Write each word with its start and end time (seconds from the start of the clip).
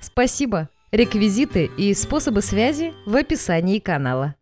Спасибо! 0.00 0.68
Реквизиты 0.90 1.70
и 1.76 1.92
способы 1.92 2.40
связи 2.40 2.94
в 3.04 3.14
описании 3.14 3.78
канала. 3.78 4.36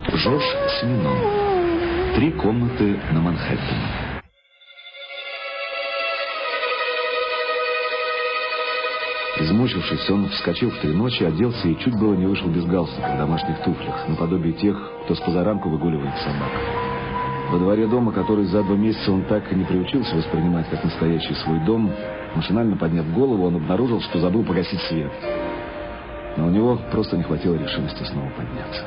Жорж 0.00 0.44
Семенон. 0.80 2.14
Три 2.14 2.30
комнаты 2.32 3.00
на 3.12 3.20
Манхэттене. 3.20 4.02
Измучившись, 9.40 10.10
он 10.10 10.28
вскочил 10.28 10.70
в 10.70 10.78
три 10.80 10.92
ночи, 10.92 11.24
оделся 11.24 11.66
и 11.66 11.78
чуть 11.80 11.98
было 11.98 12.14
не 12.14 12.26
вышел 12.26 12.48
без 12.48 12.64
галстука 12.66 13.14
в 13.14 13.18
домашних 13.18 13.64
туфлях, 13.64 14.08
наподобие 14.08 14.52
тех, 14.52 14.76
кто 15.04 15.14
с 15.14 15.20
позаранку 15.20 15.68
выгуливает 15.70 16.14
собак. 16.18 16.52
Во 17.50 17.58
дворе 17.58 17.86
дома, 17.86 18.12
который 18.12 18.44
за 18.44 18.62
два 18.62 18.76
месяца 18.76 19.10
он 19.10 19.24
так 19.24 19.50
и 19.50 19.56
не 19.56 19.64
приучился 19.64 20.14
воспринимать 20.14 20.68
как 20.70 20.84
настоящий 20.84 21.34
свой 21.34 21.58
дом, 21.66 21.92
машинально 22.34 22.76
подняв 22.76 23.12
голову, 23.12 23.46
он 23.46 23.56
обнаружил, 23.56 24.00
что 24.00 24.20
забыл 24.20 24.44
погасить 24.44 24.80
свет. 24.82 25.12
Но 26.36 26.46
у 26.46 26.50
него 26.50 26.78
просто 26.90 27.16
не 27.16 27.22
хватило 27.22 27.54
решимости 27.56 28.02
снова 28.04 28.30
подняться. 28.30 28.82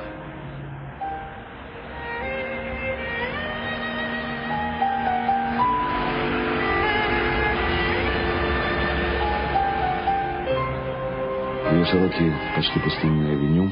Ее 11.71 11.85
широкие, 11.85 12.33
почти 12.55 12.79
пустынные 12.79 13.33
авеню, 13.33 13.69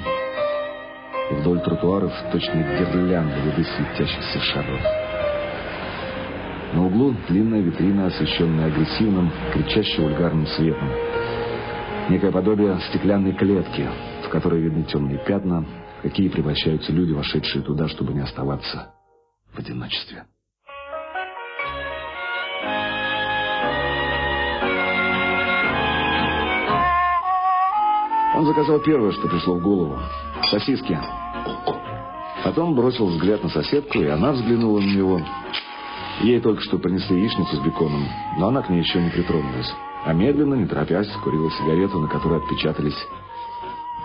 и 1.31 1.33
вдоль 1.35 1.61
тротуаров 1.61 2.11
точно 2.31 2.57
гирлянды 2.57 3.35
ряды 3.45 3.63
светящихся 3.63 4.39
шаров. 4.39 5.02
На 6.73 6.83
углу 6.83 7.15
длинная 7.29 7.61
витрина, 7.61 8.07
освещенная 8.07 8.65
агрессивным, 8.65 9.31
кричащим 9.53 10.03
вульгарным 10.05 10.47
светом. 10.47 10.89
Некое 12.09 12.31
подобие 12.31 12.79
стеклянной 12.89 13.33
клетки, 13.33 13.87
в 14.25 14.29
которой 14.29 14.59
видны 14.59 14.83
темные 14.83 15.19
пятна, 15.19 15.63
какие 16.01 16.29
превращаются 16.29 16.91
люди, 16.91 17.11
вошедшие 17.11 17.63
туда, 17.63 17.87
чтобы 17.89 18.13
не 18.13 18.21
оставаться 18.21 18.91
в 19.53 19.59
одиночестве. 19.59 20.25
Он 28.35 28.45
заказал 28.47 28.79
первое, 28.79 29.11
что 29.11 29.27
пришло 29.27 29.55
в 29.55 29.61
голову. 29.61 29.99
Сосиски. 30.49 30.99
Потом 32.43 32.73
бросил 32.73 33.05
взгляд 33.05 33.43
на 33.43 33.49
соседку, 33.49 33.99
и 33.99 34.07
она 34.07 34.31
взглянула 34.31 34.79
на 34.79 34.85
него. 34.85 35.21
Ей 36.21 36.39
только 36.39 36.61
что 36.61 36.77
принесли 36.77 37.19
яичницу 37.19 37.55
с 37.57 37.59
беконом, 37.59 38.07
но 38.37 38.47
она 38.47 38.61
к 38.61 38.69
ней 38.69 38.79
еще 38.79 39.01
не 39.01 39.09
притронулась. 39.09 39.73
А 40.05 40.13
медленно, 40.13 40.55
не 40.55 40.65
торопясь, 40.65 41.11
курила 41.23 41.49
сигарету, 41.51 41.99
на 41.99 42.07
которой 42.07 42.39
отпечатались 42.39 42.97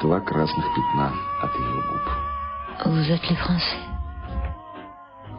два 0.01 0.21
красных 0.21 0.65
пятна 0.75 1.13
от 1.43 1.55
ее 1.55 1.83
губ. 1.91 2.03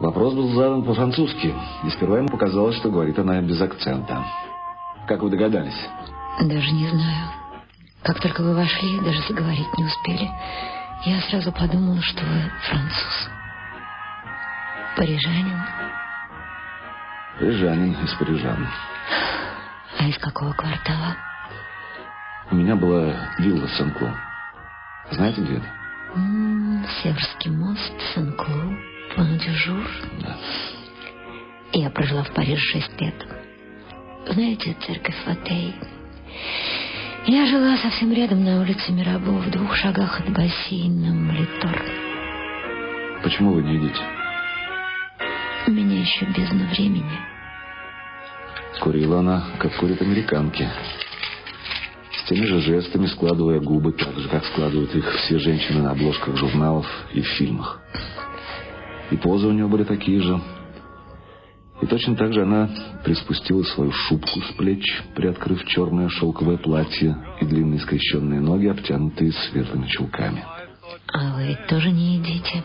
Вопрос 0.00 0.34
был 0.34 0.48
задан 0.54 0.82
по-французски, 0.84 1.54
и 1.84 1.90
сперва 1.90 2.18
ему 2.18 2.28
показалось, 2.28 2.76
что 2.76 2.90
говорит 2.90 3.18
она 3.18 3.40
без 3.42 3.60
акцента. 3.60 4.24
Как 5.06 5.22
вы 5.22 5.30
догадались? 5.30 5.88
Даже 6.40 6.70
не 6.72 6.88
знаю. 6.88 7.30
Как 8.02 8.20
только 8.20 8.42
вы 8.42 8.54
вошли, 8.54 8.98
даже 9.00 9.20
заговорить 9.28 9.76
не 9.76 9.84
успели. 9.84 10.30
Я 11.04 11.20
сразу 11.22 11.52
подумала, 11.52 12.00
что 12.02 12.24
вы 12.24 12.50
француз. 12.66 13.30
Парижанин. 14.96 15.60
Парижанин 17.40 17.94
из 18.04 18.12
Парижан. 18.16 18.68
А 19.98 20.06
из 20.06 20.18
какого 20.18 20.52
квартала? 20.52 21.16
У 22.50 22.54
меня 22.54 22.76
была 22.76 23.14
вилла 23.38 23.66
в 23.66 23.70
Сен-Клу. 23.72 24.14
Знаете, 25.10 25.40
где 25.40 25.54
это? 25.56 25.66
М, 26.16 26.84
Севрский 27.02 27.50
мост, 27.50 27.94
Сен-Клу, 28.14 28.76
Пуан-Дюжур. 29.14 29.86
Да. 30.20 30.36
Я 31.72 31.88
прожила 31.88 32.24
в 32.24 32.30
Париже 32.34 32.60
шесть 32.60 33.00
лет. 33.00 33.14
Знаете, 34.28 34.76
церковь 34.86 35.16
Отей. 35.24 35.74
Я 37.24 37.46
жила 37.46 37.78
совсем 37.78 38.12
рядом 38.12 38.44
на 38.44 38.60
улице 38.60 38.92
Мирабо, 38.92 39.30
в 39.30 39.50
двух 39.50 39.74
шагах 39.76 40.20
от 40.20 40.28
бассейна 40.28 41.14
Молитор. 41.14 41.82
Почему 43.22 43.54
вы 43.54 43.62
не 43.62 43.76
едите? 43.76 44.02
У 45.68 45.70
меня 45.70 46.00
еще 46.00 46.26
бездна 46.26 46.66
времени. 46.66 47.29
Курила 48.78 49.18
она, 49.18 49.44
как 49.58 49.76
курят 49.76 50.00
американки. 50.00 50.68
С 52.12 52.28
теми 52.28 52.44
же 52.44 52.60
жестами 52.60 53.06
складывая 53.06 53.60
губы, 53.60 53.92
так 53.92 54.16
же, 54.16 54.28
как 54.28 54.44
складывают 54.46 54.94
их 54.94 55.10
все 55.16 55.38
женщины 55.38 55.82
на 55.82 55.90
обложках 55.90 56.36
журналов 56.36 56.86
и 57.12 57.20
в 57.20 57.26
фильмах. 57.26 57.80
И 59.10 59.16
позы 59.16 59.48
у 59.48 59.52
нее 59.52 59.66
были 59.66 59.84
такие 59.84 60.20
же. 60.20 60.40
И 61.82 61.86
точно 61.86 62.14
так 62.14 62.32
же 62.32 62.42
она 62.42 62.68
приспустила 63.04 63.62
свою 63.62 63.90
шубку 63.90 64.40
с 64.40 64.52
плеч, 64.56 64.84
приоткрыв 65.14 65.64
черное 65.66 66.08
шелковое 66.08 66.58
платье 66.58 67.16
и 67.40 67.44
длинные 67.44 67.80
скрещенные 67.80 68.40
ноги, 68.40 68.66
обтянутые 68.66 69.32
светлыми 69.32 69.86
чулками. 69.86 70.44
А 71.12 71.34
вы 71.34 71.48
ведь 71.48 71.66
тоже 71.66 71.90
не 71.90 72.16
едите. 72.16 72.62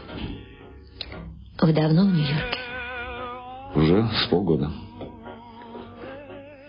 Вы 1.62 1.74
давно 1.74 2.04
в 2.04 2.14
Нью-Йорке? 2.14 2.60
Уже 3.76 4.08
с 4.24 4.28
полгода. 4.28 4.72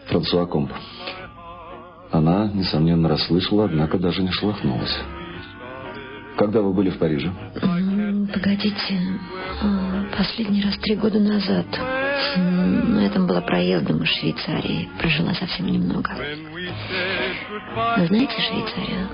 Франсуа 0.07 0.47
Комп. 0.47 0.73
Она, 2.11 2.47
несомненно, 2.55 3.09
расслышала, 3.09 3.65
однако 3.65 3.99
даже 3.99 4.23
не 4.23 4.31
шелохнулась. 4.31 4.97
Когда 6.39 6.61
вы 6.63 6.73
были 6.73 6.91
в 6.91 6.99
Париже? 6.99 7.33
Погодите, 8.33 9.01
а, 9.63 10.05
последний 10.17 10.63
раз 10.63 10.77
три 10.79 10.95
года 10.97 11.19
назад. 11.19 11.67
М, 12.37 12.95
Ну, 12.95 13.01
это 13.01 13.21
было 13.21 13.41
проездом 13.41 14.03
из 14.03 14.09
Швейцарии. 14.09 14.89
Прожила 14.99 15.35
совсем 15.35 15.67
немного. 15.67 16.11
Вы 16.15 18.07
знаете 18.07 18.35
Швейцарию? 18.41 19.09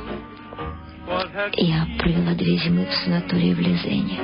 Я 1.57 1.87
провела 1.99 2.35
две 2.35 2.57
зимы 2.59 2.87
в 2.87 2.95
санатории 3.05 3.55
в 3.55 3.61
Лизене. 3.61 4.21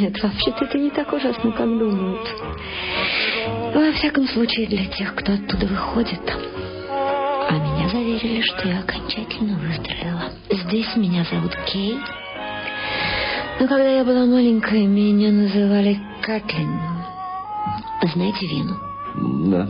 Нет, 0.00 0.22
вообще-то 0.22 0.64
это 0.66 0.78
не 0.78 0.90
так 0.90 1.12
ужасно, 1.12 1.50
как 1.52 1.66
думают. 1.66 2.28
Во 3.74 3.92
всяком 3.92 4.26
случае, 4.28 4.66
для 4.66 4.86
тех, 4.86 5.14
кто 5.14 5.34
оттуда 5.34 5.66
выходит. 5.66 6.20
А 6.90 7.52
меня 7.52 7.88
заверили, 7.88 8.40
что 8.40 8.68
я 8.68 8.80
окончательно 8.80 9.58
выздоровела. 9.58 10.32
Здесь 10.50 10.96
меня 10.96 11.24
зовут 11.24 11.54
Кей. 11.66 11.98
Но 13.60 13.68
когда 13.68 13.90
я 13.90 14.04
была 14.04 14.24
маленькой, 14.26 14.86
меня 14.86 15.30
называли 15.30 16.00
Катлин. 16.22 16.80
Знаете 18.14 18.46
Вину? 18.46 18.74
Да. 19.50 19.68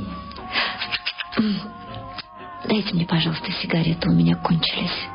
Дайте 2.66 2.94
мне, 2.94 3.06
пожалуйста, 3.06 3.50
сигарету, 3.52 4.10
у 4.10 4.14
меня 4.14 4.36
кончились. 4.36 5.08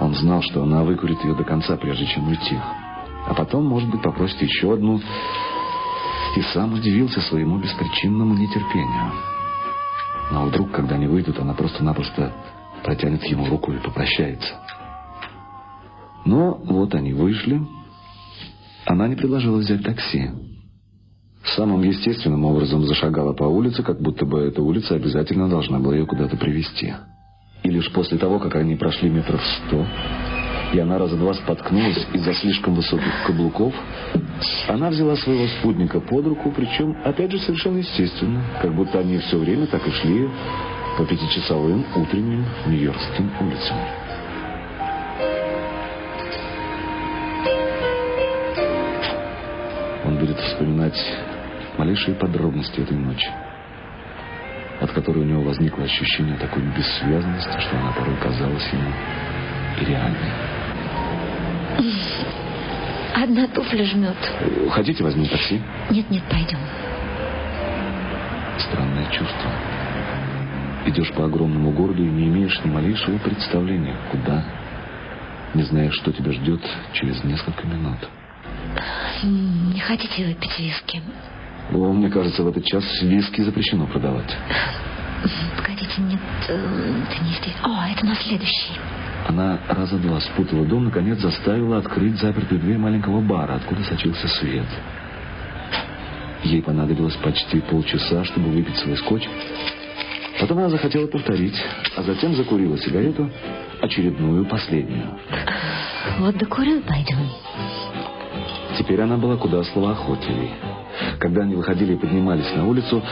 Он 0.00 0.14
знал, 0.14 0.42
что 0.42 0.62
она 0.62 0.84
выкурит 0.84 1.22
ее 1.24 1.34
до 1.34 1.44
конца, 1.44 1.76
прежде 1.76 2.06
чем 2.06 2.28
уйти. 2.28 2.58
А 3.26 3.34
потом, 3.34 3.66
может 3.66 3.90
быть, 3.90 4.02
попросит 4.02 4.40
еще 4.40 4.74
одну. 4.74 5.00
И 6.36 6.42
сам 6.52 6.74
удивился 6.74 7.20
своему 7.22 7.58
беспричинному 7.58 8.34
нетерпению. 8.34 9.12
Но 10.30 10.44
вдруг, 10.44 10.70
когда 10.70 10.96
они 10.96 11.06
выйдут, 11.06 11.38
она 11.38 11.54
просто-напросто 11.54 12.30
протянет 12.84 13.24
ему 13.24 13.46
руку 13.46 13.72
и 13.72 13.78
попрощается. 13.78 14.54
Но 16.26 16.54
вот 16.54 16.94
они 16.94 17.14
вышли. 17.14 17.60
Она 18.84 19.08
не 19.08 19.16
предложила 19.16 19.56
взять 19.56 19.82
такси. 19.82 20.30
Самым 21.54 21.82
естественным 21.82 22.44
образом 22.44 22.84
зашагала 22.84 23.32
по 23.32 23.44
улице, 23.44 23.82
как 23.82 24.00
будто 24.00 24.26
бы 24.26 24.40
эта 24.40 24.60
улица 24.60 24.94
обязательно 24.94 25.48
должна 25.48 25.78
была 25.78 25.94
ее 25.94 26.04
куда-то 26.04 26.36
привести. 26.36 26.92
И 27.62 27.70
лишь 27.70 27.90
после 27.92 28.18
того, 28.18 28.38
как 28.40 28.56
они 28.56 28.76
прошли 28.76 29.08
метров 29.08 29.40
сто, 29.42 29.86
и 30.76 30.78
она 30.78 30.98
раза 30.98 31.16
два 31.16 31.32
споткнулась 31.32 32.06
из-за 32.12 32.34
слишком 32.34 32.74
высоких 32.74 33.10
каблуков, 33.26 33.74
она 34.68 34.90
взяла 34.90 35.16
своего 35.16 35.46
спутника 35.46 36.00
под 36.00 36.26
руку, 36.26 36.52
причем, 36.54 36.94
опять 37.02 37.32
же, 37.32 37.38
совершенно 37.38 37.78
естественно, 37.78 38.44
как 38.60 38.74
будто 38.74 38.98
они 38.98 39.16
все 39.16 39.38
время 39.38 39.66
так 39.68 39.86
и 39.88 39.90
шли 39.90 40.28
по 40.98 41.06
пятичасовым 41.06 41.82
утренним 41.96 42.44
нью-йоркским 42.66 43.30
улицам. 43.40 43.76
Он 50.04 50.18
будет 50.18 50.38
вспоминать 50.38 51.00
малейшие 51.78 52.16
подробности 52.16 52.80
этой 52.80 52.98
ночи, 52.98 53.30
от 54.82 54.90
которой 54.90 55.20
у 55.20 55.24
него 55.24 55.40
возникло 55.40 55.84
ощущение 55.84 56.36
такой 56.36 56.62
бессвязности, 56.76 57.60
что 57.60 57.78
она 57.78 57.92
порой 57.92 58.16
казалась 58.16 58.68
ему 58.74 58.92
реальной. 59.80 60.45
Одна 63.14 63.46
туфля 63.48 63.84
жмет. 63.84 64.16
Хотите, 64.70 65.02
возьмем 65.02 65.26
такси? 65.26 65.60
Нет, 65.90 66.10
нет, 66.10 66.22
пойдем. 66.30 66.58
Странное 68.58 69.06
чувство. 69.10 69.50
Идешь 70.86 71.12
по 71.12 71.24
огромному 71.24 71.72
городу 71.72 72.02
и 72.04 72.08
не 72.08 72.26
имеешь 72.28 72.58
ни 72.64 72.70
малейшего 72.70 73.18
представления, 73.18 73.96
куда, 74.10 74.44
не 75.54 75.62
зная, 75.64 75.90
что 75.90 76.12
тебя 76.12 76.32
ждет 76.32 76.60
через 76.92 77.24
несколько 77.24 77.66
минут. 77.66 77.98
Не 79.22 79.80
хотите 79.80 80.26
выпить 80.26 80.58
виски? 80.58 81.02
О, 81.72 81.92
мне 81.92 82.08
кажется, 82.08 82.42
в 82.42 82.48
этот 82.48 82.64
час 82.64 82.84
виски 83.02 83.40
запрещено 83.40 83.86
продавать. 83.86 84.36
Погодите, 85.56 86.00
нет, 86.02 86.20
э, 86.48 87.02
это 87.10 87.24
не 87.24 87.32
здесь. 87.32 87.56
О, 87.62 87.86
это 87.90 88.06
на 88.06 88.14
следующий. 88.14 88.78
Она 89.28 89.58
раза 89.68 89.98
два 89.98 90.20
спутала 90.20 90.64
дом, 90.64 90.84
наконец 90.84 91.18
заставила 91.18 91.78
открыть 91.78 92.16
запертую 92.20 92.60
дверь 92.60 92.78
маленького 92.78 93.20
бара, 93.20 93.54
откуда 93.54 93.82
сочился 93.82 94.28
свет. 94.28 94.66
Ей 96.44 96.62
понадобилось 96.62 97.16
почти 97.16 97.60
полчаса, 97.60 98.24
чтобы 98.24 98.50
выпить 98.50 98.76
свой 98.76 98.96
скотч. 98.96 99.28
Потом 100.38 100.58
она 100.58 100.68
захотела 100.68 101.08
повторить, 101.08 101.60
а 101.96 102.02
затем 102.04 102.36
закурила 102.36 102.78
сигарету, 102.78 103.28
очередную, 103.80 104.44
последнюю. 104.44 105.18
Вот 106.18 106.36
докурю, 106.36 106.82
пойдем. 106.82 107.28
Теперь 108.78 109.00
она 109.00 109.16
была 109.16 109.36
куда 109.36 109.64
словоохотливей. 109.64 110.52
Когда 111.18 111.42
они 111.42 111.54
выходили 111.54 111.94
и 111.94 111.96
поднимались 111.96 112.52
на 112.54 112.66
улицу, 112.66 113.02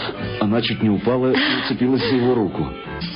она 0.40 0.60
чуть 0.62 0.82
не 0.82 0.90
упала 0.90 1.32
и 1.32 1.64
уцепилась 1.64 2.02
за 2.08 2.16
его 2.16 2.34
руку. 2.34 2.66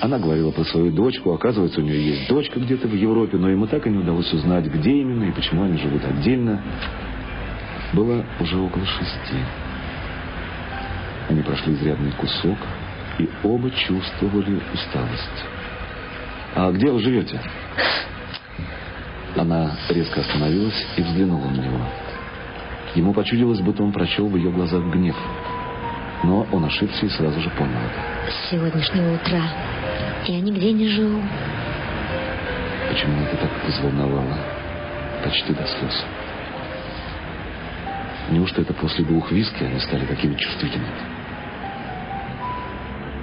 Она 0.01 0.19
говорила 0.19 0.51
про 0.51 0.65
свою 0.65 0.93
дочку. 0.93 1.33
Оказывается, 1.33 1.81
у 1.81 1.85
нее 1.85 2.11
есть 2.11 2.29
дочка 2.29 2.61
где-то 2.61 2.89
в 2.89 2.95
Европе, 2.95 3.37
но 3.37 3.49
ему 3.49 3.67
так 3.67 3.87
и 3.87 3.91
не 3.91 3.99
удалось 3.99 4.33
узнать, 4.33 4.67
где 4.67 4.91
именно 4.91 5.25
и 5.25 5.33
почему 5.33 5.65
они 5.65 5.79
живут 5.79 6.05
отдельно. 6.05 6.61
Было 7.93 8.25
уже 8.41 8.59
около 8.59 8.85
шести. 8.85 9.37
Они 11.29 11.43
прошли 11.43 11.75
изрядный 11.75 12.13
кусок, 12.13 12.59
и 13.19 13.29
оба 13.43 13.71
чувствовали 13.71 14.61
усталость. 14.73 15.45
«А 16.55 16.71
где 16.73 16.91
вы 16.91 17.01
живете?» 17.01 17.41
Она 19.37 19.77
резко 19.91 20.21
остановилась 20.21 20.87
и 20.97 21.03
взглянула 21.03 21.49
на 21.49 21.61
него. 21.61 21.81
Ему 22.95 23.13
почудилось, 23.13 23.61
будто 23.61 23.83
он 23.83 23.93
прочел 23.93 24.29
в 24.29 24.37
ее 24.37 24.51
глазах 24.51 24.83
гнев. 24.85 25.17
Но 26.25 26.47
он 26.51 26.65
ошибся 26.65 27.07
и 27.07 27.09
сразу 27.09 27.41
же 27.41 27.51
понял 27.51 27.79
это. 27.79 28.31
С 28.33 28.51
сегодняшнего 28.51 29.15
утра 29.15 29.43
я 30.27 30.41
нигде 30.41 30.73
не 30.73 30.89
живу. 30.89 31.23
Почему 32.89 33.23
это 33.23 33.37
так 33.37 33.51
взволновало? 33.67 34.37
Почти 35.23 35.53
до 35.53 35.67
слез. 35.67 36.05
Неужто 38.31 38.63
это 38.63 38.75
после 38.75 39.05
двух 39.05 39.31
виски 39.31 39.63
они 39.63 39.79
стали 39.81 40.05
такими 40.07 40.35
чувствительными? 40.35 40.93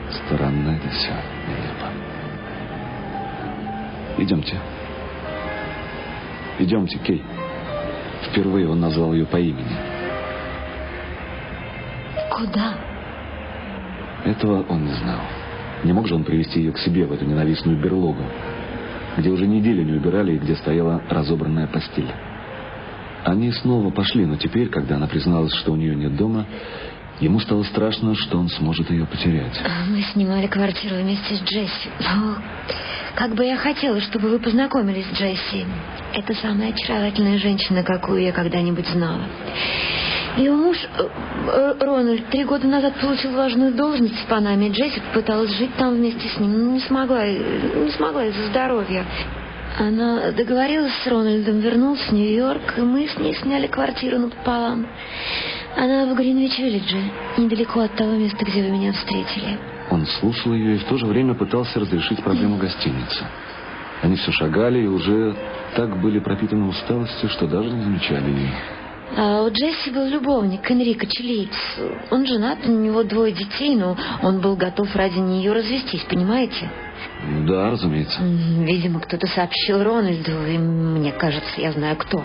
Странно 0.09 0.69
это 0.69 0.89
все, 0.89 1.11
нелепо. 1.47 1.89
Идемте. 4.17 4.57
Идемте, 6.57 6.97
Кей. 6.99 7.21
Впервые 8.23 8.69
он 8.69 8.79
назвал 8.79 9.13
ее 9.13 9.25
по 9.25 9.37
имени. 9.37 9.75
Куда? 12.31 12.75
Этого 14.23 14.65
он 14.67 14.85
не 14.85 14.93
знал. 14.93 15.19
Не 15.83 15.93
мог 15.93 16.07
же 16.07 16.15
он 16.15 16.23
привести 16.23 16.59
ее 16.59 16.71
к 16.71 16.79
себе 16.79 17.05
в 17.05 17.13
эту 17.13 17.25
ненавистную 17.25 17.77
берлогу, 17.77 18.23
где 19.17 19.29
уже 19.29 19.45
неделю 19.45 19.83
не 19.83 19.93
убирали 19.93 20.33
и 20.33 20.39
где 20.39 20.55
стояла 20.55 21.01
разобранная 21.09 21.67
постель. 21.67 22.11
Они 23.23 23.51
снова 23.51 23.89
пошли, 23.91 24.25
но 24.25 24.35
теперь, 24.35 24.69
когда 24.69 24.97
она 24.97 25.07
призналась, 25.07 25.53
что 25.53 25.73
у 25.73 25.75
нее 25.75 25.95
нет 25.95 26.15
дома, 26.15 26.45
ему 27.19 27.39
стало 27.39 27.63
страшно, 27.63 28.15
что 28.15 28.37
он 28.37 28.49
сможет 28.49 28.89
ее 28.91 29.05
потерять. 29.05 29.59
Мы 29.89 30.01
снимали 30.13 30.47
квартиру 30.47 30.95
вместе 30.97 31.35
с 31.35 31.41
Джесси. 31.41 31.89
Но 31.99 32.35
как 33.15 33.33
бы 33.33 33.45
я 33.45 33.55
хотела, 33.55 33.99
чтобы 34.01 34.29
вы 34.29 34.39
познакомились 34.39 35.05
с 35.05 35.13
Джесси. 35.13 35.65
Это 36.13 36.33
самая 36.35 36.69
очаровательная 36.69 37.39
женщина, 37.39 37.83
какую 37.83 38.21
я 38.21 38.31
когда-нибудь 38.31 38.87
знала. 38.87 39.23
Ее 40.37 40.51
муж, 40.51 40.77
э, 40.77 41.07
э, 41.47 41.75
Рональд, 41.79 42.27
три 42.27 42.43
года 42.43 42.67
назад 42.67 42.95
получил 42.99 43.31
важную 43.31 43.73
должность 43.73 44.19
в 44.19 44.25
Панаме. 44.27 44.69
Джесси 44.69 44.99
попыталась 44.99 45.51
жить 45.57 45.73
там 45.77 45.95
вместе 45.95 46.27
с 46.27 46.37
ним, 46.39 46.51
но 46.51 46.71
не 46.73 46.81
смогла, 46.81 47.25
не 47.25 47.91
смогла 47.91 48.25
из-за 48.25 48.47
здоровья. 48.47 49.05
Она 49.77 50.31
договорилась 50.31 50.93
с 51.03 51.07
Рональдом, 51.07 51.59
вернулась 51.59 52.01
в 52.01 52.11
Нью-Йорк, 52.11 52.77
и 52.77 52.81
мы 52.81 53.07
с 53.07 53.17
ней 53.17 53.33
сняли 53.35 53.67
квартиру 53.67 54.19
напополам. 54.19 54.87
Она 55.77 56.05
в 56.05 56.17
Гринвич-Виллидже, 56.17 56.97
недалеко 57.37 57.81
от 57.81 57.95
того 57.95 58.11
места, 58.11 58.45
где 58.45 58.63
вы 58.63 58.69
меня 58.69 58.93
встретили. 58.93 59.74
Он 59.91 60.05
слушал 60.19 60.53
ее 60.53 60.75
и 60.75 60.79
в 60.79 60.85
то 60.85 60.97
же 60.97 61.05
время 61.05 61.33
пытался 61.33 61.79
разрешить 61.79 62.23
проблему 62.23 62.57
гостиницы. 62.57 63.25
Они 64.01 64.15
все 64.15 64.31
шагали 64.31 64.83
и 64.83 64.87
уже 64.87 65.35
так 65.75 65.99
были 66.01 66.19
пропитаны 66.19 66.67
усталостью, 66.67 67.29
что 67.29 67.47
даже 67.47 67.69
не 67.69 67.83
замечали 67.83 68.29
ее. 68.29 68.51
А 69.17 69.43
у 69.43 69.49
Джесси 69.49 69.91
был 69.91 70.07
любовник, 70.07 70.69
Энрико 70.69 71.05
Чилиц. 71.05 71.53
Он 72.11 72.25
женат, 72.25 72.59
у 72.65 72.71
него 72.71 73.03
двое 73.03 73.31
детей, 73.31 73.75
но 73.75 73.95
он 74.21 74.41
был 74.41 74.55
готов 74.55 74.93
ради 74.95 75.19
нее 75.19 75.53
развестись, 75.53 76.03
понимаете? 76.09 76.69
Да, 77.47 77.71
разумеется. 77.71 78.21
Видимо, 78.21 78.99
кто-то 78.99 79.27
сообщил 79.27 79.83
Рональду, 79.83 80.45
и 80.47 80.57
мне 80.57 81.11
кажется, 81.11 81.61
я 81.61 81.71
знаю 81.71 81.95
кто. 81.97 82.23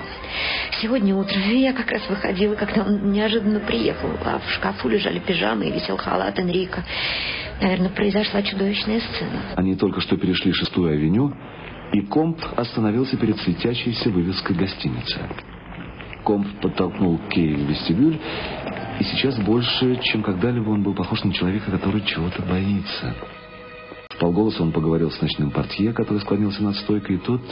Сегодня 0.80 1.14
утром 1.14 1.42
я 1.50 1.72
как 1.72 1.92
раз 1.92 2.02
выходила, 2.08 2.54
когда 2.54 2.82
он 2.82 3.12
неожиданно 3.12 3.60
приехал, 3.60 4.10
а 4.24 4.40
в 4.44 4.50
шкафу 4.50 4.88
лежали 4.88 5.18
пижамы 5.18 5.66
и 5.66 5.72
висел 5.72 5.96
халат 5.96 6.38
Энрико. 6.38 6.82
Наверное, 7.60 7.90
произошла 7.90 8.42
чудовищная 8.42 9.00
сцена. 9.00 9.54
Они 9.56 9.76
только 9.76 10.00
что 10.00 10.16
перешли 10.16 10.52
шестую 10.52 10.92
авеню, 10.92 11.32
и 11.92 12.00
Комп 12.02 12.38
остановился 12.56 13.16
перед 13.16 13.36
светящейся 13.38 14.10
вывеской 14.10 14.56
гостиницы. 14.56 15.20
Комп 16.24 16.46
подтолкнул 16.60 17.18
Кей 17.30 17.54
в 17.54 17.68
вестибюль, 17.68 18.18
и 18.98 19.04
сейчас 19.04 19.38
больше, 19.38 19.98
чем 20.02 20.22
когда-либо, 20.22 20.70
он 20.70 20.82
был 20.82 20.94
похож 20.94 21.22
на 21.24 21.32
человека, 21.32 21.70
который 21.70 22.02
чего-то 22.02 22.42
боится. 22.42 23.14
В 24.10 24.18
полголоса 24.18 24.62
он 24.62 24.72
поговорил 24.72 25.10
с 25.10 25.20
ночным 25.20 25.50
портье, 25.50 25.92
который 25.92 26.20
склонился 26.20 26.62
над 26.62 26.76
стойкой, 26.76 27.16
и 27.16 27.18
тот, 27.18 27.42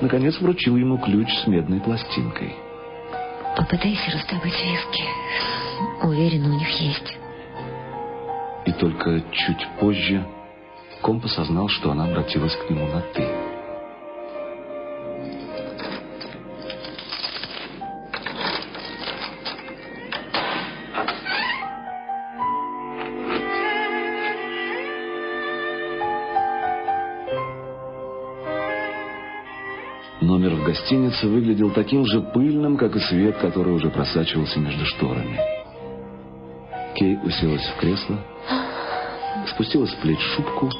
наконец, 0.00 0.40
вручил 0.40 0.76
ему 0.76 0.98
ключ 0.98 1.28
с 1.44 1.46
медной 1.46 1.80
пластинкой. 1.80 2.54
Попытайся 3.56 4.10
раздобыть 4.12 4.52
виски. 4.52 5.04
Уверена, 6.02 6.54
у 6.54 6.58
них 6.58 6.68
есть. 6.68 7.18
И 8.66 8.72
только 8.72 9.22
чуть 9.30 9.66
позже 9.78 10.26
Комп 11.00 11.24
осознал, 11.24 11.68
что 11.68 11.92
она 11.92 12.04
обратилась 12.04 12.56
к 12.56 12.68
нему 12.68 12.86
на 12.86 13.00
«ты». 13.14 13.24
Номер 30.20 30.54
в 30.54 30.64
гостинице 30.64 31.28
выглядел 31.28 31.70
таким 31.70 32.04
же 32.04 32.20
пыльным, 32.20 32.76
как 32.76 32.96
и 32.96 33.00
свет, 33.00 33.36
который 33.36 33.74
уже 33.74 33.90
просачивался 33.90 34.58
между 34.58 34.84
шторами. 34.86 35.38
Кей 36.96 37.16
уселась 37.22 37.64
в 37.64 37.78
кресло, 37.78 38.18
спустила 39.46 39.86
с 39.86 39.94
плеч 39.94 40.18
шубку 40.34 40.70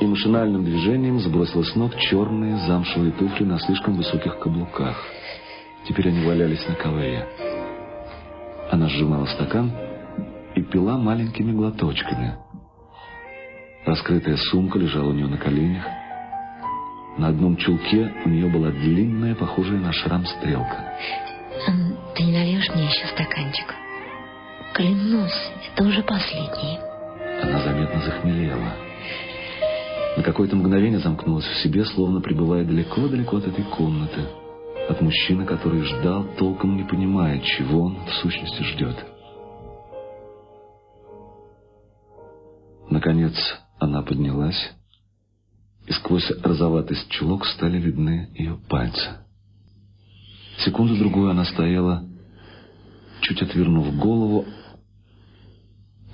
и 0.00 0.06
машинальным 0.06 0.64
движением 0.64 1.20
сбросила 1.20 1.62
с 1.62 1.74
ног 1.74 1.96
черные 1.98 2.56
замшевые 2.66 3.12
туфли 3.12 3.44
на 3.44 3.58
слишком 3.60 3.96
высоких 3.96 4.38
каблуках. 4.38 4.96
Теперь 5.88 6.08
они 6.08 6.24
валялись 6.24 6.66
на 6.68 6.74
ковре. 6.74 7.26
Она 8.70 8.88
сжимала 8.88 9.26
стакан 9.26 9.70
и 10.54 10.62
пила 10.62 10.96
маленькими 10.96 11.52
глоточками. 11.52 12.36
Раскрытая 13.84 14.36
сумка 14.36 14.78
лежала 14.78 15.10
у 15.10 15.12
нее 15.12 15.26
на 15.26 15.38
коленях. 15.38 15.84
На 17.18 17.28
одном 17.28 17.56
чулке 17.56 18.12
у 18.24 18.28
нее 18.28 18.48
была 18.48 18.70
длинная, 18.70 19.34
похожая 19.34 19.78
на 19.78 19.92
шрам 19.92 20.24
стрелка. 20.24 20.96
Ты 22.14 22.24
не 22.24 22.32
нальешь 22.32 22.68
мне 22.74 22.84
еще 22.84 23.06
стаканчик? 23.08 23.81
Клянусь, 24.74 25.50
это 25.70 25.84
уже 25.84 26.02
последний. 26.02 26.78
Она 27.42 27.62
заметно 27.62 28.00
захмелела. 28.00 28.72
На 30.16 30.22
какое-то 30.22 30.56
мгновение 30.56 30.98
замкнулась 30.98 31.44
в 31.44 31.62
себе, 31.62 31.84
словно 31.84 32.20
пребывая 32.20 32.64
далеко-далеко 32.64 33.36
от 33.36 33.48
этой 33.48 33.64
комнаты. 33.64 34.22
От 34.88 35.00
мужчины, 35.02 35.44
который 35.44 35.82
ждал, 35.82 36.24
толком 36.38 36.76
не 36.76 36.84
понимая, 36.84 37.40
чего 37.40 37.82
он 37.82 37.98
в 38.06 38.14
сущности 38.14 38.62
ждет. 38.62 38.96
Наконец 42.88 43.34
она 43.78 44.02
поднялась, 44.02 44.72
и 45.86 45.92
сквозь 45.92 46.30
розоватость 46.42 47.10
чулок 47.10 47.44
стали 47.44 47.78
видны 47.78 48.30
ее 48.34 48.58
пальцы. 48.68 49.18
Секунду-другую 50.64 51.30
она 51.30 51.44
стояла, 51.44 52.04
чуть 53.20 53.42
отвернув 53.42 53.96
голову, 53.96 54.46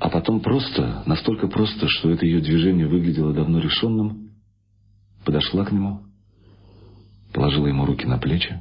а 0.01 0.11
потом 0.11 0.41
просто, 0.41 1.03
настолько 1.07 1.49
просто, 1.49 1.89
что 1.89 2.11
это 2.11 2.25
ее 2.25 2.41
движение 2.41 2.87
выглядело 2.87 3.33
давно 3.33 3.59
решенным, 3.59 4.31
подошла 5.25 5.65
к 5.65 5.73
нему, 5.73 6.03
положила 7.33 7.67
ему 7.67 7.85
руки 7.85 8.07
на 8.07 8.19
плечи, 8.19 8.61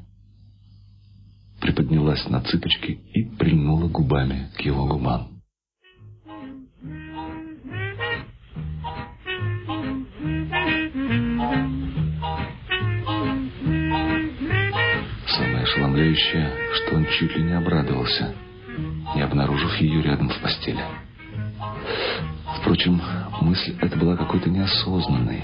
приподнялась 1.62 2.27
на 2.27 2.41
цыпочки 2.41 3.00
и 3.13 3.24
прильнула 3.24 3.88
губами 3.88 4.50
к 4.58 4.62
его 4.62 4.88
губам. 4.88 5.38
Самое 15.27 15.63
ошеломляющее, 15.63 16.51
что 16.74 16.96
он 16.96 17.06
чуть 17.20 17.36
ли 17.36 17.44
не 17.44 17.53
обрадовался, 17.53 18.34
не 19.15 19.22
обнаружив 19.22 19.75
ее 19.79 20.01
рядом 20.01 20.29
в 20.29 20.41
постели. 20.41 20.84
Впрочем, 22.67 23.01
мысль 23.39 23.77
эта 23.79 23.97
была 23.97 24.17
какой-то 24.17 24.50
неосознанной. 24.50 25.41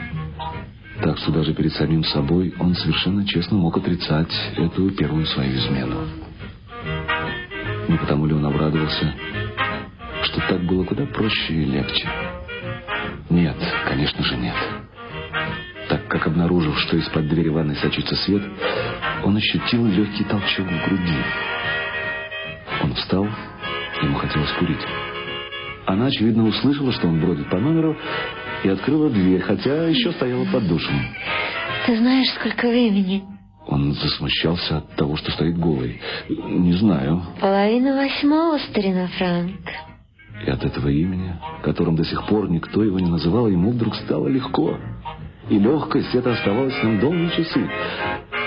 Так 1.02 1.18
что 1.20 1.32
даже 1.32 1.54
перед 1.54 1.72
самим 1.72 2.04
собой 2.04 2.54
он 2.60 2.76
совершенно 2.76 3.26
честно 3.26 3.56
мог 3.56 3.78
отрицать 3.78 4.34
эту 4.58 4.92
первую 4.92 5.26
свою 5.28 5.56
измену. 5.56 6.02
Не 7.88 7.98
потому 7.98 8.26
ли 8.26 8.34
он 8.34 8.46
обрадовался, 8.46 9.14
что 10.24 10.42
так 10.50 10.66
было 10.66 10.84
куда 10.84 11.06
проще 11.06 11.54
и 11.54 11.64
легче? 11.64 12.10
Нет, 13.30 13.56
конечно 13.86 14.22
же 14.22 14.36
нет. 14.36 14.58
Так 15.88 16.06
как, 16.10 16.28
обнаружив, 16.28 16.78
что 16.78 16.98
из-под 16.98 17.30
двери 17.30 17.48
ванной 17.48 17.78
сочится 17.78 18.18
свет, 18.18 18.44
он 19.24 19.38
ощутил 19.38 19.86
легкий 19.86 20.26
толчок 20.26 20.68
в 20.68 20.90
груди. 20.90 21.24
Он 22.82 22.94
встал, 22.96 23.26
ему 24.02 24.18
хотелось 24.18 24.52
курить. 24.60 24.86
Она, 25.86 26.08
очевидно, 26.08 26.46
услышала, 26.48 26.92
что 26.92 27.08
он 27.08 27.20
бродит 27.20 27.50
по 27.50 27.60
номеру, 27.60 27.98
и 28.64 28.70
открыла 28.70 29.10
дверь, 29.10 29.42
хотя 29.42 29.88
еще 29.88 30.12
стояла 30.14 30.46
под 30.46 30.68
душем. 30.68 30.96
Ты 31.86 31.98
знаешь, 31.98 32.30
сколько 32.40 32.70
времени? 32.70 33.24
Он 33.68 33.94
засмущался 33.94 34.78
от 34.78 34.96
того, 34.96 35.16
что 35.16 35.32
стоит 35.32 35.58
голый. 35.58 36.02
Не 36.30 36.74
знаю. 36.74 37.22
Половина 37.40 37.96
восьмого, 37.96 38.58
старина 38.70 39.08
Франк. 39.18 39.60
И 40.46 40.50
от 40.50 40.64
этого 40.64 40.90
имени, 40.90 41.36
которым 41.64 41.96
до 41.96 42.04
сих 42.04 42.26
пор 42.28 42.50
никто 42.50 42.84
его 42.84 43.00
не 43.00 43.10
называл, 43.10 43.48
ему 43.48 43.72
вдруг 43.72 43.96
стало 43.96 44.28
легко. 44.28 44.78
И 45.50 45.60
легкость 45.60 46.14
это 46.16 46.32
оставалась 46.32 46.74
с 46.80 46.84
ним 46.84 47.00
долгие 47.00 47.30
часы. 47.30 47.70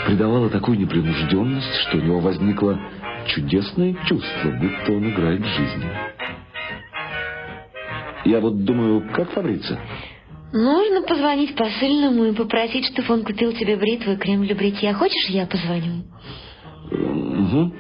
Придавала 0.07 0.49
такую 0.51 0.79
непринужденность, 0.79 1.75
что 1.89 1.99
у 1.99 2.01
него 2.01 2.21
возникло 2.21 2.79
чудесное 3.27 3.95
чувство, 4.05 4.51
будто 4.51 4.93
он 4.93 5.11
играет 5.11 5.41
в 5.41 5.49
жизни. 5.49 5.91
Я 8.27 8.41
вот 8.41 8.65
думаю, 8.65 9.09
как 9.15 9.31
Фабрица? 9.31 9.79
Нужно 10.53 11.03
позвонить 11.03 11.55
посыльному 11.55 12.25
и 12.25 12.33
попросить, 12.35 12.87
чтобы 12.87 13.15
он 13.15 13.25
купил 13.25 13.53
тебе 13.53 13.77
бритву 13.77 14.13
и 14.13 14.17
крем 14.17 14.45
для 14.45 14.57
бритья. 14.57 14.95
Хочешь, 14.95 15.31
я 15.31 15.47
позвоню? 15.47 16.03
Угу. 16.91 17.73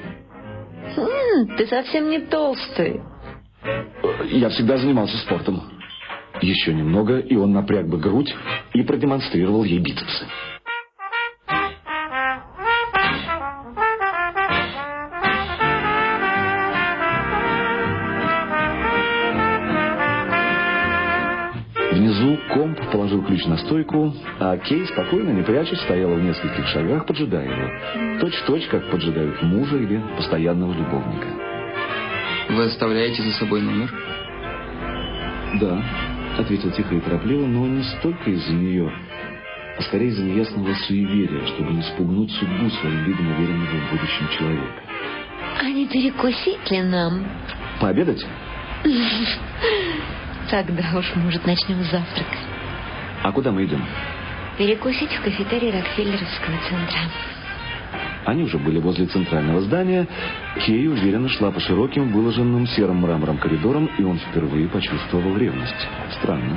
М, 0.98 1.56
ты 1.56 1.66
совсем 1.66 2.10
не 2.10 2.20
толстый. 2.20 3.00
Я 4.30 4.50
всегда 4.50 4.76
занимался 4.76 5.16
спортом. 5.18 5.62
Еще 6.40 6.72
немного, 6.72 7.18
и 7.18 7.34
он 7.34 7.52
напряг 7.52 7.88
бы 7.88 7.98
грудь 7.98 8.32
и 8.72 8.82
продемонстрировал 8.82 9.64
ей 9.64 9.80
бицепсы. 9.80 10.26
Комп 22.56 22.78
положил 22.90 23.22
ключ 23.22 23.44
на 23.44 23.58
стойку, 23.58 24.14
а 24.40 24.56
Кей 24.56 24.86
спокойно, 24.86 25.30
не 25.30 25.42
прячась, 25.42 25.80
стояла 25.82 26.14
в 26.14 26.22
нескольких 26.22 26.66
шагах, 26.68 27.06
поджидая 27.06 27.44
его. 27.44 28.20
Точь-в-точь, 28.20 28.66
как 28.68 28.90
поджидают 28.90 29.42
мужа 29.42 29.76
или 29.76 30.02
постоянного 30.16 30.72
любовника. 30.72 31.28
Вы 32.48 32.64
оставляете 32.64 33.22
за 33.22 33.32
собой 33.32 33.60
номер? 33.60 33.92
«Да»,— 35.60 35.82
ответил 36.38 36.70
тихо 36.70 36.94
и 36.94 37.00
торопливо, 37.00 37.46
но 37.46 37.66
не 37.66 37.82
столько 37.82 38.30
из-за 38.30 38.52
нее, 38.52 38.90
а 39.78 39.82
скорее 39.82 40.08
из-за 40.08 40.22
неясного 40.22 40.72
суеверия, 40.86 41.46
чтобы 41.46 41.74
не 41.74 41.82
спугнуть 41.82 42.32
судьбу 42.32 42.70
своим 42.70 43.04
видом 43.04 43.32
уверенного 43.32 43.86
в 43.86 43.90
будущем 43.92 44.28
человека. 44.38 44.82
А 45.60 45.64
не 45.64 45.86
перекусить 45.86 46.70
ли 46.70 46.82
нам? 46.82 47.26
«Пообедать?» 47.80 48.24
Тогда 50.50 50.84
уж, 50.96 51.14
может, 51.16 51.44
начнем 51.46 51.82
с 51.82 51.90
завтрака. 51.90 52.36
«А 53.22 53.32
куда 53.32 53.50
мы 53.50 53.64
идем?» 53.64 53.84
Перекусить 54.58 55.12
в 55.12 55.22
кафетерии 55.22 55.70
Рокфеллеровского 55.70 56.56
центра. 56.68 56.98
Они 58.24 58.42
уже 58.42 58.58
были 58.58 58.78
возле 58.78 59.06
центрального 59.06 59.60
здания. 59.60 60.06
Кей 60.64 60.88
уверенно 60.88 61.28
шла 61.28 61.50
по 61.50 61.60
широким, 61.60 62.10
выложенным 62.10 62.66
серым 62.66 63.02
мрамором 63.02 63.38
коридорам, 63.38 63.86
и 63.98 64.02
он 64.02 64.18
впервые 64.18 64.68
почувствовал 64.68 65.36
ревность. 65.36 65.88
Странно. 66.18 66.56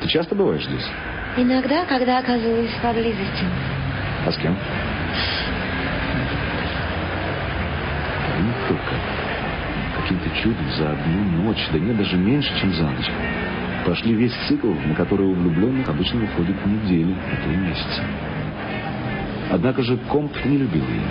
Ты 0.00 0.08
часто 0.08 0.34
бываешь 0.34 0.64
здесь? 0.64 0.86
Иногда, 1.36 1.84
когда 1.84 2.18
оказываюсь 2.18 2.72
поблизости. 2.82 3.44
А 4.26 4.32
с 4.32 4.36
кем? 4.38 4.56
Ну, 8.40 8.52
только. 8.68 8.94
Чудом 10.42 10.70
за 10.78 10.90
одну 10.92 11.42
ночь, 11.42 11.68
да 11.72 11.78
нет, 11.78 11.96
даже 11.96 12.16
меньше, 12.16 12.50
чем 12.60 12.72
за 12.72 12.84
ночь. 12.84 13.10
Пошли 13.84 14.14
весь 14.14 14.32
цикл, 14.48 14.72
на 14.86 14.94
который 14.94 15.26
у 15.26 15.34
влюбленных 15.34 15.88
обычно 15.88 16.20
выходит 16.20 16.56
недели, 16.64 17.14
а 17.14 17.44
то 17.44 17.50
и 17.50 17.56
месяцы. 17.56 18.02
Однако 19.50 19.82
же 19.82 19.98
Комп 20.08 20.32
не 20.44 20.58
любил 20.58 20.84
ее. 20.84 21.02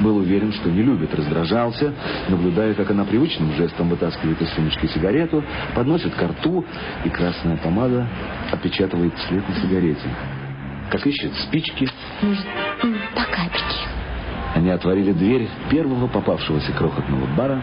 Был 0.00 0.18
уверен, 0.18 0.52
что 0.52 0.70
не 0.70 0.82
любит, 0.82 1.14
раздражался, 1.14 1.92
наблюдая, 2.28 2.72
как 2.74 2.90
она 2.90 3.04
привычным 3.04 3.52
жестом 3.54 3.88
вытаскивает 3.88 4.40
из 4.40 4.48
сумочки 4.50 4.86
сигарету, 4.86 5.42
подносит 5.74 6.14
ко 6.14 6.28
рту, 6.28 6.64
и 7.04 7.08
красная 7.08 7.56
помада 7.56 8.06
опечатывает 8.52 9.12
след 9.28 9.46
на 9.48 9.54
сигарете. 9.56 10.08
Как 10.90 11.06
ищет 11.06 11.34
спички. 11.34 11.88
По 13.14 13.24
капельке. 13.24 13.88
Они 14.54 14.70
отворили 14.70 15.12
дверь 15.12 15.48
первого 15.68 16.06
попавшегося 16.06 16.72
крохотного 16.72 17.26
бара. 17.36 17.60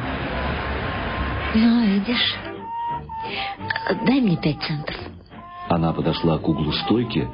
Ну, 1.56 1.86
видишь. 1.86 2.36
Дай 4.06 4.20
мне 4.20 4.36
пять 4.36 4.62
центов. 4.62 4.96
Она 5.70 5.94
подошла 5.94 6.38
к 6.38 6.48
углу 6.48 6.74
стойки, 6.74 7.30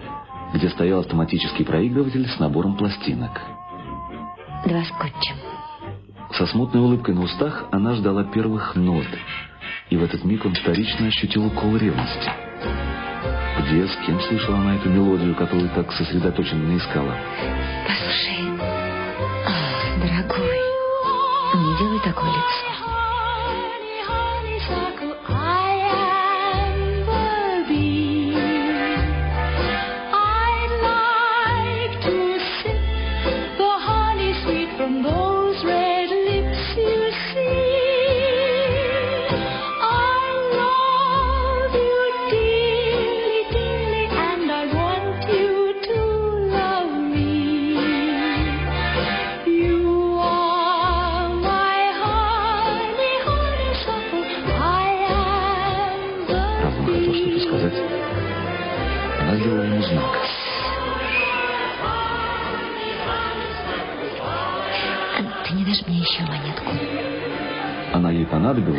где 0.53 0.69
стоял 0.69 0.99
автоматический 0.99 1.63
проигрыватель 1.63 2.27
с 2.27 2.39
набором 2.39 2.77
пластинок. 2.77 3.41
Два 4.65 4.83
скотча. 4.83 5.33
Со 6.37 6.45
смутной 6.45 6.83
улыбкой 6.83 7.15
на 7.15 7.23
устах 7.23 7.65
она 7.71 7.95
ждала 7.95 8.23
первых 8.23 8.75
нот, 8.75 9.07
и 9.89 9.97
в 9.97 10.03
этот 10.03 10.23
миг 10.23 10.45
он 10.45 10.53
вторично 10.53 11.07
ощутил 11.07 11.47
укол 11.47 11.75
ревности. 11.77 12.31
Где, 13.59 13.87
с 13.87 13.95
кем 14.05 14.21
слышала 14.21 14.59
она 14.59 14.75
эту 14.75 14.89
мелодию, 14.89 15.35
которую 15.35 15.69
так 15.69 15.91
сосредоточенно 15.91 16.77
искала? 16.77 17.15
Послушай, 17.87 18.37
а, 19.47 19.99
дорогой, 19.99 20.59
не 21.55 21.77
делай 21.79 21.99
такое 21.99 22.29
лицо. 22.29 23.00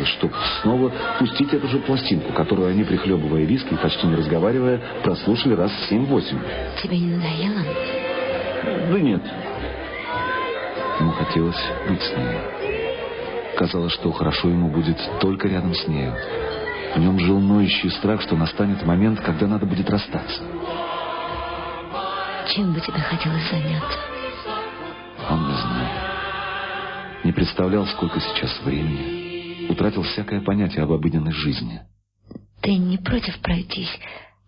Понадобилась, 0.03 0.09
чтобы 0.09 0.33
снова 0.61 0.91
пустить 1.19 1.53
эту 1.53 1.67
же 1.67 1.79
пластинку, 1.79 2.33
которую 2.33 2.69
они, 2.69 2.83
прихлебывая 2.83 3.43
виски 3.43 3.73
и 3.73 3.77
почти 3.77 4.07
не 4.07 4.15
разговаривая, 4.15 4.81
прослушали 5.03 5.53
раз 5.55 5.71
семь-восемь. 5.89 6.39
Тебе 6.81 6.99
не 6.99 7.15
надоело? 7.15 7.63
Да 8.91 8.99
нет. 8.99 9.21
Ему 10.99 11.11
хотелось 11.11 11.61
быть 11.87 12.01
с 12.01 12.17
ней. 12.17 12.37
Казалось, 13.57 13.93
что 13.93 14.11
хорошо 14.11 14.49
ему 14.49 14.69
будет 14.69 14.97
только 15.19 15.47
рядом 15.47 15.73
с 15.73 15.87
нею. 15.87 16.15
В 16.95 16.99
нем 16.99 17.19
жил 17.19 17.39
ноющий 17.39 17.89
страх, 17.91 18.21
что 18.21 18.35
настанет 18.35 18.85
момент, 18.85 19.19
когда 19.21 19.47
надо 19.47 19.65
будет 19.65 19.89
расстаться. 19.89 20.43
Чем 22.49 22.73
бы 22.73 22.79
тебе 22.81 22.99
хотелось 22.99 23.49
заняться? 23.49 23.99
Он 25.29 25.47
не 25.47 25.53
знал. 25.53 25.87
Не 27.23 27.31
представлял, 27.31 27.85
сколько 27.87 28.19
сейчас 28.19 28.61
времени. 28.63 29.22
Утратил 29.69 30.03
всякое 30.03 30.41
понятие 30.41 30.83
об 30.83 30.91
обыденной 30.91 31.31
жизни. 31.31 31.81
Ты 32.61 32.75
не 32.75 32.97
против 32.97 33.39
пройтись 33.39 33.91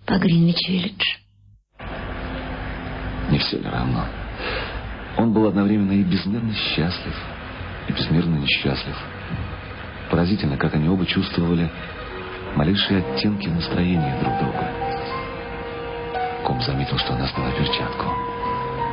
по 0.05 0.13
Гринвич-Виллидж? 0.13 1.03
Не 3.29 3.39
все 3.39 3.57
ли 3.57 3.67
равно? 3.67 4.05
Он 5.17 5.33
был 5.33 5.47
одновременно 5.47 5.93
и 5.93 6.03
безмерно 6.03 6.53
счастлив, 6.53 7.15
и 7.87 7.91
безмерно 7.91 8.35
несчастлив. 8.35 8.95
Поразительно, 10.11 10.57
как 10.57 10.75
они 10.75 10.87
оба 10.87 11.05
чувствовали 11.05 11.69
малейшие 12.55 12.99
оттенки 12.99 13.47
настроения 13.47 14.17
друг 14.21 14.37
друга. 14.37 14.71
Ком 16.45 16.61
заметил, 16.61 16.97
что 16.97 17.13
она 17.13 17.27
сняла 17.27 17.51
перчатку. 17.51 18.05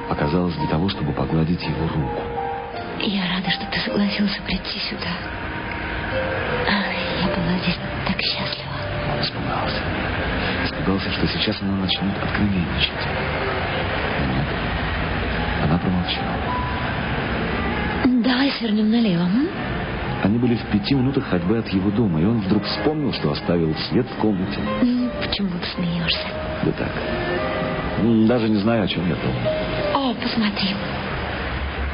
Показалось 0.09 0.55
для 0.57 0.69
того, 0.69 0.89
чтобы 0.89 1.13
погладить 1.13 1.63
его 1.63 1.87
руку. 1.89 2.23
Я 3.01 3.29
рада, 3.35 3.51
что 3.51 3.67
ты 3.67 3.81
согласился 3.81 4.41
прийти 4.43 4.79
сюда. 4.91 5.52
Я 7.21 7.29
была 7.29 7.59
здесь 7.63 7.79
так 8.07 8.21
счастлива. 8.21 8.73
Он 9.13 9.21
испугался. 9.21 9.81
Испугался, 10.65 11.11
что 11.13 11.27
сейчас 11.29 11.61
она 11.63 11.77
начнет 11.77 12.17
откровенничать. 12.23 12.93
Но 14.21 14.35
нет. 14.35 14.47
Она 15.65 15.79
промолчала. 15.79 16.37
Давай 18.25 18.51
свернем 18.53 18.91
налево. 18.91 19.23
М? 19.23 19.49
Они 20.25 20.39
были 20.39 20.55
в 20.55 20.65
пяти 20.67 20.95
минутах 20.95 21.27
ходьбы 21.29 21.59
от 21.59 21.69
его 21.69 21.91
дома, 21.91 22.21
и 22.21 22.25
он 22.25 22.41
вдруг 22.41 22.65
вспомнил, 22.65 23.13
что 23.13 23.33
оставил 23.33 23.75
свет 23.89 24.07
в 24.07 24.21
комнате. 24.21 24.61
Почему 25.21 25.51
ты 25.59 25.67
смеешься? 25.75 26.29
Да 26.63 26.73
так. 26.73 26.93
Даже 28.29 28.49
не 28.49 28.57
знаю, 28.57 28.85
о 28.85 28.89
чем 28.89 29.09
я 29.09 29.17
думал. 29.17 30.11
О, 30.11 30.15
посмотри. 30.15 30.75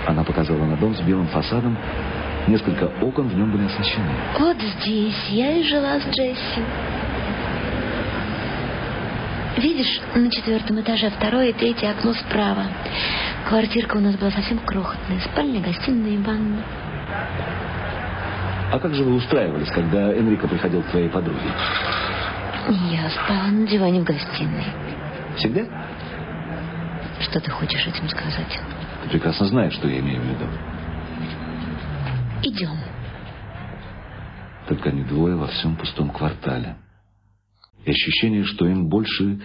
Она 0.07 0.25
показала 0.25 0.65
на 0.65 0.77
дом 0.77 0.95
с 0.95 1.01
белым 1.01 1.27
фасадом. 1.29 1.77
Несколько 2.49 2.85
окон 3.03 3.29
в 3.29 3.37
нем 3.37 3.53
были 3.53 3.67
освещены. 3.67 4.09
Вот 4.39 4.57
здесь 4.57 5.29
я 5.29 5.53
и 5.53 5.63
жила 5.65 6.01
с 6.01 6.05
Джесси. 6.07 6.63
Видишь, 9.59 10.01
на 10.15 10.31
четвертом 10.31 10.81
этаже 10.81 11.11
второе 11.11 11.49
и 11.49 11.53
третье 11.53 11.91
окно 11.91 12.15
справа. 12.15 12.65
Квартирка 13.49 13.99
у 13.99 14.01
нас 14.01 14.17
была 14.17 14.31
совсем 14.31 14.59
крохотная. 14.61 15.21
Спальня, 15.21 15.61
гостиная 15.61 16.13
и 16.13 16.17
ванна. 16.17 16.63
А 18.73 18.79
как 18.79 18.95
же 18.95 19.05
вы 19.05 19.17
устраивались, 19.17 19.69
когда 19.69 20.11
Энрико 20.15 20.49
приходил 20.49 20.83
к 20.83 20.87
твоей 20.87 21.11
подруге? 21.11 21.53
Я 22.91 23.11
спала 23.11 23.49
на 23.49 23.67
диване 23.67 24.01
в 24.01 24.05
гостиной. 24.05 24.65
Всегда? 25.37 25.67
Что 27.21 27.41
ты 27.41 27.51
хочешь 27.51 27.87
этим 27.87 28.09
сказать? 28.09 28.59
Ты 29.03 29.11
прекрасно 29.11 29.47
знаешь, 29.47 29.75
что 29.75 29.87
я 29.87 29.99
имею 29.99 30.23
в 30.23 30.25
виду. 30.25 30.47
Идем. 32.43 32.79
Только 34.69 34.91
они 34.91 35.03
двое 35.03 35.35
во 35.35 35.49
всем 35.49 35.77
пустом 35.77 36.11
квартале. 36.11 36.77
И 37.85 37.91
ощущение, 37.91 38.45
что 38.45 38.67
им 38.67 38.89
больше 38.89 39.41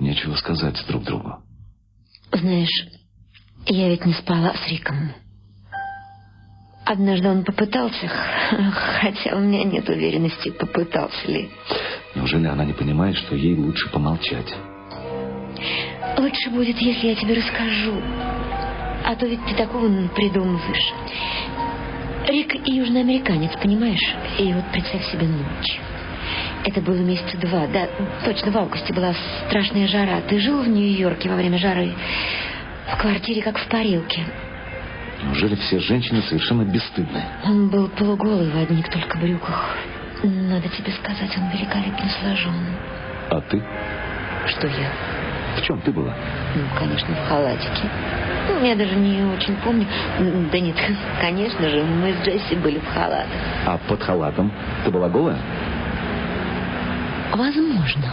нечего 0.00 0.34
сказать 0.36 0.82
друг 0.88 1.04
другу. 1.04 1.36
Знаешь, 2.32 2.86
я 3.66 3.88
ведь 3.88 4.04
не 4.04 4.14
спала 4.14 4.54
с 4.54 4.68
Риком. 4.68 5.12
Однажды 6.84 7.28
он 7.28 7.44
попытался, 7.44 8.08
хотя 9.00 9.36
у 9.36 9.40
меня 9.40 9.64
нет 9.64 9.88
уверенности, 9.88 10.50
попытался 10.50 11.30
ли. 11.30 11.50
Неужели 12.14 12.46
она 12.46 12.64
не 12.64 12.72
понимает, 12.72 13.16
что 13.16 13.36
ей 13.36 13.54
лучше 13.54 13.90
помолчать? 13.90 14.54
Лучше 16.16 16.50
будет, 16.50 16.78
если 16.78 17.08
я 17.08 17.14
тебе 17.14 17.34
расскажу. 17.34 18.00
А 19.04 19.14
то 19.14 19.26
ведь 19.26 19.44
ты 19.46 19.54
такого 19.54 20.08
придумываешь. 20.08 20.94
Рик 22.28 22.54
южноамериканец, 22.66 23.52
понимаешь? 23.62 24.14
И 24.38 24.52
вот 24.52 24.64
представь 24.70 25.02
себе 25.10 25.26
ночь. 25.26 25.80
Это 26.66 26.82
было 26.82 26.96
месяца 26.96 27.38
два, 27.38 27.66
да, 27.68 27.88
точно 28.22 28.50
в 28.50 28.58
августе 28.58 28.92
была 28.92 29.14
страшная 29.46 29.88
жара. 29.88 30.20
Ты 30.28 30.38
жил 30.38 30.62
в 30.62 30.68
Нью-Йорке 30.68 31.30
во 31.30 31.36
время 31.36 31.56
жары? 31.56 31.94
В 32.92 33.00
квартире, 33.00 33.40
как 33.40 33.56
в 33.58 33.66
парилке. 33.68 34.26
Неужели 35.24 35.54
все 35.54 35.78
женщины 35.78 36.20
совершенно 36.22 36.64
бесстыдны? 36.64 37.22
Он 37.44 37.70
был 37.70 37.88
полуголый 37.88 38.50
в 38.50 38.56
одних 38.56 38.90
только 38.90 39.16
брюках. 39.16 39.78
Надо 40.22 40.68
тебе 40.68 40.92
сказать, 40.92 41.30
он 41.38 41.48
великолепно 41.56 42.10
сложен. 42.20 42.54
А 43.30 43.40
ты? 43.40 43.62
Что 44.48 44.66
я? 44.66 45.17
В 45.58 45.62
чем 45.62 45.80
ты 45.80 45.90
была? 45.90 46.14
Ну, 46.54 46.62
конечно, 46.78 47.14
в 47.14 47.28
халатике. 47.28 47.90
Ну, 48.48 48.64
я 48.64 48.76
даже 48.76 48.94
не 48.94 49.24
очень 49.24 49.56
помню. 49.56 49.86
Да 50.52 50.60
нет, 50.60 50.76
конечно 51.20 51.68
же, 51.68 51.82
мы 51.82 52.12
с 52.12 52.26
Джесси 52.26 52.54
были 52.56 52.78
в 52.78 52.86
халатах. 52.86 53.26
А 53.66 53.78
под 53.88 54.02
халатом 54.02 54.52
ты 54.84 54.90
была 54.90 55.08
голая? 55.08 55.38
Возможно. 57.32 58.12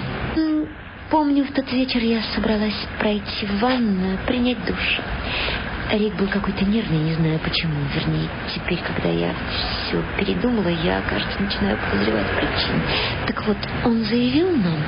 Помню, 1.10 1.46
в 1.46 1.52
тот 1.54 1.72
вечер 1.72 2.02
я 2.02 2.22
собралась 2.34 2.88
пройти 3.00 3.46
в 3.46 3.60
ванную, 3.62 4.18
принять 4.26 4.66
душ. 4.66 5.00
Рик 5.92 6.16
был 6.16 6.28
какой-то 6.28 6.66
нервный, 6.66 6.98
не 6.98 7.14
знаю 7.14 7.40
почему. 7.40 7.76
Вернее, 7.94 8.28
теперь, 8.54 8.80
когда 8.80 9.10
я 9.10 9.34
все 9.86 10.02
передумала, 10.18 10.68
я, 10.68 11.02
кажется, 11.08 11.40
начинаю 11.40 11.78
подозревать 11.78 12.26
причину. 12.38 12.82
Так 13.28 13.46
вот, 13.46 13.58
он 13.86 14.04
заявил 14.04 14.50
нам, 14.58 14.80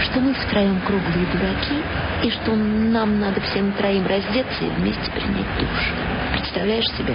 что 0.00 0.20
мы 0.20 0.32
втроем 0.32 0.80
круглые 0.80 1.26
дураки, 1.26 1.82
и 2.22 2.30
что 2.30 2.54
нам 2.54 3.20
надо 3.20 3.40
всем 3.40 3.72
троим 3.72 4.06
раздеться 4.06 4.64
и 4.64 4.68
вместе 4.80 5.10
принять 5.10 5.58
душ. 5.58 5.92
Представляешь 6.32 6.86
себе? 6.96 7.14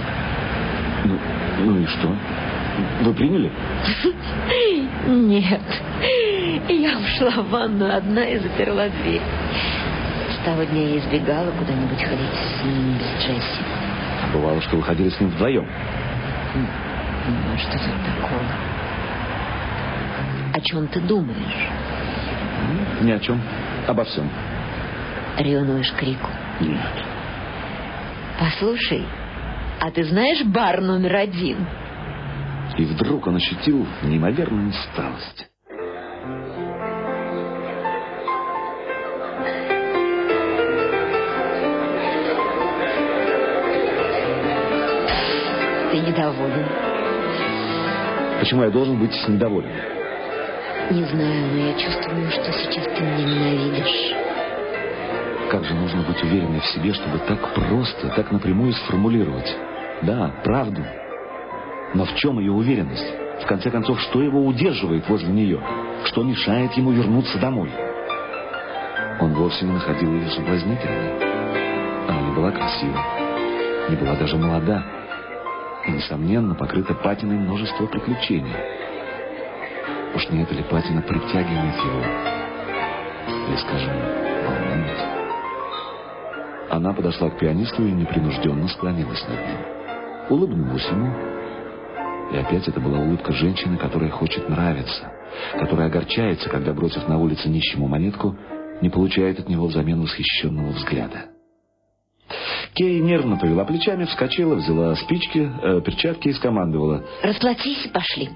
Ну, 1.04 1.18
ну 1.64 1.78
и 1.78 1.86
что? 1.86 2.14
Вы 3.02 3.14
приняли? 3.14 3.50
Нет. 5.06 5.60
Я 6.68 6.98
ушла 6.98 7.42
в 7.42 7.50
ванну 7.50 7.94
одна 7.94 8.24
и 8.24 8.38
заперла 8.38 8.88
дверь. 8.88 9.20
С 10.30 10.44
того 10.44 10.64
дня 10.64 10.82
я 10.88 10.98
избегала 10.98 11.50
куда-нибудь 11.50 12.02
ходить 12.02 12.34
с 12.34 12.64
ним, 12.64 12.98
с 13.00 13.22
Джесси. 13.22 13.62
Бывало, 14.32 14.60
что 14.62 14.76
вы 14.76 14.82
ходили 14.82 15.10
с 15.10 15.20
ним 15.20 15.30
вдвоем. 15.30 15.68
Ну, 16.54 17.58
что 17.58 17.72
тут 17.72 17.80
такого? 18.16 18.40
О 20.54 20.60
чем 20.60 20.86
ты 20.88 21.00
думаешь? 21.00 21.68
Ни 23.00 23.10
о 23.10 23.18
чем. 23.18 23.40
Обо 23.86 24.04
всем. 24.04 24.28
Ревнуешь 25.38 25.92
к 25.92 26.02
Рику? 26.02 26.28
Нет. 26.60 27.04
Послушай, 28.38 29.04
а 29.80 29.90
ты 29.90 30.04
знаешь 30.04 30.44
бар 30.44 30.80
номер 30.80 31.16
один? 31.16 31.66
И 32.76 32.84
вдруг 32.84 33.26
он 33.26 33.36
ощутил 33.36 33.86
неимоверную 34.02 34.70
усталость. 34.70 35.48
Ты 45.90 45.98
недоволен. 45.98 46.66
Почему 48.40 48.64
я 48.64 48.70
должен 48.70 48.98
быть 48.98 49.16
недоволен? 49.28 49.70
Не 50.90 51.04
знаю, 51.04 51.46
но 51.52 51.58
я 51.58 51.74
чувствую, 51.78 52.30
что 52.30 52.52
сейчас 52.52 52.84
ты 52.84 53.02
меня 53.02 53.24
ненавидишь. 53.24 54.21
Как 55.52 55.64
же 55.64 55.74
нужно 55.74 56.00
быть 56.00 56.22
уверенной 56.22 56.60
в 56.60 56.66
себе, 56.68 56.94
чтобы 56.94 57.18
так 57.18 57.52
просто, 57.52 58.08
так 58.16 58.32
напрямую 58.32 58.72
сформулировать. 58.72 59.54
Да, 60.00 60.32
правду. 60.42 60.82
Но 61.92 62.06
в 62.06 62.14
чем 62.14 62.38
ее 62.38 62.52
уверенность? 62.52 63.04
В 63.42 63.46
конце 63.46 63.70
концов, 63.70 64.00
что 64.00 64.22
его 64.22 64.46
удерживает 64.46 65.06
возле 65.10 65.28
нее? 65.28 65.62
Что 66.06 66.22
мешает 66.22 66.72
ему 66.72 66.92
вернуться 66.92 67.38
домой? 67.38 67.70
Он 69.20 69.34
вовсе 69.34 69.66
не 69.66 69.72
находил 69.72 70.10
ее 70.14 70.30
соблазнительной. 70.30 71.20
Она 72.08 72.22
не 72.22 72.34
была 72.34 72.50
красива, 72.50 72.98
не 73.90 73.96
была 73.96 74.14
даже 74.14 74.38
молода 74.38 74.82
и, 75.86 75.90
несомненно, 75.92 76.54
покрыта 76.54 76.94
патиной 76.94 77.36
множества 77.36 77.84
приключений. 77.88 78.56
Уж 80.14 80.30
не 80.30 80.44
эта 80.44 80.54
ли 80.54 80.62
патина 80.62 81.02
притягивает 81.02 81.76
его? 81.76 82.00
Или, 83.48 83.56
скажем, 83.56 83.92
волнует? 84.46 85.11
Она 86.72 86.94
подошла 86.94 87.28
к 87.28 87.38
пианисту 87.38 87.86
и 87.86 87.90
непринужденно 87.90 88.66
склонилась 88.66 89.22
над 89.28 89.46
ним. 89.46 89.58
Улыбнулась 90.30 90.88
ему. 90.88 91.12
И 92.32 92.36
опять 92.38 92.66
это 92.66 92.80
была 92.80 92.98
улыбка 92.98 93.30
женщины, 93.34 93.76
которая 93.76 94.08
хочет 94.08 94.48
нравиться, 94.48 95.12
которая 95.60 95.88
огорчается, 95.88 96.48
когда, 96.48 96.72
бросив 96.72 97.06
на 97.08 97.18
улице 97.18 97.50
нищему 97.50 97.88
монетку, 97.88 98.38
не 98.80 98.88
получает 98.88 99.38
от 99.38 99.50
него 99.50 99.66
взамен 99.66 100.00
восхищенного 100.00 100.70
взгляда. 100.70 101.26
Кей 102.72 103.00
нервно 103.00 103.36
повела 103.36 103.66
плечами, 103.66 104.06
вскочила, 104.06 104.54
взяла 104.54 104.94
спички, 104.96 105.52
э, 105.62 105.82
перчатки 105.82 106.28
и 106.28 106.32
скомандовала. 106.32 107.04
Расплатись 107.22 107.84
и 107.84 107.90
пошли. 107.90 108.30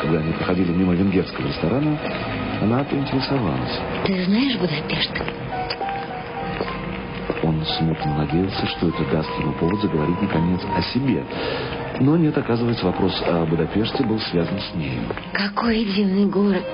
Когда 0.00 0.18
они 0.18 0.32
проходили 0.32 0.70
мимо 0.70 0.94
венгерского 0.94 1.48
ресторана, 1.48 1.98
она 2.62 2.84
поинтересовалась. 2.84 3.80
Ты 4.06 4.24
знаешь 4.24 4.56
Будапешт? 4.56 5.10
Он 7.42 7.64
смутно 7.64 8.18
надеялся, 8.18 8.66
что 8.66 8.88
это 8.88 9.04
даст 9.10 9.30
ему 9.40 9.52
повод 9.54 9.80
заговорить 9.80 10.22
наконец 10.22 10.60
о 10.76 10.82
себе. 10.82 11.24
Но 12.00 12.16
нет, 12.16 12.36
оказывается, 12.38 12.86
вопрос 12.86 13.20
о 13.26 13.44
Будапеште 13.46 14.04
был 14.04 14.20
связан 14.20 14.58
с 14.60 14.74
ней. 14.76 15.00
Какой 15.32 15.84
дивный 15.84 16.26
город. 16.26 16.64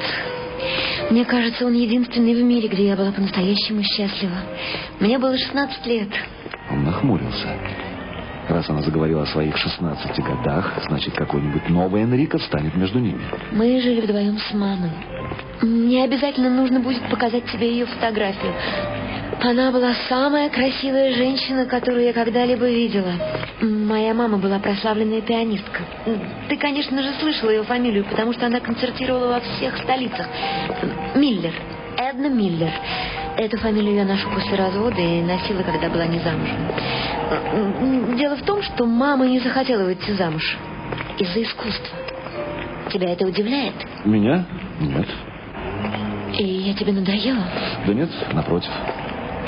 Мне 1.11 1.25
кажется, 1.25 1.65
он 1.65 1.73
единственный 1.73 2.35
в 2.35 2.43
мире, 2.43 2.69
где 2.69 2.89
я 2.89 2.97
была 2.97 3.11
по-настоящему 3.13 3.83
счастлива. 3.83 4.37
Мне 5.01 5.19
было 5.19 5.39
16 5.39 5.87
лет. 5.87 6.09
Он 6.71 6.85
нахмурился. 6.85 7.49
Раз 8.49 8.69
она 8.71 8.81
заговорила 8.81 9.23
о 9.23 9.27
своих 9.27 9.57
16 9.57 10.21
годах, 10.21 10.79
значит, 10.89 11.15
какой-нибудь 11.15 11.69
новый 11.69 12.03
Энрико 12.03 12.39
встанет 12.39 12.75
между 12.75 12.99
ними. 12.99 13.21
Мы 13.53 13.81
жили 13.81 14.01
вдвоем 14.01 14.39
с 14.39 14.55
мамой. 14.55 14.91
Мне 15.61 16.05
обязательно 16.05 16.49
нужно 16.49 16.81
будет 16.81 17.03
показать 17.11 17.45
тебе 17.53 17.71
ее 17.71 17.85
фотографию. 17.85 18.55
Она 19.43 19.71
была 19.71 19.93
самая 20.09 20.49
красивая 20.49 21.15
женщина, 21.15 21.67
которую 21.67 22.05
я 22.05 22.13
когда-либо 22.13 22.67
видела. 22.67 23.13
Моя 23.61 24.15
мама 24.15 24.39
была 24.39 24.59
прославленная 24.59 25.21
пианистка. 25.21 25.81
Ты, 26.49 26.57
конечно 26.57 27.03
же, 27.03 27.13
слышала 27.21 27.51
ее 27.51 27.63
фамилию, 27.65 28.05
потому 28.05 28.33
что 28.33 28.47
она 28.47 28.61
концертировала 28.61 29.35
во 29.35 29.41
всех 29.41 29.77
столицах. 29.79 30.27
Миллер. 31.15 31.53
Эдна 31.99 32.29
Миллер. 32.29 32.71
Эту 33.39 33.57
фамилию 33.59 33.95
я 33.95 34.05
ношу 34.05 34.29
после 34.31 34.57
развода 34.57 35.01
и 35.01 35.23
носила, 35.23 35.63
когда 35.63 35.89
была 35.89 36.07
не 36.07 36.19
замужем. 36.19 38.17
Дело 38.17 38.35
в 38.35 38.43
том, 38.43 38.61
что 38.63 38.85
мама 38.85 39.29
не 39.29 39.39
захотела 39.39 39.85
выйти 39.85 40.11
замуж 40.11 40.57
из-за 41.21 41.45
искусства. 41.45 41.99
Тебя 42.93 43.13
это 43.13 43.25
удивляет? 43.25 43.75
Меня? 44.05 44.45
Нет. 44.81 45.07
И 46.37 46.45
я 46.45 46.75
тебе 46.75 46.93
надоела? 46.93 47.45
Да 47.87 47.95
нет, 47.95 48.11
напротив. 48.33 48.73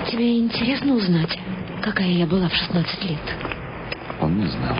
Тебе 0.06 0.38
интересно 0.38 0.94
узнать, 0.94 1.36
какая 1.82 2.10
я 2.10 2.26
была 2.26 2.48
в 2.48 2.54
16 2.54 3.04
лет? 3.10 3.18
Он 4.20 4.38
не 4.38 4.46
знал. 4.46 4.76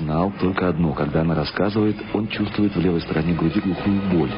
Знал 0.00 0.32
только 0.38 0.68
одно. 0.68 0.92
Когда 0.92 1.22
она 1.22 1.34
рассказывает, 1.34 1.96
он 2.12 2.28
чувствует 2.28 2.76
в 2.76 2.80
левой 2.80 3.00
стороне 3.00 3.32
груди 3.32 3.60
глухую 3.60 4.02
боль. 4.12 4.32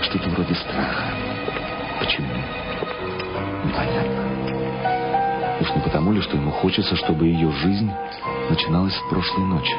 Что-то 0.00 0.30
вроде 0.30 0.54
страха. 0.54 1.12
Почему? 2.00 2.28
Непонятно. 3.64 4.28
Уж 5.60 5.74
не 5.74 5.82
потому 5.82 6.12
ли, 6.12 6.20
что 6.20 6.36
ему 6.36 6.50
хочется, 6.50 6.94
чтобы 6.96 7.26
ее 7.26 7.50
жизнь 7.50 7.90
начиналась 8.48 8.94
с 8.94 9.10
прошлой 9.10 9.44
ночи? 9.44 9.74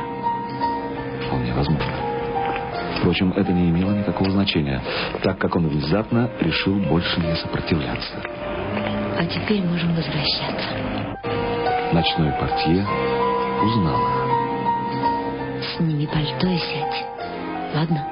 Вполне 1.26 1.54
возможно. 1.54 1.94
Впрочем, 3.00 3.32
это 3.32 3.54
не 3.54 3.70
имело 3.70 3.92
никакого 3.92 4.30
значения, 4.32 4.82
так 5.24 5.40
как 5.40 5.56
он 5.56 5.70
внезапно 5.70 6.30
решил 6.42 6.76
больше 6.76 7.20
не 7.22 7.34
сопротивляться. 7.36 8.22
А 9.18 9.26
теперь 9.26 9.64
можем 9.64 9.96
возвращаться. 9.96 10.70
Ночной 11.94 12.32
портье 12.34 12.86
узнал 13.64 14.02
их. 14.02 15.66
Сними 15.78 16.08
пальто 16.08 16.48
и 16.48 16.58
сядь. 16.58 17.06
Ладно? 17.74 18.06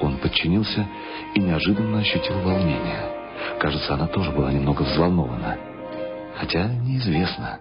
Он 0.00 0.18
подчинился 0.18 0.86
и 1.34 1.40
неожиданно 1.40 2.00
ощутил 2.00 2.38
волнение. 2.40 3.19
Кажется, 3.58 3.94
она 3.94 4.06
тоже 4.06 4.30
была 4.30 4.52
немного 4.52 4.82
взволнована. 4.82 5.56
Хотя 6.36 6.68
неизвестно. 6.68 7.60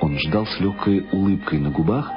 Он 0.00 0.18
ждал 0.18 0.46
с 0.46 0.60
легкой 0.60 1.06
улыбкой 1.12 1.58
на 1.60 1.70
губах, 1.70 2.10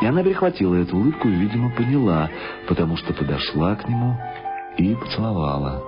и 0.00 0.06
она 0.06 0.22
перехватила 0.22 0.74
эту 0.74 0.96
улыбку 0.96 1.28
и, 1.28 1.32
видимо, 1.32 1.70
поняла, 1.70 2.30
потому 2.66 2.96
что 2.96 3.12
подошла 3.12 3.76
к 3.76 3.88
нему 3.88 4.16
и 4.78 4.94
поцеловала. 4.94 5.82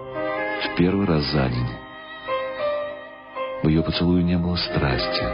В 0.62 0.76
первый 0.76 1.06
раз 1.06 1.24
за 1.32 1.48
день. 1.48 1.68
В 3.62 3.68
ее 3.68 3.82
поцелуе 3.82 4.22
не 4.22 4.36
было 4.36 4.56
страсти. 4.56 5.24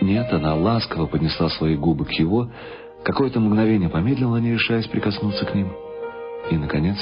Нет, 0.00 0.32
она 0.32 0.54
ласково 0.54 1.06
поднесла 1.06 1.48
свои 1.50 1.76
губы 1.76 2.04
к 2.04 2.12
его, 2.12 2.50
какое-то 3.04 3.40
мгновение 3.40 3.88
помедлила, 3.88 4.38
не 4.38 4.52
решаясь 4.52 4.86
прикоснуться 4.86 5.44
к 5.44 5.54
ним, 5.54 5.72
и, 6.50 6.56
наконец, 6.56 6.98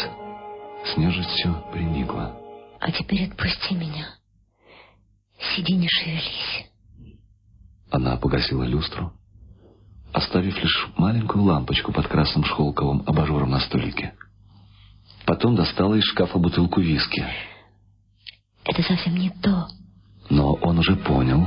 с 0.85 0.97
нежностью 0.97 1.65
приникла. 1.73 2.37
А 2.81 2.91
теперь 2.91 3.29
отпусти 3.29 3.75
меня. 3.75 4.09
Сиди, 5.39 5.75
не 5.75 5.89
шевелись. 5.89 6.67
Она 7.91 8.17
погасила 8.17 8.65
люстру, 8.65 9.13
оставив 10.13 10.57
лишь 10.57 10.89
маленькую 10.97 11.45
лампочку 11.45 11.93
под 11.93 12.09
красным 12.09 12.45
шелковым 12.45 13.03
абажуром 13.07 13.51
на 13.51 13.61
столике. 13.61 14.15
Потом 15.27 15.55
достала 15.55 15.95
из 15.95 16.05
шкафа 16.05 16.39
бутылку 16.39 16.81
виски. 16.81 17.25
Это 18.65 18.83
совсем 18.83 19.17
не 19.17 19.31
то. 19.31 19.69
Но 20.31 20.55
он 20.55 20.79
уже 20.79 20.97
понял. 20.97 21.47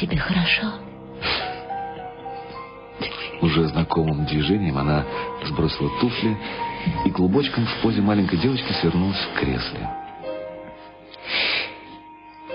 Тебе 0.00 0.18
хорошо? 0.18 0.74
Уже 3.40 3.66
знакомым 3.68 4.24
движением 4.24 4.78
она 4.78 5.04
сбросила 5.44 5.90
туфли 6.00 6.36
и 7.04 7.10
клубочком 7.10 7.66
в 7.66 7.82
позе 7.82 8.00
маленькой 8.00 8.38
девочки 8.38 8.72
свернулась 8.80 9.16
в 9.16 9.38
кресле. 9.38 9.88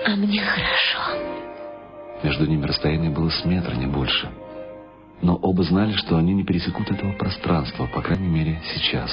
А 0.04 0.10
мне 0.16 0.40
хорошо. 0.40 0.98
Между 2.24 2.46
ними 2.46 2.66
расстояние 2.66 3.10
было 3.10 3.30
с 3.30 3.44
метра, 3.44 3.74
не 3.74 3.86
больше. 3.86 4.28
Но 5.20 5.36
оба 5.36 5.62
знали, 5.62 5.92
что 5.92 6.16
они 6.16 6.34
не 6.34 6.44
пересекут 6.44 6.90
этого 6.90 7.12
пространства, 7.12 7.86
по 7.86 8.02
крайней 8.02 8.28
мере, 8.28 8.60
сейчас. 8.74 9.10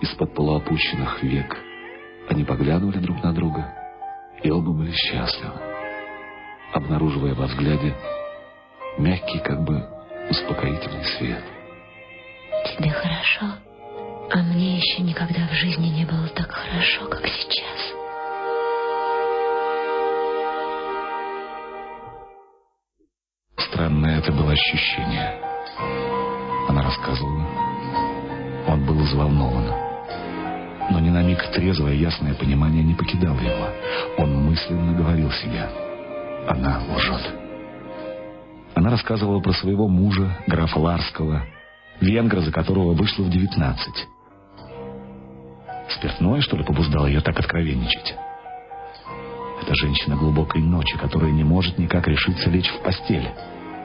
Из-под 0.00 0.34
полуопущенных 0.34 1.22
век 1.22 1.58
они 2.30 2.44
поглядывали 2.44 2.98
друг 2.98 3.22
на 3.22 3.32
друга, 3.34 3.74
и 4.42 4.50
оба 4.50 4.72
были 4.72 4.92
счастливы, 4.92 5.52
обнаруживая 6.72 7.34
во 7.34 7.46
взгляде 7.46 7.94
мягкий, 8.96 9.40
как 9.40 9.64
бы 9.64 9.97
успокоительный 10.30 11.04
свет. 11.16 11.42
Тебе 12.66 12.90
хорошо? 12.90 13.56
А 14.30 14.38
мне 14.42 14.76
еще 14.76 15.02
никогда 15.02 15.46
в 15.48 15.52
жизни 15.52 15.88
не 15.88 16.04
было 16.04 16.28
так 16.28 16.50
хорошо, 16.50 17.06
как 17.08 17.26
сейчас. 17.26 17.94
Странное 23.56 24.18
это 24.18 24.32
было 24.32 24.52
ощущение. 24.52 25.40
Она 26.68 26.82
рассказывала. 26.82 27.46
Он 28.66 28.84
был 28.84 28.98
взволнован. 28.98 29.72
Но 30.90 31.00
ни 31.00 31.10
на 31.10 31.22
миг 31.22 31.42
трезвое 31.52 31.94
ясное 31.94 32.34
понимание 32.34 32.82
не 32.82 32.94
покидало 32.94 33.38
его. 33.40 33.68
Он 34.18 34.44
мысленно 34.44 34.92
говорил 34.92 35.30
себе. 35.32 35.68
Она 36.48 36.82
лжет. 36.94 37.47
Она 38.78 38.90
рассказывала 38.90 39.40
про 39.40 39.52
своего 39.54 39.88
мужа, 39.88 40.38
графа 40.46 40.78
Ларского, 40.78 41.44
венгра, 42.00 42.42
за 42.42 42.52
которого 42.52 42.92
вышла 42.92 43.24
в 43.24 43.28
девятнадцать. 43.28 44.06
Спиртное, 45.90 46.40
что 46.42 46.56
ли, 46.56 46.62
побуждало 46.62 47.06
ее 47.08 47.20
так 47.20 47.36
откровенничать? 47.40 48.14
Это 49.60 49.74
женщина 49.74 50.14
глубокой 50.14 50.62
ночи, 50.62 50.96
которая 50.96 51.32
не 51.32 51.42
может 51.42 51.76
никак 51.76 52.06
решиться 52.06 52.50
лечь 52.50 52.68
в 52.68 52.80
постель. 52.84 53.28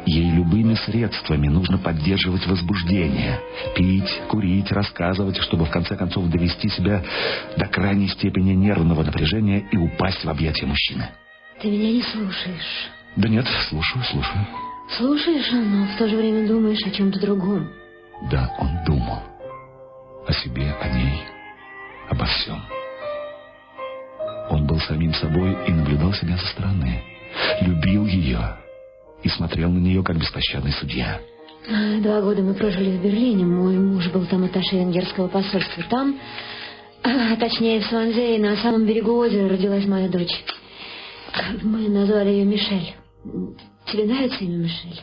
Ей 0.05 0.29
любыми 0.29 0.75
средствами 0.75 1.47
нужно 1.47 1.79
поддерживать 1.79 2.45
возбуждение. 2.45 3.39
Пить, 3.75 4.21
курить, 4.27 4.71
рассказывать, 4.71 5.37
чтобы 5.37 5.65
в 5.65 5.71
конце 5.71 5.95
концов 5.95 6.27
довести 6.27 6.69
себя 6.69 7.03
до 7.57 7.65
крайней 7.65 8.09
степени 8.09 8.53
нервного 8.53 9.01
напряжения 9.01 9.67
и 9.71 9.75
упасть 9.75 10.23
в 10.23 10.29
объятия 10.29 10.67
мужчины. 10.67 11.09
Ты 11.59 11.71
меня 11.71 11.93
не 11.93 12.03
слушаешь. 12.03 12.91
Да 13.15 13.27
нет, 13.27 13.47
слушаю, 13.69 14.03
слушаю. 14.03 14.45
Слушаешь, 14.89 15.49
но 15.51 15.85
в 15.87 15.97
то 15.97 16.07
же 16.07 16.17
время 16.17 16.47
думаешь 16.47 16.85
о 16.85 16.91
чем-то 16.91 17.19
другом. 17.19 17.69
Да, 18.29 18.53
он 18.59 18.69
думал. 18.85 19.19
О 20.27 20.33
себе, 20.33 20.75
о 20.81 20.87
ней, 20.89 21.23
обо 22.09 22.25
всем. 22.25 22.61
Он 24.49 24.67
был 24.67 24.79
самим 24.81 25.13
собой 25.13 25.57
и 25.67 25.71
наблюдал 25.71 26.13
себя 26.13 26.37
со 26.37 26.47
стороны. 26.47 27.01
Любил 27.61 28.05
ее 28.05 28.57
и 29.23 29.29
смотрел 29.29 29.71
на 29.71 29.79
нее, 29.79 30.03
как 30.03 30.17
беспощадный 30.17 30.73
судья. 30.73 31.19
Два 32.01 32.21
года 32.21 32.41
мы 32.41 32.53
прожили 32.53 32.97
в 32.97 33.01
Берлине. 33.03 33.45
Мой 33.45 33.77
муж 33.77 34.09
был 34.09 34.25
там 34.25 34.43
атташе 34.43 34.75
венгерского 34.75 35.27
посольства. 35.27 35.83
Там, 35.89 36.19
а, 37.03 37.35
точнее 37.37 37.79
в 37.79 37.85
Сванзее, 37.85 38.39
на 38.39 38.57
самом 38.57 38.85
берегу 38.85 39.15
озера 39.15 39.49
родилась 39.49 39.85
моя 39.85 40.09
дочь. 40.09 40.43
Мы 41.61 41.89
назвали 41.89 42.29
ее 42.29 42.45
Мишель. 42.45 42.93
Тебе 43.91 44.05
нравится 44.05 44.43
имя 44.43 44.57
Мишель? 44.57 45.01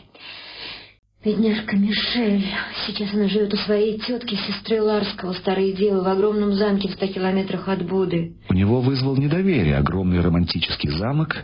Бедняжка 1.23 1.75
Мишель. 1.75 2.45
Сейчас 2.87 3.13
она 3.13 3.27
живет 3.27 3.53
у 3.53 3.57
своей 3.57 3.99
тетки, 3.99 4.35
сестры 4.35 4.81
Ларского, 4.81 5.33
старой 5.33 5.71
девы, 5.73 6.01
в 6.01 6.07
огромном 6.07 6.53
замке 6.53 6.87
в 6.87 6.93
ста 6.93 7.07
километрах 7.07 7.67
от 7.67 7.85
Буды. 7.87 8.37
У 8.49 8.53
него 8.53 8.81
вызвал 8.81 9.15
недоверие 9.15 9.77
огромный 9.77 10.19
романтический 10.19 10.89
замок, 10.89 11.43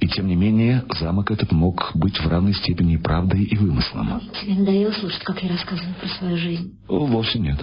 и 0.00 0.08
тем 0.08 0.26
не 0.26 0.36
менее 0.36 0.84
замок 0.98 1.30
этот 1.30 1.52
мог 1.52 1.90
быть 1.94 2.18
в 2.18 2.26
равной 2.26 2.54
степени 2.54 2.96
правдой 2.96 3.42
и 3.44 3.56
вымыслом. 3.56 4.22
Тебе 4.40 4.54
надоело 4.54 4.92
слушать, 4.92 5.22
как 5.22 5.42
я 5.42 5.50
рассказываю 5.50 5.94
про 6.00 6.08
свою 6.08 6.36
жизнь? 6.38 6.78
Вовсе 6.88 7.38
нет. 7.38 7.58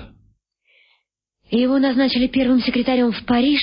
Его 1.51 1.79
назначили 1.79 2.27
первым 2.27 2.61
секретарем 2.61 3.11
в 3.11 3.25
Париж, 3.25 3.59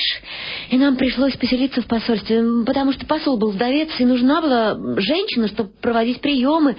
и 0.68 0.76
нам 0.76 0.96
пришлось 0.96 1.34
поселиться 1.36 1.80
в 1.80 1.86
посольстве, 1.86 2.42
потому 2.66 2.92
что 2.92 3.06
посол 3.06 3.38
был 3.38 3.50
вдовец, 3.50 3.88
и 3.98 4.04
нужна 4.04 4.42
была 4.42 4.74
женщина, 5.00 5.48
чтобы 5.48 5.70
проводить 5.80 6.20
приемы. 6.20 6.76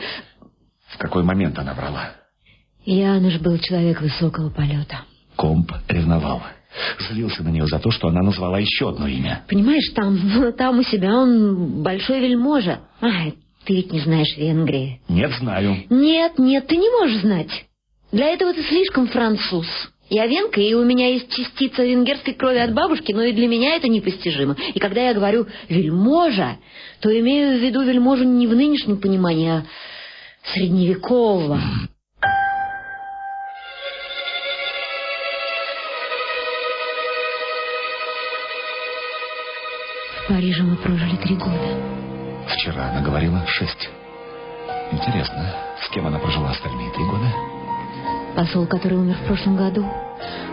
В 0.87 0.97
какой 0.99 1.23
момент 1.23 1.57
она 1.57 1.73
брала? 1.73 2.11
Януш 2.85 3.39
был 3.39 3.57
человек 3.57 4.01
высокого 4.01 4.51
полета. 4.51 5.01
Комп 5.35 5.71
ревновал. 5.87 6.43
Злился 7.09 7.43
на 7.43 7.49
нее 7.49 7.65
за 7.65 7.79
то, 7.79 7.89
что 7.89 8.09
она 8.09 8.21
назвала 8.21 8.59
еще 8.59 8.89
одно 8.89 9.07
имя. 9.07 9.43
Понимаешь, 9.49 9.89
там, 9.95 10.53
там 10.57 10.77
у 10.79 10.83
себя 10.83 11.15
он 11.15 11.81
большой 11.81 12.19
вельможа. 12.19 12.81
Ай, 13.01 13.33
ты 13.65 13.77
ведь 13.77 13.91
не 13.91 13.99
знаешь 14.01 14.37
Венгрии. 14.37 15.01
Нет, 15.09 15.31
знаю. 15.39 15.85
Нет, 15.89 16.37
нет, 16.37 16.67
ты 16.67 16.77
не 16.77 16.89
можешь 16.99 17.21
знать. 17.21 17.65
Для 18.11 18.27
этого 18.27 18.53
ты 18.53 18.61
слишком 18.63 19.07
француз. 19.07 19.67
Я 20.09 20.25
венка, 20.25 20.59
и 20.59 20.73
у 20.73 20.83
меня 20.83 21.07
есть 21.13 21.31
частица 21.31 21.83
венгерской 21.83 22.33
крови 22.33 22.57
от 22.57 22.73
бабушки, 22.73 23.11
но 23.11 23.21
и 23.21 23.31
для 23.31 23.47
меня 23.47 23.75
это 23.75 23.87
непостижимо. 23.87 24.55
И 24.73 24.79
когда 24.79 25.01
я 25.01 25.13
говорю 25.13 25.45
«вельможа», 25.67 26.57
то 26.99 27.19
имею 27.19 27.59
в 27.59 27.61
виду 27.61 27.83
вельможу 27.83 28.23
не 28.23 28.47
в 28.47 28.55
нынешнем 28.55 28.97
понимании, 28.97 29.49
а 29.49 29.63
средневекового. 30.51 31.61
В 40.17 40.27
Париже 40.27 40.63
мы 40.63 40.75
прожили 40.77 41.17
три 41.17 41.35
года. 41.35 42.47
Вчера 42.47 42.89
она 42.89 43.01
говорила 43.01 43.45
шесть. 43.45 43.89
Интересно, 44.91 45.53
с 45.83 45.89
кем 45.93 46.07
она 46.07 46.17
прожила 46.17 46.49
остальные 46.49 46.91
три 46.93 47.05
года? 47.05 47.31
Посол, 48.35 48.67
который 48.67 48.97
умер 48.97 49.15
в 49.15 49.27
прошлом 49.27 49.57
году, 49.57 49.85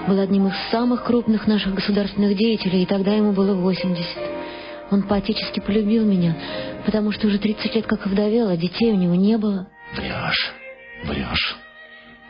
был 0.06 0.18
одним 0.18 0.48
из 0.48 0.54
самых 0.70 1.04
крупных 1.04 1.46
наших 1.46 1.74
государственных 1.74 2.36
деятелей, 2.36 2.82
и 2.82 2.86
тогда 2.86 3.12
ему 3.12 3.32
было 3.32 3.54
80. 3.54 4.06
Он 4.90 5.02
поотечески 5.02 5.60
полюбил 5.60 6.04
меня, 6.04 6.36
потому 6.84 7.12
что 7.12 7.26
уже 7.26 7.38
30 7.38 7.74
лет 7.74 7.86
как 7.86 8.06
овдовел, 8.06 8.48
а 8.48 8.56
детей 8.56 8.92
у 8.92 8.96
него 8.96 9.14
не 9.14 9.36
было. 9.36 9.66
Врешь, 9.94 10.52
врешь. 11.04 11.56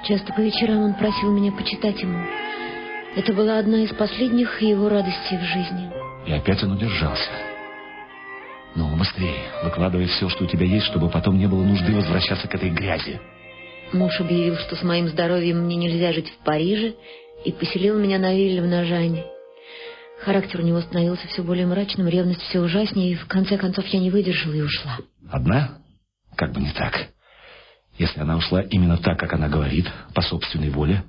Часто 0.05 0.33
по 0.33 0.41
вечерам 0.41 0.79
он 0.79 0.95
просил 0.95 1.33
меня 1.33 1.53
почитать 1.53 2.01
ему. 2.01 2.19
Это 3.15 3.33
была 3.33 3.59
одна 3.59 3.83
из 3.83 3.91
последних 3.91 4.61
его 4.63 4.89
радостей 4.89 5.39
в 5.39 5.43
жизни. 5.43 5.91
И 6.27 6.33
опять 6.33 6.63
он 6.63 6.73
удержался. 6.73 7.31
Ну, 8.75 8.95
быстрее, 8.97 9.41
выкладывай 9.65 10.07
все, 10.07 10.29
что 10.29 10.45
у 10.45 10.47
тебя 10.47 10.67
есть, 10.67 10.87
чтобы 10.87 11.09
потом 11.09 11.39
не 11.39 11.47
было 11.47 11.63
нужды 11.65 11.95
возвращаться 11.95 12.47
к 12.47 12.55
этой 12.55 12.71
грязи. 12.71 13.19
Муж 13.93 14.21
объявил, 14.21 14.57
что 14.57 14.77
с 14.77 14.83
моим 14.83 15.09
здоровьем 15.09 15.65
мне 15.65 15.77
нельзя 15.77 16.13
жить 16.13 16.29
в 16.29 16.45
Париже, 16.45 16.95
и 17.45 17.53
поселил 17.53 17.99
меня 17.99 18.19
на 18.19 18.35
вилле 18.35 18.63
в 18.63 18.67
Нажане. 18.67 19.25
Характер 20.23 20.61
у 20.61 20.65
него 20.65 20.81
становился 20.81 21.29
все 21.29 21.43
более 21.43 21.67
мрачным, 21.67 22.09
ревность 22.09 22.43
все 22.43 22.61
ужаснее, 22.61 23.13
и 23.13 23.15
в 23.15 23.27
конце 23.27 23.59
концов 23.59 23.87
я 23.87 24.01
не 24.01 24.11
выдержала 24.11 24.55
и 24.55 24.63
ушла. 24.63 24.99
Одна? 25.31 25.79
Как 26.35 26.53
бы 26.53 26.61
не 26.61 26.71
так. 26.73 27.09
Если 27.99 28.21
она 28.21 28.37
ушла 28.37 28.63
именно 28.63 28.99
так, 28.99 29.19
как 29.19 29.33
она 29.33 29.49
говорит, 29.49 29.87
по 30.15 30.23
собственной 30.23 30.71
воле, 30.71 31.05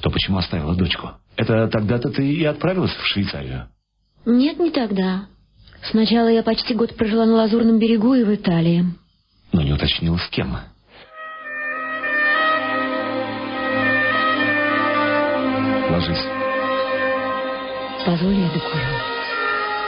то 0.00 0.10
почему 0.10 0.38
оставила 0.38 0.74
дочку? 0.74 1.10
Это 1.36 1.68
тогда-то 1.68 2.10
ты 2.10 2.26
и 2.26 2.44
отправилась 2.44 2.92
в 2.92 3.06
Швейцарию? 3.06 3.68
Нет, 4.24 4.58
не 4.58 4.70
тогда. 4.70 5.26
Сначала 5.90 6.28
я 6.28 6.42
почти 6.42 6.74
год 6.74 6.96
прожила 6.96 7.26
на 7.26 7.34
Лазурном 7.34 7.78
берегу 7.78 8.14
и 8.14 8.24
в 8.24 8.34
Италии. 8.34 8.84
Но 9.52 9.62
не 9.62 9.72
уточнила, 9.72 10.16
с 10.16 10.28
кем. 10.28 10.56
Позволь, 18.06 18.34
я 18.34 18.48
докурю. 18.48 18.84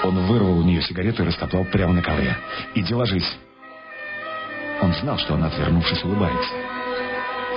Он 0.03 0.27
вырвал 0.27 0.59
у 0.59 0.63
нее 0.65 0.83
сигарету 0.83 1.23
и 1.23 1.27
растоптал 1.27 1.65
прямо 1.65 1.93
на 1.93 2.03
ковре. 2.03 2.37
«Иди 2.75 2.93
ложись». 2.93 3.39
Он 4.83 4.93
знал, 4.95 5.19
что 5.19 5.35
она, 5.35 5.47
отвернувшись, 5.47 6.03
улыбается. 6.03 6.55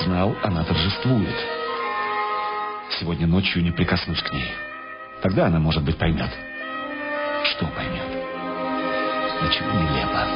Знал, 0.01 0.35
она 0.43 0.63
торжествует. 0.63 1.35
Сегодня 2.99 3.25
ночью 3.25 3.63
не 3.63 3.71
прикоснусь 3.71 4.21
к 4.21 4.31
ней. 4.31 4.51
Тогда 5.23 5.47
она, 5.47 5.59
может 5.59 5.83
быть, 5.83 5.97
поймет. 5.97 6.29
Что 7.43 7.65
поймет? 7.65 8.07
Ничего 9.41 9.71
нелепо. 9.71 10.27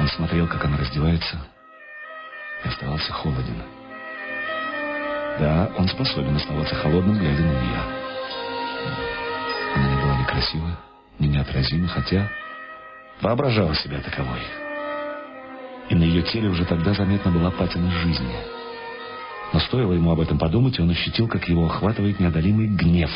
Он 0.00 0.08
смотрел, 0.08 0.48
как 0.48 0.64
она 0.64 0.78
раздевается, 0.78 1.36
и 2.64 2.68
оставался 2.68 3.12
холоден. 3.12 3.62
Да, 5.38 5.70
он 5.78 5.86
способен 5.88 6.34
оставаться 6.34 6.74
холодным, 6.74 7.18
глядя 7.18 7.42
на 7.42 7.60
нее. 7.60 8.03
Красива, 10.34 10.78
ни 11.18 11.28
неотразима, 11.28 11.88
хотя 11.88 12.28
воображала 13.20 13.74
себя 13.76 14.00
таковой. 14.00 14.40
И 15.88 15.94
на 15.94 16.02
ее 16.02 16.22
теле 16.22 16.48
уже 16.48 16.64
тогда 16.64 16.92
заметна 16.94 17.30
была 17.30 17.50
патина 17.50 17.90
жизни. 17.90 18.34
Но 19.52 19.60
стоило 19.60 19.92
ему 19.92 20.10
об 20.10 20.20
этом 20.20 20.38
подумать, 20.38 20.78
и 20.78 20.82
он 20.82 20.90
ощутил, 20.90 21.28
как 21.28 21.48
его 21.48 21.66
охватывает 21.66 22.18
неодолимый 22.18 22.66
гнев. 22.66 23.10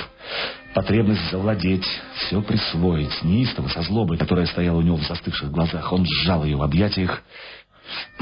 Потребность 0.74 1.30
завладеть, 1.30 1.86
все 2.14 2.40
присвоить, 2.42 3.24
неистово, 3.24 3.68
со 3.68 3.82
злобой, 3.82 4.18
которая 4.18 4.46
стояла 4.46 4.76
у 4.78 4.82
него 4.82 4.98
в 4.98 5.02
застывших 5.02 5.50
глазах. 5.50 5.92
Он 5.92 6.06
сжал 6.06 6.44
ее 6.44 6.56
в 6.56 6.62
объятиях. 6.62 7.22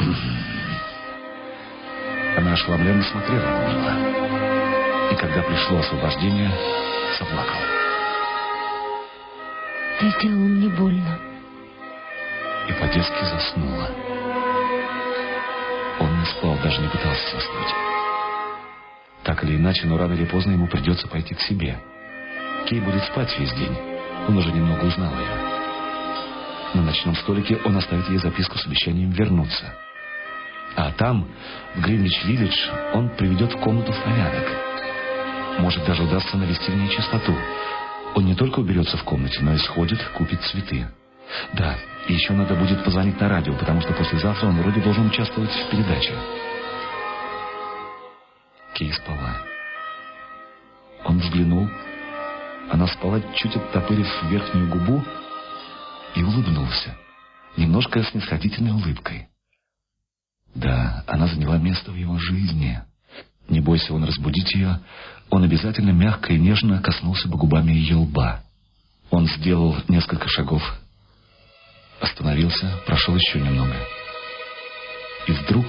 Она 2.39 2.53
ошеломленно 2.53 3.03
смотрела 3.03 3.43
на 3.43 3.73
него. 3.73 3.91
И 5.13 5.17
когда 5.17 5.43
пришло 5.43 5.79
освобождение, 5.79 6.51
заплакала. 7.19 7.76
Ты 9.99 10.11
сделал 10.11 10.37
мне 10.37 10.69
больно. 10.69 11.19
И 12.69 12.73
по-детски 12.73 13.25
заснула. 13.25 13.91
Он 16.01 16.19
не 16.19 16.27
спал, 16.27 16.59
даже 16.63 16.83
не 16.83 16.89
пытался 16.89 17.37
заснуть. 17.37 17.75
Так 19.23 19.43
или 19.45 19.57
иначе, 19.57 19.87
но 19.87 19.97
рано 19.97 20.13
или 20.13 20.27
поздно 20.27 20.53
ему 20.53 20.67
придется 20.67 21.09
пойти 21.09 21.35
к 21.35 21.41
себе. 21.41 21.79
Кей 22.67 22.81
будет 22.81 23.05
спать 23.05 23.35
весь 23.39 23.53
день. 23.55 23.77
Он 24.29 24.37
уже 24.37 24.53
немного 24.53 24.85
узнал 24.85 25.13
ее. 25.13 25.57
На 26.75 26.83
ночном 26.83 27.15
столике 27.17 27.59
он 27.65 27.77
оставит 27.77 28.07
ей 28.11 28.19
записку 28.19 28.59
с 28.59 28.67
обещанием 28.67 29.11
вернуться. 29.11 29.75
А 30.77 30.93
там, 30.93 31.27
в 31.75 31.81
Гринвич-Виллидж, 31.81 32.93
он 32.93 33.09
приведет 33.17 33.55
комнату 33.61 33.93
в 33.93 34.05
порядок. 34.05 34.45
Может, 35.59 35.87
даже 35.87 36.03
удастся 36.03 36.37
навести 36.37 36.71
в 36.71 36.77
ней 36.77 36.91
чистоту. 36.91 37.35
Он 38.15 38.25
не 38.25 38.35
только 38.35 38.61
уберется 38.61 38.97
в 38.97 39.05
комнате, 39.05 39.41
но 39.43 39.55
и 39.55 39.59
сходит, 39.59 40.03
купит 40.17 40.41
цветы. 40.43 40.89
Да, 41.55 41.77
и 42.09 42.15
еще 42.15 42.33
надо 42.33 42.55
будет 42.55 42.85
позвонить 42.85 43.21
на 43.21 43.29
радио, 43.29 43.55
потому 43.55 43.81
что 43.81 43.93
послезавтра 43.93 44.47
он 44.47 44.57
вроде 44.63 44.81
должен 44.81 45.07
участвовать 45.07 45.51
в 45.51 45.71
передаче. 45.71 46.15
Кей 48.75 48.93
спала. 48.93 49.37
Он 51.05 51.19
взглянул. 51.19 51.69
Она 52.71 52.87
спала, 52.89 53.21
чуть 53.35 53.57
оттопырив 53.57 54.09
верхнюю 54.25 54.69
губу, 54.69 55.05
и 56.15 56.23
улыбнулся. 56.23 56.97
Немножко 57.57 58.03
снисходительной 58.03 58.73
улыбкой. 58.73 59.29
Да, 60.55 61.05
она 61.07 61.27
заняла 61.27 61.59
место 61.59 61.91
в 61.91 61.97
его 61.97 62.19
жизни. 62.19 62.81
Не 63.49 63.61
бойся 63.61 63.95
он 63.95 64.05
разбудить 64.05 64.55
ее, 64.55 64.81
он 65.31 65.45
обязательно 65.45 65.91
мягко 65.91 66.33
и 66.33 66.39
нежно 66.39 66.81
коснулся 66.81 67.29
бы 67.29 67.37
губами 67.37 67.73
ее 67.73 67.97
лба. 67.97 68.43
Он 69.11 69.27
сделал 69.27 69.77
несколько 69.89 70.29
шагов, 70.29 70.63
остановился, 72.01 72.71
прошел 72.87 73.15
еще 73.17 73.41
немного. 73.41 73.75
И 75.29 75.33
вдруг 75.33 75.67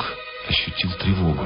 ощутил 0.47 0.91
тревогу. 0.93 1.45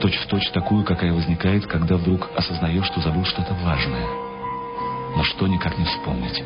Точь 0.00 0.16
в 0.16 0.26
точь 0.28 0.50
такую, 0.52 0.84
какая 0.84 1.12
возникает, 1.12 1.66
когда 1.66 1.96
вдруг 1.96 2.30
осознаешь, 2.36 2.86
что 2.86 3.00
забыл 3.00 3.24
что-то 3.24 3.52
важное. 3.54 4.06
Но 5.16 5.24
что 5.24 5.46
никак 5.46 5.76
не 5.76 5.84
вспомнить? 5.84 6.42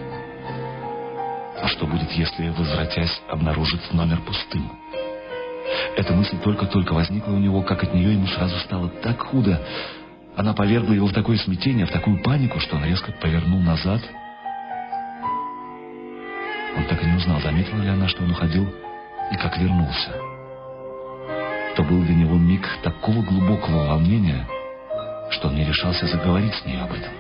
А 1.63 1.69
что 1.69 1.87
будет, 1.87 2.11
если, 2.13 2.49
возвратясь, 2.49 3.21
обнаружит 3.29 3.93
номер 3.93 4.21
пустым? 4.23 4.71
Эта 5.97 6.13
мысль 6.13 6.37
только-только 6.43 6.93
возникла 6.93 7.33
у 7.33 7.39
него, 7.39 7.63
как 7.63 7.83
от 7.83 7.95
нее 7.95 8.13
ему 8.15 8.27
сразу 8.27 8.57
стало 8.59 8.89
так 9.03 9.21
худо. 9.21 9.61
Она 10.37 10.53
повергла 10.53 10.93
его 10.93 11.07
в 11.07 11.13
такое 11.13 11.37
смятение, 11.39 11.87
в 11.87 11.93
такую 11.93 12.23
панику, 12.23 12.59
что 12.61 12.77
он 12.77 12.85
резко 12.85 13.13
повернул 13.13 13.61
назад. 13.61 14.01
Он 16.77 16.85
так 16.85 17.03
и 17.03 17.07
не 17.07 17.17
узнал, 17.17 17.41
заметила 17.41 17.81
ли 17.81 17.89
она, 17.89 18.09
что 18.09 18.25
он 18.25 18.33
уходил 18.33 18.67
и 19.31 19.37
как 19.37 19.57
вернулся. 19.59 20.11
То 21.77 21.83
был 21.83 22.03
для 22.03 22.15
него 22.15 22.37
миг 22.37 22.69
такого 22.83 23.23
глубокого 23.23 23.87
волнения, 23.89 24.47
что 25.31 25.49
он 25.49 25.55
не 25.55 25.65
решался 25.65 26.07
заговорить 26.07 26.55
с 26.55 26.65
ней 26.65 26.81
об 26.81 26.93
этом. 26.93 27.13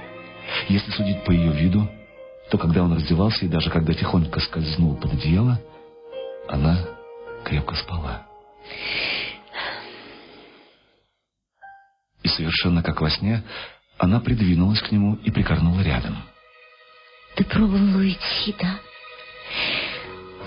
Если 0.68 0.90
судить 0.90 1.24
по 1.24 1.30
ее 1.30 1.52
виду, 1.52 1.88
то 2.50 2.59
когда 2.59 2.83
он 2.83 2.92
раздевался 2.92 3.44
и 3.44 3.48
даже 3.48 3.70
когда 3.70 3.94
тихонько 3.94 4.40
скользнул 4.40 4.96
под 4.96 5.14
одеяло, 5.14 5.61
она 6.48 6.78
крепко 7.44 7.74
спала. 7.76 8.26
И 12.22 12.29
совершенно 12.29 12.83
как 12.83 13.00
во 13.00 13.11
сне, 13.11 13.42
она 13.98 14.20
придвинулась 14.20 14.81
к 14.81 14.90
нему 14.90 15.16
и 15.16 15.31
прикорнула 15.31 15.81
рядом. 15.83 16.16
Ты 17.37 17.44
пробовал 17.44 17.96
уйти, 17.96 18.55
да? 18.61 18.79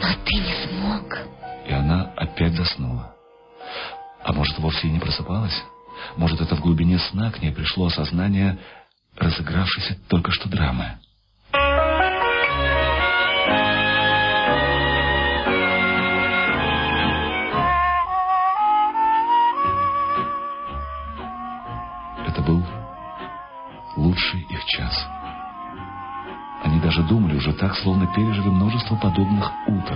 Но 0.01 0.08
ты 0.25 0.36
не 0.36 0.53
смог. 0.67 1.17
И 1.67 1.71
она 1.71 2.13
опять 2.15 2.53
заснула. 2.53 3.15
А 4.23 4.34
может, 4.34 4.58
вовсе 4.58 4.88
и 4.88 4.91
не 4.91 4.99
просыпалась? 4.99 5.63
Может, 6.15 6.41
это 6.41 6.56
в 6.56 6.62
глубине 6.62 6.99
сна 6.99 7.32
к 7.32 7.41
ней 7.41 7.51
пришло 7.51 7.88
осознание 7.88 8.58
разыгравшейся 9.15 9.97
только 10.08 10.32
что 10.32 10.49
драмы. 10.49 10.99
Лучший 24.17 24.41
их 24.49 24.65
час. 24.65 25.08
Они 26.63 26.80
даже 26.80 27.03
думали 27.03 27.38
уже 27.38 27.53
так, 27.53 27.75
словно 27.77 28.08
пережили 28.08 28.49
множество 28.49 28.95
подобных 28.95 29.51
утр. 29.67 29.95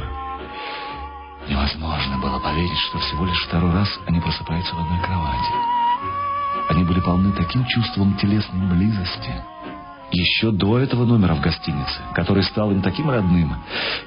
Невозможно 1.49 2.19
было 2.19 2.39
поверить, 2.39 2.77
что 2.77 2.99
всего 2.99 3.25
лишь 3.25 3.43
второй 3.47 3.73
раз 3.73 3.89
они 4.05 4.19
просыпаются 4.19 4.75
в 4.75 4.79
одной 4.79 4.99
кровати. 4.99 5.53
Они 6.69 6.83
были 6.83 6.99
полны 6.99 7.31
таким 7.31 7.65
чувством 7.65 8.15
телесной 8.17 8.67
близости. 8.67 9.43
Еще 10.11 10.51
до 10.51 10.77
этого 10.77 11.05
номера 11.05 11.33
в 11.33 11.41
гостинице, 11.41 11.99
который 12.13 12.43
стал 12.43 12.69
им 12.71 12.81
таким 12.81 13.09
родным, 13.09 13.55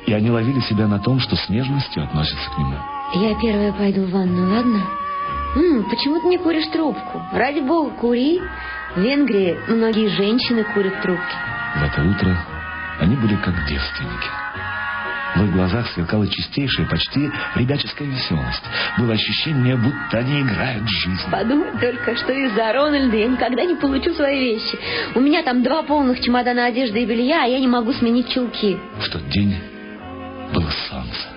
и 0.06 0.12
они 0.12 0.30
ловили 0.30 0.60
себя 0.60 0.86
на 0.86 1.00
том, 1.00 1.18
что 1.18 1.34
с 1.34 1.48
нежностью 1.48 2.04
относятся 2.04 2.50
к 2.50 2.58
нему. 2.58 2.76
Я 3.14 3.34
первая 3.40 3.72
пойду 3.72 4.04
в 4.04 4.10
ванну, 4.12 4.54
ладно? 4.54 4.80
М, 5.56 5.88
почему 5.88 6.20
ты 6.20 6.26
не 6.26 6.38
куришь 6.38 6.66
трубку? 6.72 7.22
Ради 7.32 7.60
бога, 7.60 7.90
кури. 7.90 8.40
В 8.96 9.00
Венгрии 9.00 9.56
многие 9.68 10.08
женщины 10.08 10.64
курят 10.64 11.00
трубки. 11.02 11.34
В 11.76 11.82
это 11.82 12.02
утро 12.02 12.36
они 13.00 13.16
были 13.16 13.36
как 13.36 13.54
девственники. 13.66 14.28
В 15.36 15.44
их 15.46 15.52
глазах 15.52 15.88
сверкала 15.88 16.28
чистейшая, 16.28 16.86
почти 16.86 17.28
ребяческая 17.56 18.06
веселость. 18.06 18.62
Было 18.98 19.14
ощущение, 19.14 19.76
будто 19.76 20.18
они 20.18 20.42
играют 20.42 20.88
жизнь. 20.88 21.28
Подумай 21.30 21.72
только, 21.80 22.16
что 22.16 22.32
из-за 22.32 22.72
Рональда 22.72 23.16
я 23.16 23.26
никогда 23.26 23.64
не 23.64 23.74
получу 23.74 24.14
свои 24.14 24.38
вещи. 24.38 24.78
У 25.16 25.20
меня 25.20 25.42
там 25.42 25.64
два 25.64 25.82
полных 25.82 26.20
чемодана 26.20 26.66
одежды 26.66 27.02
и 27.02 27.06
белья, 27.06 27.42
а 27.44 27.46
я 27.46 27.58
не 27.58 27.66
могу 27.66 27.92
сменить 27.92 28.30
чулки. 28.30 28.78
В 29.00 29.08
тот 29.08 29.28
день 29.28 29.56
было 30.52 30.70
солнце. 30.88 31.33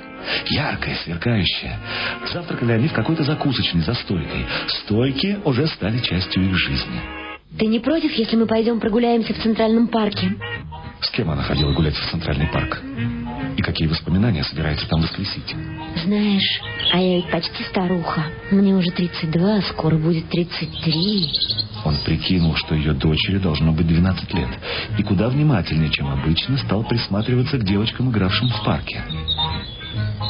Яркое, 0.49 0.95
сверкающее. 1.03 1.77
Завтракали 2.33 2.73
они 2.73 2.87
в 2.87 2.93
какой-то 2.93 3.23
закусочной 3.23 3.81
за 3.81 3.93
стойкой. 3.93 4.45
Стойки 4.67 5.39
уже 5.43 5.67
стали 5.67 5.99
частью 5.99 6.49
их 6.49 6.55
жизни. 6.55 7.01
Ты 7.57 7.65
не 7.65 7.79
против, 7.79 8.11
если 8.13 8.35
мы 8.35 8.45
пойдем 8.45 8.79
прогуляемся 8.79 9.33
в 9.33 9.37
Центральном 9.41 9.87
парке? 9.87 10.35
С 11.01 11.09
кем 11.11 11.29
она 11.29 11.43
ходила 11.43 11.73
гулять 11.73 11.95
в 11.95 12.11
Центральный 12.11 12.47
парк? 12.47 12.81
И 13.55 13.61
какие 13.61 13.87
воспоминания 13.87 14.43
собирается 14.43 14.87
там 14.87 15.01
воскресить? 15.01 15.55
Знаешь, 16.03 16.61
а 16.93 16.99
я 16.99 17.15
ведь 17.17 17.31
почти 17.31 17.63
старуха. 17.63 18.25
Мне 18.51 18.75
уже 18.75 18.91
32, 18.91 19.61
скоро 19.61 19.97
будет 19.97 20.29
33. 20.29 21.31
Он 21.85 21.95
прикинул, 22.05 22.55
что 22.55 22.75
ее 22.75 22.93
дочери 22.93 23.37
должно 23.37 23.71
быть 23.71 23.87
12 23.87 24.33
лет, 24.33 24.49
и 24.97 25.03
куда 25.03 25.29
внимательнее, 25.29 25.89
чем 25.89 26.07
обычно, 26.07 26.57
стал 26.57 26.83
присматриваться 26.83 27.57
к 27.57 27.63
девочкам, 27.63 28.11
игравшим 28.11 28.49
в 28.49 28.63
парке. 28.63 29.01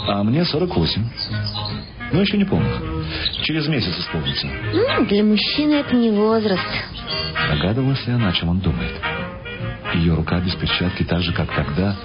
А 0.08 0.24
мне 0.24 0.46
48. 0.46 1.10
Ну, 2.12 2.22
еще 2.22 2.38
не 2.38 2.46
помню. 2.46 3.04
Через 3.44 3.68
месяц 3.68 3.98
исполнится. 4.00 4.48
М, 4.48 5.06
для 5.08 5.24
мужчины 5.24 5.76
это 5.76 5.96
не 5.96 6.10
возраст. 6.12 6.64
Догадывалась 7.50 8.06
ли 8.08 8.14
она, 8.14 8.30
о 8.30 8.34
чем 8.34 8.50
он 8.50 8.60
думает? 8.60 8.94
Ее 9.94 10.16
рука 10.16 10.40
без 10.40 10.54
перчатки, 10.56 11.04
так 11.04 11.22
же, 11.22 11.34
как 11.34 11.54
тогда, 11.54 11.96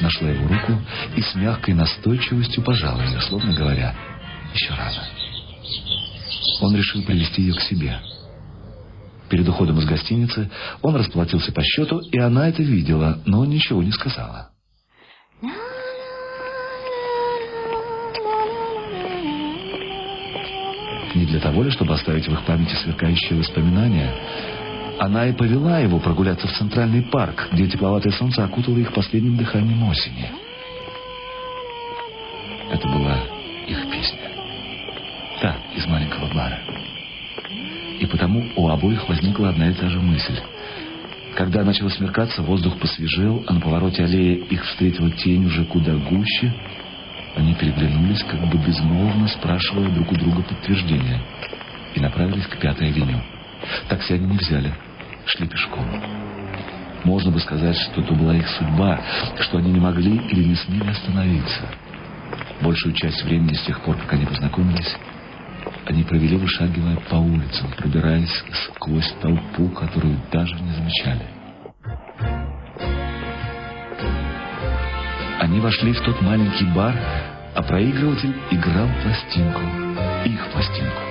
нашла 0.00 0.28
его 0.30 0.48
руку 0.48 0.80
и 1.16 1.22
с 1.22 1.34
мягкой 1.34 1.74
настойчивостью 1.74 2.62
пожала 2.62 3.00
ее, 3.02 3.20
словно 3.20 3.54
говоря, 3.54 3.94
еще 4.54 4.70
рано. 4.70 5.04
Он 6.60 6.76
решил 6.76 7.02
привести 7.02 7.42
ее 7.42 7.54
к 7.54 7.60
себе. 7.62 7.98
Перед 9.28 9.46
уходом 9.48 9.78
из 9.78 9.84
гостиницы 9.84 10.50
он 10.80 10.96
расплатился 10.96 11.52
по 11.52 11.62
счету, 11.62 11.98
и 11.98 12.18
она 12.18 12.48
это 12.48 12.62
видела, 12.62 13.20
но 13.26 13.44
ничего 13.44 13.82
не 13.82 13.92
сказала. 13.92 14.50
Не 21.14 21.24
для 21.24 21.40
того 21.40 21.62
ли, 21.62 21.70
чтобы 21.70 21.94
оставить 21.94 22.28
в 22.28 22.32
их 22.32 22.42
памяти 22.42 22.74
сверкающие 22.74 23.38
воспоминания, 23.38 24.12
она 24.98 25.26
и 25.26 25.32
повела 25.32 25.78
его 25.78 25.98
прогуляться 25.98 26.46
в 26.46 26.52
Центральный 26.52 27.02
парк, 27.02 27.48
где 27.52 27.66
тепловатое 27.66 28.12
солнце 28.12 28.44
окутало 28.44 28.78
их 28.78 28.92
последним 28.92 29.36
дыханием 29.36 29.82
осени. 29.84 30.30
Это 32.70 32.86
была 32.88 33.18
их 33.66 33.90
песня. 33.90 34.18
Та, 35.40 35.56
из 35.74 35.86
маленького 35.86 36.32
бара. 36.34 36.58
И 38.00 38.06
потому 38.06 38.44
у 38.56 38.68
обоих 38.68 39.08
возникла 39.08 39.50
одна 39.50 39.70
и 39.70 39.74
та 39.74 39.88
же 39.88 40.00
мысль. 40.00 40.38
Когда 41.36 41.62
начало 41.62 41.88
смеркаться, 41.88 42.42
воздух 42.42 42.78
посвежел, 42.78 43.44
а 43.46 43.52
на 43.52 43.60
повороте 43.60 44.02
аллеи 44.04 44.44
их 44.50 44.64
встретила 44.64 45.10
тень 45.10 45.46
уже 45.46 45.64
куда 45.64 45.94
гуще. 45.94 46.52
Они 47.38 47.54
переглянулись, 47.54 48.24
как 48.24 48.40
бы 48.48 48.58
безмолвно 48.58 49.28
спрашивая 49.28 49.90
друг 49.90 50.10
у 50.10 50.16
друга 50.16 50.42
подтверждения, 50.42 51.20
и 51.94 52.00
направились 52.00 52.46
к 52.46 52.58
пятой 52.58 52.88
авеню. 52.88 53.22
Такси 53.88 54.14
они 54.14 54.26
не 54.26 54.38
взяли, 54.38 54.74
шли 55.24 55.46
пешком. 55.46 55.86
Можно 57.04 57.30
бы 57.30 57.38
сказать, 57.38 57.76
что 57.76 58.00
это 58.00 58.12
была 58.12 58.34
их 58.34 58.48
судьба, 58.48 59.00
что 59.38 59.58
они 59.58 59.70
не 59.70 59.78
могли 59.78 60.16
или 60.16 60.48
не 60.48 60.56
смели 60.56 60.90
остановиться. 60.90 61.68
Большую 62.60 62.92
часть 62.94 63.22
времени 63.22 63.54
с 63.54 63.62
тех 63.62 63.80
пор, 63.82 63.96
как 63.98 64.14
они 64.14 64.26
познакомились, 64.26 64.96
они 65.86 66.02
провели, 66.02 66.36
вышагивая 66.36 66.96
по 67.08 67.14
улицам, 67.16 67.70
пробираясь 67.76 68.44
сквозь 68.64 69.14
толпу, 69.22 69.68
которую 69.68 70.18
даже 70.32 70.56
не 70.56 70.72
замечали. 70.72 71.22
Они 75.38 75.60
вошли 75.60 75.92
в 75.92 76.00
тот 76.00 76.20
маленький 76.20 76.66
бар, 76.74 76.94
а 77.58 77.62
проигрыватель 77.64 78.36
играл 78.52 78.88
пластинку, 79.02 79.60
их 80.24 80.48
пластинку. 80.52 81.07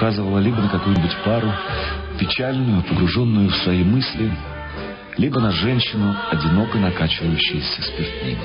Указывала 0.00 0.38
либо 0.38 0.62
на 0.62 0.70
какую-нибудь 0.70 1.14
пару, 1.26 1.52
печальную, 2.18 2.82
погруженную 2.84 3.50
в 3.50 3.56
свои 3.56 3.84
мысли, 3.84 4.34
либо 5.18 5.40
на 5.40 5.50
женщину, 5.50 6.16
одиноко 6.30 6.78
накачивающуюся 6.78 7.82
спиртным. 7.82 8.38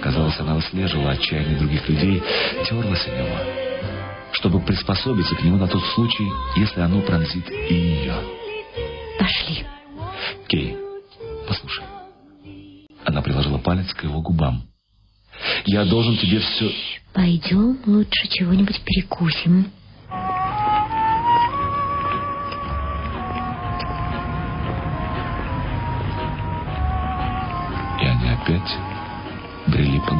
Казалось, 0.00 0.40
она 0.40 0.54
выслеживала 0.54 1.10
отчаяние 1.10 1.58
других 1.58 1.86
людей, 1.90 2.22
терлась 2.66 3.06
о 3.06 3.10
него, 3.10 3.36
чтобы 4.32 4.60
приспособиться 4.60 5.34
к 5.34 5.42
нему 5.42 5.58
на 5.58 5.68
тот 5.68 5.84
случай, 5.94 6.26
если 6.56 6.80
оно 6.80 7.02
пронзит 7.02 7.50
и 7.50 7.74
ее. 7.74 8.14
Пошли. 9.18 9.66
Кей, 10.48 10.74
послушай. 11.46 11.84
Она 13.04 13.20
приложила 13.20 13.58
палец 13.58 13.92
к 13.92 14.04
его 14.04 14.22
губам. 14.22 14.62
Я 15.66 15.84
должен 15.84 16.16
тебе 16.16 16.38
все... 16.38 16.72
Пойдем 17.12 17.78
лучше 17.84 18.26
чего-нибудь 18.28 18.80
перекусим. 18.86 19.70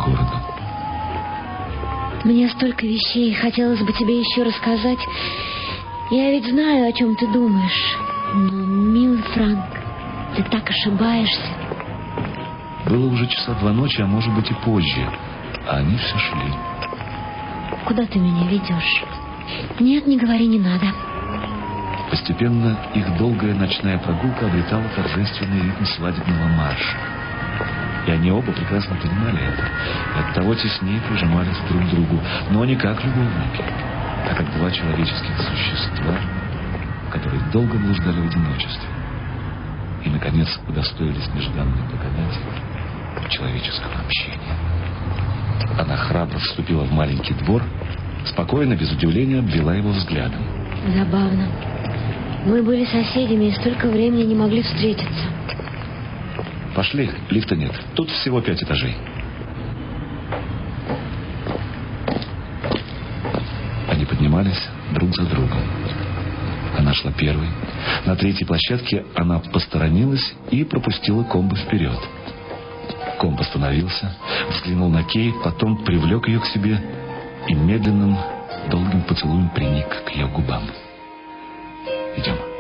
Городу. 0.03 0.53
Мне 2.25 2.49
столько 2.51 2.87
вещей, 2.87 3.35
хотелось 3.35 3.81
бы 3.81 3.93
тебе 3.93 4.21
еще 4.21 4.43
рассказать. 4.43 5.01
Я 6.11 6.31
ведь 6.31 6.49
знаю, 6.49 6.89
о 6.89 6.93
чем 6.93 7.17
ты 7.17 7.27
думаешь. 7.27 7.97
Но, 8.35 8.65
милый 8.65 9.23
Франк, 9.35 9.65
ты 10.37 10.43
так 10.45 10.69
ошибаешься. 10.71 11.41
Было 12.87 13.07
уже 13.07 13.27
часа 13.27 13.55
два 13.55 13.73
ночи, 13.73 14.01
а 14.01 14.07
может 14.07 14.33
быть 14.35 14.51
и 14.51 14.55
позже. 14.55 15.09
А 15.69 15.79
они 15.79 15.97
все 15.97 16.19
шли. 16.19 16.53
Куда 17.87 18.07
ты 18.07 18.19
меня 18.19 18.47
ведешь? 18.49 19.05
Нет, 19.81 20.07
не 20.07 20.17
говори, 20.17 20.47
не 20.47 20.59
надо. 20.59 20.87
Постепенно 22.11 22.79
их 22.95 23.17
долгая 23.19 23.55
ночная 23.55 23.99
прогулка 23.99 24.47
обретала 24.47 24.85
торжественный 24.95 25.63
ритм 25.63 25.85
свадебного 25.85 26.47
марша. 26.49 27.22
И 28.07 28.11
они 28.11 28.31
оба 28.31 28.53
прекрасно 28.53 28.97
понимали 28.97 29.39
это. 29.39 29.63
И 29.63 30.31
оттого 30.31 30.55
теснее 30.55 31.01
прижимались 31.09 31.57
друг 31.69 31.83
к 31.85 31.91
другу, 31.91 32.21
но 32.51 32.65
не 32.65 32.77
как 32.77 33.03
любовники, 33.05 33.63
а 34.29 34.35
как 34.35 34.53
два 34.57 34.71
человеческих 34.71 35.37
существа, 35.39 36.15
которые 37.13 37.43
долго 37.53 37.79
блуждали 37.79 38.21
в 38.21 38.27
одиночестве. 38.27 38.89
И, 40.05 40.11
наконец, 40.11 40.49
удостоились 40.69 41.29
нежданной 41.35 41.83
благодати 41.89 42.41
человеческого 43.31 44.01
общения. 44.05 44.57
Она 45.79 45.97
храбро 45.97 46.39
вступила 46.39 46.85
в 46.85 46.93
маленький 46.93 47.35
двор, 47.35 47.63
спокойно, 48.27 48.75
без 48.75 48.91
удивления, 48.93 49.39
обвела 49.39 49.75
его 49.75 49.91
взглядом. 49.91 50.43
Забавно. 50.95 51.47
Мы 52.45 52.63
были 52.63 52.85
соседями 52.85 53.47
и 53.47 53.53
столько 53.53 53.89
времени 53.89 54.25
не 54.25 54.35
могли 54.35 54.63
встретиться. 54.63 55.29
Пошли, 56.75 57.11
лифта 57.29 57.55
нет. 57.55 57.73
Тут 57.95 58.11
всего 58.11 58.41
пять 58.41 58.63
этажей. 58.63 58.97
Они 63.89 64.07
поднимались 64.07 64.69
друг 64.95 65.15
за 65.15 65.25
другом. 65.27 65.61
Она 66.79 66.95
шла 66.95 67.13
первой. 67.13 67.49
На 68.07 68.17
третьей 68.17 68.47
площадке 68.47 69.05
она 69.15 69.39
посторонилась 69.39 70.35
и 70.51 70.65
пропустила 70.65 71.25
комбо 71.25 71.57
вперед. 71.57 71.99
Комб 73.21 73.41
остановился, 73.41 74.17
взглянул 74.51 74.89
на 74.89 75.05
Кей, 75.05 75.33
потом 75.45 75.85
привлек 75.85 76.27
ее 76.27 76.41
к 76.41 76.47
себе 76.47 76.81
и 77.49 77.55
медленным, 77.55 78.17
долгим 78.71 79.03
поцелуем 79.03 79.51
приник 79.51 79.89
к 80.05 80.11
ее 80.11 80.27
губам. 80.27 80.63
Идем. 82.17 82.52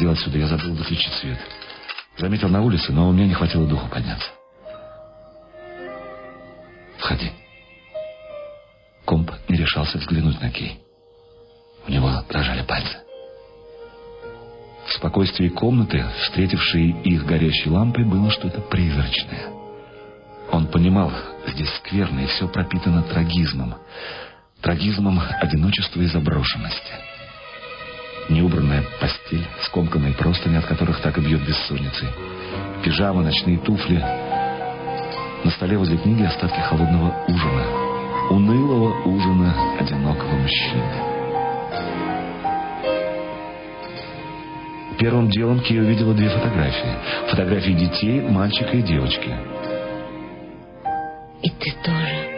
Выходил 0.00 0.12
отсюда, 0.12 0.38
я 0.38 0.46
забыл 0.46 0.74
выключить 0.74 1.12
свет. 1.14 1.38
Заметил 2.16 2.48
на 2.48 2.62
улице, 2.62 2.92
но 2.92 3.08
у 3.08 3.12
меня 3.12 3.26
не 3.26 3.34
хватило 3.34 3.66
духу 3.66 3.88
подняться. 3.88 4.28
Входи. 6.98 7.32
Комп 9.04 9.30
не 9.48 9.58
решался 9.58 9.98
взглянуть 9.98 10.40
на 10.40 10.50
Кей. 10.50 10.80
У 11.86 11.90
него 11.90 12.10
дрожали 12.28 12.62
пальцы. 12.62 12.98
В 14.86 14.92
спокойствии 14.92 15.48
комнаты, 15.48 16.04
встретившей 16.22 16.90
их 17.02 17.24
горящей 17.24 17.70
лампой, 17.70 18.04
было 18.04 18.30
что-то 18.30 18.60
призрачное. 18.60 19.48
Он 20.50 20.66
понимал, 20.66 21.12
здесь 21.46 21.72
скверно 21.76 22.20
и 22.20 22.26
все 22.26 22.48
пропитано 22.48 23.02
трагизмом. 23.02 23.74
Трагизмом 24.60 25.20
одиночества 25.40 26.00
и 26.00 26.06
заброшенности. 26.06 26.92
Неубранная 28.28 28.79
постель, 29.00 29.46
скомканные 29.62 30.12
простыни, 30.14 30.56
от 30.56 30.66
которых 30.66 31.00
так 31.00 31.16
и 31.18 31.20
бьет 31.20 31.40
бессонницей. 31.46 32.08
Пижама, 32.84 33.22
ночные 33.22 33.58
туфли. 33.58 33.98
На 35.44 35.50
столе 35.50 35.78
возле 35.78 35.96
книги 35.96 36.22
остатки 36.22 36.60
холодного 36.60 37.24
ужина. 37.26 37.64
Унылого 38.30 39.02
ужина 39.04 39.54
одинокого 39.78 40.32
мужчины. 40.36 41.10
Первым 44.98 45.30
делом 45.30 45.60
Кия 45.60 45.80
увидела 45.80 46.12
две 46.12 46.28
фотографии. 46.28 46.94
Фотографии 47.30 47.72
детей, 47.72 48.20
мальчика 48.20 48.76
и 48.76 48.82
девочки. 48.82 49.34
И 51.42 51.48
ты 51.48 51.72
тоже. 51.82 52.30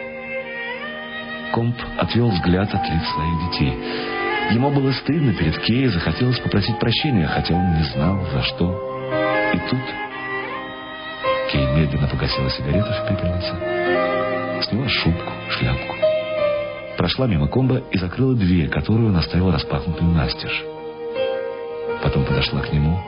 Комп 1.51 1.75
отвел 1.97 2.29
взгляд 2.29 2.73
от 2.73 2.89
лиц 2.89 3.03
своих 3.13 3.51
детей. 3.51 4.22
Ему 4.51 4.71
было 4.71 4.91
стыдно 4.91 5.33
перед 5.33 5.57
Кей, 5.59 5.87
захотелось 5.87 6.39
попросить 6.39 6.77
прощения, 6.79 7.27
хотя 7.27 7.55
он 7.55 7.75
не 7.75 7.83
знал, 7.83 8.25
за 8.31 8.41
что. 8.43 8.93
И 9.53 9.57
тут 9.69 9.79
Кей 11.51 11.65
медленно 11.75 12.07
погасила 12.07 12.49
сигарету 12.49 12.91
в 12.91 13.07
пепельнице, 13.07 14.63
сняла 14.67 14.87
шубку, 14.89 15.31
шляпку, 15.49 15.95
прошла 16.97 17.27
мимо 17.27 17.47
комба 17.47 17.77
и 17.91 17.97
закрыла 17.97 18.35
дверь, 18.35 18.69
которую 18.69 19.09
он 19.09 19.17
оставил 19.17 19.51
распахнутую 19.51 20.11
настежь. 20.11 20.63
Потом 22.01 22.25
подошла 22.25 22.61
к 22.61 22.71
нему, 22.73 22.99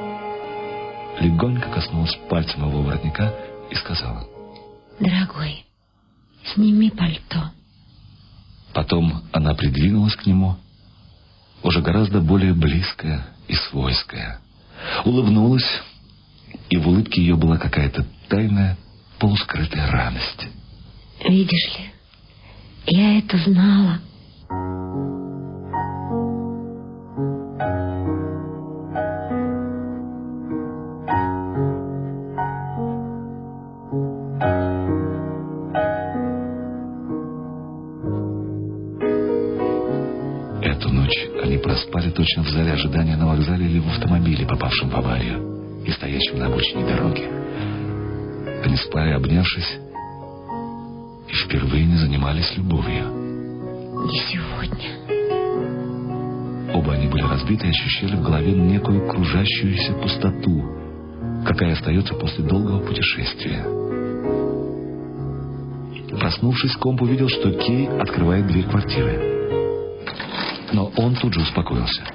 легонько 1.20 1.70
коснулась 1.70 2.16
пальцем 2.30 2.68
его 2.68 2.82
воротника 2.82 3.34
и 3.70 3.76
сказала. 3.76 4.26
Дорогой, 5.00 5.66
сними 6.54 6.90
пальто. 6.90 7.52
Потом 8.74 9.24
она 9.32 9.54
придвинулась 9.54 10.16
к 10.16 10.26
нему, 10.26 10.58
уже 11.66 11.82
гораздо 11.82 12.22
более 12.22 12.54
близкая 12.54 13.26
и 13.48 13.56
свойская. 13.56 14.40
Улыбнулась, 15.04 15.82
и 16.70 16.78
в 16.78 16.88
улыбке 16.88 17.22
ее 17.22 17.36
была 17.36 17.58
какая-то 17.58 18.06
тайная, 18.30 18.78
полускрытая 19.18 19.90
радость. 19.90 20.48
Видишь 21.28 21.78
ли, 21.78 21.92
я 22.86 23.18
это 23.18 23.38
знала. 23.38 24.00
Точно 42.26 42.44
в 42.44 42.50
зале 42.50 42.74
ожидания 42.74 43.16
на 43.16 43.28
вокзале 43.28 43.68
или 43.68 43.78
в 43.78 43.88
автомобиле, 43.88 44.48
попавшем 44.48 44.90
в 44.90 44.96
аварию 44.96 45.84
и 45.86 45.92
стоящем 45.92 46.40
на 46.40 46.48
обочине 46.48 46.84
дороги. 46.84 47.24
Они 48.64 48.76
спали, 48.78 49.12
обнявшись, 49.12 49.78
и 51.30 51.34
впервые 51.36 51.86
не 51.86 51.98
занимались 51.98 52.52
любовью. 52.58 53.06
Не 54.08 54.18
сегодня. 54.32 54.90
Оба 56.74 56.94
они 56.94 57.08
были 57.08 57.22
разбиты 57.22 57.68
и 57.68 57.70
ощущали 57.70 58.16
в 58.16 58.24
голове 58.24 58.54
некую 58.54 59.08
кружащуюся 59.08 59.94
пустоту, 59.94 60.64
какая 61.46 61.74
остается 61.74 62.16
после 62.16 62.44
долгого 62.44 62.80
путешествия. 62.80 63.64
Проснувшись, 66.20 66.76
Комп 66.78 67.04
увидел, 67.04 67.30
что 67.30 67.52
Кей 67.52 67.88
открывает 67.88 68.48
дверь 68.48 68.66
квартиры. 68.66 69.36
Но 70.74 70.92
он 70.98 71.16
тут 71.16 71.36
же 71.36 71.42
успокоился. 71.42 72.15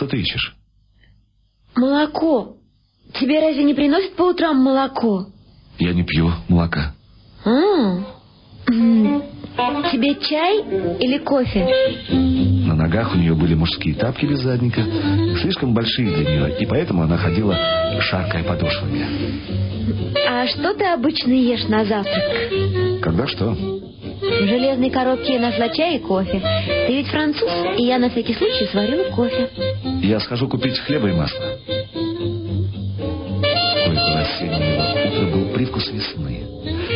«Что 0.00 0.06
ты 0.06 0.16
ищешь?» 0.16 0.56
Молоко. 1.76 2.56
Тебе 3.20 3.38
разве 3.38 3.64
не 3.64 3.74
приносят 3.74 4.16
по 4.16 4.30
утрам 4.30 4.56
молоко? 4.56 5.26
«Я 5.78 5.92
не 5.92 6.04
пью 6.04 6.30
молока». 6.48 6.94
А, 7.44 7.50
м, 7.50 9.22
Тебе 9.92 10.14
чай 10.14 10.60
или 11.00 11.18
кофе? 11.18 11.68
На 12.66 12.74
ногах 12.76 13.14
у 13.14 13.18
нее 13.18 13.34
были 13.34 13.52
мужские 13.54 13.94
тапки 13.94 14.24
без 14.24 14.40
задника, 14.40 14.82
слишком 15.42 15.74
большие 15.74 16.16
для 16.16 16.24
нее, 16.24 16.56
и 16.60 16.64
поэтому 16.64 17.02
она 17.02 17.18
ходила, 17.18 17.54
шаркая 18.00 18.42
подошвами. 18.42 19.04
А 20.26 20.46
что 20.46 20.72
ты 20.72 20.86
обычно 20.86 21.32
ешь 21.32 21.68
на 21.68 21.84
завтрак? 21.84 23.02
Когда 23.02 23.26
что? 23.26 23.54
В 24.20 24.46
железной 24.46 24.90
коробке 24.90 25.34
я 25.34 25.40
нашла 25.40 25.70
чай 25.70 25.96
и 25.96 25.98
кофе. 25.98 26.42
Ты 26.86 26.92
ведь 26.92 27.06
француз, 27.06 27.50
и 27.78 27.84
я 27.84 27.98
на 27.98 28.10
всякий 28.10 28.34
случай 28.34 28.66
сварила 28.66 29.04
кофе. 29.14 29.48
Я 30.02 30.20
схожу 30.20 30.46
купить 30.46 30.78
хлеба 30.78 31.08
и 31.08 31.12
масла. 31.12 31.58
Кое-то 33.86 34.20
осеннего 34.20 35.08
утра 35.08 35.26
был 35.32 35.54
привкус 35.54 35.90
весны. 35.90 36.42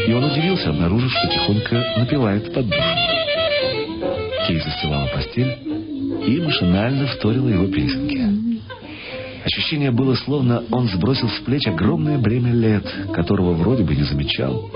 И 0.06 0.12
он 0.12 0.24
удивился, 0.24 0.68
обнаружив, 0.68 1.10
что 1.10 1.28
тихонько 1.28 1.94
напевает 1.96 2.52
под 2.52 2.66
душем. 2.66 2.98
Кей 4.46 4.60
застилала 4.60 5.06
постель 5.06 5.56
и 6.26 6.40
машинально 6.42 7.06
вторила 7.06 7.48
его 7.48 7.68
песенке. 7.68 8.28
Ощущение 9.46 9.92
было, 9.92 10.14
словно 10.14 10.62
он 10.70 10.88
сбросил 10.88 11.30
с 11.30 11.38
плеч 11.40 11.66
огромное 11.66 12.18
бремя 12.18 12.52
лет, 12.52 12.84
которого 13.14 13.54
вроде 13.54 13.82
бы 13.82 13.94
не 13.94 14.02
замечал, 14.02 14.70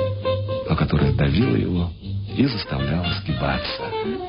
но 0.67 0.77
которое 0.77 1.13
давило 1.13 1.57
его 1.57 1.91
и 2.39 2.47
заставляло 2.47 3.05
сгибаться. 3.21 3.83
Ты 4.05 4.28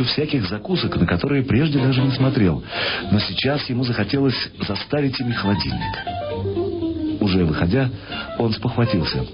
кучу 0.00 0.04
всяких 0.04 0.48
закусок, 0.48 0.96
на 0.96 1.06
которые 1.06 1.42
прежде 1.42 1.78
даже 1.78 2.00
не 2.02 2.10
смотрел. 2.12 2.62
Но 3.10 3.18
сейчас 3.18 3.68
ему 3.68 3.84
захотелось 3.84 4.50
заставить 4.66 5.18
ими 5.20 5.32
холодильник. 5.32 7.20
Уже 7.20 7.44
выходя, 7.44 7.90
он 8.38 8.52
спохватился. 8.52 9.24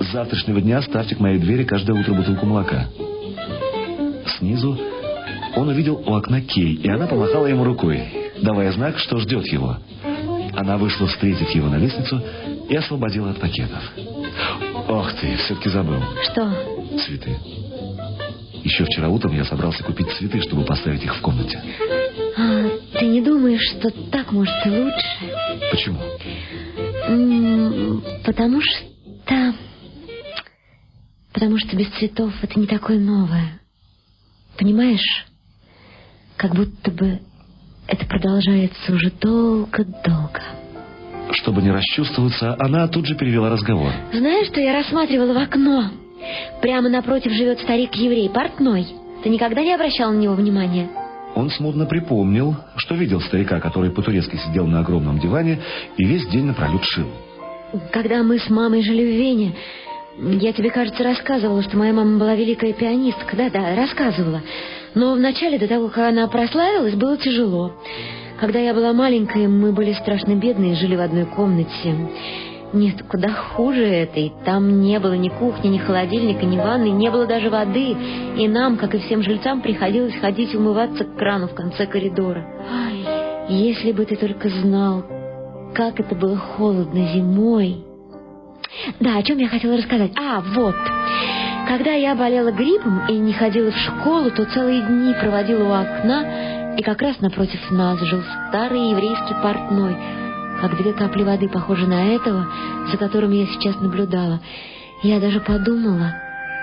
С 0.00 0.12
завтрашнего 0.12 0.60
дня 0.60 0.82
ставьте 0.82 1.14
к 1.14 1.20
моей 1.20 1.38
двери 1.38 1.64
каждое 1.64 1.98
утро 1.98 2.12
бутылку 2.12 2.44
молока. 2.46 2.86
Снизу 4.38 4.78
он 5.56 5.68
увидел 5.68 6.02
у 6.06 6.14
окна 6.14 6.40
Кей, 6.40 6.74
и 6.74 6.88
она 6.88 7.06
помахала 7.06 7.46
ему 7.46 7.64
рукой, 7.64 8.02
давая 8.42 8.72
знак, 8.72 8.98
что 8.98 9.18
ждет 9.18 9.46
его. 9.46 9.78
Она 10.56 10.76
вышла 10.76 11.06
встретить 11.06 11.54
его 11.54 11.68
на 11.68 11.76
лестницу 11.76 12.20
и 12.68 12.76
освободила 12.76 13.30
от 13.30 13.40
пакетов. 13.40 13.82
Ох 14.88 15.12
ты, 15.14 15.36
все-таки 15.36 15.70
забыл. 15.70 16.02
Что? 16.24 16.52
Цветы. 17.06 17.36
Еще 18.64 18.84
вчера 18.86 19.10
утром 19.10 19.34
я 19.34 19.44
собрался 19.44 19.84
купить 19.84 20.10
цветы, 20.12 20.40
чтобы 20.40 20.64
поставить 20.64 21.04
их 21.04 21.14
в 21.14 21.20
комнате. 21.20 21.62
А, 22.36 22.68
ты 22.98 23.06
не 23.06 23.20
думаешь, 23.20 23.60
что 23.78 23.90
так 24.10 24.32
может 24.32 24.54
и 24.66 24.70
лучше? 24.70 25.70
Почему? 25.70 26.00
М, 27.06 28.02
Потому 28.24 28.60
что... 28.62 29.54
Потому 31.32 31.58
что 31.58 31.76
без 31.76 31.88
цветов 31.90 32.32
это 32.42 32.58
не 32.58 32.66
такое 32.66 32.98
новое. 32.98 33.60
Понимаешь? 34.56 35.26
Как 36.36 36.54
будто 36.54 36.90
бы 36.90 37.20
это 37.86 38.06
продолжается 38.06 38.92
уже 38.92 39.10
долго-долго. 39.10 40.40
Чтобы 41.32 41.60
не 41.60 41.70
расчувствоваться, 41.70 42.56
она 42.58 42.86
тут 42.88 43.06
же 43.06 43.14
перевела 43.14 43.50
разговор. 43.50 43.92
Знаешь, 44.12 44.46
что 44.46 44.60
я 44.60 44.72
рассматривала 44.72 45.34
в 45.34 45.38
окно? 45.42 45.90
Прямо 46.60 46.88
напротив 46.88 47.32
живет 47.32 47.60
старик-еврей, 47.60 48.28
портной. 48.28 48.86
Ты 49.22 49.28
никогда 49.28 49.62
не 49.62 49.74
обращал 49.74 50.12
на 50.12 50.18
него 50.18 50.34
внимания? 50.34 50.88
Он 51.34 51.50
смутно 51.50 51.86
припомнил, 51.86 52.54
что 52.76 52.94
видел 52.94 53.20
старика, 53.20 53.58
который 53.60 53.90
по-турецки 53.90 54.36
сидел 54.36 54.66
на 54.66 54.80
огромном 54.80 55.18
диване 55.18 55.60
и 55.96 56.04
весь 56.04 56.26
день 56.28 56.44
напролет 56.44 56.84
шил. 56.84 57.08
Когда 57.90 58.22
мы 58.22 58.38
с 58.38 58.48
мамой 58.50 58.82
жили 58.82 59.02
в 59.02 59.16
Вене, 59.16 59.54
я 60.18 60.52
тебе, 60.52 60.70
кажется, 60.70 61.02
рассказывала, 61.02 61.62
что 61.62 61.76
моя 61.76 61.92
мама 61.92 62.18
была 62.18 62.34
великая 62.36 62.72
пианистка. 62.72 63.36
Да-да, 63.36 63.74
рассказывала. 63.74 64.42
Но 64.94 65.14
вначале, 65.14 65.58
до 65.58 65.66
того, 65.66 65.88
как 65.88 66.10
она 66.10 66.28
прославилась, 66.28 66.94
было 66.94 67.16
тяжело. 67.16 67.72
Когда 68.38 68.60
я 68.60 68.74
была 68.74 68.92
маленькая, 68.92 69.48
мы 69.48 69.72
были 69.72 69.92
страшно 69.92 70.34
бедные, 70.34 70.76
жили 70.76 70.94
в 70.94 71.00
одной 71.00 71.24
комнате. 71.24 71.96
Нет, 72.74 73.04
куда 73.08 73.28
хуже 73.30 73.84
этой. 73.84 74.32
Там 74.44 74.80
не 74.80 74.98
было 74.98 75.12
ни 75.12 75.28
кухни, 75.28 75.68
ни 75.68 75.78
холодильника, 75.78 76.44
ни 76.44 76.56
ванны, 76.56 76.90
не 76.90 77.08
было 77.08 77.24
даже 77.24 77.48
воды. 77.48 77.96
И 78.36 78.48
нам, 78.48 78.76
как 78.76 78.96
и 78.96 78.98
всем 78.98 79.22
жильцам, 79.22 79.62
приходилось 79.62 80.16
ходить 80.16 80.54
умываться 80.56 81.04
к 81.04 81.16
крану 81.16 81.46
в 81.46 81.54
конце 81.54 81.86
коридора. 81.86 82.44
Ай, 82.68 83.06
если 83.48 83.92
бы 83.92 84.04
ты 84.04 84.16
только 84.16 84.48
знал, 84.48 85.04
как 85.72 86.00
это 86.00 86.16
было 86.16 86.36
холодно 86.36 87.06
зимой. 87.14 87.84
Да, 88.98 89.18
о 89.18 89.22
чем 89.22 89.38
я 89.38 89.48
хотела 89.48 89.76
рассказать? 89.76 90.10
А, 90.16 90.40
вот. 90.40 90.74
Когда 91.68 91.92
я 91.92 92.16
болела 92.16 92.50
гриппом 92.50 93.06
и 93.08 93.12
не 93.12 93.32
ходила 93.32 93.70
в 93.70 93.76
школу, 93.76 94.32
то 94.32 94.44
целые 94.46 94.82
дни 94.82 95.14
проводила 95.14 95.64
у 95.64 95.72
окна, 95.72 96.74
и 96.76 96.82
как 96.82 97.00
раз 97.02 97.20
напротив 97.20 97.60
нас 97.70 98.00
жил 98.00 98.20
старый 98.48 98.90
еврейский 98.90 99.34
портной, 99.40 99.96
как 100.68 100.78
две 100.78 100.94
капли 100.94 101.22
воды, 101.22 101.46
похожие 101.46 101.86
на 101.88 102.14
этого, 102.14 102.46
за 102.90 102.96
которым 102.96 103.32
я 103.32 103.46
сейчас 103.46 103.78
наблюдала. 103.80 104.40
Я 105.02 105.20
даже 105.20 105.40
подумала, 105.40 106.14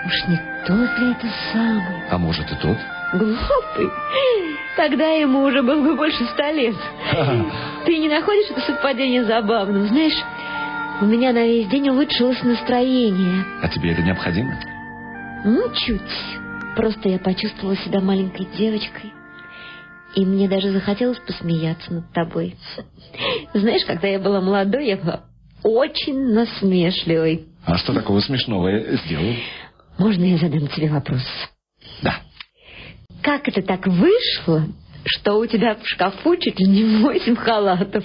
уж 0.07 0.27
не 0.27 0.41
тот 0.65 0.99
ли 0.99 1.11
это 1.11 1.27
самый? 1.53 2.09
А 2.09 2.17
может 2.17 2.51
и 2.51 2.55
тот? 2.55 2.77
Глупый. 3.13 3.91
Тогда 4.75 5.09
ему 5.09 5.43
уже 5.43 5.61
было 5.61 5.81
бы 5.83 5.95
больше 5.95 6.25
ста 6.25 6.51
лет. 6.51 6.75
Ты 7.85 7.97
не 7.99 8.09
находишь 8.09 8.49
это 8.49 8.61
совпадение 8.61 9.23
забавным? 9.23 9.87
Знаешь, 9.87 10.17
у 11.01 11.05
меня 11.05 11.31
на 11.31 11.45
весь 11.45 11.67
день 11.67 11.89
улучшилось 11.89 12.41
настроение. 12.41 13.45
А 13.61 13.67
тебе 13.67 13.91
это 13.91 14.01
необходимо? 14.01 14.57
Ну, 15.45 15.71
чуть. 15.75 16.01
Просто 16.75 17.07
я 17.07 17.19
почувствовала 17.19 17.75
себя 17.77 17.99
маленькой 18.01 18.47
девочкой. 18.57 19.13
И 20.15 20.25
мне 20.25 20.49
даже 20.49 20.71
захотелось 20.71 21.19
посмеяться 21.19 21.93
над 21.93 22.11
тобой. 22.11 22.55
Знаешь, 23.53 23.85
когда 23.85 24.07
я 24.07 24.19
была 24.19 24.41
молодой, 24.41 24.87
я 24.87 24.97
была 24.97 25.21
очень 25.63 26.33
насмешливой. 26.33 27.45
А 27.65 27.77
что 27.77 27.93
такого 27.93 28.19
смешного 28.19 28.67
я 28.67 28.97
сделал? 28.97 29.35
Можно 29.97 30.23
я 30.25 30.37
задам 30.37 30.67
тебе 30.67 30.89
вопрос? 30.89 31.21
Да. 32.01 32.15
Как 33.21 33.47
это 33.47 33.61
так 33.61 33.85
вышло, 33.85 34.65
что 35.05 35.39
у 35.39 35.45
тебя 35.45 35.75
в 35.75 35.87
шкафу 35.87 36.35
чуть 36.37 36.59
ли 36.59 36.67
не 36.67 37.01
восемь 37.01 37.35
халатов? 37.35 38.03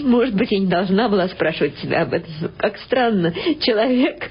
Может 0.00 0.34
быть, 0.34 0.50
я 0.50 0.58
не 0.58 0.66
должна 0.66 1.08
была 1.08 1.28
спрашивать 1.28 1.76
тебя 1.76 2.02
об 2.02 2.12
этом. 2.12 2.32
но 2.40 2.48
как 2.56 2.76
странно. 2.78 3.32
Человек, 3.60 4.28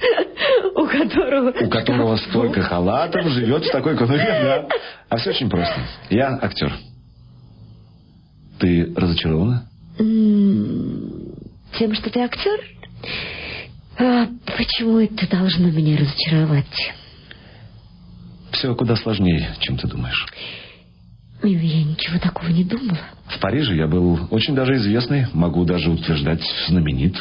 у 0.76 0.86
которого... 0.86 1.52
У 1.52 1.70
которого 1.70 2.18
столько 2.18 2.62
халатов 2.62 3.28
живет 3.30 3.64
в 3.66 3.72
такой 3.72 3.96
конуре, 3.98 4.24
да. 4.26 4.68
А 5.10 5.18
все 5.18 5.30
очень 5.32 5.50
просто. 5.50 5.80
Я 6.10 6.38
актер. 6.42 6.74
Ты 8.60 8.94
разочарована? 8.96 9.68
М, 10.00 11.34
Тем, 11.78 11.94
что 11.96 12.10
ты 12.10 12.20
актер? 12.20 12.60
А 13.98 14.28
почему 14.58 15.00
это 15.00 15.30
должно 15.30 15.70
меня 15.70 15.98
разочаровать? 15.98 16.94
Все 18.52 18.74
куда 18.76 18.96
сложнее, 18.96 19.50
чем 19.60 19.78
ты 19.78 19.88
думаешь. 19.88 20.26
Я 21.44 21.84
ничего 21.84 22.20
такого 22.20 22.48
не 22.48 22.64
думала. 22.64 23.00
В 23.28 23.40
Париже 23.40 23.76
я 23.76 23.88
был 23.88 24.28
очень 24.32 24.56
даже 24.56 24.76
известный, 24.78 25.28
могу 25.34 25.66
даже 25.66 25.90
утверждать, 25.90 26.42
знаменит. 26.68 27.16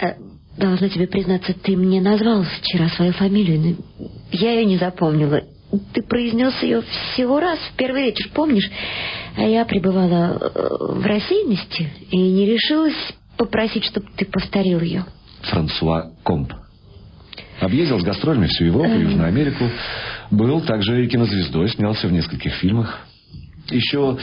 Э, 0.00 0.14
Должна 0.56 0.88
тебе 0.90 1.06
признаться, 1.06 1.54
ты 1.54 1.76
мне 1.76 2.00
назвал 2.02 2.44
вчера 2.44 2.88
свою 2.90 3.12
фамилию, 3.12 3.76
но 3.98 4.08
я 4.32 4.52
ее 4.52 4.66
не 4.66 4.76
запомнила. 4.76 5.40
Ты 5.94 6.02
произнес 6.02 6.52
ее 6.62 6.82
всего 6.82 7.40
раз 7.40 7.58
в 7.58 7.76
первый 7.76 8.02
вечер, 8.02 8.28
помнишь? 8.34 8.70
А 9.36 9.42
я 9.42 9.64
пребывала 9.64 10.36
э, 10.38 10.50
в 10.78 11.06
рассеянности 11.06 11.88
и 12.10 12.18
не 12.18 12.44
решилась 12.44 13.14
попросить, 13.38 13.84
чтобы 13.84 14.08
ты 14.14 14.26
повторил 14.26 14.80
ее. 14.80 15.06
Франсуа 15.42 16.10
Комп. 16.22 16.52
Объездил 17.60 17.98
с 17.98 18.04
гастролями 18.04 18.46
всю 18.48 18.64
Европу 18.64 18.90
Южную 18.90 19.28
Америку. 19.28 19.64
Был 20.30 20.60
также 20.60 21.04
и 21.04 21.08
кинозвездой, 21.08 21.70
снялся 21.70 22.08
в 22.08 22.12
нескольких 22.12 22.52
фильмах. 22.54 23.06
Еще 23.70 24.18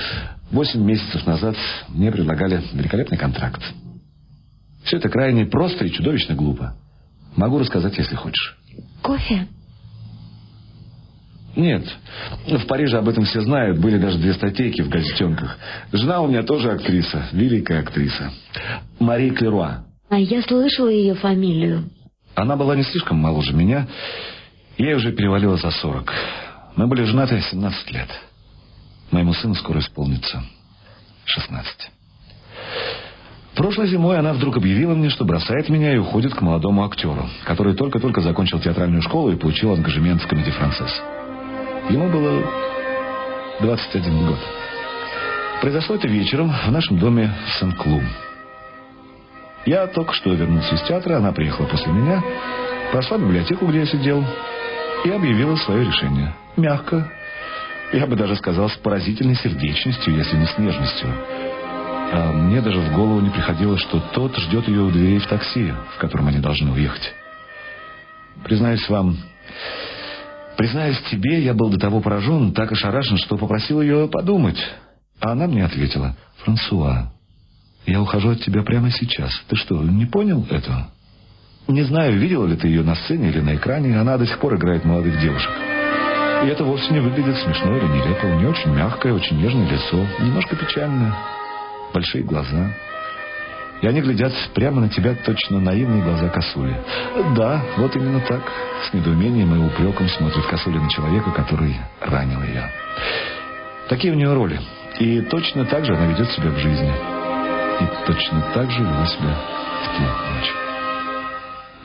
восемь 0.52 0.84
месяцев 0.84 1.26
назад 1.26 1.56
мне 1.90 2.12
предлагали 2.12 2.62
великолепный 2.74 3.18
контракт. 3.18 3.62
Все 4.84 4.98
это 4.98 5.10
крайне 5.10 5.46
просто 5.46 5.86
и 5.86 5.92
чудовищно 5.92 6.36
глупо. 6.36 6.76
Могу 7.36 7.60
рассказать, 7.60 7.98
если 7.98 8.16
хочешь. 8.16 8.58
Кофе? 9.02 9.48
Нет. 11.56 11.84
В 12.48 12.66
Париже 12.68 12.98
об 12.98 13.10
этом 13.10 13.26
все 13.26 13.42
знают. 13.42 13.80
Были 13.80 13.98
даже 13.98 14.18
две 14.18 14.34
статейки 14.34 14.82
в 14.82 14.90
газетенках. 14.90 15.58
Жена 15.92 16.22
у 16.22 16.28
меня 16.28 16.44
тоже 16.44 16.72
актриса. 16.72 17.28
Великая 17.32 17.82
актриса. 17.82 18.32
Мари 19.00 19.30
Клеруа. 19.32 19.86
А 20.10 20.20
я 20.20 20.42
слышала 20.42 20.90
ее 20.90 21.16
фамилию. 21.16 21.90
Она 22.36 22.56
была 22.56 22.76
не 22.76 22.84
слишком 22.84 23.18
моложе 23.18 23.54
меня. 23.54 23.88
Ей 24.78 24.94
уже 24.96 25.12
перевалило 25.12 25.58
за 25.58 25.72
сорок. 25.72 26.14
Мы 26.76 26.88
были 26.88 27.04
женаты 27.04 27.42
17 27.42 27.92
лет. 27.92 28.08
Моему 29.12 29.34
сыну 29.34 29.56
скоро 29.56 29.80
исполнится 29.80 30.44
16. 31.26 31.92
Прошлой 33.56 33.88
зимой 33.88 34.18
она 34.18 34.34
вдруг 34.34 34.58
объявила 34.58 34.94
мне, 34.94 35.10
что 35.10 35.26
бросает 35.26 35.68
меня 35.70 35.94
и 35.94 35.98
уходит 35.98 36.34
к 36.34 36.42
молодому 36.42 36.86
актеру, 36.86 37.28
который 37.46 37.76
только-только 37.76 38.22
закончил 38.22 38.60
театральную 38.60 39.02
школу 39.02 39.32
и 39.32 39.36
получил 39.36 39.74
ангажемент 39.74 40.22
в 40.22 40.28
комедии 40.28 40.52
«Францесс». 40.52 41.02
Ему 41.90 42.10
было 42.10 42.44
21 43.62 44.28
год. 44.28 44.40
Произошло 45.62 45.96
это 45.96 46.08
вечером 46.08 46.52
в 46.52 46.72
нашем 46.72 47.00
доме 47.00 47.34
в 47.48 47.60
Сен-Клу. 47.60 48.02
Я 49.66 49.88
только 49.88 50.14
что 50.14 50.34
вернулся 50.34 50.76
из 50.76 50.84
театра, 50.84 51.18
она 51.18 51.34
приехала 51.34 51.66
после 51.66 51.92
меня, 51.92 52.24
прошла 52.92 53.18
в 53.18 53.22
библиотеку, 53.22 53.66
где 53.66 53.80
я 53.80 53.86
сидел, 53.88 54.24
и 55.04 55.10
объявила 55.10 55.56
свое 55.58 55.86
решение. 55.86 56.34
Мягко, 56.56 57.12
я 57.92 58.06
бы 58.06 58.16
даже 58.16 58.36
сказал, 58.36 58.70
с 58.70 58.76
поразительной 58.78 59.36
сердечностью, 59.36 60.16
если 60.16 60.38
не 60.38 60.46
с 60.46 60.58
нежностью. 60.58 61.10
А 62.12 62.32
мне 62.32 62.62
даже 62.62 62.80
в 62.80 62.94
голову 62.94 63.20
не 63.20 63.30
приходило, 63.30 63.78
что 63.78 64.00
тот 64.14 64.36
ждет 64.38 64.68
ее 64.68 64.82
у 64.82 64.92
дверей 64.92 65.20
в 65.20 65.28
такси, 65.28 65.74
в 65.96 66.00
котором 66.00 66.28
они 66.28 66.40
должны 66.40 66.72
уехать. 66.72 67.14
Признаюсь 68.44 68.88
вам, 68.90 69.18
признаюсь 70.58 71.00
тебе, 71.12 71.42
я 71.42 71.54
был 71.54 71.70
до 71.70 71.80
того 71.80 72.00
поражен, 72.00 72.54
так 72.54 72.72
ошарашен, 72.72 73.18
что 73.18 73.38
попросил 73.38 73.82
ее 73.82 74.08
подумать. 74.08 74.58
А 75.20 75.34
она 75.34 75.48
мне 75.48 75.66
ответила, 75.66 76.16
«Франсуа, 76.44 77.12
я 77.86 78.02
ухожу 78.02 78.32
от 78.32 78.42
тебя 78.42 78.64
прямо 78.64 78.90
сейчас. 78.92 79.32
Ты 79.48 79.56
что, 79.56 79.84
не 79.84 80.06
понял 80.06 80.46
этого?» 80.50 80.92
Не 81.68 81.84
знаю, 81.84 82.18
видела 82.18 82.48
ли 82.48 82.56
ты 82.56 82.68
ее 82.68 82.82
на 82.82 82.96
сцене 82.96 83.30
или 83.30 83.42
на 83.42 83.56
экране, 83.56 84.00
она 84.00 84.18
до 84.18 84.26
сих 84.26 84.40
пор 84.40 84.56
играет 84.56 84.86
молодых 84.86 85.20
девушек. 85.22 85.52
И 86.44 86.48
это 86.48 86.64
вовсе 86.64 86.94
не 86.94 87.00
выглядит 87.00 87.38
смешно 87.38 87.76
или 87.76 87.86
нелепо. 87.86 88.26
У 88.26 88.36
нее 88.36 88.50
очень 88.50 88.74
мягкое, 88.74 89.14
очень 89.14 89.42
нежное 89.42 89.70
лицо, 89.70 89.98
немножко 90.20 90.56
печальное, 90.56 91.14
большие 91.94 92.24
глаза. 92.24 92.72
И 93.82 93.88
они 93.88 94.02
глядят 94.02 94.34
прямо 94.54 94.82
на 94.82 94.90
тебя 94.90 95.16
точно 95.16 95.60
наивные 95.60 96.04
глаза 96.04 96.30
косули. 96.30 96.76
Да, 97.36 97.62
вот 97.78 97.96
именно 97.96 98.20
так. 98.22 98.42
С 98.90 98.94
недоумением 98.94 99.54
и 99.56 99.68
упреком 99.68 100.08
смотрит 100.10 100.46
косуля 100.46 100.80
на 100.80 100.90
человека, 100.90 101.32
который 101.32 101.76
ранил 102.02 102.42
ее. 102.44 102.70
Такие 103.88 104.14
у 104.14 104.16
нее 104.16 104.34
роли. 104.34 104.60
И 105.00 105.22
точно 105.22 105.66
так 105.66 105.86
же 105.86 105.96
она 105.96 106.08
ведет 106.08 106.30
себя 106.32 106.50
в 106.50 106.58
жизни. 106.58 106.94
И 107.80 108.06
точно 108.06 108.42
так 108.54 108.70
же 108.70 108.82
вела 108.82 109.06
себя 109.06 109.36
в 109.84 109.98
те. 109.98 110.04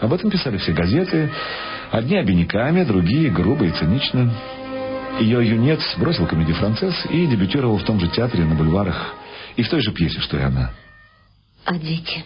Об 0.01 0.13
этом 0.13 0.31
писали 0.31 0.59
все 0.59 0.73
газеты. 0.73 1.31
Одни 1.95 2.17
обиняками, 2.17 2.83
другие 2.83 3.31
грубо 3.31 3.67
и 3.67 3.71
цинично. 3.71 4.35
Ее 5.21 5.49
юнец 5.49 5.81
бросил 5.97 6.27
комедию 6.27 6.57
«Францесс» 6.57 6.93
и 7.09 7.25
дебютировал 7.29 7.79
в 7.79 7.85
том 7.85 8.01
же 8.01 8.09
театре 8.09 8.45
на 8.45 8.57
бульварах 8.57 9.15
и 9.55 9.63
в 9.63 9.69
той 9.69 9.81
же 9.81 9.93
пьесе, 9.93 10.19
что 10.19 10.37
и 10.37 10.43
она. 10.43 10.73
А 11.65 11.79
дети? 11.79 12.25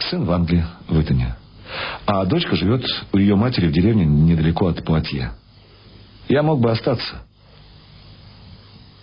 Сын 0.00 0.24
в 0.24 0.32
Англии, 0.32 0.64
в 0.88 1.00
Итоне. 1.00 1.36
А 2.04 2.24
дочка 2.24 2.56
живет 2.56 2.84
у 3.12 3.18
ее 3.18 3.36
матери 3.36 3.68
в 3.68 3.72
деревне 3.72 4.06
недалеко 4.06 4.66
от 4.66 4.84
Пуатье. 4.84 5.30
Я 6.28 6.42
мог 6.42 6.60
бы 6.60 6.72
остаться. 6.72 7.22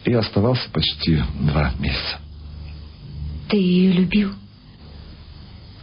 И 0.03 0.11
оставался 0.11 0.69
почти 0.71 1.23
два 1.39 1.71
месяца. 1.79 2.19
Ты 3.47 3.55
ее 3.55 3.93
любил? 3.93 4.33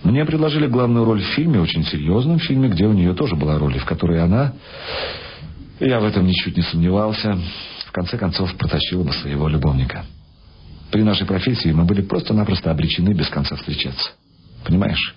Мне 0.04 0.24
предложили 0.24 0.66
главную 0.66 1.04
роль 1.04 1.22
в 1.22 1.34
фильме, 1.34 1.60
очень 1.60 1.84
серьезном 1.84 2.38
фильме, 2.38 2.68
где 2.68 2.86
у 2.86 2.92
нее 2.92 3.14
тоже 3.14 3.36
была 3.36 3.58
роль, 3.58 3.76
и 3.76 3.80
в 3.80 3.84
которой 3.84 4.22
она, 4.22 4.52
я 5.80 6.00
в 6.00 6.04
этом 6.04 6.26
ничуть 6.26 6.56
не 6.56 6.62
сомневался, 6.62 7.38
в 7.86 7.92
конце 7.92 8.16
концов 8.16 8.54
протащила 8.56 9.04
бы 9.04 9.12
своего 9.12 9.48
любовника. 9.48 10.04
При 10.90 11.02
нашей 11.02 11.26
профессии 11.26 11.70
мы 11.70 11.84
были 11.84 12.02
просто-напросто 12.02 12.70
обречены 12.70 13.12
без 13.12 13.28
конца 13.28 13.56
встречаться. 13.56 14.10
Понимаешь? 14.64 15.14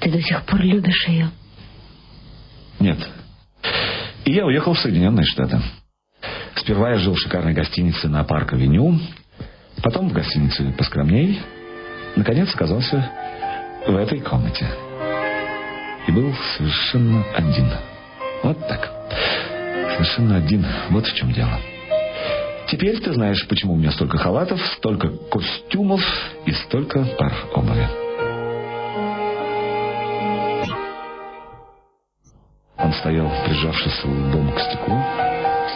Ты 0.00 0.10
до 0.10 0.20
сих 0.20 0.42
пор 0.44 0.60
любишь 0.60 1.06
ее? 1.08 1.30
Нет. 2.80 2.98
И 4.24 4.32
я 4.32 4.44
уехал 4.44 4.74
в 4.74 4.78
Соединенные 4.78 5.24
Штаты. 5.24 5.60
Сперва 6.56 6.90
я 6.90 6.98
жил 6.98 7.14
в 7.14 7.18
шикарной 7.18 7.52
гостинице 7.52 8.08
на 8.08 8.24
Парк-авеню, 8.24 8.98
потом 9.82 10.08
в 10.08 10.12
гостинице 10.12 10.72
поскромней, 10.76 11.40
наконец 12.16 12.52
оказался 12.54 13.10
в 13.86 13.96
этой 13.96 14.20
комнате. 14.20 14.66
И 16.06 16.12
был 16.12 16.32
совершенно 16.56 17.24
один. 17.34 17.68
Вот 18.42 18.58
так. 18.68 18.90
Совершенно 19.94 20.36
один. 20.36 20.66
Вот 20.90 21.06
в 21.06 21.14
чем 21.14 21.32
дело. 21.32 21.58
Теперь 22.68 22.98
ты 22.98 23.12
знаешь, 23.12 23.46
почему 23.48 23.74
у 23.74 23.76
меня 23.76 23.92
столько 23.92 24.18
халатов, 24.18 24.60
столько 24.78 25.08
костюмов 25.30 26.00
и 26.44 26.52
столько 26.52 27.04
пар 27.16 27.32
обуви. 27.54 27.88
Он 32.78 32.92
стоял, 32.94 33.30
прижавшись 33.44 34.04
лбом 34.04 34.52
к 34.52 34.60
стеклу. 34.60 34.96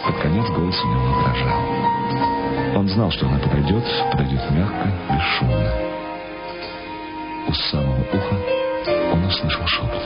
Под 0.05 0.17
конец 0.21 0.47
голос 0.49 0.79
у 0.83 0.87
него 0.87 1.21
дрожал. 1.23 2.77
Он 2.77 2.89
знал, 2.89 3.11
что 3.11 3.27
она 3.27 3.37
подойдет, 3.39 3.83
подойдет 4.11 4.51
мягко, 4.51 4.91
бесшумно. 5.09 5.90
У 7.47 7.53
самого 7.53 8.01
уха 8.01 8.35
он 9.11 9.25
услышал 9.25 9.65
шепот. 9.67 10.01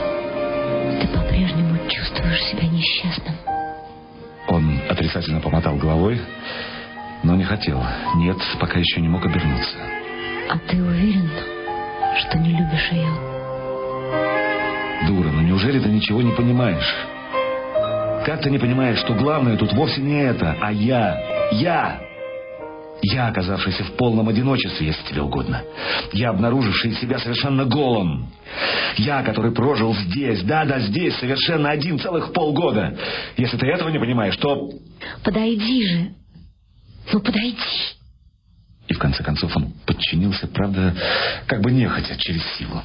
Ты 1.00 1.08
по-прежнему 1.08 1.78
чувствуешь 1.88 2.42
себя 2.44 2.66
несчастным? 2.68 3.34
Он 4.48 4.80
отрицательно 4.88 5.40
помотал 5.40 5.76
головой, 5.76 6.20
но 7.22 7.36
не 7.36 7.44
хотел. 7.44 7.82
Нет, 8.16 8.38
пока 8.60 8.78
еще 8.78 9.00
не 9.00 9.08
мог 9.08 9.24
обернуться. 9.24 9.76
А 10.48 10.58
ты 10.58 10.82
уверен, 10.82 11.30
что 12.18 12.38
не 12.38 12.50
любишь 12.50 12.90
ее? 12.92 13.12
Дура, 15.06 15.28
ну 15.30 15.42
неужели 15.42 15.78
ты 15.80 15.88
ничего 15.88 16.22
не 16.22 16.32
понимаешь? 16.32 16.94
Как 18.24 18.40
ты 18.42 18.50
не 18.50 18.58
понимаешь, 18.58 18.98
что 18.98 19.14
главное 19.14 19.56
тут 19.56 19.72
вовсе 19.72 20.00
не 20.00 20.20
это, 20.22 20.56
а 20.60 20.72
я? 20.72 21.48
Я! 21.52 22.05
Я, 23.02 23.28
оказавшийся 23.28 23.84
в 23.84 23.92
полном 23.92 24.28
одиночестве, 24.28 24.86
если 24.86 25.02
тебе 25.08 25.22
угодно. 25.22 25.62
Я, 26.12 26.30
обнаруживший 26.30 26.94
себя 26.94 27.18
совершенно 27.18 27.64
голым. 27.64 28.28
Я, 28.96 29.22
который 29.22 29.52
прожил 29.52 29.94
здесь, 29.94 30.42
да-да, 30.42 30.80
здесь, 30.80 31.14
совершенно 31.16 31.70
один 31.70 31.98
целых 31.98 32.32
полгода. 32.32 32.96
Если 33.36 33.56
ты 33.56 33.66
этого 33.66 33.90
не 33.90 33.98
понимаешь, 33.98 34.36
то... 34.36 34.70
Подойди 35.22 35.86
же. 35.86 36.14
Ну, 37.12 37.20
подойди. 37.20 37.56
И 38.88 38.94
в 38.94 38.98
конце 38.98 39.22
концов 39.22 39.54
он 39.56 39.72
подчинился, 39.84 40.46
правда, 40.46 40.94
как 41.46 41.60
бы 41.60 41.70
нехотя, 41.70 42.16
через 42.16 42.42
силу. 42.56 42.82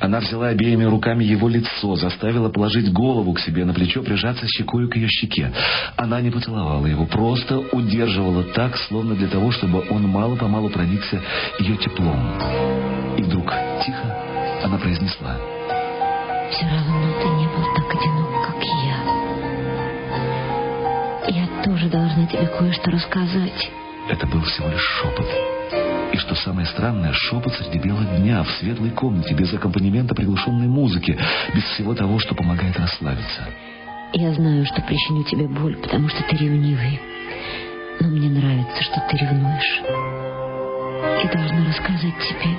Она 0.00 0.20
взяла 0.20 0.48
обеими 0.48 0.84
руками 0.84 1.24
его 1.24 1.48
лицо, 1.48 1.96
заставила 1.96 2.48
положить 2.48 2.92
голову 2.92 3.32
к 3.34 3.40
себе 3.40 3.64
на 3.64 3.72
плечо, 3.72 4.02
прижаться 4.02 4.46
щекой 4.48 4.88
к 4.88 4.96
ее 4.96 5.08
щеке. 5.08 5.52
Она 5.96 6.20
не 6.20 6.30
поцеловала 6.30 6.86
его, 6.86 7.06
просто 7.06 7.58
удерживала 7.58 8.42
так, 8.42 8.76
словно 8.88 9.14
для 9.14 9.28
того, 9.28 9.52
чтобы 9.52 9.84
он 9.90 10.08
мало-помалу 10.08 10.70
проникся 10.70 11.20
ее 11.58 11.76
теплом. 11.76 12.20
И 13.16 13.22
вдруг 13.22 13.52
тихо 13.84 14.18
она 14.64 14.78
произнесла. 14.78 15.36
Все 16.50 16.66
равно 16.66 17.12
ты 17.20 17.28
не 17.28 17.46
был 17.46 17.64
так 17.74 17.94
одинок, 17.94 18.46
как 18.46 18.62
я. 18.84 19.22
Я 21.28 21.46
тоже 21.64 21.88
должна 21.88 22.26
тебе 22.26 22.46
кое-что 22.46 22.90
рассказать. 22.90 23.70
Это 24.08 24.26
был 24.26 24.42
всего 24.42 24.68
лишь 24.68 24.82
шепот. 24.82 25.61
Что 26.22 26.36
самое 26.36 26.68
странное, 26.68 27.12
шепот 27.12 27.52
среди 27.54 27.78
бела 27.78 28.04
дня, 28.04 28.44
в 28.44 28.50
светлой 28.52 28.90
комнате, 28.90 29.34
без 29.34 29.52
аккомпанемента 29.52 30.14
приглушенной 30.14 30.68
музыки, 30.68 31.18
без 31.52 31.64
всего 31.64 31.94
того, 31.96 32.20
что 32.20 32.36
помогает 32.36 32.78
расслабиться. 32.78 33.48
Я 34.12 34.32
знаю, 34.32 34.64
что 34.64 34.80
причиню 34.82 35.24
тебе 35.24 35.48
боль, 35.48 35.76
потому 35.78 36.08
что 36.08 36.22
ты 36.22 36.36
ревнивый. 36.36 37.00
Но 38.00 38.08
мне 38.08 38.28
нравится, 38.28 38.82
что 38.84 39.02
ты 39.10 39.16
ревнуешь. 39.16 39.82
И 41.24 41.26
должна 41.26 41.66
рассказать 41.66 42.14
тебе. 42.20 42.56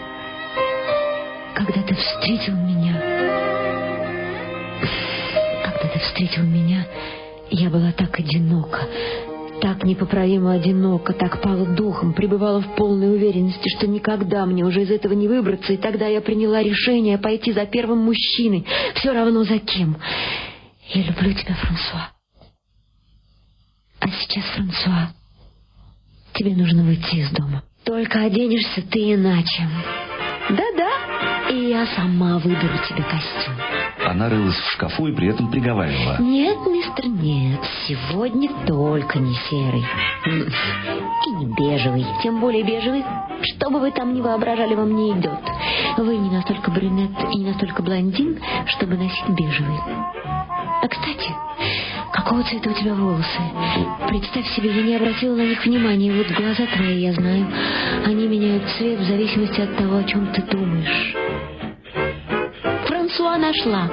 Когда 1.55 1.81
ты 1.83 1.95
встретил 1.95 2.57
меня... 2.57 2.99
Когда 5.63 5.87
ты 5.93 5.99
встретил 5.99 6.43
меня, 6.43 6.85
я 7.49 7.69
была 7.69 7.93
так 7.93 8.19
одинока, 8.19 8.81
так 9.63 9.85
непоправимо 9.85 10.51
одиноко, 10.51 11.13
так 11.13 11.41
пала 11.41 11.65
духом, 11.65 12.11
пребывала 12.13 12.59
в 12.59 12.75
полной 12.75 13.15
уверенности, 13.15 13.69
что 13.77 13.87
никогда 13.87 14.45
мне 14.45 14.65
уже 14.65 14.81
из 14.81 14.91
этого 14.91 15.13
не 15.13 15.29
выбраться, 15.29 15.71
и 15.71 15.77
тогда 15.77 16.05
я 16.05 16.19
приняла 16.19 16.61
решение 16.61 17.17
пойти 17.17 17.53
за 17.53 17.65
первым 17.65 17.99
мужчиной, 17.99 18.65
все 18.95 19.13
равно 19.13 19.45
за 19.45 19.59
кем. 19.59 19.95
Я 20.89 21.03
люблю 21.03 21.31
тебя, 21.31 21.55
Франсуа. 21.55 22.09
А 24.01 24.07
сейчас, 24.09 24.43
Франсуа, 24.53 25.13
тебе 26.33 26.57
нужно 26.57 26.83
выйти 26.83 27.15
из 27.15 27.31
дома. 27.31 27.63
Только 27.85 28.19
оденешься 28.19 28.81
ты 28.91 29.13
иначе. 29.13 29.63
Да-да, 30.49 31.49
и 31.49 31.69
я 31.69 31.87
сама 31.95 32.37
выберу 32.39 32.77
тебе 32.89 33.01
костюм. 33.03 33.82
Она 34.05 34.29
рылась 34.29 34.55
в 34.55 34.71
шкафу 34.71 35.07
и 35.07 35.13
при 35.13 35.29
этом 35.29 35.49
приговаривала. 35.49 36.17
Нет, 36.19 36.57
мистер, 36.67 37.07
нет. 37.07 37.59
Сегодня 37.87 38.49
только 38.65 39.19
не 39.19 39.33
серый. 39.49 39.85
И 40.25 41.29
не 41.31 41.45
бежевый. 41.45 42.05
Тем 42.21 42.39
более 42.39 42.63
бежевый, 42.63 43.03
что 43.41 43.69
бы 43.69 43.79
вы 43.79 43.91
там 43.91 44.13
ни 44.13 44.21
воображали, 44.21 44.75
вам 44.75 44.95
не 44.95 45.11
идет. 45.11 45.39
Вы 45.97 46.17
не 46.17 46.29
настолько 46.29 46.71
брюнет 46.71 47.11
и 47.33 47.37
не 47.37 47.45
настолько 47.45 47.81
блондин, 47.81 48.39
чтобы 48.67 48.97
носить 48.97 49.29
бежевый. 49.29 49.79
А, 50.81 50.87
кстати, 50.87 51.31
какого 52.11 52.43
цвета 52.43 52.71
у 52.71 52.73
тебя 52.73 52.93
волосы? 52.93 53.41
Представь 54.09 54.47
себе, 54.49 54.75
я 54.75 54.83
не 54.83 54.95
обратила 54.95 55.35
на 55.35 55.43
них 55.43 55.63
внимания. 55.65 56.11
Вот 56.11 56.27
глаза 56.31 56.65
твои, 56.75 56.99
я 56.99 57.13
знаю, 57.13 57.47
они 58.05 58.27
меняют 58.27 58.63
цвет 58.77 58.99
в 58.99 59.05
зависимости 59.05 59.61
от 59.61 59.77
того, 59.77 59.97
о 59.97 60.03
чем 60.03 60.27
ты 60.33 60.41
думаешь. 60.41 61.15
Франсуа 63.13 63.37
нашла. 63.37 63.89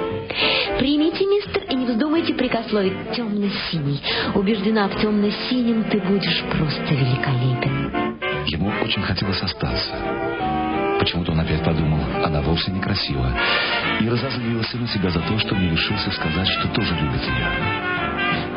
Примите, 0.79 1.25
мистер, 1.27 1.63
и 1.69 1.75
не 1.75 1.85
вздумайте 1.85 2.33
прикословить 2.33 3.11
темно-синий. 3.11 4.01
Убеждена, 4.33 4.87
в 4.87 4.99
темно-синем 4.99 5.83
ты 5.91 5.99
будешь 5.99 6.43
просто 6.49 6.93
великолепен. 6.93 8.17
Ему 8.47 8.71
очень 8.83 9.03
хотелось 9.03 9.41
остаться. 9.43 9.91
Почему-то 10.99 11.33
он 11.33 11.39
опять 11.39 11.63
подумал, 11.63 11.99
она 12.23 12.41
вовсе 12.41 12.71
некрасива. 12.71 13.31
И 13.99 14.09
разозлился 14.09 14.77
на 14.77 14.87
себя 14.87 15.11
за 15.11 15.19
то, 15.19 15.37
что 15.37 15.55
не 15.55 15.69
решился 15.69 16.09
сказать, 16.11 16.47
что 16.47 16.67
тоже 16.69 16.95
любит 16.95 17.21
ее. 17.21 18.00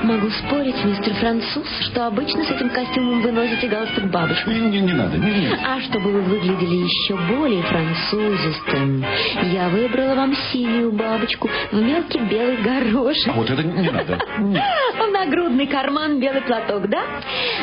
Могу 0.04 0.28
спорить, 0.28 0.84
мистер 0.84 1.14
француз, 1.14 1.66
что 1.80 2.06
обычно 2.06 2.44
с 2.44 2.50
этим 2.50 2.68
костюмом 2.68 3.22
вы 3.22 3.32
носите 3.32 3.68
галстук 3.68 4.04
бабушку. 4.10 4.50
Не, 4.50 4.60
не, 4.60 4.80
не 4.82 4.92
надо, 4.92 5.16
не, 5.16 5.30
не. 5.30 5.48
А 5.64 5.80
чтобы 5.80 6.10
вы 6.10 6.20
выглядели 6.20 6.84
еще 6.84 7.16
более 7.16 7.62
французистым, 7.62 9.02
я 9.44 9.70
выбрала 9.70 10.14
вам 10.14 10.34
синюю 10.52 10.92
бабочку 10.92 11.48
в 11.72 11.80
мелкий 11.80 12.18
белый 12.18 12.58
горошек. 12.58 13.28
А 13.28 13.32
вот 13.32 13.48
это 13.48 13.62
не 13.62 13.90
надо. 13.90 14.18
В 14.94 15.10
нагрудный 15.10 15.66
карман 15.66 16.20
белый 16.20 16.42
платок, 16.42 16.86
да? 16.88 17.02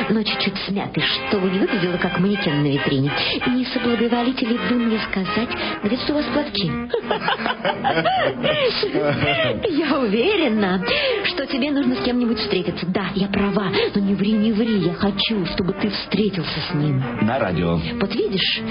Но 0.10 0.24
чуть-чуть 0.24 0.58
смятый, 0.68 1.04
чтобы 1.04 1.50
не 1.52 1.60
выглядело 1.60 1.98
как 1.98 2.20
манекен 2.20 2.64
на 2.64 2.68
витрине. 2.68 3.12
Не 3.48 3.66
соблаговолите 3.66 4.48
ли 4.48 4.58
вы 4.70 4.78
мне 4.78 5.00
сказать, 5.12 5.50
где 5.84 5.96
у 6.12 6.16
вас 6.16 6.26
платки? 6.26 6.72
Я 9.70 10.00
уверена, 10.00 10.84
что 11.26 11.46
тебе 11.46 11.72
нужно 11.72 11.96
с 11.96 12.04
кем-нибудь 12.04 12.31
встретиться. 12.36 12.86
Да, 12.88 13.08
я 13.16 13.28
права, 13.28 13.72
но 13.96 14.02
не 14.02 14.14
ври, 14.16 14.34
не 14.34 14.52
ври. 14.52 14.80
Я 14.80 14.94
хочу, 14.94 15.46
чтобы 15.48 15.74
ты 15.74 15.90
встретился 15.90 16.60
с 16.70 16.74
ним. 16.74 17.04
На 17.22 17.40
радио. 17.40 17.80
Вот 18.00 18.16
видишь? 18.16 18.62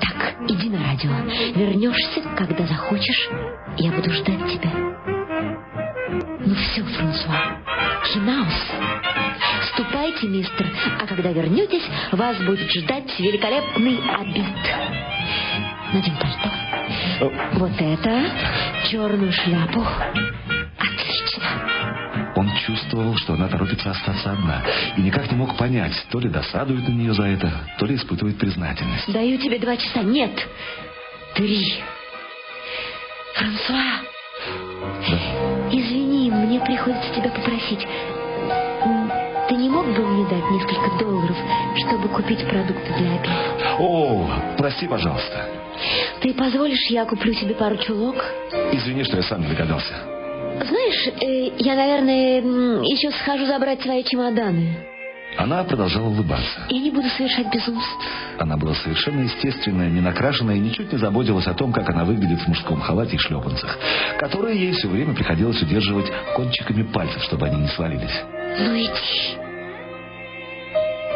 Так, 0.00 0.34
иди 0.48 0.68
на 0.68 0.82
радио. 0.82 1.10
Вернешься, 1.54 2.22
когда 2.36 2.66
захочешь. 2.66 3.28
Я 3.76 3.92
буду 3.92 4.10
ждать 4.10 4.46
тебя. 4.48 4.70
Ну 6.44 6.54
все, 6.54 6.82
Франсуа. 6.82 7.58
Хинаус. 8.04 8.72
Ступайте, 9.72 10.26
мистер, 10.26 10.66
а 11.00 11.06
когда 11.06 11.30
вернетесь, 11.32 11.84
вас 12.12 12.36
будет 12.38 12.70
ждать 12.70 13.18
великолепный 13.18 13.98
обед. 14.18 14.44
Надень 15.92 16.16
пальто. 16.16 16.50
Вот 17.52 17.72
это, 17.78 18.24
черную 18.90 19.32
шляпу. 19.32 19.84
Отлично. 20.78 21.79
Он 22.40 22.48
чувствовал, 22.56 23.14
что 23.16 23.34
она 23.34 23.48
торопится 23.48 23.90
остаться 23.90 24.32
одна. 24.32 24.62
И 24.96 25.02
никак 25.02 25.30
не 25.30 25.36
мог 25.36 25.58
понять, 25.58 25.92
то 26.10 26.18
ли 26.18 26.30
досадует 26.30 26.88
на 26.88 26.92
нее 26.92 27.12
за 27.12 27.24
это, 27.24 27.52
то 27.78 27.84
ли 27.84 27.96
испытывает 27.96 28.38
признательность. 28.38 29.12
Даю 29.12 29.36
тебе 29.36 29.58
два 29.58 29.76
часа. 29.76 30.00
Нет, 30.00 30.30
три. 31.34 31.82
Франсуа, 33.34 34.00
извини, 35.70 36.30
мне 36.30 36.58
приходится 36.60 37.12
тебя 37.14 37.28
попросить. 37.28 37.86
Ты 39.50 39.56
не 39.56 39.68
мог 39.68 39.84
бы 39.94 40.06
мне 40.06 40.26
дать 40.30 40.50
несколько 40.50 40.98
долларов, 40.98 41.36
чтобы 41.86 42.08
купить 42.08 42.48
продукты 42.48 42.90
для 42.96 43.16
обеда? 43.16 43.76
О, 43.78 44.30
прости, 44.56 44.88
пожалуйста. 44.88 45.46
Ты 46.22 46.32
позволишь, 46.32 46.88
я 46.88 47.04
куплю 47.04 47.34
тебе 47.34 47.54
пару 47.54 47.76
чулок? 47.76 48.16
Извини, 48.72 49.04
что 49.04 49.18
я 49.18 49.24
сам 49.24 49.42
не 49.42 49.48
догадался. 49.48 50.09
Знаешь, 50.58 51.08
э, 51.20 51.52
я, 51.58 51.74
наверное, 51.74 52.40
еще 52.82 53.10
схожу 53.12 53.46
забрать 53.46 53.80
свои 53.82 54.02
чемоданы. 54.04 54.86
Она 55.36 55.62
продолжала 55.64 56.08
улыбаться. 56.08 56.66
Я 56.68 56.80
не 56.80 56.90
буду 56.90 57.08
совершать 57.08 57.52
безумств. 57.52 57.96
Она 58.38 58.56
была 58.56 58.74
совершенно 58.74 59.22
естественная, 59.22 59.88
не 59.88 60.00
накрашенная 60.00 60.56
и 60.56 60.60
ничуть 60.60 60.92
не 60.92 60.98
заботилась 60.98 61.46
о 61.46 61.54
том, 61.54 61.72
как 61.72 61.88
она 61.90 62.04
выглядит 62.04 62.40
в 62.40 62.48
мужском 62.48 62.80
халате 62.80 63.16
и 63.16 63.18
шлепанцах, 63.18 63.78
которые 64.18 64.58
ей 64.58 64.72
все 64.72 64.88
время 64.88 65.14
приходилось 65.14 65.62
удерживать 65.62 66.10
кончиками 66.34 66.82
пальцев, 66.82 67.22
чтобы 67.22 67.46
они 67.46 67.62
не 67.62 67.68
свалились. 67.68 68.22
Ну 68.58 68.76
иди. 68.76 69.38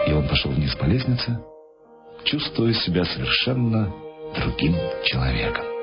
И 0.07 0.13
он 0.13 0.29
пошел 0.29 0.53
вниз 0.53 0.75
по 0.77 0.85
лестнице, 0.85 1.39
чувствуя 2.25 2.73
себя 2.73 3.05
совершенно 3.05 3.93
другим 4.37 4.77
человеком. 5.05 5.74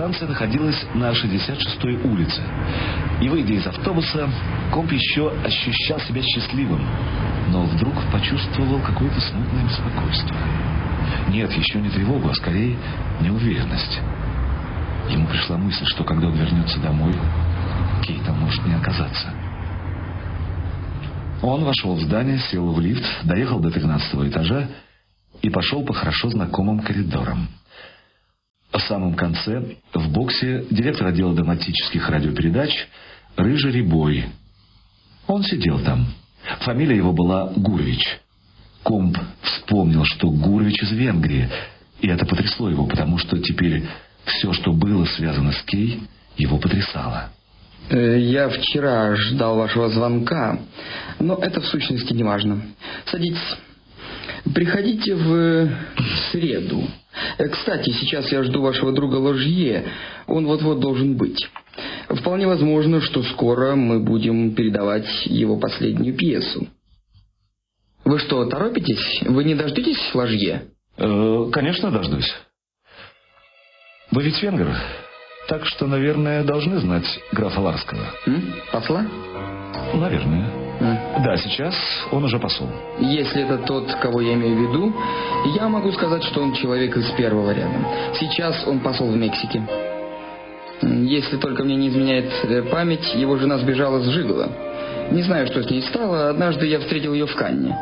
Радиостанция 0.00 0.28
находилась 0.28 0.82
на 0.94 1.10
66-й 1.10 2.08
улице. 2.08 2.40
И, 3.20 3.28
выйдя 3.28 3.52
из 3.52 3.66
автобуса, 3.66 4.30
Комп 4.72 4.90
еще 4.92 5.30
ощущал 5.44 6.00
себя 6.00 6.22
счастливым, 6.22 6.80
но 7.48 7.64
вдруг 7.64 7.92
почувствовал 8.10 8.80
какое-то 8.80 9.20
смутное 9.20 9.62
беспокойство. 9.64 10.34
Нет, 11.28 11.52
еще 11.52 11.80
не 11.80 11.90
тревогу, 11.90 12.30
а 12.30 12.34
скорее 12.34 12.78
неуверенность. 13.20 14.00
Ему 15.10 15.26
пришла 15.26 15.58
мысль, 15.58 15.84
что 15.84 16.02
когда 16.02 16.28
он 16.28 16.34
вернется 16.34 16.80
домой, 16.80 17.14
Кейта 18.02 18.32
может 18.32 18.64
не 18.64 18.72
оказаться. 18.72 19.28
Он 21.42 21.62
вошел 21.62 21.94
в 21.94 22.00
здание, 22.00 22.38
сел 22.50 22.72
в 22.72 22.80
лифт, 22.80 23.04
доехал 23.24 23.60
до 23.60 23.70
13 23.70 24.14
этажа 24.30 24.66
и 25.42 25.50
пошел 25.50 25.84
по 25.84 25.92
хорошо 25.92 26.30
знакомым 26.30 26.80
коридорам. 26.80 27.48
В 28.72 28.78
самом 28.80 29.14
конце, 29.14 29.76
в 29.92 30.08
боксе, 30.10 30.64
директор 30.70 31.08
отдела 31.08 31.34
драматических 31.34 32.08
радиопередач 32.08 32.70
Рыжий 33.36 33.72
Рябой. 33.72 34.26
Он 35.26 35.42
сидел 35.42 35.80
там. 35.80 36.06
Фамилия 36.60 36.96
его 36.96 37.12
была 37.12 37.52
Гурович. 37.56 38.20
Комп 38.82 39.18
вспомнил, 39.42 40.04
что 40.04 40.30
Гурович 40.30 40.82
из 40.82 40.92
Венгрии, 40.92 41.48
и 42.00 42.08
это 42.08 42.24
потрясло 42.24 42.70
его, 42.70 42.86
потому 42.86 43.18
что 43.18 43.38
теперь 43.38 43.84
все, 44.24 44.52
что 44.52 44.72
было 44.72 45.04
связано 45.04 45.52
с 45.52 45.62
Кей, 45.62 46.02
его 46.36 46.58
потрясало. 46.58 47.30
Э, 47.90 48.18
Я 48.18 48.48
вчера 48.48 49.14
ждал 49.16 49.56
вашего 49.56 49.90
звонка, 49.90 50.60
но 51.18 51.34
это 51.34 51.60
в 51.60 51.66
сущности 51.66 52.12
не 52.12 52.22
важно. 52.22 52.62
Садитесь. 53.06 53.56
Приходите 54.54 55.14
в 55.14 55.70
среду. 56.30 56.84
Э, 57.38 57.48
Кстати, 57.48 57.90
сейчас 57.90 58.30
я 58.32 58.42
жду 58.42 58.62
вашего 58.62 58.92
друга 58.92 59.16
Ложье. 59.16 59.84
Он 60.26 60.46
вот-вот 60.46 60.80
должен 60.80 61.16
быть. 61.16 61.48
Вполне 62.08 62.46
возможно, 62.46 63.00
что 63.00 63.22
скоро 63.22 63.74
мы 63.74 64.00
будем 64.00 64.54
передавать 64.54 65.08
его 65.26 65.58
последнюю 65.58 66.16
пьесу. 66.16 66.66
Вы 68.04 68.18
что, 68.18 68.44
торопитесь? 68.46 69.22
Вы 69.22 69.44
не 69.44 69.54
дождетесь 69.54 69.98
Ложье? 70.14 70.64
Э, 70.96 71.46
конечно, 71.52 71.90
дождусь. 71.90 72.32
Вы 74.10 74.24
ведь 74.24 74.42
венгр, 74.42 74.74
так 75.46 75.64
что, 75.66 75.86
наверное, 75.86 76.42
должны 76.42 76.78
знать 76.80 77.06
графа 77.32 77.60
Ларского. 77.60 78.06
М? 78.26 78.54
Посла? 78.72 79.06
Наверное. 79.94 80.50
М. 80.80 80.98
Да, 81.24 81.36
сейчас 81.36 81.74
он 82.10 82.24
уже 82.24 82.38
посол. 82.38 82.68
Если 82.98 83.42
это 83.42 83.58
тот, 83.58 83.92
кого 83.96 84.22
я 84.22 84.34
имею 84.34 84.56
в 84.56 84.60
виду, 84.60 84.94
я 85.54 85.68
могу 85.68 85.92
сказать, 85.92 86.24
что 86.24 86.42
он 86.42 86.54
человек 86.54 86.96
из 86.96 87.10
первого 87.10 87.50
ряда. 87.50 88.14
Сейчас 88.18 88.66
он 88.66 88.80
посол 88.80 89.10
в 89.10 89.16
Мексике. 89.16 89.62
Если 90.82 91.36
только 91.36 91.62
мне 91.62 91.76
не 91.76 91.88
изменяет 91.88 92.32
э, 92.44 92.62
память, 92.62 93.14
его 93.14 93.36
жена 93.36 93.58
сбежала 93.58 94.00
с 94.00 94.06
Жигала. 94.06 94.48
Не 95.10 95.22
знаю, 95.22 95.46
что 95.48 95.62
с 95.62 95.68
ней 95.68 95.82
стало, 95.82 96.30
однажды 96.30 96.66
я 96.66 96.78
встретил 96.78 97.12
ее 97.12 97.26
в 97.26 97.34
Канне. 97.34 97.76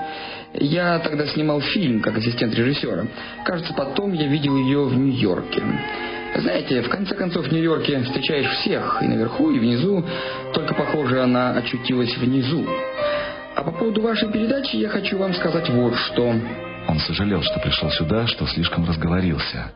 Я 0.54 0.98
тогда 0.98 1.26
снимал 1.26 1.60
фильм 1.60 2.00
как 2.00 2.16
ассистент 2.18 2.54
режиссера. 2.54 3.06
Кажется, 3.44 3.72
потом 3.74 4.14
я 4.14 4.26
видел 4.26 4.56
ее 4.56 4.84
в 4.84 4.96
Нью-Йорке. 4.96 5.62
Знаете, 6.36 6.82
в 6.82 6.88
конце 6.88 7.14
концов 7.14 7.46
в 7.46 7.52
Нью-Йорке 7.52 8.00
встречаешь 8.02 8.48
всех, 8.58 8.98
и 9.00 9.06
наверху, 9.06 9.50
и 9.50 9.58
внизу, 9.58 10.04
только, 10.52 10.74
похоже, 10.74 11.22
она 11.22 11.52
очутилась 11.52 12.16
внизу. 12.16 12.66
А 13.58 13.62
по 13.64 13.72
поводу 13.72 14.02
вашей 14.02 14.30
передачи 14.30 14.76
я 14.76 14.88
хочу 14.88 15.18
вам 15.18 15.34
сказать 15.34 15.68
вот 15.68 15.92
что. 15.96 16.32
Он 16.86 16.98
сожалел, 17.00 17.42
что 17.42 17.58
пришел 17.58 17.90
сюда, 17.90 18.24
что 18.28 18.46
слишком 18.46 18.86
разговорился. 18.86 19.72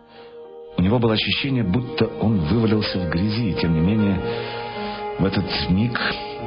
У 0.76 0.83
него 0.83 1.01
было 1.01 1.14
ощущение, 1.14 1.64
будто 1.64 2.07
он 2.07 2.39
вывалился 2.43 3.01
в 3.01 3.11
грязи, 3.11 3.51
и 3.51 3.55
тем 3.55 3.74
не 3.74 3.80
менее 3.80 4.20
в 5.18 5.24
этот 5.24 5.45
миг 5.68 6.01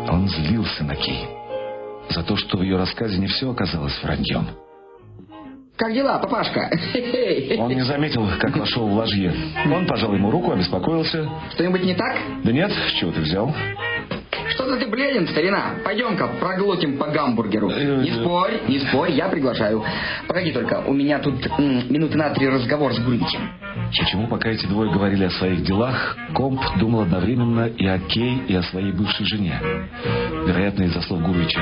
он 0.10 0.30
злился 0.30 0.86
на 0.86 0.96
Кей. 0.96 1.28
за 2.08 2.24
то, 2.24 2.38
что 2.38 2.58
в 2.58 2.62
ее 2.62 2.78
рассказе 2.78 3.18
не 3.18 3.28
все 3.28 3.52
оказалось 3.52 4.02
враньем. 4.02 4.48
Как 5.76 5.94
дела, 5.94 6.20
папашка? 6.20 6.72
Он 7.60 7.70
не 7.70 7.82
заметил, 7.82 8.26
как 8.40 8.56
вошел 8.56 8.88
в 8.88 8.94
ложье. 8.94 9.34
Он 9.66 9.86
пожал 9.86 10.14
ему 10.14 10.32
руку, 10.32 10.54
обеспокоился. 10.54 11.30
Что-нибудь 11.52 11.84
не 11.84 11.96
так? 11.96 12.16
Да 12.46 12.52
нет, 12.54 12.72
с 12.72 12.94
чего 12.94 13.12
ты 13.12 13.20
взял? 13.20 13.54
Что-то 14.50 14.78
ты 14.78 14.88
бледен, 14.88 15.28
старина. 15.28 15.76
Пойдем-ка 15.84 16.28
проглотим 16.39 16.98
по 16.98 17.08
гамбургеру. 17.08 17.70
Не 17.70 18.12
спорь, 18.12 18.62
не 18.68 18.80
спорь, 18.80 19.12
я 19.12 19.28
приглашаю. 19.28 19.84
Погоди 20.28 20.52
только, 20.52 20.84
у 20.86 20.93
меня 20.93 21.20
тут 21.20 21.46
м, 21.58 21.91
минуты 21.91 22.18
на 22.18 22.30
три 22.32 22.48
разговор 22.48 22.93
с 22.93 23.00
Гурвичем. 23.00 23.50
Почему, 23.98 24.28
пока 24.28 24.50
эти 24.50 24.66
двое 24.68 24.91
говорили 24.91 25.26
о 25.26 25.30
своих 25.32 25.64
делах, 25.64 26.18
Комп 26.34 26.62
думал 26.78 27.02
одновременно 27.02 27.68
и 27.68 27.86
о 27.86 28.00
Кей, 28.00 28.43
и 28.48 28.56
о 28.56 28.64
своей 28.64 28.91
бывшей 28.91 29.26
жене. 29.26 29.60
Вероятно, 30.46 30.84
из-за 30.84 31.02
слов 31.02 31.22
Гурвича 31.22 31.62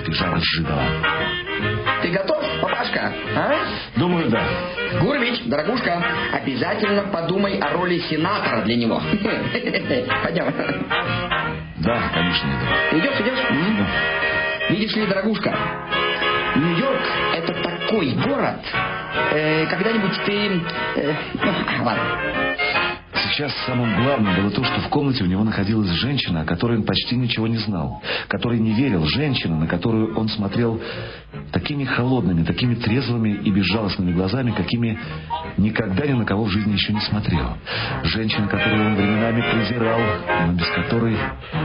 сбежала 0.00 0.38
с 0.38 0.42
Жидова. 0.42 0.82
Ты 2.02 2.10
готов, 2.10 2.44
папашка? 2.60 3.12
А? 3.34 3.54
Думаю, 3.96 4.28
да. 4.30 4.42
Гурвич, 5.00 5.42
дорогушка, 5.46 6.02
обязательно 6.32 7.02
подумай 7.04 7.58
о 7.58 7.72
роли 7.72 7.98
сенатора 8.00 8.62
для 8.62 8.76
него. 8.76 9.00
Пойдем. 10.22 10.52
Да, 11.86 12.10
конечно, 12.12 12.48
иду. 12.48 12.98
Идешь, 12.98 13.20
идешь? 13.20 13.38
М? 13.48 13.86
Видишь 14.70 14.96
ли, 14.96 15.06
дорогушка, 15.06 15.56
Нью-Йорк 16.56 17.00
это 17.34 17.52
такой 17.62 18.10
город. 18.26 18.60
Э, 19.30 19.66
когда-нибудь 19.66 20.24
ты... 20.24 20.62
э, 20.96 21.14
ну, 21.34 21.84
ладно. 21.84 22.55
Сейчас 23.22 23.52
самым 23.66 24.02
главным 24.02 24.34
было 24.36 24.50
то, 24.50 24.62
что 24.62 24.80
в 24.80 24.88
комнате 24.88 25.24
у 25.24 25.26
него 25.26 25.42
находилась 25.42 25.90
женщина, 25.90 26.42
о 26.42 26.44
которой 26.44 26.78
он 26.78 26.84
почти 26.84 27.16
ничего 27.16 27.46
не 27.46 27.56
знал, 27.56 28.02
которой 28.28 28.58
не 28.58 28.72
верил, 28.72 29.06
женщина, 29.06 29.56
на 29.56 29.66
которую 29.66 30.16
он 30.16 30.28
смотрел 30.28 30.80
такими 31.52 31.84
холодными, 31.84 32.44
такими 32.44 32.74
трезвыми 32.74 33.30
и 33.30 33.50
безжалостными 33.50 34.12
глазами, 34.12 34.50
какими 34.50 34.98
никогда 35.56 36.06
ни 36.06 36.12
на 36.12 36.24
кого 36.24 36.44
в 36.44 36.50
жизни 36.50 36.72
еще 36.72 36.92
не 36.92 37.00
смотрел. 37.00 37.56
Женщина, 38.04 38.48
которую 38.48 38.86
он 38.86 38.94
временами 38.96 39.42
презирал, 39.52 40.00
но 40.46 40.52
без 40.52 40.68
которой 40.68 41.16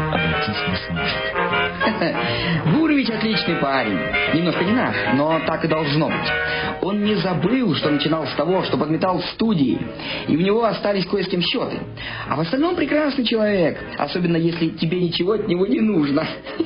обойтись 0.10 0.68
не 0.70 0.76
сможет. 0.88 1.62
Гурович 2.74 3.10
отличный 3.10 3.56
парень. 3.56 4.00
Немножко 4.34 4.64
не 4.64 4.72
наш, 4.72 4.96
но 5.16 5.40
так 5.46 5.66
и 5.66 5.68
должно 5.68 6.08
быть. 6.08 6.32
Он 6.82 7.04
не 7.04 7.16
забыл, 7.16 7.76
что 7.76 7.90
начинал 7.90 8.26
с 8.28 8.34
того, 8.34 8.64
что 8.64 8.78
подметал 8.78 9.22
студии, 9.34 9.80
и 10.28 10.36
у 10.36 10.40
него 10.40 10.66
остались 10.66 11.06
кое 11.06 11.24
с 11.24 11.28
кем 11.28 11.41
счеты. 11.42 11.80
А 12.28 12.36
в 12.36 12.42
остальном 12.42 12.76
прекрасный 12.76 13.26
человек, 13.26 13.78
особенно 13.98 14.38
если 14.38 14.70
тебе 14.70 15.00
ничего 15.02 15.34
от 15.34 15.48
него 15.48 15.66
не 15.66 15.80
нужно. 15.80 16.26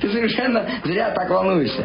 Ты 0.00 0.10
совершенно 0.10 0.66
зря 0.84 1.10
так 1.10 1.28
волнуешься. 1.30 1.84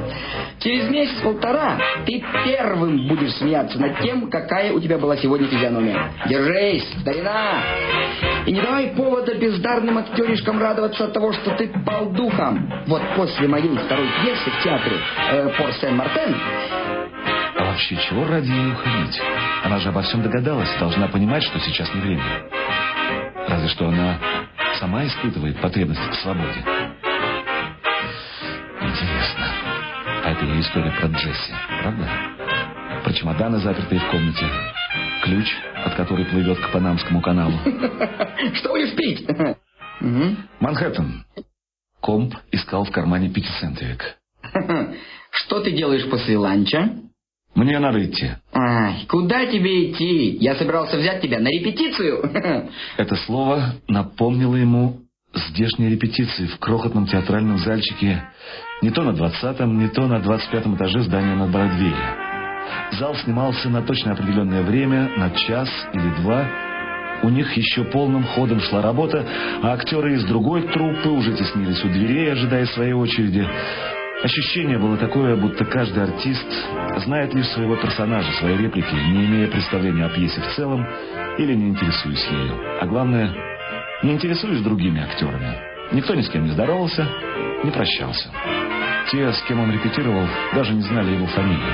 Через 0.60 0.90
месяц-полтора 0.90 1.78
ты 2.06 2.24
первым 2.46 3.08
будешь 3.08 3.34
смеяться 3.34 3.80
над 3.80 4.00
тем, 4.02 4.30
какая 4.30 4.74
у 4.74 4.80
тебя 4.80 4.98
была 4.98 5.18
сегодня 5.18 5.48
физиономия. 5.48 6.12
Держись, 6.28 6.86
старина! 7.02 7.62
И 8.46 8.52
не 8.52 8.62
давай 8.62 8.88
повода 8.96 9.36
бездарным 9.36 9.98
актеришкам 9.98 10.60
радоваться 10.60 11.06
от 11.06 11.14
того, 11.14 11.34
что 11.34 11.52
ты 11.52 11.68
пал 11.86 12.10
духом. 12.12 12.72
Вот 12.88 13.02
после 13.16 13.48
моей 13.48 13.76
второй 13.78 14.08
пьесы 14.22 14.50
в 14.50 14.64
театре 14.64 14.96
э, 15.32 15.50
«Пор 15.58 15.72
Сен-Мартен» 15.74 16.36
вообще, 17.78 17.96
чего 18.10 18.26
ради 18.26 18.50
ей 18.50 18.72
уходить? 18.72 19.22
Она 19.64 19.78
же 19.78 19.90
обо 19.90 20.02
всем 20.02 20.24
догадалась, 20.24 20.70
должна 20.80 21.08
понимать, 21.10 21.44
что 21.44 21.60
сейчас 21.60 21.94
не 21.94 22.02
время. 22.02 22.24
Разве 23.48 23.70
что 23.70 23.88
она 23.88 24.20
сама 24.80 25.06
испытывает 25.06 25.62
потребность 25.62 26.02
в 26.02 26.16
свободе. 26.16 26.60
Интересно. 28.82 29.46
А 30.24 30.32
это 30.32 30.44
ее 30.44 30.62
история 30.62 30.92
про 31.00 31.08
Джесси, 31.08 31.54
правда? 31.84 32.10
Про 33.04 33.14
чемоданы, 33.14 33.60
запертые 33.60 34.02
в 34.02 34.10
комнате. 34.10 34.46
Ключ, 35.22 35.48
от 35.86 35.94
которой 35.94 36.26
плывет 36.26 36.58
к 36.58 36.72
Панамскому 36.72 37.22
каналу. 37.22 37.60
Что 38.56 38.76
пить? 38.96 39.30
Мгм. 40.00 40.50
Манхэттен. 40.60 41.26
Комп 42.02 42.34
искал 42.52 42.86
в 42.86 42.92
кармане 42.92 43.30
пятицентовик. 43.30 44.18
Что 45.30 45.60
ты 45.62 45.72
делаешь 45.74 46.10
после 46.10 46.40
ланча? 46.40 47.08
Мне 47.58 47.80
надо 47.80 48.06
идти. 48.06 48.30
Ай, 48.54 49.06
куда 49.10 49.48
тебе 49.48 49.90
идти? 49.90 50.38
Я 50.40 50.54
собирался 50.56 50.96
взять 50.96 51.22
тебя 51.22 51.40
на 51.40 51.48
репетицию. 51.48 52.30
Это 52.98 53.16
слово 53.16 53.74
напомнило 53.88 54.56
ему 54.56 55.00
здешние 55.34 55.90
репетиции 55.90 56.46
в 56.46 56.60
крохотном 56.60 57.08
театральном 57.08 57.58
зальчике 57.58 58.24
не 58.84 58.92
то 58.92 59.02
на 59.02 59.14
двадцатом, 59.14 59.80
не 59.80 59.88
то 59.88 60.06
на 60.06 60.20
двадцать 60.20 60.52
пятом 60.52 60.76
этаже 60.76 61.02
здания 61.02 61.34
на 61.34 61.48
Бродвее. 61.48 61.96
Зал 63.00 63.16
снимался 63.16 63.70
на 63.70 63.82
точно 63.82 64.12
определенное 64.12 64.62
время, 64.62 65.10
на 65.18 65.32
час 65.32 65.68
или 65.94 66.10
два. 66.22 66.48
У 67.24 67.30
них 67.30 67.52
еще 67.58 67.86
полным 67.86 68.24
ходом 68.24 68.60
шла 68.62 68.84
работа, 68.84 69.28
а 69.64 69.74
актеры 69.74 70.14
из 70.14 70.26
другой 70.26 70.62
труппы 70.62 71.10
уже 71.10 71.36
теснились 71.36 71.84
у 71.84 71.88
дверей, 71.88 72.34
ожидая 72.34 72.68
своей 72.68 72.94
очереди. 72.94 73.48
Ощущение 74.24 74.80
было 74.80 74.98
такое, 74.98 75.36
будто 75.36 75.64
каждый 75.64 76.04
артист 76.04 76.48
знает 77.06 77.36
лишь 77.36 77.48
своего 77.50 77.76
персонажа, 77.76 78.32
свои 78.40 78.58
реплики, 78.58 78.94
не 78.94 79.26
имея 79.28 79.48
представления 79.48 80.06
о 80.06 80.10
пьесе 80.10 80.42
в 80.42 80.56
целом 80.56 80.88
или 81.38 81.54
не 81.54 81.70
интересуясь 81.70 82.26
ею. 82.32 82.82
А 82.82 82.88
главное, 82.88 83.32
не 84.02 84.14
интересуясь 84.14 84.62
другими 84.62 85.04
актерами. 85.04 85.56
Никто 85.92 86.16
ни 86.16 86.22
с 86.22 86.30
кем 86.30 86.46
не 86.46 86.52
здоровался, 86.52 87.08
не 87.64 87.70
прощался. 87.70 88.30
Те, 89.12 89.32
с 89.32 89.42
кем 89.44 89.60
он 89.60 89.72
репетировал, 89.72 90.26
даже 90.56 90.74
не 90.74 90.82
знали 90.82 91.14
его 91.14 91.28
фамилию. 91.28 91.74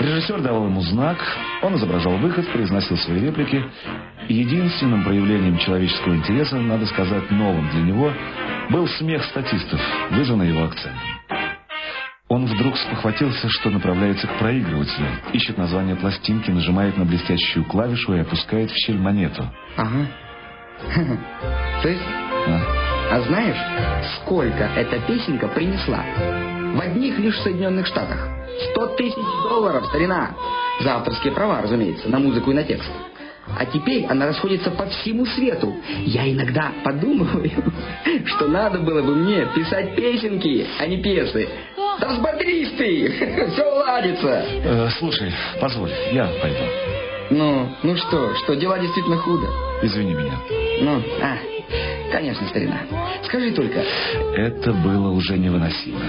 Режиссер 0.00 0.40
давал 0.40 0.66
ему 0.66 0.80
знак, 0.80 1.18
он 1.62 1.76
изображал 1.76 2.16
выход, 2.16 2.50
произносил 2.50 2.96
свои 2.98 3.20
реплики. 3.20 3.64
Единственным 4.28 5.04
проявлением 5.04 5.58
человеческого 5.58 6.16
интереса, 6.16 6.56
надо 6.56 6.86
сказать, 6.86 7.30
новым 7.30 7.70
для 7.70 7.82
него, 7.82 8.12
был 8.70 8.88
смех 8.88 9.24
статистов, 9.26 9.80
вызванный 10.10 10.48
его 10.48 10.64
акцентом. 10.64 11.00
Он 12.32 12.46
вдруг 12.46 12.78
спохватился, 12.78 13.46
что 13.50 13.68
направляется 13.68 14.26
к 14.26 14.38
проигрывателю, 14.38 15.06
ищет 15.34 15.58
название 15.58 15.96
пластинки, 15.96 16.50
нажимает 16.50 16.96
на 16.96 17.04
блестящую 17.04 17.66
клавишу 17.66 18.14
и 18.14 18.20
опускает 18.20 18.70
в 18.70 18.74
щель 18.74 18.96
монету. 18.96 19.44
Ага. 19.76 20.06
Ты? 21.82 21.98
А? 22.48 22.60
А 23.10 23.20
знаешь, 23.20 23.58
сколько 24.16 24.64
эта 24.64 24.98
песенка 25.00 25.46
принесла? 25.48 26.02
В 26.74 26.80
одних 26.80 27.18
лишь 27.18 27.38
Соединенных 27.40 27.86
Штатах. 27.86 28.26
Сто 28.70 28.86
тысяч 28.96 29.14
долларов, 29.50 29.84
старина. 29.88 30.30
За 30.80 30.94
авторские 30.94 31.34
права, 31.34 31.60
разумеется, 31.60 32.08
на 32.08 32.18
музыку 32.18 32.50
и 32.50 32.54
на 32.54 32.62
текст. 32.62 32.90
А 33.58 33.66
теперь 33.66 34.06
она 34.06 34.26
расходится 34.26 34.70
по 34.70 34.86
всему 34.86 35.26
свету. 35.26 35.74
Я 36.04 36.30
иногда 36.30 36.72
подумываю, 36.84 37.50
что 38.26 38.48
надо 38.48 38.78
было 38.78 39.02
бы 39.02 39.14
мне 39.14 39.46
писать 39.54 39.94
песенки, 39.94 40.66
а 40.78 40.86
не 40.86 41.02
пьесы. 41.02 41.48
Да 42.00 42.08
взбодрись 42.08 42.70
ты, 42.78 43.48
все 43.52 43.64
уладится. 43.64 44.44
Э, 44.64 44.88
слушай, 44.98 45.32
позволь, 45.60 45.90
я 46.12 46.28
пойду. 46.40 46.64
Ну, 47.30 47.68
ну 47.82 47.96
что, 47.96 48.34
что, 48.36 48.54
дела 48.54 48.78
действительно 48.78 49.16
худо. 49.18 49.46
Извини 49.82 50.14
меня. 50.14 50.38
Ну, 50.80 51.02
а, 51.22 51.36
конечно, 52.10 52.46
старина. 52.48 52.80
Скажи 53.24 53.52
только, 53.52 53.84
Это 54.36 54.72
было 54.72 55.10
уже 55.10 55.38
невыносимо. 55.38 56.00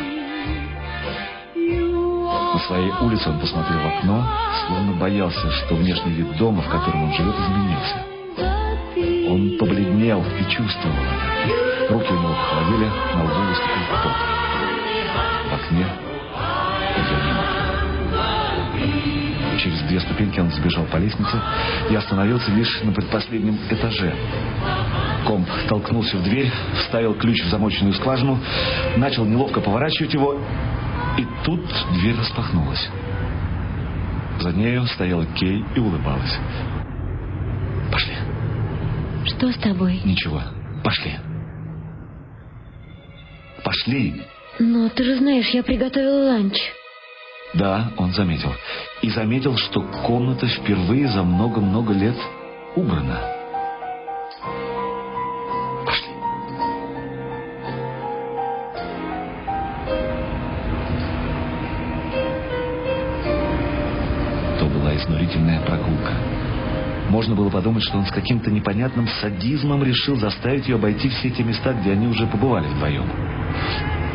На 2.53 2.59
своей 2.59 2.91
улице 3.01 3.29
он 3.29 3.39
посмотрел 3.39 3.79
в 3.79 3.97
окно, 3.97 4.23
словно 4.67 4.93
боялся, 4.93 5.51
что 5.51 5.75
внешний 5.75 6.13
вид 6.13 6.37
дома, 6.37 6.61
в 6.61 6.69
котором 6.69 7.05
он 7.05 7.13
живет, 7.13 7.35
изменился. 7.35 8.05
Он 9.31 9.57
побледнел 9.57 10.23
и 10.39 10.43
чувствовал 10.51 10.95
это. 10.95 11.93
Руки 11.93 12.13
у 12.13 12.19
него 12.19 12.33
похолодели, 12.33 12.91
на 13.15 13.23
лбу 13.23 13.41
выступил 13.47 13.81
пот. 14.03 14.13
В 15.49 15.53
окне 15.55 15.85
было. 17.23 17.63
Через 19.57 19.81
две 19.83 19.99
ступеньки 19.99 20.39
он 20.39 20.51
сбежал 20.51 20.85
по 20.85 20.97
лестнице 20.97 21.39
и 21.89 21.95
остановился 21.95 22.51
лишь 22.51 22.81
на 22.83 22.91
предпоследнем 22.91 23.57
этаже. 23.69 24.13
Комп 25.25 25.47
толкнулся 25.69 26.17
в 26.17 26.23
дверь, 26.23 26.51
вставил 26.81 27.15
ключ 27.15 27.43
в 27.43 27.49
замоченную 27.49 27.93
скважину, 27.93 28.39
начал 28.97 29.25
неловко 29.25 29.61
поворачивать 29.61 30.13
его, 30.13 30.37
и 31.17 31.27
тут 31.43 31.61
дверь 31.93 32.17
распахнулась. 32.17 32.89
За 34.39 34.51
нею 34.51 34.85
стояла 34.87 35.25
Кей 35.25 35.63
и 35.75 35.79
улыбалась. 35.79 36.37
Пошли. 37.91 38.15
Что 39.25 39.51
с 39.51 39.57
тобой? 39.57 40.01
Ничего. 40.03 40.41
Пошли. 40.83 41.13
Пошли. 43.63 44.23
Но 44.59 44.89
ты 44.89 45.03
же 45.03 45.17
знаешь, 45.17 45.49
я 45.49 45.63
приготовила 45.63 46.31
ланч. 46.31 46.57
Да, 47.53 47.91
он 47.97 48.11
заметил. 48.13 48.51
И 49.01 49.09
заметил, 49.09 49.57
что 49.57 49.81
комната 49.81 50.47
впервые 50.47 51.07
за 51.07 51.23
много-много 51.23 51.93
лет 51.93 52.17
убрана. 52.75 53.42
Можно 67.13 67.35
было 67.35 67.51
подумать, 67.51 67.83
что 67.83 67.99
он 67.99 68.07
с 68.07 68.11
каким-то 68.11 68.49
непонятным 68.49 69.07
садизмом 69.21 69.83
решил 69.83 70.15
заставить 70.15 70.67
ее 70.67 70.77
обойти 70.77 71.09
все 71.09 71.29
те 71.29 71.43
места, 71.43 71.71
где 71.73 71.91
они 71.91 72.07
уже 72.07 72.25
побывали 72.25 72.65
вдвоем. 72.65 73.05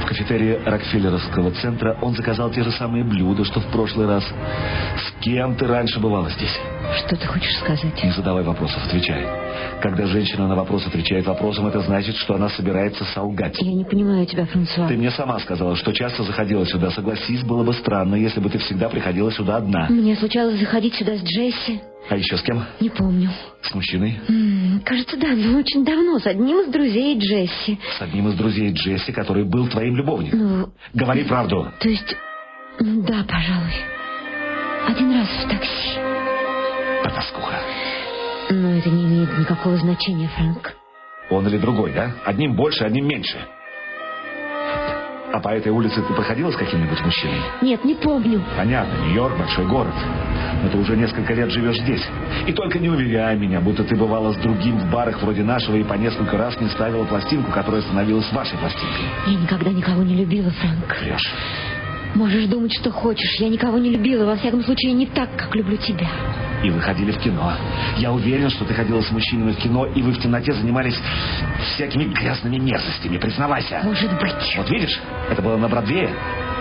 В 0.02 0.06
кафетерии 0.06 0.58
Рокфеллеровского 0.64 1.52
центра 1.52 1.96
он 2.02 2.16
заказал 2.16 2.50
те 2.50 2.64
же 2.64 2.72
самые 2.72 3.04
блюда, 3.04 3.44
что 3.44 3.60
в 3.60 3.66
прошлый 3.66 4.08
раз. 4.08 4.24
С 4.24 5.22
кем 5.22 5.54
ты 5.54 5.68
раньше 5.68 6.00
бывала 6.00 6.28
здесь? 6.30 6.50
Что 6.96 7.14
ты 7.14 7.24
хочешь 7.28 7.56
сказать? 7.58 8.02
Не 8.02 8.10
задавай 8.10 8.42
вопросов, 8.42 8.84
отвечай. 8.84 9.24
Когда 9.80 10.06
женщина 10.06 10.48
на 10.48 10.56
вопрос 10.56 10.84
отвечает 10.84 11.24
вопросом, 11.24 11.68
это 11.68 11.78
значит, 11.78 12.16
что 12.16 12.34
она 12.34 12.48
собирается 12.48 13.04
солгать. 13.14 13.58
Я 13.60 13.74
не 13.74 13.84
понимаю 13.84 14.26
тебя, 14.26 14.44
Франсуа. 14.46 14.88
Ты 14.88 14.96
мне 14.96 15.12
сама 15.12 15.38
сказала, 15.38 15.76
что 15.76 15.92
часто 15.92 16.24
заходила 16.24 16.66
сюда. 16.66 16.90
Согласись, 16.90 17.44
было 17.44 17.62
бы 17.62 17.74
странно, 17.74 18.16
если 18.16 18.40
бы 18.40 18.50
ты 18.50 18.58
всегда 18.58 18.88
приходила 18.88 19.30
сюда 19.30 19.58
одна. 19.58 19.86
Мне 19.88 20.16
случалось 20.16 20.58
заходить 20.58 20.96
сюда 20.96 21.16
с 21.16 21.22
Джесси. 21.22 21.80
А 22.10 22.16
еще 22.16 22.36
с 22.38 22.42
кем? 22.42 22.64
Не 22.80 22.88
помню. 22.88 23.30
С 23.62 23.74
мужчиной? 23.74 24.18
М, 24.28 24.80
кажется, 24.84 25.16
да, 25.18 25.28
но 25.28 25.58
очень 25.58 25.84
давно, 25.84 26.18
с 26.18 26.26
одним 26.26 26.60
из 26.60 26.68
друзей 26.72 27.18
Джесси. 27.18 27.78
С 27.98 28.02
одним 28.02 28.28
из 28.28 28.34
друзей 28.34 28.72
Джесси, 28.72 29.12
который 29.12 29.44
был 29.44 29.68
твоим 29.68 29.94
любовником. 29.96 30.38
Ну, 30.40 30.72
Говори 30.94 31.24
правду. 31.24 31.70
то 31.78 31.88
есть, 31.88 32.16
м, 32.80 33.02
да, 33.04 33.24
пожалуй. 33.28 33.72
Один 34.86 35.12
раз 35.12 35.28
в 35.28 35.48
такси. 35.50 35.98
Потаскуха. 37.04 37.60
Но 38.50 38.70
это 38.78 38.88
не 38.88 39.04
имеет 39.04 39.38
никакого 39.38 39.76
значения, 39.76 40.28
Фрэнк. 40.34 40.74
Он 41.30 41.46
или 41.46 41.58
другой, 41.58 41.92
да? 41.92 42.12
Одним 42.24 42.54
больше, 42.56 42.84
одним 42.84 43.06
меньше. 43.06 43.36
А 45.32 45.40
по 45.40 45.48
этой 45.50 45.70
улице 45.70 46.00
ты 46.00 46.14
проходила 46.14 46.50
с 46.50 46.56
каким-нибудь 46.56 47.00
мужчиной? 47.04 47.40
Нет, 47.60 47.84
не 47.84 47.94
помню. 47.94 48.42
Понятно, 48.56 49.04
Нью-Йорк– 49.04 49.36
большой 49.38 49.66
город. 49.66 49.94
Но 50.62 50.70
ты 50.70 50.78
уже 50.78 50.96
несколько 50.96 51.34
лет 51.34 51.50
живешь 51.50 51.78
здесь. 51.80 52.04
И 52.46 52.52
только 52.52 52.78
не 52.78 52.88
уверяй 52.88 53.36
меня, 53.36 53.60
будто 53.60 53.84
ты 53.84 53.94
бывала 53.94 54.32
с 54.32 54.36
другим 54.36 54.78
в 54.78 54.90
барах 54.90 55.20
вроде 55.22 55.42
нашего 55.42 55.76
и 55.76 55.84
по 55.84 55.94
несколько 55.94 56.38
раз 56.38 56.58
не 56.60 56.68
ставила 56.68 57.04
пластинку, 57.04 57.50
которая 57.52 57.82
становилась 57.82 58.30
вашей 58.32 58.56
пластинкой. 58.58 59.04
Я 59.26 59.34
никогда 59.34 59.70
никого 59.70 60.02
не 60.02 60.16
любила, 60.16 60.50
Фрэнк. 60.50 60.96
Врешь. 61.00 61.34
Можешь 62.14 62.46
думать, 62.46 62.72
что 62.72 62.90
хочешь. 62.90 63.36
Я 63.38 63.48
никого 63.48 63.78
не 63.78 63.90
любила, 63.90 64.24
во 64.24 64.36
всяком 64.36 64.62
случае, 64.64 64.92
не 64.92 65.06
так, 65.06 65.28
как 65.36 65.54
люблю 65.54 65.76
тебя. 65.76 66.08
И 66.62 66.70
вы 66.70 66.80
ходили 66.80 67.12
в 67.12 67.18
кино. 67.18 67.52
Я 67.98 68.12
уверен, 68.12 68.50
что 68.50 68.64
ты 68.64 68.74
ходила 68.74 69.00
с 69.00 69.10
мужчинами 69.10 69.52
в 69.52 69.56
кино, 69.58 69.86
и 69.86 70.02
вы 70.02 70.12
в 70.12 70.18
темноте 70.18 70.52
занимались 70.52 70.98
всякими 71.74 72.04
грязными 72.04 72.58
мерзостями. 72.58 73.18
Признавайся. 73.18 73.80
Может 73.84 74.10
быть. 74.18 74.56
Вот 74.56 74.68
видишь, 74.70 74.98
это 75.30 75.40
было 75.40 75.56
на 75.56 75.68
Бродвее. 75.68 76.10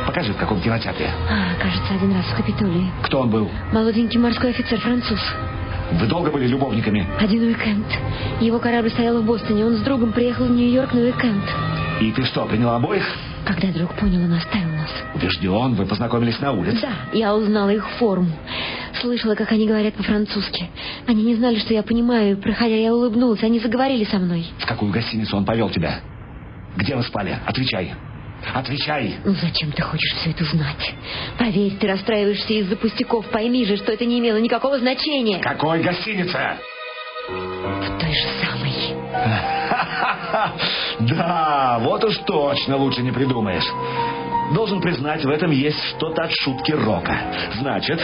Покажи, 0.05 0.33
в 0.33 0.37
каком 0.37 0.61
кинотеатре. 0.61 1.09
А, 1.29 1.61
кажется, 1.61 1.93
один 1.95 2.13
раз 2.13 2.25
в 2.25 2.35
Капитолии. 2.35 2.89
Кто 3.03 3.21
он 3.21 3.29
был? 3.29 3.49
Молоденький 3.73 4.19
морской 4.19 4.51
офицер 4.51 4.79
француз. 4.79 5.19
Вы 5.93 6.07
долго 6.07 6.31
были 6.31 6.47
любовниками? 6.47 7.07
Один 7.19 7.43
уикенд. 7.43 7.87
Его 8.41 8.59
корабль 8.59 8.89
стоял 8.89 9.21
в 9.21 9.25
Бостоне. 9.25 9.65
Он 9.65 9.75
с 9.75 9.81
другом 9.81 10.11
приехал 10.11 10.45
в 10.45 10.51
Нью-Йорк 10.51 10.93
на 10.93 11.01
уикенд. 11.01 11.43
И 12.01 12.11
ты 12.11 12.23
что, 12.25 12.45
приняла 12.45 12.75
обоих? 12.75 13.03
Когда 13.45 13.69
друг 13.69 13.93
понял, 13.93 14.23
он 14.25 14.33
оставил 14.33 14.69
нас. 14.69 14.89
Убежден, 15.15 15.73
вы 15.75 15.85
познакомились 15.85 16.39
на 16.41 16.51
улице. 16.51 16.79
Да, 16.81 16.91
я 17.13 17.33
узнала 17.33 17.69
их 17.69 17.87
форму. 17.91 18.29
Слышала, 18.99 19.35
как 19.35 19.51
они 19.51 19.65
говорят 19.65 19.93
по-французски. 19.93 20.69
Они 21.07 21.23
не 21.23 21.35
знали, 21.35 21.57
что 21.57 21.73
я 21.73 21.81
понимаю, 21.81 22.33
и, 22.33 22.41
проходя, 22.41 22.75
я 22.75 22.93
улыбнулась. 22.93 23.41
Они 23.43 23.59
заговорили 23.59 24.03
со 24.03 24.17
мной. 24.17 24.45
В 24.59 24.65
какую 24.65 24.91
гостиницу 24.91 25.37
он 25.37 25.45
повел 25.45 25.69
тебя? 25.69 26.01
Где 26.75 26.95
вы 26.95 27.03
спали? 27.03 27.39
Отвечай. 27.45 27.93
Отвечай. 28.53 29.15
Ну 29.23 29.33
зачем 29.33 29.71
ты 29.71 29.81
хочешь 29.81 30.13
все 30.15 30.31
это 30.31 30.43
знать? 30.45 30.95
Поверь, 31.37 31.73
ты 31.79 31.87
расстраиваешься 31.87 32.53
из-за 32.53 32.75
пустяков. 32.75 33.25
Пойми 33.27 33.65
же, 33.65 33.77
что 33.77 33.91
это 33.91 34.05
не 34.05 34.19
имело 34.19 34.37
никакого 34.37 34.79
значения. 34.79 35.39
Какой 35.39 35.81
гостинице? 35.81 36.39
В 37.29 37.99
той 37.99 38.13
же 38.13 38.27
самой. 38.41 38.73
Да, 40.99 41.77
вот 41.81 42.03
уж 42.03 42.17
точно 42.19 42.77
лучше 42.77 43.01
не 43.01 43.11
придумаешь. 43.11 43.65
Должен 44.53 44.81
признать, 44.81 45.23
в 45.23 45.29
этом 45.29 45.51
есть 45.51 45.81
что-то 45.95 46.23
от 46.23 46.31
шутки 46.31 46.71
Рока. 46.71 47.15
Значит, 47.59 47.99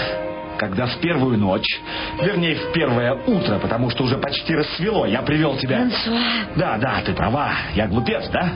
когда 0.57 0.85
в 0.85 0.97
первую 0.97 1.37
ночь, 1.37 1.81
вернее, 2.21 2.55
в 2.55 2.71
первое 2.73 3.13
утро, 3.25 3.59
потому 3.59 3.89
что 3.89 4.03
уже 4.03 4.17
почти 4.17 4.55
рассвело, 4.55 5.05
я 5.05 5.21
привел 5.21 5.57
тебя... 5.57 5.77
Франсуа, 5.77 6.19
Да, 6.55 6.77
да, 6.77 7.01
ты 7.05 7.13
права. 7.13 7.51
Я 7.75 7.87
глупец, 7.87 8.27
да? 8.29 8.51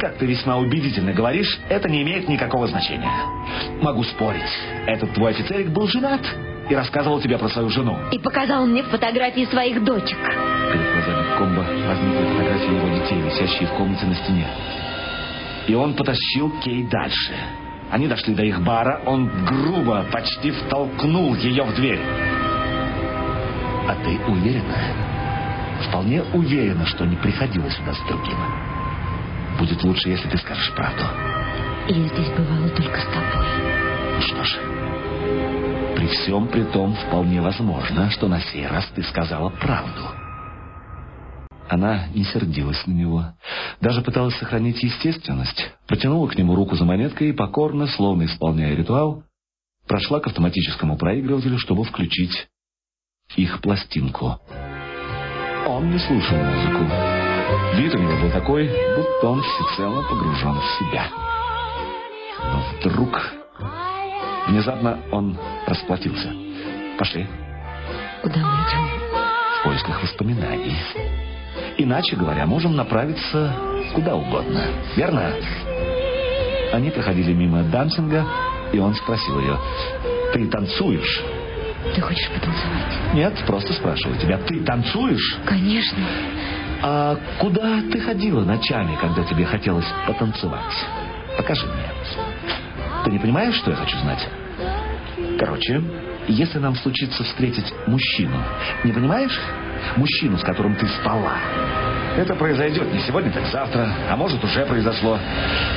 Как 0.00 0.16
ты 0.16 0.26
весьма 0.26 0.56
убедительно 0.56 1.12
говоришь, 1.12 1.58
это 1.68 1.88
не 1.88 2.02
имеет 2.02 2.28
никакого 2.28 2.66
значения. 2.66 3.10
Могу 3.80 4.02
спорить. 4.04 4.42
Этот 4.86 5.14
твой 5.14 5.32
офицерик 5.32 5.68
был 5.68 5.86
женат 5.86 6.20
и 6.68 6.74
рассказывал 6.74 7.20
тебе 7.20 7.38
про 7.38 7.48
свою 7.48 7.68
жену. 7.68 7.96
и 8.10 8.18
показал 8.18 8.66
мне 8.66 8.82
фотографии 8.82 9.44
своих 9.44 9.84
дочек. 9.84 10.18
Перед 10.72 10.92
глазами 10.92 11.38
Комбо 11.38 11.64
возникли 11.86 12.24
фотографии 12.32 12.74
его 12.74 12.88
детей, 12.98 13.20
висящие 13.22 13.68
в 13.68 13.72
комнате 13.72 14.06
на 14.06 14.14
стене. 14.14 14.46
И 15.68 15.74
он 15.74 15.94
потащил 15.94 16.50
Кей 16.62 16.84
дальше. 16.84 17.32
Они 17.90 18.08
дошли 18.08 18.34
до 18.34 18.42
их 18.42 18.60
бара, 18.62 19.02
он 19.06 19.30
грубо, 19.44 20.04
почти 20.10 20.50
втолкнул 20.50 21.34
ее 21.36 21.62
в 21.62 21.74
дверь. 21.74 22.00
А 23.86 23.94
ты 24.04 24.18
уверена? 24.26 24.74
Вполне 25.88 26.22
уверена, 26.32 26.86
что 26.86 27.04
не 27.04 27.16
приходила 27.16 27.70
сюда 27.70 27.92
с 27.92 28.00
другим. 28.08 28.36
Будет 29.58 29.82
лучше, 29.84 30.08
если 30.08 30.28
ты 30.28 30.36
скажешь 30.38 30.72
правду. 30.74 31.04
Я 31.88 32.08
здесь 32.08 32.30
бывала 32.36 32.68
только 32.70 33.00
с 33.00 33.04
тобой. 33.04 33.46
Ну 34.14 34.20
Что 34.20 34.44
ж, 34.44 34.58
при 35.96 36.06
всем 36.06 36.48
при 36.48 36.64
том 36.64 36.94
вполне 36.94 37.40
возможно, 37.40 38.10
что 38.10 38.28
на 38.28 38.40
сей 38.40 38.66
раз 38.66 38.86
ты 38.94 39.02
сказала 39.02 39.50
правду. 39.50 40.02
Она 41.68 42.08
не 42.14 42.24
сердилась 42.24 42.86
на 42.86 42.92
него, 42.92 43.24
даже 43.80 44.02
пыталась 44.02 44.36
сохранить 44.36 44.82
естественность, 44.82 45.72
протянула 45.86 46.28
к 46.28 46.36
нему 46.36 46.54
руку 46.54 46.76
за 46.76 46.84
монеткой 46.84 47.30
и 47.30 47.32
покорно, 47.32 47.86
словно 47.86 48.24
исполняя 48.24 48.74
ритуал, 48.74 49.24
прошла 49.86 50.20
к 50.20 50.26
автоматическому 50.26 50.96
проигрывателю, 50.96 51.58
чтобы 51.58 51.84
включить 51.84 52.48
их 53.36 53.60
пластинку. 53.60 54.38
Он 55.66 55.90
не 55.90 55.98
слушал 55.98 56.36
музыку. 56.36 57.23
Вид 57.76 57.94
у 57.94 57.98
него 57.98 58.16
был 58.22 58.30
такой, 58.30 58.66
будто 58.96 59.26
он 59.26 59.42
всецело 59.42 60.02
погружен 60.02 60.58
в 60.60 60.78
себя. 60.78 61.06
Но 62.42 62.62
вдруг 62.78 63.34
Внезапно 64.46 64.98
он 65.10 65.38
расплатился. 65.66 66.30
Пошли. 66.98 67.26
Куда 68.22 68.36
мы 68.36 68.68
идем? 68.68 68.88
В 69.60 69.64
поисках 69.64 70.02
воспоминаний. 70.02 70.76
Иначе 71.78 72.16
говоря, 72.16 72.44
можем 72.46 72.76
направиться 72.76 73.54
куда 73.94 74.14
угодно. 74.14 74.64
Верно? 74.96 75.32
Они 76.72 76.90
проходили 76.90 77.32
мимо 77.32 77.62
дансинга, 77.62 78.26
и 78.72 78.78
он 78.78 78.94
спросил 78.94 79.40
ее, 79.40 79.58
«Ты 80.32 80.46
танцуешь?» 80.48 81.22
Ты 81.94 82.00
хочешь 82.00 82.28
потанцевать? 82.30 83.14
«Нет, 83.14 83.34
просто 83.46 83.72
спрашиваю 83.72 84.18
тебя, 84.18 84.38
ты 84.38 84.60
танцуешь?» 84.64 85.36
Конечно. 85.46 86.04
«А 86.86 87.16
куда 87.38 87.80
ты 87.90 87.98
ходила 87.98 88.44
ночами, 88.44 88.94
когда 89.00 89.24
тебе 89.24 89.46
хотелось 89.46 89.86
потанцевать? 90.06 90.84
Покажи 91.34 91.64
мне». 91.64 91.88
Ты 93.04 93.10
не 93.10 93.18
понимаешь, 93.18 93.54
что 93.54 93.70
я 93.70 93.76
хочу 93.76 93.96
знать? 94.00 94.28
Короче, 95.38 95.82
если 96.28 96.58
нам 96.58 96.76
случится 96.76 97.24
встретить 97.24 97.72
мужчину, 97.86 98.36
не 98.84 98.92
понимаешь? 98.92 99.38
Мужчину, 99.96 100.36
с 100.36 100.42
которым 100.42 100.76
ты 100.76 100.86
спала. 100.88 101.38
Это 102.18 102.34
произойдет 102.34 102.92
не 102.92 103.00
сегодня, 103.00 103.30
так 103.30 103.46
завтра, 103.46 103.88
а 104.10 104.16
может 104.16 104.44
уже 104.44 104.66
произошло. 104.66 105.18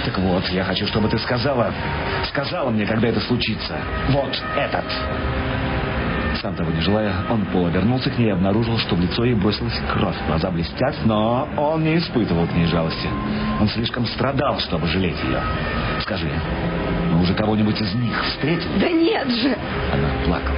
Так 0.04 0.18
вот, 0.20 0.46
я 0.50 0.66
хочу, 0.66 0.86
чтобы 0.88 1.08
ты 1.08 1.18
сказала, 1.20 1.74
сказала 2.28 2.70
мне, 2.70 2.86
когда 2.86 3.08
это 3.08 3.22
случится. 3.22 3.78
Вот 4.10 4.44
этот. 4.58 4.86
Сам 6.42 6.56
того 6.56 6.72
не 6.72 6.82
желая, 6.82 7.12
он 7.30 7.46
полуобернулся 7.46 8.12
к 8.12 8.18
ней 8.20 8.28
и 8.28 8.32
обнаружил, 8.32 8.78
что 8.78 8.96
в 8.96 9.02
лицо 9.02 9.24
ей 9.24 9.34
бросилась 9.34 9.74
кровь. 9.92 10.16
Глаза 10.28 10.52
блестят, 10.52 10.96
но 11.06 11.48
он 11.58 11.84
не 11.84 11.98
испытывал 11.98 12.46
к 12.46 12.54
ней 12.54 12.66
жалости. 12.68 13.08
Он 13.60 13.68
слишком 13.70 14.06
страдал, 14.06 14.60
чтобы 14.60 14.88
жалеть 14.88 15.18
ее. 15.24 15.42
Скажи, 16.02 16.30
мы 17.12 17.22
уже 17.22 17.34
кого-нибудь 17.34 17.82
из 17.82 17.94
них 17.96 18.24
встретили? 18.26 18.80
Да 18.80 18.90
нет 18.90 19.28
же! 19.30 19.58
Она 19.92 20.10
плакала. 20.26 20.58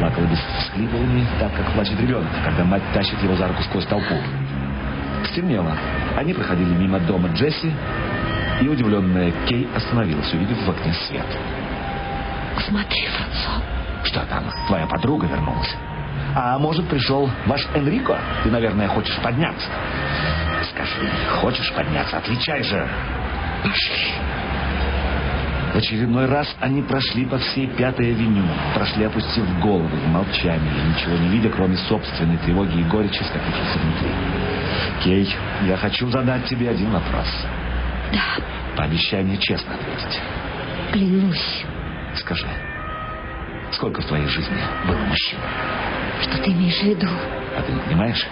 Плакала 0.00 0.24
без 0.24 0.38
всхлипываний, 0.58 1.26
так 1.38 1.54
как 1.54 1.70
плачет 1.74 2.00
ребенок, 2.00 2.28
когда 2.44 2.64
мать 2.64 2.82
тащит 2.92 3.22
его 3.22 3.36
за 3.36 3.46
руку 3.46 3.62
сквозь 3.62 3.86
толпу. 3.86 4.16
Стемнело. 5.30 5.76
Они 6.16 6.34
проходили 6.34 6.74
мимо 6.74 6.98
дома 6.98 7.28
Джесси, 7.28 7.72
и 8.60 8.68
удивленная 8.68 9.32
Кей 9.46 9.68
остановилась, 9.76 10.32
увидев 10.34 10.58
в 10.66 10.70
окне 10.70 10.92
свет. 11.06 11.26
Смотри, 12.66 13.06
Франсуа. 13.06 13.81
Что 14.04 14.20
там, 14.26 14.44
твоя 14.66 14.86
подруга 14.86 15.26
вернулась? 15.26 15.74
А 16.34 16.58
может, 16.58 16.88
пришел 16.88 17.30
ваш 17.46 17.66
Энрико? 17.74 18.18
Ты, 18.42 18.50
наверное, 18.50 18.88
хочешь 18.88 19.16
подняться. 19.22 19.68
Скажи, 20.70 21.08
хочешь 21.40 21.72
подняться? 21.72 22.18
Отвечай 22.18 22.62
же. 22.62 22.86
Пошли. 23.62 24.12
В 25.72 25.76
очередной 25.76 26.26
раз 26.26 26.54
они 26.60 26.82
прошли 26.82 27.24
по 27.24 27.38
всей 27.38 27.66
Пятой 27.66 28.10
авеню, 28.10 28.44
прошли 28.74 29.04
опустив 29.04 29.44
головы 29.60 29.88
в 29.88 30.08
молчании, 30.08 30.70
ничего 30.94 31.16
не 31.16 31.28
видя, 31.28 31.48
кроме 31.48 31.76
собственной 31.76 32.36
тревоги 32.38 32.78
и 32.78 32.84
горечи, 32.84 33.22
скопившейся 33.22 33.78
внутри. 33.78 34.10
Кей, 35.02 35.34
я 35.62 35.76
хочу 35.78 36.10
задать 36.10 36.44
тебе 36.44 36.68
один 36.68 36.90
вопрос. 36.90 37.26
Да, 38.12 38.44
Пообещай 38.76 39.22
мне 39.22 39.38
честно 39.38 39.74
ответить. 39.74 40.20
клянусь. 40.92 41.64
Скажи, 42.16 42.46
сколько 43.72 44.00
в 44.02 44.06
твоей 44.06 44.26
жизни 44.26 44.56
было 44.86 44.98
мужчин? 44.98 45.38
Что 46.22 46.38
ты 46.38 46.50
имеешь 46.52 46.78
в 46.78 46.84
виду? 46.84 47.08
А 47.56 47.62
ты 47.62 47.72
не 47.72 47.80
понимаешь? 47.80 48.26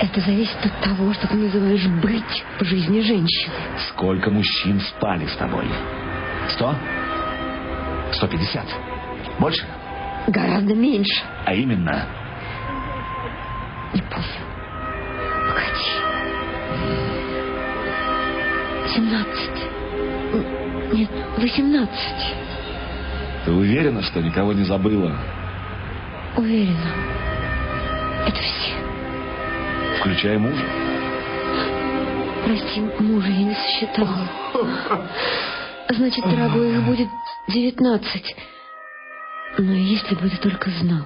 Это 0.00 0.20
зависит 0.20 0.56
от 0.64 0.80
того, 0.80 1.12
что 1.14 1.28
ты 1.28 1.36
называешь 1.36 1.86
быть 2.02 2.44
в 2.58 2.64
жизни 2.64 3.00
женщины. 3.00 3.52
Сколько 3.90 4.30
мужчин 4.30 4.80
спали 4.80 5.26
с 5.26 5.36
тобой? 5.36 5.66
Сто? 6.50 6.74
Сто 8.12 8.26
пятьдесят? 8.26 8.66
Больше? 9.38 9.64
Гораздо 10.26 10.74
меньше. 10.74 11.22
А 11.44 11.54
именно, 11.54 12.06
Не 13.92 14.02
помню. 14.02 14.26
Погоди. 15.48 15.92
Семнадцать. 18.92 19.64
Нет, 20.92 21.10
восемнадцать. 21.38 22.34
Ты 23.44 23.52
уверена, 23.52 24.02
что 24.02 24.20
никого 24.20 24.52
не 24.52 24.64
забыла? 24.64 25.16
Уверена. 26.36 26.92
Это 28.26 28.36
все. 28.36 28.74
Включая 30.00 30.38
мужа? 30.38 30.64
Прости, 32.44 32.80
мужа 33.00 33.28
я 33.28 33.44
не 33.44 33.54
сосчитала. 33.54 34.28
Значит, 35.90 36.24
дорогой, 36.24 36.74
их 36.74 36.82
будет 36.84 37.08
девятнадцать. 37.48 38.36
Но 39.58 39.72
если 39.72 40.14
бы 40.14 40.28
ты 40.28 40.36
только 40.38 40.70
знал, 40.70 41.04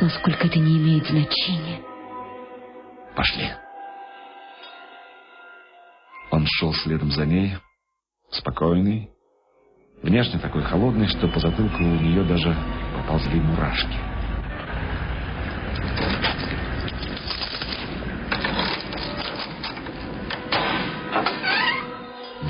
насколько 0.00 0.46
это 0.46 0.58
не 0.58 0.78
имеет 0.78 1.06
значения. 1.06 1.80
Пошли. 3.14 3.50
Он 6.30 6.46
шел 6.46 6.74
следом 6.74 7.10
за 7.10 7.24
ней, 7.24 7.56
спокойный, 8.30 9.10
внешне 10.02 10.38
такой 10.38 10.62
холодный, 10.62 11.08
что 11.08 11.28
по 11.28 11.40
затылку 11.40 11.82
у 11.82 12.00
нее 12.00 12.24
даже 12.24 12.54
поползли 12.96 13.40
мурашки. 13.40 13.96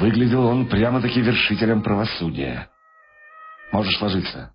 Выглядел 0.00 0.46
он 0.46 0.68
прямо-таки 0.68 1.20
вершителем 1.20 1.82
правосудия. 1.82 2.68
Можешь 3.72 4.00
ложиться. 4.00 4.54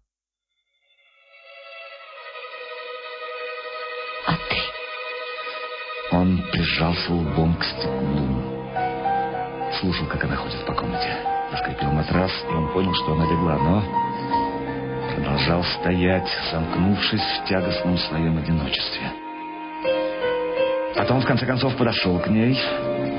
А 4.25 4.31
ты? 4.31 6.15
Он 6.15 6.41
прижался 6.51 7.13
лбом 7.13 7.55
к 7.55 7.63
стеклу. 7.63 8.53
Слушал, 9.81 10.07
как 10.07 10.23
она 10.23 10.37
ходит 10.37 10.65
по 10.65 10.73
комнате. 10.73 11.42
Заскрипел 11.53 11.91
матрас, 11.91 12.31
и 12.49 12.51
он 12.51 12.67
понял, 12.69 12.95
что 12.95 13.13
она 13.13 13.25
легла, 13.25 13.59
но 13.59 13.83
продолжал 15.13 15.63
стоять, 15.63 16.27
замкнувшись 16.51 17.21
в 17.21 17.47
тягостном 17.47 17.95
своем 17.99 18.39
одиночестве. 18.39 19.11
Потом, 20.95 21.21
в 21.21 21.25
конце 21.27 21.45
концов, 21.45 21.75
подошел 21.75 22.17
к 22.17 22.27
ней, 22.27 22.59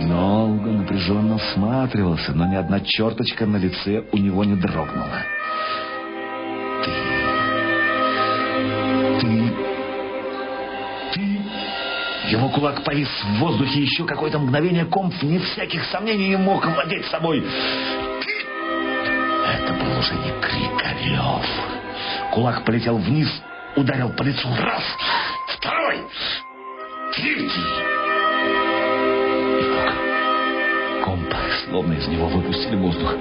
долго 0.09 0.68
напряженно 0.68 1.39
всматривался, 1.39 2.32
но 2.32 2.49
ни 2.49 2.57
одна 2.57 2.80
черточка 2.80 3.47
на 3.47 3.57
лице 3.57 4.03
у 4.11 4.16
него 4.16 4.43
не 4.43 4.57
дрогнула. 4.57 5.22
Ты... 6.82 6.91
Ты... 9.20 9.53
Ты... 11.12 11.39
Его 12.30 12.49
кулак 12.49 12.82
повис 12.82 13.09
в 13.09 13.39
воздухе 13.39 13.80
еще 13.80 14.05
какое-то 14.05 14.41
мгновение 14.41 14.87
комп, 14.87 15.14
вне 15.22 15.39
всяких 15.39 15.85
сомнений, 15.85 16.30
не 16.30 16.37
мог 16.37 16.66
владеть 16.66 17.07
собой. 17.07 17.45
Кулак 22.35 22.64
полетел 22.64 22.99
вниз, 22.99 23.28
ударил 23.76 24.11
по 24.11 24.24
лицу. 24.24 24.49
Раз, 24.59 24.82
второй, 25.57 25.99
третий. 27.14 27.62
И 29.61 31.05
комп, 31.05 31.32
словно 31.64 31.93
из 31.93 32.09
него 32.09 32.26
выпустили 32.26 32.74
воздух, 32.74 33.14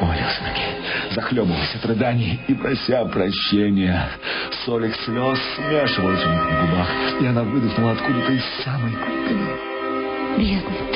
повалился 0.00 0.42
на 0.42 0.52
ней, 0.52 0.82
захлебываясь 1.12 1.76
от 1.76 1.86
рыданий 1.86 2.40
и 2.48 2.54
прося 2.54 3.04
прощения. 3.04 4.08
Соль 4.64 4.86
их 4.86 4.96
слез 5.04 5.38
смешивалась 5.54 6.26
у 6.26 6.30
них 6.30 6.50
на 6.50 6.66
губах, 6.66 6.88
и 7.20 7.26
она 7.26 7.44
выдохнула 7.44 7.92
откуда-то 7.92 8.32
из 8.32 8.44
самой 8.64 8.92
глубины. 8.94 9.70
Бедный 10.38 10.89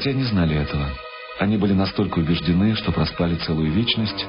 Хотя 0.00 0.12
не 0.14 0.22
знали 0.22 0.56
этого. 0.56 0.86
Они 1.40 1.58
были 1.58 1.74
настолько 1.74 2.20
убеждены, 2.20 2.74
что 2.74 2.90
проспали 2.90 3.34
целую 3.34 3.70
вечность, 3.70 4.26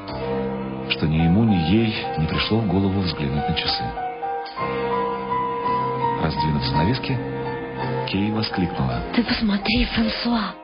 что 0.90 1.08
ни 1.08 1.16
ему, 1.16 1.46
ни 1.46 1.56
ей 1.72 1.96
не 2.18 2.28
пришло 2.28 2.60
в 2.60 2.68
голову 2.68 3.00
взглянуть 3.00 3.48
на 3.48 3.56
часы. 3.56 3.84
Раздвинув 6.22 6.66
занавески, 6.66 7.18
Кей 8.10 8.32
воскликнула. 8.32 9.02
Ты 9.16 9.24
посмотри, 9.24 9.86
Франсуа. 9.86 10.56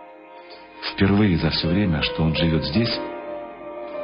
Впервые 0.91 1.37
за 1.37 1.51
все 1.51 1.69
время, 1.69 2.01
что 2.01 2.23
он 2.23 2.35
живет 2.35 2.65
здесь, 2.65 2.93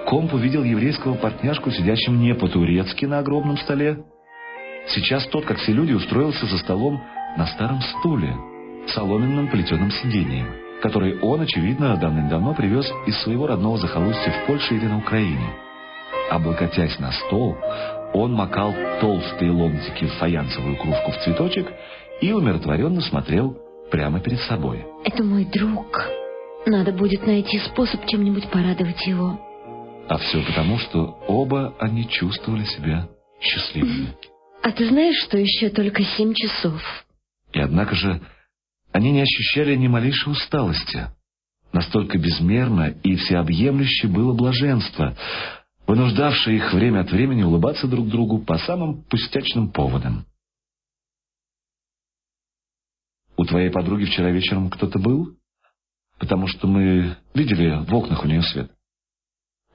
Комп 0.08 0.34
увидел 0.34 0.64
еврейского 0.64 1.16
партняшку, 1.16 1.70
сидящим 1.70 2.22
не 2.22 2.34
по-турецки 2.34 3.04
на 3.04 3.20
огромном 3.20 3.58
столе. 3.58 4.06
Сейчас 4.88 5.28
тот, 5.28 5.44
как 5.44 5.58
все 5.58 5.74
люди, 5.74 5.92
устроился 5.92 6.46
за 6.46 6.58
столом 6.60 7.04
на 7.36 7.46
старом 7.48 7.82
стуле, 7.82 8.34
соломенным 8.88 9.50
плетеным 9.50 9.92
сиденьем, 9.92 10.63
который 10.84 11.18
он, 11.22 11.40
очевидно, 11.40 11.96
давным-давно 11.96 12.54
привез 12.54 12.92
из 13.08 13.18
своего 13.22 13.48
родного 13.48 13.78
захолустья 13.78 14.32
в 14.32 14.48
Польше 14.48 14.76
или 14.76 14.86
на 14.86 14.98
Украине. 14.98 15.56
Облокотясь 16.30 17.00
на 17.00 17.14
стол, 17.14 17.58
он 18.14 18.34
макал 18.34 18.76
толстые 19.00 19.52
ломтики 19.52 20.06
в 20.06 20.14
фаянсовую 20.16 20.76
кружку 20.76 21.12
в 21.12 21.24
цветочек 21.24 21.72
и 22.20 22.34
умиротворенно 22.34 23.00
смотрел 23.00 23.58
прямо 23.92 24.20
перед 24.20 24.42
собой. 24.42 24.86
Это 25.06 25.24
мой 25.24 25.46
друг. 25.46 26.10
Надо 26.66 26.92
будет 26.92 27.26
найти 27.26 27.60
способ 27.60 28.06
чем-нибудь 28.06 28.50
порадовать 28.50 29.08
его. 29.08 29.40
А 30.10 30.18
все 30.18 30.44
потому, 30.46 30.80
что 30.80 31.18
оба 31.30 31.76
они 31.80 32.10
чувствовали 32.10 32.66
себя 32.66 33.08
счастливыми. 33.40 34.18
А 34.62 34.72
ты 34.72 34.90
знаешь, 34.90 35.24
что 35.24 35.38
еще 35.38 35.70
только 35.70 36.04
семь 36.04 36.34
часов? 36.34 36.82
И 37.54 37.60
однако 37.60 37.96
же 37.96 38.20
они 38.94 39.12
не 39.12 39.22
ощущали 39.22 39.76
ни 39.76 39.88
малейшей 39.88 40.32
усталости. 40.32 41.08
Настолько 41.74 42.20
безмерно 42.20 42.90
и 43.04 43.16
всеобъемлюще 43.16 44.08
было 44.08 44.34
блаженство, 44.34 45.18
вынуждавшее 45.88 46.58
их 46.58 46.72
время 46.72 47.02
от 47.02 47.12
времени 47.12 47.42
улыбаться 47.42 47.88
друг 47.88 48.08
другу 48.08 48.40
по 48.40 48.60
самым 48.60 49.04
пустячным 49.04 49.72
поводам. 49.72 50.26
«У 53.36 53.46
твоей 53.46 53.72
подруги 53.72 54.06
вчера 54.06 54.30
вечером 54.30 54.70
кто-то 54.70 55.00
был? 55.00 55.36
Потому 56.20 56.46
что 56.46 56.68
мы 56.68 57.18
видели 57.34 57.84
в 57.84 57.94
окнах 57.96 58.24
у 58.24 58.28
нее 58.28 58.44
свет». 58.44 58.72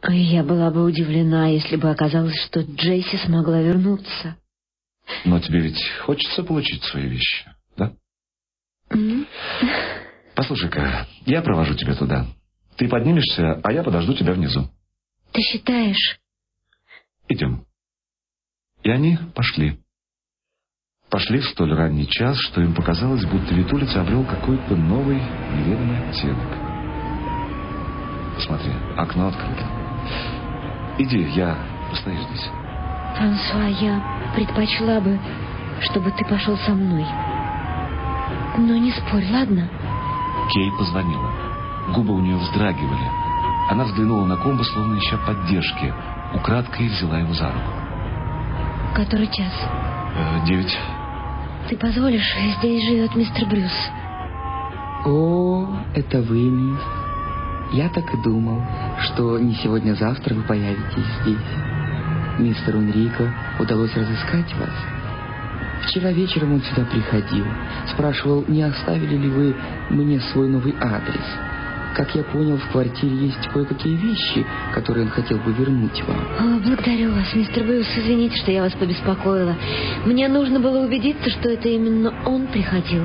Я 0.09 0.45
была 0.45 0.71
бы 0.71 0.85
удивлена, 0.85 1.49
если 1.49 1.75
бы 1.75 1.91
оказалось, 1.91 2.41
что 2.47 2.61
Джейси 2.61 3.17
смогла 3.27 3.61
вернуться. 3.61 4.37
Но 5.25 5.41
тебе 5.41 5.61
ведь 5.61 5.83
хочется 6.05 6.45
получить 6.45 6.85
свои 6.85 7.09
вещи, 7.09 7.47
М? 8.91 9.27
Послушай-ка, 10.35 11.07
я 11.27 11.43
провожу 11.43 11.75
тебя 11.75 11.95
туда. 11.95 12.27
Ты 12.77 12.89
поднимешься, 12.89 13.61
а 13.63 13.73
я 13.73 13.83
подожду 13.83 14.15
тебя 14.15 14.33
внизу. 14.33 14.69
Ты 15.33 15.41
считаешь? 15.43 16.21
Идем. 17.29 17.65
И 18.83 18.91
они 18.91 19.19
пошли. 19.35 19.79
Пошли 21.11 21.41
в 21.41 21.49
столь 21.49 21.75
ранний 21.75 22.07
час, 22.07 22.39
что 22.39 22.61
им 22.61 22.75
показалось, 22.75 23.25
будто 23.25 23.55
вид 23.55 23.73
улицы 23.73 23.97
обрел 23.97 24.25
какой-то 24.25 24.77
новый, 24.77 25.21
неведомый 25.55 26.09
оттенок. 26.09 26.69
Посмотри, 28.37 28.73
окно 28.97 29.29
открыто. 29.29 29.67
Иди, 30.99 31.23
я 31.35 31.59
постою 31.91 32.17
здесь. 32.23 32.49
Франсуа, 33.17 33.69
я... 33.81 34.33
предпочла 34.35 35.01
бы, 35.01 35.19
чтобы 35.81 36.13
ты 36.13 36.25
пошел 36.25 36.57
со 36.59 36.73
мной. 36.73 37.07
Но 38.59 38.77
не 38.77 38.91
спорь, 38.91 39.25
ладно? 39.31 39.69
Кей 40.53 40.73
позвонила. 40.73 41.31
Губы 41.95 42.13
у 42.13 42.21
нее 42.21 42.37
вздрагивали. 42.37 43.09
Она 43.71 43.85
взглянула 43.85 44.27
на 44.27 44.37
комбо, 44.37 44.65
словно 44.65 44.99
ища 44.99 45.17
поддержки. 45.19 45.95
Украдкой 46.35 46.89
взяла 46.89 47.21
его 47.21 47.33
за 47.35 47.47
руку. 47.47 47.71
Который 48.97 49.29
час? 49.29 49.53
Э, 50.17 50.45
девять. 50.45 50.77
Ты 51.69 51.77
позволишь? 51.77 52.35
Здесь 52.59 52.85
живет 52.85 53.15
мистер 53.15 53.47
Брюс. 53.47 53.73
О, 55.05 55.69
это 55.95 56.21
вы, 56.23 56.51
мисс. 56.51 56.83
Я 57.73 57.89
так 57.91 58.13
и 58.13 58.23
думал, 58.25 58.61
что 59.03 59.39
не 59.39 59.55
сегодня-завтра 59.55 60.35
вы 60.35 60.43
появитесь 60.43 61.07
здесь. 61.23 62.39
Мистеру 62.41 62.81
Энрико 62.81 63.33
удалось 63.61 63.95
разыскать 63.95 64.53
вас. 64.57 64.98
Вчера 65.87 66.13
вечером 66.13 66.55
он 66.55 66.63
сюда 66.63 66.85
приходил. 66.85 67.47
Спрашивал, 67.93 68.45
не 68.49 68.63
оставили 68.63 69.17
ли 69.17 69.29
вы 69.29 69.57
мне 69.91 70.21
свой 70.33 70.49
новый 70.49 70.75
адрес. 70.81 71.25
Как 71.95 72.15
я 72.15 72.23
понял, 72.23 72.57
в 72.57 72.69
квартире 72.71 73.27
есть 73.27 73.49
кое-какие 73.49 73.97
вещи, 73.97 74.47
которые 74.73 75.07
он 75.07 75.11
хотел 75.11 75.39
бы 75.39 75.53
вернуть 75.53 76.01
вам. 76.07 76.17
О, 76.39 76.61
благодарю 76.61 77.13
вас, 77.13 77.35
мистер 77.35 77.65
Брюс. 77.65 77.87
Извините, 77.97 78.37
что 78.37 78.53
я 78.53 78.63
вас 78.63 78.73
побеспокоила. 78.75 79.57
Мне 80.05 80.29
нужно 80.29 80.61
было 80.61 80.85
убедиться, 80.85 81.29
что 81.31 81.49
это 81.51 81.69
именно 81.69 82.13
он 82.25 82.47
приходил. 82.47 83.03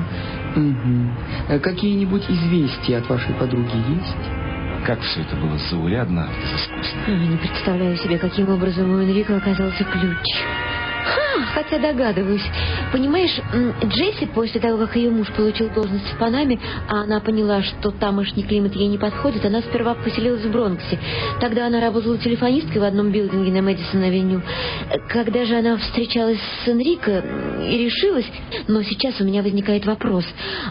Угу. 0.54 1.10
А 1.48 1.58
Какие-нибудь 1.58 2.24
известия 2.28 2.98
от 2.98 3.08
вашей 3.08 3.34
подруги 3.34 3.76
есть? 3.88 4.86
Как 4.86 5.00
все 5.00 5.22
это 5.22 5.34
было 5.36 5.58
заурядно, 5.70 6.28
безыскусно. 6.40 7.10
Я 7.10 7.26
не 7.26 7.36
представляю 7.38 7.96
себе, 7.96 8.18
каким 8.18 8.50
образом 8.50 8.90
у 8.90 8.98
Энрико 8.98 9.36
оказался 9.38 9.82
ключ. 9.82 10.44
Ха, 11.04 11.44
хотя 11.52 11.78
догадываюсь. 11.78 12.44
Понимаешь, 12.90 13.38
Джесси 13.84 14.26
после 14.26 14.60
того, 14.60 14.78
как 14.78 14.96
ее 14.96 15.10
муж 15.10 15.28
получил 15.32 15.68
должность 15.68 16.10
в 16.10 16.18
Панаме, 16.18 16.58
а 16.88 17.02
она 17.02 17.20
поняла, 17.20 17.62
что 17.62 17.90
тамошний 17.90 18.42
климат 18.42 18.74
ей 18.74 18.88
не 18.88 18.96
подходит, 18.96 19.44
она 19.44 19.60
сперва 19.60 19.94
поселилась 19.94 20.42
в 20.42 20.50
Бронксе. 20.50 20.98
Тогда 21.40 21.66
она 21.66 21.80
работала 21.80 22.16
телефонисткой 22.16 22.80
в 22.80 22.84
одном 22.84 23.10
билдинге 23.10 23.52
на 23.52 23.58
Мэдисон-авеню. 23.58 24.40
Когда 25.08 25.44
же 25.44 25.56
она 25.56 25.76
встречалась 25.76 26.40
с 26.64 26.68
Энрико 26.68 27.22
и 27.60 27.84
решилась, 27.84 28.26
но 28.66 28.82
сейчас 28.82 29.20
у 29.20 29.24
меня 29.24 29.42
возникает 29.42 29.84
вопрос, 29.84 30.24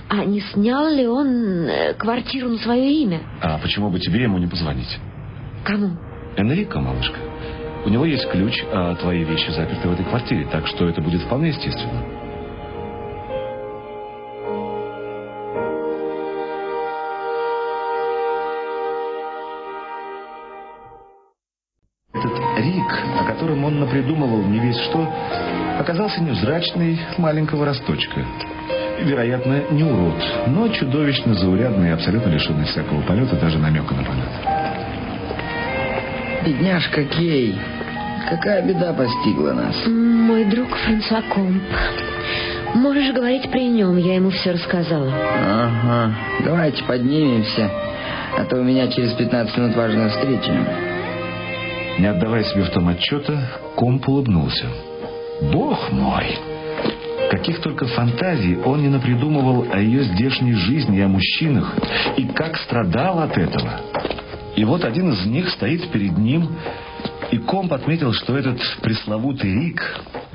а 0.09 0.25
не 0.25 0.41
снял 0.41 0.89
ли 0.89 1.07
он 1.07 1.67
э, 1.67 1.93
квартиру 1.93 2.49
на 2.49 2.57
свое 2.57 2.91
имя? 2.91 3.21
А 3.39 3.59
почему 3.59 3.91
бы 3.91 3.99
тебе 3.99 4.23
ему 4.23 4.39
не 4.39 4.47
позвонить? 4.47 4.97
Кому? 5.63 5.91
Энрико, 6.35 6.79
малышка. 6.79 7.19
У 7.85 7.89
него 7.89 8.05
есть 8.05 8.29
ключ, 8.29 8.63
а 8.71 8.95
твои 8.95 9.25
вещи 9.25 9.51
заперты 9.51 9.89
в 9.89 9.91
этой 9.91 10.05
квартире, 10.05 10.47
так 10.49 10.65
что 10.67 10.87
это 10.87 11.01
будет 11.01 11.21
вполне 11.23 11.49
естественно. 11.49 12.01
Этот 22.13 22.39
Рик, 22.57 23.19
о 23.19 23.25
котором 23.25 23.65
он 23.65 23.81
напридумывал 23.81 24.43
не 24.43 24.59
весь 24.59 24.79
что, 24.79 25.05
оказался 25.77 26.23
невзрачный 26.23 26.97
маленького 27.17 27.65
росточка. 27.65 28.25
Вероятно, 29.01 29.63
не 29.71 29.83
урод, 29.83 30.23
но 30.47 30.69
чудовищно 30.69 31.33
заурядный 31.33 31.89
и 31.89 31.91
абсолютно 31.91 32.29
лишенный 32.29 32.65
всякого 32.65 33.01
полета, 33.01 33.35
даже 33.35 33.57
намека 33.57 33.93
на 33.93 34.03
полет. 34.05 34.62
Бедняжка 36.45 37.05
Кей, 37.05 37.55
какая 38.29 38.67
беда 38.67 38.91
постигла 38.91 39.53
нас? 39.53 39.75
Мой 39.87 40.43
друг 40.43 40.75
Франсуа 40.75 41.21
Комп. 41.29 41.63
Можешь 42.75 43.13
говорить 43.13 43.49
при 43.49 43.69
нем, 43.69 43.95
я 43.95 44.15
ему 44.15 44.29
все 44.29 44.51
рассказала. 44.51 45.09
Ага, 45.13 46.13
давайте 46.43 46.83
поднимемся, 46.83 47.71
а 48.37 48.43
то 48.43 48.57
у 48.57 48.63
меня 48.63 48.89
через 48.89 49.13
15 49.13 49.57
минут 49.57 49.75
важная 49.77 50.09
встреча. 50.09 50.51
Не 51.99 52.07
отдавая 52.07 52.43
себе 52.43 52.63
в 52.63 52.71
том 52.71 52.89
отчета, 52.89 53.39
Комп 53.77 54.09
улыбнулся. 54.09 54.65
Бог 55.53 55.91
мой! 55.93 56.37
Каких 57.31 57.61
только 57.61 57.85
фантазий 57.85 58.57
он 58.65 58.81
не 58.81 58.89
напридумывал 58.89 59.65
о 59.71 59.79
ее 59.79 60.03
здешней 60.03 60.53
жизни 60.53 60.97
и 60.97 61.01
о 61.01 61.07
мужчинах, 61.07 61.73
и 62.17 62.25
как 62.25 62.57
страдал 62.57 63.19
от 63.19 63.37
этого. 63.37 63.79
И 64.55 64.65
вот 64.65 64.83
один 64.83 65.11
из 65.11 65.25
них 65.25 65.49
стоит 65.49 65.89
перед 65.91 66.17
ним, 66.17 66.49
и 67.31 67.37
Комп 67.39 67.73
отметил, 67.73 68.13
что 68.13 68.37
этот 68.37 68.59
пресловутый 68.81 69.51
Рик 69.51 69.81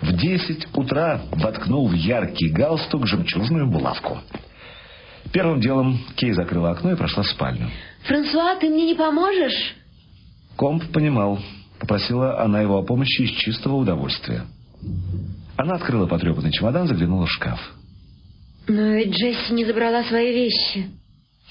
в 0.02 0.12
10 0.12 0.68
утра 0.74 1.20
воткнул 1.32 1.88
в 1.88 1.92
яркий 1.92 2.48
галстук 2.48 3.06
жемчужную 3.06 3.70
булавку. 3.70 4.18
Первым 5.32 5.60
делом 5.60 6.00
Кей 6.16 6.32
закрыла 6.32 6.70
окно 6.70 6.92
и 6.92 6.96
прошла 6.96 7.22
в 7.22 7.28
спальню. 7.28 7.70
Франсуа, 8.04 8.56
ты 8.56 8.68
мне 8.68 8.86
не 8.86 8.94
поможешь? 8.94 9.76
Комп 10.56 10.84
понимал. 10.92 11.38
Попросила 11.78 12.42
она 12.42 12.60
его 12.60 12.78
о 12.78 12.82
помощи 12.82 13.22
из 13.22 13.30
чистого 13.38 13.76
удовольствия. 13.76 14.42
Она 15.56 15.74
открыла 15.74 16.06
потрепанный 16.06 16.50
чемодан, 16.50 16.88
заглянула 16.88 17.26
в 17.26 17.30
шкаф. 17.30 17.60
Но 18.66 18.94
ведь 18.94 19.10
Джесси 19.10 19.52
не 19.52 19.64
забрала 19.64 20.02
свои 20.04 20.32
вещи. 20.32 20.90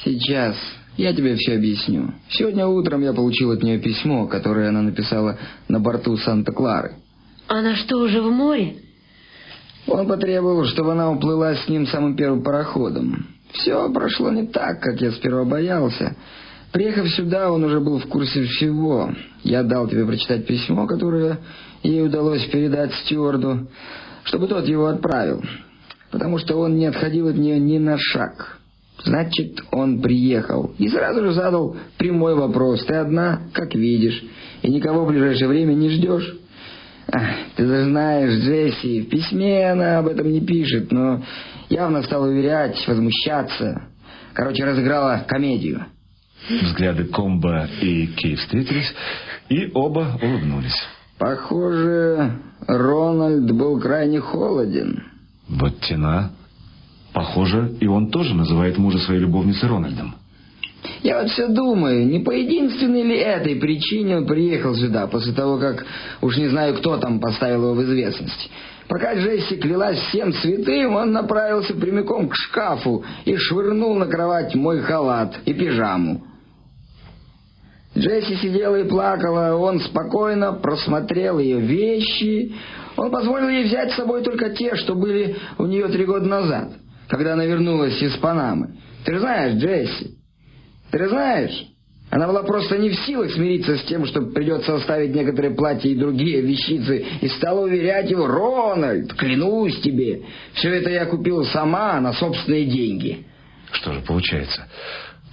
Сейчас 0.03 0.56
я 0.98 1.14
тебе 1.14 1.36
все 1.36 1.56
объясню. 1.56 2.11
Сегодня 2.30 2.68
утром 2.68 3.02
я 3.02 3.14
получил 3.14 3.52
от 3.52 3.64
нее 3.64 3.80
письмо, 3.80 4.28
которое 4.28 4.69
она 4.69 4.82
написала 4.82 5.38
на 5.68 5.80
борту 5.80 6.18
Санта-Клары. 6.18 6.95
Она 7.48 7.76
что, 7.76 7.98
уже 7.98 8.22
в 8.22 8.32
море? 8.32 8.78
Он 9.88 10.07
потребовал, 10.07 10.65
чтобы 10.65 10.91
она 10.94 11.10
уплыла 11.11 11.56
с 11.56 11.68
ним 11.69 11.88
самым 11.88 12.15
первым 12.15 12.44
пароходом. 12.44 13.28
Все 13.53 13.90
прошло 13.94 14.32
не 14.32 14.48
так, 14.48 14.82
как 14.82 14.99
я 14.99 15.11
сперва 15.11 15.45
боялся. 15.45 16.15
Приехав 16.74 17.07
сюда, 17.11 17.52
он 17.52 17.64
уже 17.64 17.80
был 17.80 17.99
в 17.99 18.07
курсе 18.07 18.44
всего. 18.44 19.14
Я 19.44 19.64
дал 19.64 19.88
тебе 19.88 20.06
прочитать 20.06 20.45
письмо, 20.45 20.86
которое 20.86 21.40
ей 21.84 22.03
удалось 22.03 22.44
передать 22.45 22.94
стюарду, 23.06 23.69
чтобы 24.26 24.48
тот 24.48 24.68
его 24.68 24.88
отправил. 24.88 25.41
Потому 26.11 26.38
что 26.40 26.57
он 26.57 26.76
не 26.76 26.88
отходил 26.88 27.30
от 27.30 27.36
нее 27.36 27.60
ни 27.60 27.78
на 27.78 27.98
шаг. 27.98 28.57
Значит, 29.03 29.60
он 29.72 30.02
приехал 30.02 30.74
и 30.78 30.88
сразу 30.90 31.24
же 31.24 31.32
задал 31.34 31.78
прямой 31.98 32.36
вопрос. 32.36 32.84
Ты 32.86 32.95
одна, 32.95 33.41
как 33.53 33.76
видишь, 33.76 34.24
и 34.64 34.72
никого 34.72 35.06
в 35.06 35.10
ближайшее 35.10 35.48
время 35.48 35.74
не 35.74 35.90
ждешь? 35.90 36.36
Ах, 37.10 37.24
ты 37.56 37.65
же 37.65 37.86
знаешь, 37.86 38.44
Джесси, 38.44 39.02
в 39.02 39.10
письме 39.10 39.72
она 39.72 39.99
об 39.99 40.07
этом 40.07 40.30
не 40.30 40.41
пишет, 40.41 40.91
но 40.91 41.24
явно 41.69 42.03
стала 42.03 42.28
уверять, 42.28 42.86
возмущаться. 42.88 43.88
Короче, 44.34 44.65
разыграла 44.65 45.26
комедию. 45.28 45.86
Взгляды 46.49 47.06
Комба 47.06 47.68
и 47.82 48.07
Кей 48.07 48.36
встретились, 48.36 48.94
и 49.49 49.72
оба 49.74 50.19
улыбнулись. 50.22 50.78
Похоже, 51.18 52.40
Рональд 52.68 53.52
был 53.52 53.80
крайне 53.80 54.19
холоден. 54.19 55.03
Вот 55.48 55.80
тена. 55.82 56.32
Похоже, 57.18 57.72
и 57.80 57.88
он 57.88 58.11
тоже 58.11 58.35
называет 58.35 58.77
мужа 58.77 58.99
своей 58.99 59.22
любовницей 59.22 59.68
Рональдом. 59.68 60.14
Я 61.02 61.19
вот 61.19 61.31
все 61.31 61.48
думаю, 61.48 62.06
не 62.06 62.19
по 62.19 62.30
единственной 62.30 63.02
ли 63.02 63.18
этой 63.18 63.56
причине 63.56 64.18
он 64.18 64.27
приехал 64.27 64.76
сюда, 64.76 65.07
после 65.07 65.34
того, 65.34 65.57
как 65.57 65.84
уж 66.22 66.38
не 66.38 66.48
знаю, 66.48 66.76
кто 66.76 66.98
там 66.98 67.19
поставил 67.19 67.72
его 67.72 67.73
в 67.73 67.81
известность. 67.81 68.52
Пока 68.88 69.15
Джесси 69.15 69.56
клялась 69.56 69.98
всем 69.98 70.31
святым, 70.31 70.94
он 70.94 71.11
направился 71.11 71.73
прямиком 71.73 72.30
к 72.30 72.35
шкафу 72.35 73.03
и 73.26 73.35
швырнул 73.35 73.95
на 73.95 74.06
кровать 74.06 74.53
мой 74.53 74.81
халат 74.81 75.39
и 75.45 75.56
пижаму. 75.56 76.23
Джесси 77.98 78.35
сидела 78.35 78.76
и 78.76 78.88
плакала, 78.88 79.56
он 79.56 79.80
спокойно 79.80 80.53
просмотрел 80.53 81.39
ее 81.39 81.61
вещи. 81.61 82.53
Он 82.95 83.10
позволил 83.10 83.49
ей 83.49 83.64
взять 83.64 83.94
с 83.94 83.95
собой 83.95 84.22
только 84.22 84.52
те, 84.52 84.76
что 84.76 84.94
были 84.94 85.35
у 85.57 85.65
нее 85.65 85.88
три 85.88 86.06
года 86.06 86.27
назад, 86.27 86.73
когда 87.08 87.34
она 87.34 87.46
вернулась 87.46 88.02
из 88.02 88.16
Панамы. 88.18 88.76
Ты 89.06 89.14
же 89.14 89.20
знаешь, 89.20 89.62
Джесси, 89.62 90.16
ты 90.92 91.00
же 91.00 91.10
знаешь, 91.10 91.68
она 92.10 92.28
была 92.28 92.44
просто 92.44 92.78
не 92.78 92.90
в 92.90 92.96
силах 93.02 93.32
смириться 93.32 93.78
с 93.78 93.84
тем, 93.84 94.06
что 94.06 94.22
придется 94.22 94.76
оставить 94.76 95.14
некоторые 95.14 95.54
платья 95.54 95.90
и 95.90 95.96
другие 95.96 96.42
вещицы, 96.42 97.06
и 97.22 97.28
стала 97.30 97.66
уверять 97.66 98.10
его, 98.10 98.28
«Рональд, 98.28 99.14
клянусь 99.14 99.80
тебе, 99.82 100.22
все 100.54 100.74
это 100.74 100.90
я 100.90 101.06
купила 101.06 101.44
сама 101.44 102.00
на 102.00 102.14
собственные 102.14 102.66
деньги». 102.66 103.26
Что 103.74 103.94
же 103.94 104.00
получается? 104.02 104.68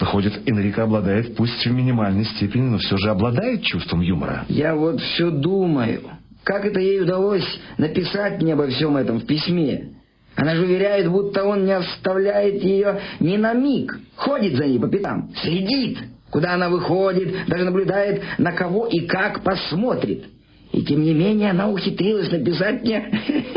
Выходит, 0.00 0.48
Энрико 0.48 0.82
обладает, 0.82 1.36
пусть 1.36 1.64
в 1.64 1.70
минимальной 1.70 2.24
степени, 2.24 2.62
но 2.62 2.78
все 2.78 2.96
же 2.96 3.10
обладает 3.10 3.62
чувством 3.62 4.00
юмора. 4.00 4.44
Я 4.48 4.74
вот 4.74 5.00
все 5.00 5.30
думаю, 5.30 6.02
как 6.42 6.64
это 6.64 6.80
ей 6.80 7.00
удалось 7.00 7.46
написать 7.78 8.42
мне 8.42 8.54
обо 8.54 8.66
всем 8.66 8.96
этом 8.96 9.20
в 9.20 9.26
письме. 9.26 9.94
Она 10.36 10.56
же 10.56 10.64
уверяет, 10.64 11.08
будто 11.08 11.44
он 11.44 11.64
не 11.64 11.72
оставляет 11.72 12.62
ее 12.62 13.00
ни 13.20 13.36
на 13.36 13.52
миг, 13.52 13.98
ходит 14.16 14.56
за 14.56 14.66
ней 14.66 14.80
по 14.80 14.88
пятам, 14.88 15.30
следит, 15.42 15.98
куда 16.30 16.54
она 16.54 16.68
выходит, 16.68 17.46
даже 17.46 17.64
наблюдает, 17.64 18.22
на 18.38 18.52
кого 18.52 18.86
и 18.86 19.06
как 19.06 19.42
посмотрит. 19.42 20.24
И 20.72 20.82
тем 20.82 21.02
не 21.02 21.14
менее 21.14 21.50
она 21.50 21.70
ухитрилась 21.70 22.32
написать 22.32 22.82
мне 22.82 23.08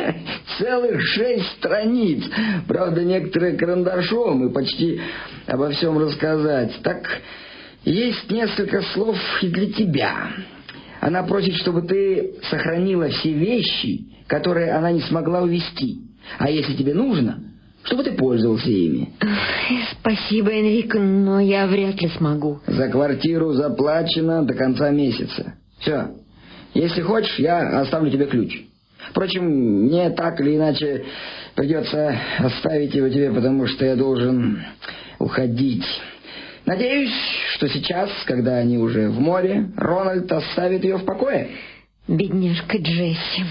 целых 0.59 1.01
шесть 1.01 1.47
страниц. 1.57 2.23
Правда, 2.67 3.03
некоторые 3.03 3.57
карандашом 3.57 4.47
и 4.47 4.53
почти 4.53 5.01
обо 5.47 5.71
всем 5.71 5.97
рассказать. 5.97 6.73
Так 6.83 7.07
есть 7.85 8.29
несколько 8.29 8.83
слов 8.93 9.17
и 9.41 9.47
для 9.47 9.71
тебя. 9.71 10.27
Она 10.99 11.23
просит, 11.23 11.55
чтобы 11.55 11.81
ты 11.81 12.35
сохранила 12.51 13.09
все 13.09 13.31
вещи, 13.31 14.05
которые 14.27 14.73
она 14.73 14.91
не 14.91 15.01
смогла 15.01 15.41
увезти. 15.41 16.01
А 16.37 16.49
если 16.49 16.73
тебе 16.73 16.93
нужно, 16.93 17.39
чтобы 17.83 18.03
ты 18.03 18.11
пользовался 18.11 18.69
ими. 18.69 19.13
Спасибо, 19.99 20.51
Энрико, 20.51 20.99
но 20.99 21.39
я 21.39 21.67
вряд 21.67 22.01
ли 22.01 22.09
смогу. 22.09 22.59
За 22.67 22.89
квартиру 22.89 23.53
заплачено 23.53 24.43
до 24.43 24.53
конца 24.53 24.89
месяца. 24.89 25.55
Все. 25.79 26.09
Если 26.73 27.01
хочешь, 27.01 27.39
я 27.39 27.79
оставлю 27.79 28.11
тебе 28.11 28.25
ключ. 28.25 28.61
Впрочем, 29.09 29.45
мне 29.85 30.09
так 30.09 30.39
или 30.41 30.57
иначе 30.57 31.05
придется 31.55 32.17
оставить 32.39 32.93
его 32.93 33.09
тебе, 33.09 33.31
потому 33.31 33.67
что 33.67 33.85
я 33.85 33.95
должен 33.95 34.63
уходить. 35.19 35.85
Надеюсь, 36.65 37.13
что 37.53 37.69
сейчас, 37.69 38.09
когда 38.25 38.57
они 38.57 38.77
уже 38.77 39.09
в 39.09 39.19
море, 39.19 39.71
Рональд 39.77 40.29
оставит 40.29 40.83
ее 40.83 40.97
в 40.97 41.05
покое. 41.05 41.49
Бедняжка 42.07 42.77
Джесси. 42.77 43.45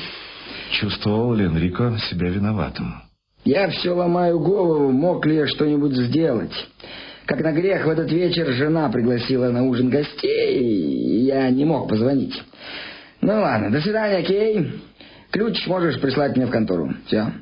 Чувствовал 0.72 1.34
ли 1.34 1.47
Энрико 1.47 1.97
себя 2.10 2.28
виноватым? 2.28 3.02
Я 3.44 3.68
все 3.68 3.93
ломаю 3.93 4.40
голову, 4.40 4.90
мог 4.90 5.24
ли 5.24 5.36
я 5.36 5.47
что-нибудь 5.47 5.94
сделать. 5.94 6.52
Как 7.26 7.40
на 7.40 7.52
грех 7.52 7.86
в 7.86 7.88
этот 7.88 8.10
вечер 8.10 8.52
жена 8.52 8.88
пригласила 8.88 9.51
на 9.51 9.64
ужин 9.64 9.88
гостей, 9.88 10.59
и 10.59 11.24
я 11.26 11.48
не 11.51 11.64
мог 11.64 11.88
позвонить. 11.88 12.43
Ну 13.20 13.32
ладно, 13.40 13.70
до 13.70 13.80
свидания, 13.80 14.22
Кей. 14.22 14.82
Ключ 15.30 15.66
можешь 15.66 16.01
прислать 16.01 16.36
мне 16.36 16.47
в 16.47 16.51
контору. 16.51 16.93
Все. 17.06 17.32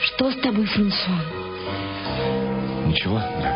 Что 0.00 0.30
с 0.30 0.36
тобой, 0.36 0.66
Франсуа? 0.66 1.18
Ничего, 2.86 3.18
дорогая. 3.18 3.53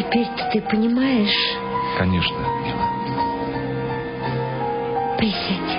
Теперь-то 0.00 0.48
ты 0.50 0.62
понимаешь? 0.62 1.58
Конечно, 1.98 2.38
мило. 2.64 2.88
Присядь. 5.18 5.78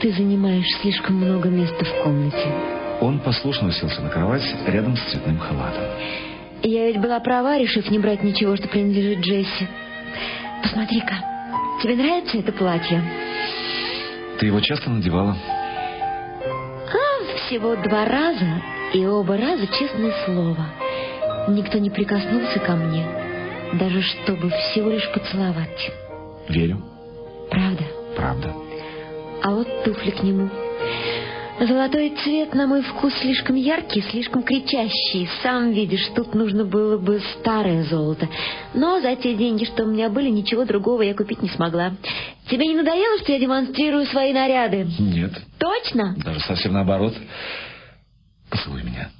Ты 0.00 0.12
занимаешь 0.12 0.66
слишком 0.80 1.14
много 1.14 1.48
места 1.48 1.84
в 1.84 2.02
комнате. 2.02 2.52
Он 3.00 3.20
послушно 3.20 3.68
уселся 3.68 4.00
на 4.00 4.08
кровать 4.08 4.42
рядом 4.66 4.96
с 4.96 5.00
цветным 5.12 5.38
халатом. 5.38 5.84
Я 6.64 6.88
ведь 6.88 7.00
была 7.00 7.20
права, 7.20 7.56
решив 7.56 7.88
не 7.88 8.00
брать 8.00 8.24
ничего, 8.24 8.56
что 8.56 8.66
принадлежит 8.66 9.20
Джесси. 9.20 9.68
Посмотри-ка, 10.64 11.14
тебе 11.80 11.94
нравится 11.94 12.38
это 12.38 12.50
платье? 12.50 13.00
Ты 14.40 14.46
его 14.46 14.58
часто 14.60 14.90
надевала? 14.90 15.36
А, 16.42 17.36
всего 17.46 17.76
два 17.76 18.06
раза, 18.06 18.60
и 18.92 19.06
оба 19.06 19.36
раза, 19.36 19.68
честное 19.68 20.12
слово, 20.26 20.66
никто 21.48 21.78
не 21.78 21.90
прикоснулся 21.90 22.58
ко 22.60 22.72
мне, 22.76 23.04
даже 23.74 24.02
чтобы 24.02 24.50
всего 24.50 24.90
лишь 24.90 25.10
поцеловать. 25.12 25.90
Верю. 26.48 26.82
Правда? 27.50 27.84
Правда. 28.16 28.54
А 29.42 29.50
вот 29.50 29.84
туфли 29.84 30.10
к 30.10 30.22
нему. 30.22 30.50
Золотой 31.60 32.16
цвет, 32.22 32.54
на 32.54 32.66
мой 32.66 32.80
вкус, 32.80 33.12
слишком 33.20 33.54
яркий, 33.54 34.00
слишком 34.00 34.42
кричащий. 34.42 35.28
Сам 35.42 35.72
видишь, 35.72 36.06
тут 36.16 36.34
нужно 36.34 36.64
было 36.64 36.96
бы 36.96 37.20
старое 37.38 37.84
золото. 37.84 38.28
Но 38.72 39.00
за 39.00 39.14
те 39.16 39.34
деньги, 39.34 39.64
что 39.64 39.84
у 39.84 39.86
меня 39.88 40.08
были, 40.08 40.30
ничего 40.30 40.64
другого 40.64 41.02
я 41.02 41.14
купить 41.14 41.42
не 41.42 41.50
смогла. 41.50 41.92
Тебе 42.48 42.66
не 42.66 42.76
надоело, 42.76 43.18
что 43.18 43.32
я 43.32 43.38
демонстрирую 43.38 44.06
свои 44.06 44.32
наряды? 44.32 44.88
Нет. 44.98 45.32
Точно? 45.58 46.14
Даже 46.24 46.40
совсем 46.40 46.72
наоборот. 46.72 47.14
Поцелуй 48.48 48.82
меня. 48.82 49.10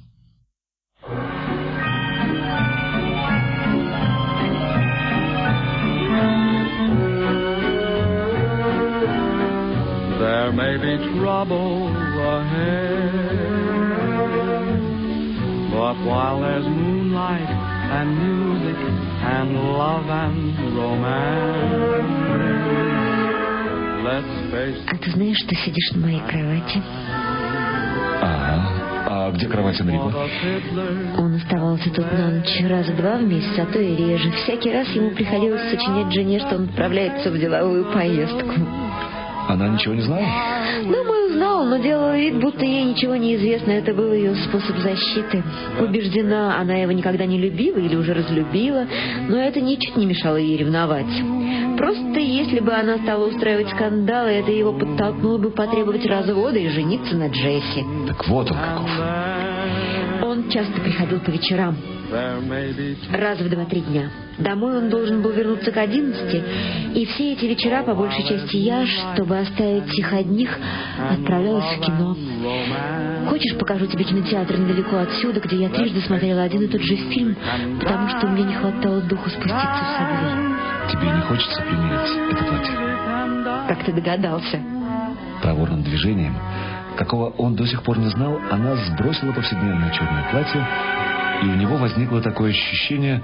There 10.31 10.53
may 10.53 10.77
be 10.77 10.95
trouble 11.19 11.91
ahead, 11.91 13.33
but 15.75 15.97
while 16.07 16.39
there's 16.39 16.65
moonlight 16.65 17.51
and 17.97 18.07
music 18.15 18.79
and 18.79 19.47
love 19.75 20.07
and 20.07 20.55
romance, 20.79 21.75
let's 24.07 24.33
face 24.53 24.79
А 24.87 24.95
ты 25.03 25.11
знаешь, 25.11 25.37
что 25.39 25.53
сидишь 25.53 25.91
на 25.91 25.99
моей 25.99 26.21
кровати? 26.21 26.81
Ага. 28.21 28.61
А 29.07 29.31
где 29.31 29.47
кровать 29.49 29.81
Энрико? 29.81 30.15
Он 31.17 31.35
оставался 31.35 31.89
тут 31.89 32.09
на 32.09 32.29
ночь 32.31 32.61
раза 32.69 32.93
два 32.93 33.17
в 33.17 33.23
месяц, 33.23 33.59
а 33.59 33.65
то 33.65 33.79
и 33.79 33.97
реже. 33.97 34.31
Всякий 34.43 34.71
раз 34.71 34.87
ему 34.91 35.11
приходилось 35.11 35.69
сочинять 35.69 36.13
жене, 36.13 36.39
что 36.39 36.55
он 36.55 36.69
отправляется 36.69 37.29
в 37.31 37.37
деловую 37.37 37.91
поездку. 37.91 38.80
Она 39.47 39.69
ничего 39.69 39.93
не 39.93 40.01
знала? 40.01 40.25
Думаю, 40.83 41.21
узнала, 41.31 41.65
но 41.65 41.77
делала 41.77 42.17
вид, 42.17 42.39
будто 42.39 42.63
ей 42.63 42.83
ничего 42.83 43.15
не 43.15 43.35
известно. 43.35 43.71
Это 43.71 43.93
был 43.93 44.13
ее 44.13 44.35
способ 44.35 44.77
защиты. 44.77 45.43
Убеждена, 45.79 46.59
она 46.59 46.75
его 46.75 46.91
никогда 46.91 47.25
не 47.25 47.37
любила 47.37 47.77
или 47.77 47.95
уже 47.95 48.13
разлюбила, 48.13 48.85
но 49.27 49.37
это 49.37 49.61
ничуть 49.61 49.97
не 49.97 50.05
мешало 50.05 50.37
ей 50.37 50.57
ревновать. 50.57 51.11
Просто 51.77 52.19
если 52.19 52.59
бы 52.59 52.73
она 52.73 52.97
стала 52.99 53.27
устраивать 53.27 53.69
скандалы, 53.69 54.29
это 54.29 54.51
его 54.51 54.73
подтолкнуло 54.73 55.37
бы 55.37 55.49
потребовать 55.49 56.05
развода 56.05 56.59
и 56.59 56.69
жениться 56.69 57.15
на 57.15 57.27
Джесси. 57.27 57.83
Так 58.07 58.27
вот 58.27 58.51
он 58.51 58.57
каков. 58.57 58.89
Он 60.23 60.49
часто 60.49 60.79
приходил 60.79 61.19
по 61.19 61.29
вечерам, 61.29 61.75
раз 62.11 63.39
в 63.39 63.49
два-три 63.49 63.81
дня. 63.81 64.09
Домой 64.37 64.77
он 64.77 64.89
должен 64.89 65.21
был 65.21 65.31
вернуться 65.31 65.71
к 65.71 65.77
одиннадцати, 65.77 66.43
и 66.95 67.05
все 67.05 67.33
эти 67.33 67.45
вечера, 67.45 67.83
по 67.83 67.93
большей 67.93 68.23
части 68.23 68.57
я, 68.57 68.85
чтобы 68.85 69.37
оставить 69.39 69.97
их 69.97 70.11
одних, 70.13 70.57
отправлялась 71.09 71.77
в 71.77 71.81
кино. 71.81 72.15
Хочешь, 73.29 73.55
покажу 73.57 73.85
тебе 73.85 74.03
кинотеатр 74.03 74.57
недалеко 74.57 74.97
отсюда, 74.97 75.39
где 75.39 75.57
я 75.57 75.69
трижды 75.69 76.01
смотрела 76.01 76.43
один 76.43 76.63
и 76.63 76.67
тот 76.67 76.81
же 76.81 76.95
фильм, 76.95 77.35
потому 77.79 78.09
что 78.09 78.27
мне 78.27 78.43
не 78.43 78.53
хватало 78.55 79.01
духу 79.01 79.29
спуститься 79.29 79.57
в 79.57 79.97
Садвей. 79.97 80.51
Тебе 80.91 81.09
не 81.15 81.21
хочется 81.21 81.61
примерить 81.61 82.33
это 82.33 82.43
платье? 82.43 82.91
Как 83.67 83.85
ты 83.85 83.93
догадался? 83.93 84.59
Проворным 85.41 85.83
движением, 85.83 86.35
какого 86.97 87.29
он 87.31 87.55
до 87.55 87.65
сих 87.65 87.83
пор 87.83 87.97
не 87.97 88.09
знал, 88.09 88.39
она 88.51 88.75
сбросила 88.75 89.31
повседневное 89.31 89.91
черное 89.91 90.29
платье, 90.31 90.67
и 91.41 91.45
у 91.45 91.55
него 91.55 91.77
возникло 91.77 92.21
такое 92.21 92.51
ощущение, 92.51 93.21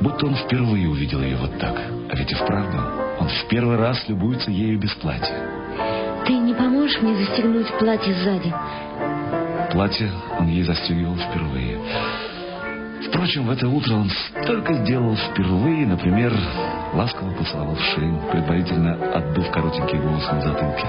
будто 0.00 0.26
он 0.26 0.34
впервые 0.34 0.88
увидел 0.88 1.20
ее 1.20 1.36
вот 1.36 1.58
так. 1.58 1.78
А 2.10 2.16
ведь 2.16 2.32
и 2.32 2.34
вправду, 2.34 2.78
он 3.18 3.28
в 3.28 3.48
первый 3.48 3.76
раз 3.76 4.02
любуется 4.08 4.50
ею 4.50 4.78
без 4.78 4.92
платья. 4.94 5.34
Ты 6.26 6.34
не 6.34 6.54
поможешь 6.54 7.00
мне 7.02 7.14
застегнуть 7.16 7.66
платье 7.78 8.14
сзади? 8.14 8.52
Платье 9.72 10.10
он 10.38 10.48
ей 10.48 10.62
застегивал 10.62 11.16
впервые. 11.16 11.78
Впрочем, 13.08 13.46
в 13.46 13.50
это 13.50 13.68
утро 13.68 13.94
он 13.94 14.10
столько 14.42 14.72
сделал 14.74 15.16
впервые, 15.16 15.86
например, 15.86 16.32
ласково 16.94 17.32
поцеловал 17.32 17.74
в 17.74 17.82
шею, 17.94 18.18
предварительно 18.30 18.94
отдув 19.14 19.50
коротенький 19.50 19.98
волос 19.98 20.26
на 20.30 20.40
затылке, 20.40 20.86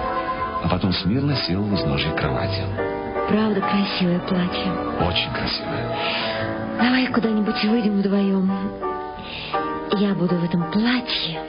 а 0.63 0.67
потом 0.69 0.93
смирно 0.93 1.35
сел 1.35 1.61
в 1.63 1.75
изножье 1.75 2.11
кровати. 2.11 2.63
Правда 3.29 3.61
красивое 3.61 4.19
платье. 4.19 4.71
Очень 4.99 5.31
красивое. 5.33 6.50
Давай 6.81 7.07
куда-нибудь 7.13 7.63
выйдем 7.65 7.99
вдвоем. 7.99 8.49
Я 9.99 10.15
буду 10.15 10.35
в 10.35 10.43
этом 10.43 10.71
платье, 10.71 11.39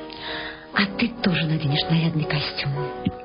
а 0.74 0.84
ты 0.98 1.08
тоже 1.22 1.46
наденешь 1.46 1.88
нарядный 1.88 2.24
костюм. 2.24 2.70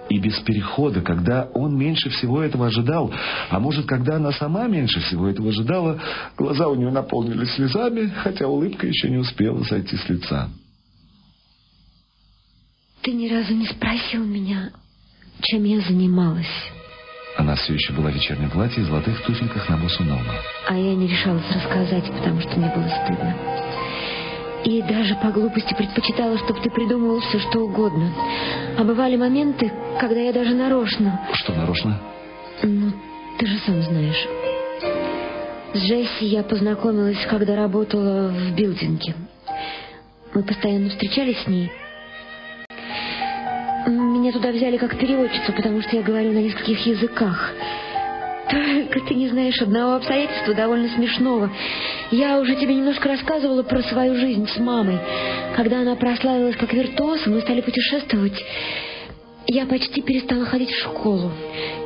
И 0.09 0.17
без 0.19 0.39
перехода, 0.39 1.01
когда 1.01 1.49
он 1.53 1.77
меньше 1.77 2.09
всего 2.09 2.41
этого 2.41 2.67
ожидал, 2.67 3.13
а 3.49 3.59
может, 3.59 3.87
когда 3.87 4.15
она 4.15 4.31
сама 4.31 4.67
меньше 4.67 5.01
всего 5.01 5.27
этого 5.27 5.49
ожидала, 5.49 5.99
глаза 6.37 6.69
у 6.69 6.75
нее 6.75 6.91
наполнились 6.91 7.51
слезами, 7.55 8.07
хотя 8.23 8.47
улыбка 8.47 8.87
еще 8.87 9.09
не 9.09 9.17
успела 9.17 9.61
сойти 9.63 9.97
с 9.97 10.07
лица. 10.07 10.49
Ты 13.01 13.11
ни 13.11 13.27
разу 13.27 13.53
не 13.53 13.65
спросил 13.65 14.23
меня, 14.23 14.71
чем 15.41 15.65
я 15.65 15.81
занималась. 15.81 16.47
Она 17.37 17.55
все 17.55 17.73
еще 17.73 17.93
была 17.93 18.09
в 18.09 18.15
вечернем 18.15 18.49
платье 18.49 18.81
и 18.81 18.85
золотых 18.85 19.21
туфельках 19.21 19.69
на 19.69 19.77
босу 19.77 20.03
ногу. 20.03 20.23
А 20.67 20.75
я 20.75 20.95
не 20.95 21.07
решалась 21.07 21.49
рассказать, 21.53 22.05
потому 22.11 22.41
что 22.41 22.59
мне 22.59 22.71
было 22.75 22.89
стыдно. 22.89 23.35
И 24.65 24.81
даже 24.81 25.15
по 25.15 25.29
глупости 25.29 25.73
предпочитала, 25.75 26.37
чтобы 26.39 26.59
ты 26.61 26.71
придумывал 26.71 27.21
все, 27.21 27.39
что 27.39 27.59
угодно. 27.59 28.11
А 28.77 28.83
бывали 28.83 29.15
моменты, 29.15 29.71
когда 29.99 30.19
я 30.19 30.33
даже 30.33 30.55
нарочно... 30.55 31.21
Что 31.33 31.53
нарочно? 31.53 32.01
Ну, 32.63 32.91
ты 33.37 33.45
же 33.45 33.57
сам 33.59 33.81
знаешь. 33.83 34.27
С 35.73 35.79
Джесси 35.79 36.25
я 36.25 36.41
познакомилась, 36.41 37.23
когда 37.29 37.55
работала 37.55 38.29
в 38.29 38.55
билдинге. 38.55 39.13
Мы 40.33 40.41
постоянно 40.41 40.89
встречались 40.89 41.39
с 41.43 41.47
ней. 41.47 41.71
Меня 44.27 44.33
туда 44.37 44.51
взяли 44.51 44.75
как 44.75 44.97
переводчицу, 44.97 45.53
потому 45.53 45.81
что 45.81 45.95
я 45.95 46.01
говорю 46.01 46.33
на 46.33 46.39
нескольких 46.39 46.85
языках. 46.85 47.53
Только 48.51 48.99
ты 49.07 49.13
не 49.13 49.29
знаешь 49.29 49.61
одного 49.61 49.93
обстоятельства 49.93 50.53
довольно 50.53 50.89
смешного. 50.89 51.49
Я 52.11 52.37
уже 52.41 52.55
тебе 52.57 52.75
немножко 52.75 53.07
рассказывала 53.07 53.63
про 53.63 53.81
свою 53.83 54.15
жизнь 54.15 54.45
с 54.49 54.57
мамой. 54.57 54.99
Когда 55.55 55.79
она 55.79 55.95
прославилась 55.95 56.57
как 56.57 56.73
виртуоз, 56.73 57.25
мы 57.25 57.39
стали 57.39 57.61
путешествовать, 57.61 58.33
я 59.47 59.65
почти 59.65 60.01
перестала 60.01 60.43
ходить 60.43 60.71
в 60.71 60.81
школу. 60.81 61.31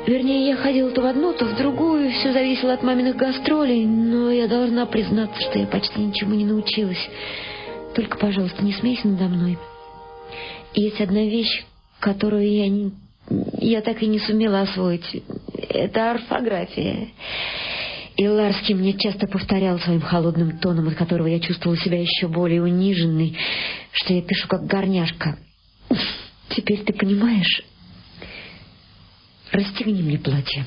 Вернее, 0.07 0.47
я 0.47 0.55
ходила 0.55 0.89
то 0.89 1.03
в 1.03 1.05
одну, 1.05 1.33
то 1.33 1.45
в 1.45 1.55
другую, 1.55 2.09
все 2.09 2.33
зависело 2.33 2.73
от 2.73 2.81
маминых 2.81 3.17
гастролей, 3.17 3.85
но 3.85 4.31
я 4.31 4.47
должна 4.47 4.87
признаться, 4.87 5.39
что 5.39 5.59
я 5.59 5.67
почти 5.67 6.01
ничему 6.01 6.33
не 6.33 6.45
научилась. 6.45 7.07
Только, 7.93 8.17
пожалуйста, 8.17 8.65
не 8.65 8.73
смейся 8.73 9.07
надо 9.07 9.25
мной. 9.25 9.59
Есть 10.73 11.01
одна 11.01 11.19
вещь, 11.19 11.65
которую 12.01 12.51
я, 12.51 12.91
я 13.59 13.81
так 13.81 14.03
и 14.03 14.07
не 14.07 14.19
сумела 14.19 14.61
освоить. 14.61 15.23
Это 15.69 16.11
орфография. 16.11 17.09
И 18.17 18.27
Ларский 18.27 18.75
мне 18.75 18.93
часто 18.93 19.27
повторял 19.27 19.79
своим 19.79 20.01
холодным 20.01 20.59
тоном, 20.59 20.89
от 20.89 20.95
которого 20.95 21.27
я 21.27 21.39
чувствовала 21.39 21.79
себя 21.79 22.01
еще 22.01 22.27
более 22.27 22.61
униженной, 22.61 23.37
что 23.93 24.13
я 24.13 24.21
пишу 24.21 24.47
как 24.49 24.65
горняшка. 24.65 25.37
Теперь 26.49 26.83
ты 26.83 26.91
понимаешь? 26.91 27.63
Расстегни 29.51 30.01
мне 30.01 30.17
платье. 30.17 30.65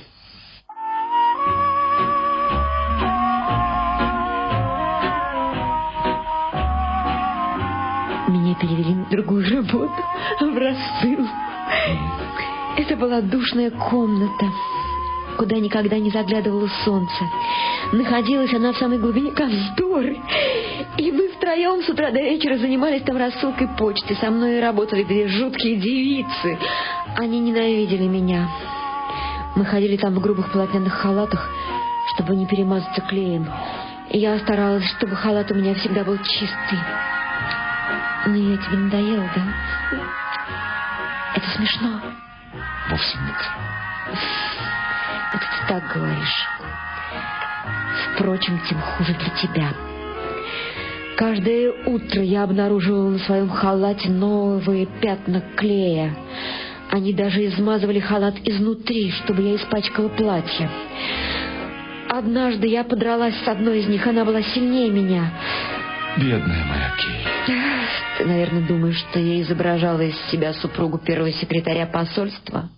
Меня 8.55 8.61
перевели 8.61 8.95
на 8.95 9.05
другую 9.07 9.49
работу, 9.51 9.93
в 10.41 10.59
рассыл. 10.59 11.27
Это 12.77 12.97
была 12.97 13.21
душная 13.21 13.71
комната, 13.71 14.47
куда 15.37 15.57
никогда 15.57 15.99
не 15.99 16.11
заглядывало 16.11 16.69
солнце. 16.85 17.25
Находилась 17.93 18.53
она 18.53 18.73
в 18.73 18.77
самой 18.77 18.99
глубине 18.99 19.33
конторы. 19.33 20.21
И 20.99 21.11
мы 21.11 21.29
втроем 21.29 21.83
с 21.83 21.89
утра 21.89 22.11
до 22.11 22.21
вечера 22.21 22.57
занимались 22.57 23.03
там 23.03 23.17
рассылкой 23.17 23.69
почты. 23.79 24.15
Со 24.17 24.31
мной 24.31 24.61
работали 24.61 25.03
две 25.05 25.27
жуткие 25.29 25.77
девицы. 25.77 26.59
Они 27.17 27.41
ненавидели 27.41 28.07
меня. 28.07 28.49
Мы 29.57 29.65
ходили 29.65 29.97
там 29.97 30.15
в 30.15 30.21
грубых 30.21 30.53
полотняных 30.53 30.93
халатах, 30.93 31.49
чтобы 32.15 32.37
не 32.37 32.47
перемазаться 32.47 33.01
клеем. 33.03 33.49
Я 34.11 34.39
старалась, 34.41 34.85
чтобы 34.97 35.17
халат 35.17 35.51
у 35.51 35.55
меня 35.55 35.75
всегда 35.75 36.05
был 36.05 36.19
чистый. 36.19 36.79
Но 38.27 38.37
я 38.37 38.57
тебе 38.57 38.79
надоела, 38.79 39.31
да? 39.35 39.43
Это 41.35 41.51
смешно. 41.57 42.01
Вовсе 42.89 43.19
нет. 43.19 43.37
Это 45.33 45.45
ты 45.45 45.69
так 45.69 45.95
говоришь. 45.95 46.49
Впрочем, 48.15 48.61
тем 48.69 48.81
хуже 48.81 49.15
для 49.15 49.31
тебя. 49.31 49.75
Каждое 51.17 51.73
утро 51.87 52.23
я 52.23 52.45
обнаруживала 52.45 53.11
на 53.11 53.19
своем 53.19 53.49
халате 53.49 54.09
новые 54.09 54.87
пятна 54.87 55.43
клея. 55.57 56.15
Они 56.91 57.13
даже 57.13 57.45
измазывали 57.47 58.01
халат 58.01 58.37
изнутри, 58.45 59.11
чтобы 59.11 59.43
я 59.43 59.57
испачкала 59.57 60.09
платье. 60.09 60.71
Однажды 62.09 62.69
я 62.69 62.85
подралась 62.85 63.35
с 63.45 63.49
одной 63.49 63.81
из 63.81 63.89
них, 63.89 64.07
она 64.07 64.25
была 64.25 64.43
сильнее 64.43 64.91
меня. 64.91 65.33
Бедная 66.17 66.65
моя 66.65 66.93
Кей. 66.97 67.57
Ты, 68.19 68.25
наверное, 68.25 68.67
думаешь, 68.69 68.99
что 69.11 69.19
я 69.19 69.43
изображала 69.43 70.01
из 70.01 70.15
себя 70.31 70.53
супругу 70.55 70.99
первого 70.99 71.33
секретаря 71.33 71.87
посольства? 71.87 72.71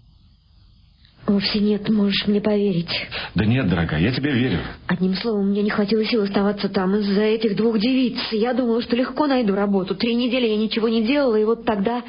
Вовсе 1.26 1.58
нет, 1.58 1.88
можешь 1.90 2.26
мне 2.26 2.40
поверить. 2.40 2.88
Да 3.34 3.44
нет, 3.44 3.68
дорогая, 3.68 4.00
я 4.00 4.12
тебе 4.12 4.32
верю. 4.32 4.60
Одним 4.86 5.14
словом, 5.16 5.50
мне 5.50 5.62
не 5.62 5.70
хватило 5.70 6.04
сил 6.04 6.22
оставаться 6.22 6.68
там 6.68 6.96
из-за 6.96 7.22
этих 7.22 7.56
двух 7.56 7.78
девиц. 7.78 8.16
Я 8.30 8.54
думала, 8.54 8.80
что 8.80 8.96
легко 8.96 9.26
найду 9.26 9.54
работу. 9.54 9.94
Три 9.94 10.14
недели 10.14 10.46
я 10.46 10.56
ничего 10.56 10.88
не 10.88 11.04
делала, 11.04 11.36
и 11.36 11.44
вот 11.44 11.64
тогда... 11.64 12.02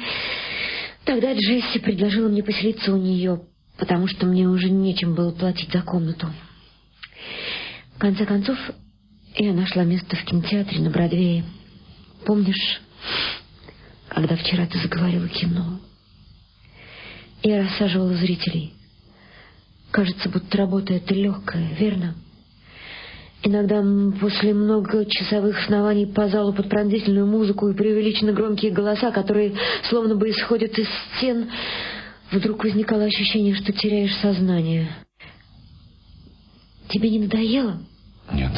Тогда 1.04 1.32
Джесси 1.32 1.78
предложила 1.78 2.28
мне 2.28 2.42
поселиться 2.42 2.92
у 2.92 2.96
нее, 2.96 3.40
потому 3.78 4.06
что 4.06 4.26
мне 4.26 4.46
уже 4.46 4.70
нечем 4.70 5.14
было 5.14 5.32
платить 5.32 5.72
за 5.72 5.80
комнату. 5.80 6.28
В 7.96 7.98
конце 7.98 8.24
концов, 8.24 8.58
я 9.36 9.52
нашла 9.52 9.84
место 9.84 10.16
в 10.16 10.24
кинотеатре 10.24 10.80
на 10.80 10.90
Бродвее. 10.90 11.44
Помнишь, 12.24 12.80
когда 14.08 14.36
вчера 14.36 14.66
ты 14.66 14.78
заговорила 14.78 15.28
кино? 15.28 15.80
Я 17.42 17.62
рассаживала 17.62 18.14
зрителей. 18.14 18.74
Кажется, 19.90 20.28
будто 20.28 20.58
работа 20.58 20.94
эта 20.94 21.14
легкая, 21.14 21.74
верно? 21.78 22.14
Иногда 23.44 23.82
после 24.20 24.52
многочасовых 24.52 25.62
оснований 25.62 26.06
по 26.06 26.28
залу 26.28 26.52
под 26.52 26.68
пронзительную 26.68 27.26
музыку 27.26 27.68
и 27.68 27.74
преувеличенно 27.74 28.32
громкие 28.32 28.72
голоса, 28.72 29.12
которые 29.12 29.54
словно 29.88 30.16
бы 30.16 30.28
исходят 30.30 30.76
из 30.76 30.88
стен, 31.16 31.48
вдруг 32.32 32.64
возникало 32.64 33.04
ощущение, 33.04 33.54
что 33.54 33.72
теряешь 33.72 34.16
сознание. 34.16 34.88
Тебе 36.88 37.10
не 37.10 37.20
надоело? 37.20 37.80
Нет. 38.32 38.52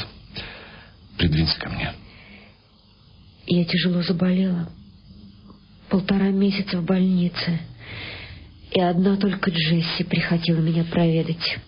Придвинься 1.21 1.61
ко 1.61 1.69
мне. 1.69 1.93
Я 3.47 3.65
тяжело 3.67 4.03
заболела. 4.03 4.71
Полтора 5.91 6.31
месяца 6.31 6.79
в 6.79 6.85
больнице. 6.87 7.61
И 8.71 8.81
одна 8.81 9.19
только 9.19 9.51
Джесси 9.51 10.05
приходила 10.05 10.61
меня 10.61 10.83
проведать. 10.85 11.59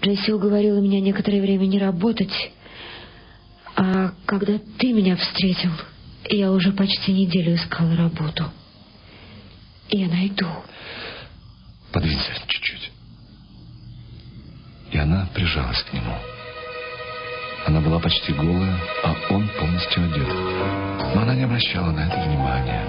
Джесси 0.00 0.32
уговорила 0.32 0.78
меня 0.78 0.98
некоторое 1.02 1.42
время 1.42 1.66
не 1.66 1.78
работать, 1.78 2.32
а 3.76 4.14
когда 4.24 4.58
ты 4.78 4.94
меня 4.94 5.16
встретил, 5.16 5.72
я 6.30 6.52
уже 6.52 6.72
почти 6.72 7.12
неделю 7.12 7.54
искала 7.54 7.94
работу. 7.96 8.50
И 9.90 9.98
я 9.98 10.08
найду. 10.08 10.48
Подвинься 11.92 12.32
чуть-чуть. 12.46 12.92
И 14.90 14.96
она 14.96 15.28
прижалась 15.34 15.82
к 15.82 15.92
нему. 15.92 16.16
Она 17.66 17.80
была 17.80 17.98
почти 17.98 18.32
голая, 18.32 18.76
а 19.04 19.14
он 19.30 19.48
полностью 19.58 20.04
одет. 20.04 20.28
Но 21.14 21.22
она 21.22 21.34
не 21.34 21.44
обращала 21.44 21.90
на 21.90 22.00
это 22.00 22.20
внимания. 22.20 22.84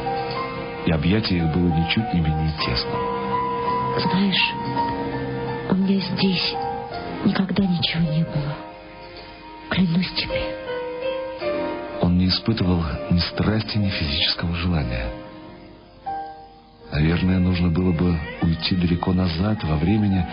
И 0.86 0.92
объятие 0.92 1.40
их 1.40 1.46
было 1.54 1.68
ничуть 1.68 2.14
не 2.14 2.22
менее 2.22 2.54
тесным. 2.60 3.00
Знаешь, 4.00 4.54
у 5.70 5.76
меня 5.76 6.00
здесь 6.00 6.56
никогда 7.26 7.64
ничего 7.64 8.02
не 8.04 8.24
было. 8.24 8.56
Клянусь 9.70 10.12
тебе. 10.14 10.42
Он 12.02 12.18
не 12.18 12.28
испытывал 12.28 12.82
ни 13.10 13.20
страсти, 13.20 13.78
ни 13.78 13.90
физического 13.90 14.56
желания. 14.56 15.12
Наверное, 16.92 17.40
нужно 17.40 17.70
было 17.70 17.92
бы 17.92 18.18
уйти 18.42 18.76
далеко 18.76 19.14
назад 19.14 19.64
во 19.64 19.76
времени, 19.76 20.26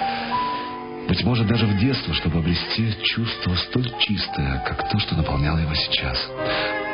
быть 1.08 1.24
может, 1.24 1.46
даже 1.46 1.66
в 1.66 1.78
детство, 1.78 2.12
чтобы 2.12 2.38
обрести 2.38 2.94
чувство 3.02 3.54
столь 3.54 3.90
чистое, 3.98 4.62
как 4.66 4.90
то, 4.90 4.98
что 4.98 5.16
наполняло 5.16 5.56
его 5.56 5.74
сейчас. 5.74 6.18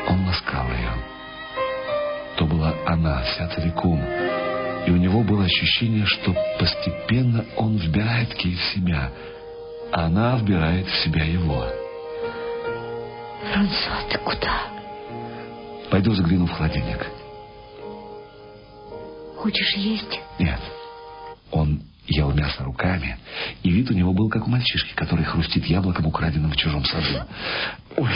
Он 0.08 0.24
ласкал 0.24 0.66
ее. 0.68 0.92
То 2.36 2.46
была 2.46 2.72
она, 2.86 3.22
вся 3.22 3.48
целиком. 3.48 4.00
И 4.86 4.90
у 4.90 4.96
него 4.96 5.24
было 5.24 5.44
ощущение, 5.44 6.06
что 6.06 6.32
постепенно 6.60 7.44
он 7.56 7.76
вбирает 7.76 8.32
Кей 8.34 8.54
в 8.54 8.62
себя, 8.74 9.10
а 9.92 10.06
она 10.06 10.36
вбирает 10.36 10.86
в 10.86 11.04
себя 11.04 11.24
его. 11.24 11.66
Франсуа, 13.52 14.08
ты 14.10 14.18
куда? 14.18 14.62
Пойду 15.90 16.14
загляну 16.14 16.46
в 16.46 16.52
холодильник. 16.52 17.04
Хочешь 19.36 19.74
есть? 19.74 20.20
Нет. 20.38 20.60
Он 21.50 21.82
ел 22.06 22.32
мясо 22.32 22.62
руками, 22.64 23.16
и 23.62 23.70
вид 23.70 23.90
у 23.90 23.94
него 23.94 24.12
был 24.12 24.28
как 24.28 24.46
у 24.46 24.50
мальчишки, 24.50 24.94
который 24.94 25.24
хрустит 25.24 25.64
яблоком, 25.66 26.06
украденным 26.06 26.50
в 26.50 26.56
чужом 26.56 26.84
саду. 26.84 27.26
Ой, 27.96 28.10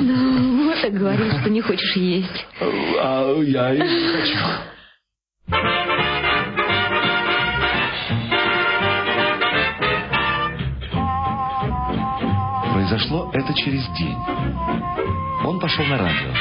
Ну, 0.00 0.66
вот 0.66 0.84
и 0.84 0.90
говоришь, 0.90 1.40
что 1.40 1.50
не 1.50 1.60
хочешь 1.60 1.96
есть. 1.96 2.46
а 2.60 3.40
я 3.42 3.74
и 3.74 3.78
не 3.78 4.12
хочу. 4.12 4.38
Произошло 12.72 13.30
это 13.32 13.52
через 13.54 13.86
день. 13.98 15.21
Он 15.44 15.58
пошел 15.58 15.84
на 15.84 15.98
радио. 15.98 16.32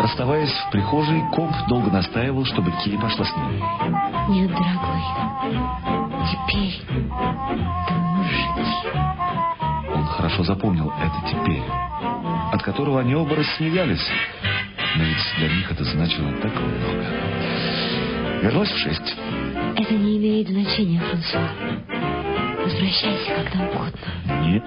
Расставаясь 0.00 0.50
в 0.50 0.70
прихожей, 0.70 1.22
Комп 1.32 1.54
долго 1.68 1.90
настаивал, 1.90 2.44
чтобы 2.44 2.72
Кей 2.84 2.98
пошла 2.98 3.24
с 3.24 3.36
ним. 3.36 3.62
Нет, 4.28 4.50
дорогой, 4.50 5.02
теперь 6.30 6.80
ты. 6.88 6.94
Он 9.94 10.04
он 10.04 10.10
хорошо 10.10 10.44
запомнил 10.44 10.92
это 11.00 11.30
теперь, 11.30 11.62
от 12.52 12.62
которого 12.62 13.00
они 13.00 13.14
оба 13.14 13.36
рассмеялись. 13.36 14.06
Но 14.96 15.02
ведь 15.02 15.16
для 15.38 15.48
них 15.48 15.70
это 15.72 15.82
значило 15.84 16.30
так 16.42 16.52
много. 16.52 17.06
Вернулась 18.42 18.70
в 18.70 18.78
шесть. 18.78 19.16
Это 19.76 19.94
не 19.94 20.18
имеет 20.18 20.48
значения, 20.48 21.00
Франсуа. 21.00 21.48
Возвращайся 22.62 23.32
когда 23.34 23.64
угодно. 23.66 23.98
Нет. 24.42 24.62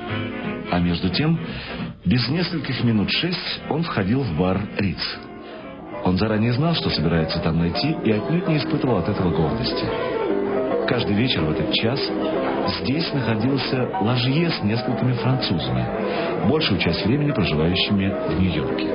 А 0.71 0.79
между 0.79 1.09
тем, 1.09 1.39
без 2.07 2.25
нескольких 2.29 2.83
минут 2.85 3.09
шесть 3.11 3.61
он 3.69 3.83
входил 3.83 4.21
в 4.21 4.37
бар 4.37 4.61
Риц. 4.77 5.01
Он 6.05 6.17
заранее 6.17 6.53
знал, 6.53 6.73
что 6.73 6.89
собирается 6.89 7.39
там 7.39 7.59
найти, 7.59 7.95
и 8.05 8.11
отнюдь 8.11 8.47
не 8.47 8.57
испытывал 8.57 8.97
от 8.97 9.09
этого 9.09 9.29
гордости. 9.29 9.85
Каждый 10.87 11.15
вечер 11.15 11.41
в 11.41 11.51
этот 11.51 11.73
час 11.73 11.99
здесь 12.81 13.11
находился 13.13 13.89
ложье 13.99 14.49
с 14.49 14.63
несколькими 14.63 15.13
французами, 15.13 16.47
большую 16.47 16.79
часть 16.79 17.05
времени 17.05 17.31
проживающими 17.31 18.07
в 18.29 18.39
Нью-Йорке. 18.39 18.85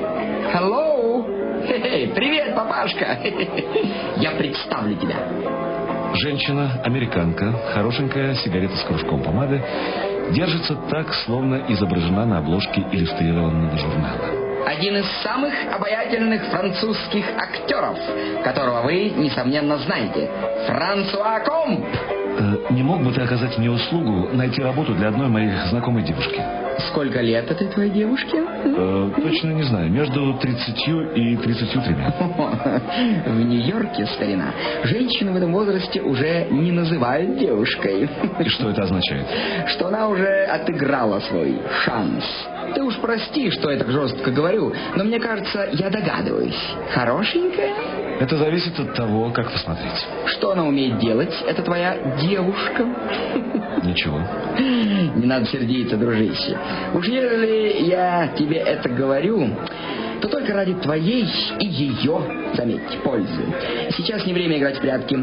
Hello! 0.51 1.23
Хе-хе, 1.67 2.11
Привет, 2.15 2.55
папашка! 2.55 3.19
Я 4.17 4.31
представлю 4.31 4.95
тебя. 4.95 5.17
Женщина, 6.15 6.81
американка, 6.83 7.51
хорошенькая 7.73 8.33
сигарета 8.35 8.75
с 8.75 8.83
кружком 8.83 9.21
помады, 9.21 9.63
держится 10.31 10.75
так, 10.89 11.13
словно 11.25 11.65
изображена 11.67 12.25
на 12.25 12.37
обложке 12.39 12.85
иллюстрированного 12.91 13.77
журнала. 13.77 14.43
Один 14.65 14.97
из 14.97 15.05
самых 15.21 15.53
обаятельных 15.73 16.45
французских 16.45 17.25
актеров, 17.37 17.97
которого 18.43 18.83
вы, 18.83 19.09
несомненно, 19.09 19.77
знаете. 19.77 20.29
Франсуа 20.67 21.39
Комп. 21.41 21.85
Э, 22.37 22.57
не 22.71 22.83
мог 22.83 23.03
бы 23.03 23.11
ты 23.11 23.21
оказать 23.21 23.57
мне 23.57 23.69
услугу 23.69 24.29
найти 24.33 24.61
работу 24.61 24.93
для 24.95 25.09
одной 25.09 25.27
моей 25.27 25.51
знакомой 25.69 26.03
девушки? 26.03 26.41
Сколько 26.89 27.21
лет 27.21 27.49
этой 27.49 27.67
твоей 27.67 27.91
девушке? 27.91 28.43
Э, 28.65 29.11
точно 29.15 29.51
не 29.51 29.63
знаю, 29.63 29.91
между 29.91 30.33
30 30.33 30.87
и 31.15 31.37
33. 31.37 31.95
В 33.27 33.45
Нью-Йорке, 33.45 34.05
старина, 34.07 34.51
женщины 34.83 35.31
в 35.31 35.35
этом 35.35 35.53
возрасте 35.53 36.01
уже 36.01 36.47
не 36.49 36.71
называют 36.71 37.37
девушкой. 37.37 38.09
И 38.39 38.49
что 38.49 38.69
это 38.69 38.83
означает? 38.83 39.27
Что 39.67 39.87
она 39.87 40.07
уже 40.07 40.45
отыграла 40.45 41.19
свой 41.19 41.59
шанс. 41.85 42.23
Ты 42.73 42.81
уж 42.81 42.97
прости, 42.97 43.51
что 43.51 43.69
я 43.69 43.77
так 43.77 43.89
жестко 43.91 44.31
говорю, 44.31 44.73
но 44.95 45.03
мне 45.03 45.19
кажется, 45.19 45.69
я 45.73 45.89
догадываюсь. 45.89 46.59
Хорошенькая? 46.91 48.02
Это 48.19 48.37
зависит 48.37 48.79
от 48.79 48.93
того, 48.93 49.31
как 49.31 49.51
посмотреть. 49.51 50.05
Что 50.27 50.51
она 50.51 50.65
умеет 50.65 50.99
делать? 50.99 51.33
Это 51.47 51.61
твоя 51.61 52.17
девушка? 52.21 52.85
Ничего. 53.83 54.21
Не 55.15 55.25
надо 55.25 55.45
сердиться, 55.45 55.97
дружище. 55.97 56.57
Уж 56.93 57.07
если 57.07 57.85
я 57.85 58.29
тебе 58.37 58.57
это 58.57 58.89
говорю, 58.89 59.49
то 60.21 60.29
только 60.29 60.53
ради 60.53 60.73
твоей 60.75 61.27
и 61.59 61.65
ее, 61.65 62.51
заметьте, 62.53 62.97
пользы. 63.03 63.43
Сейчас 63.97 64.25
не 64.25 64.33
время 64.33 64.57
играть 64.57 64.77
в 64.77 64.81
прятки. 64.81 65.17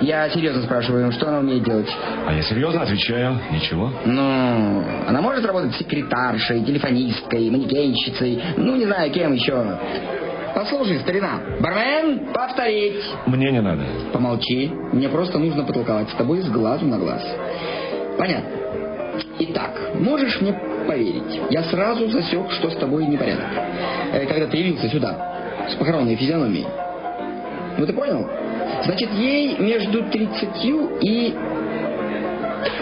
Я 0.00 0.30
серьезно 0.30 0.62
спрашиваю, 0.62 1.12
что 1.12 1.28
она 1.28 1.40
умеет 1.40 1.62
делать? 1.62 1.94
А 2.26 2.32
я 2.32 2.42
серьезно 2.42 2.82
отвечаю, 2.82 3.38
ничего. 3.52 3.92
Ну, 4.06 4.82
она 5.06 5.20
может 5.20 5.44
работать 5.44 5.74
секретаршей, 5.76 6.64
телефонисткой, 6.64 7.50
манекенщицей, 7.50 8.42
ну, 8.56 8.76
не 8.76 8.86
знаю, 8.86 9.10
кем 9.12 9.34
еще. 9.34 9.78
Послушай, 10.56 11.00
старина, 11.00 11.38
бармен, 11.60 12.32
повторить. 12.32 13.04
Мне 13.26 13.52
не 13.52 13.60
надо. 13.60 13.82
Помолчи, 14.10 14.72
мне 14.90 15.06
просто 15.10 15.38
нужно 15.38 15.64
потолковать 15.64 16.08
с 16.08 16.14
тобой 16.14 16.40
с 16.40 16.48
глазу 16.48 16.86
на 16.86 16.98
глаз. 16.98 17.22
Понятно. 18.16 18.48
Итак, 19.38 19.78
можешь 20.00 20.40
мне 20.40 20.58
поверить, 20.88 21.40
я 21.50 21.62
сразу 21.64 22.08
засек, 22.08 22.50
что 22.52 22.70
с 22.70 22.76
тобой 22.76 23.04
непорядок. 23.04 23.44
Э, 24.14 24.24
Когда 24.24 24.46
ты 24.46 24.56
явился 24.56 24.88
сюда, 24.88 25.68
с 25.68 25.74
похоронной 25.74 26.16
физиономией. 26.16 26.66
Ну 27.76 27.84
ты 27.84 27.92
понял? 27.92 28.26
Значит, 28.84 29.12
ей 29.12 29.58
между 29.58 30.04
30 30.04 30.64
и 31.02 31.34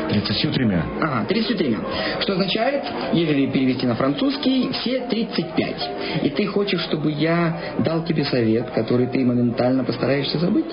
33. 0.09 0.67
Ага, 1.01 1.25
33. 1.29 1.77
Что 2.21 2.33
означает, 2.35 2.85
если 3.13 3.47
перевести 3.47 3.87
на 3.87 3.95
французский, 3.95 4.71
все 4.73 5.01
35. 5.01 5.91
И 6.23 6.31
ты 6.31 6.47
хочешь, 6.47 6.81
чтобы 6.83 7.11
я 7.13 7.75
дал 7.79 8.05
тебе 8.05 8.25
совет, 8.25 8.71
который 8.71 9.07
ты 9.07 9.25
моментально 9.25 9.85
постараешься 9.85 10.39
забыть? 10.39 10.73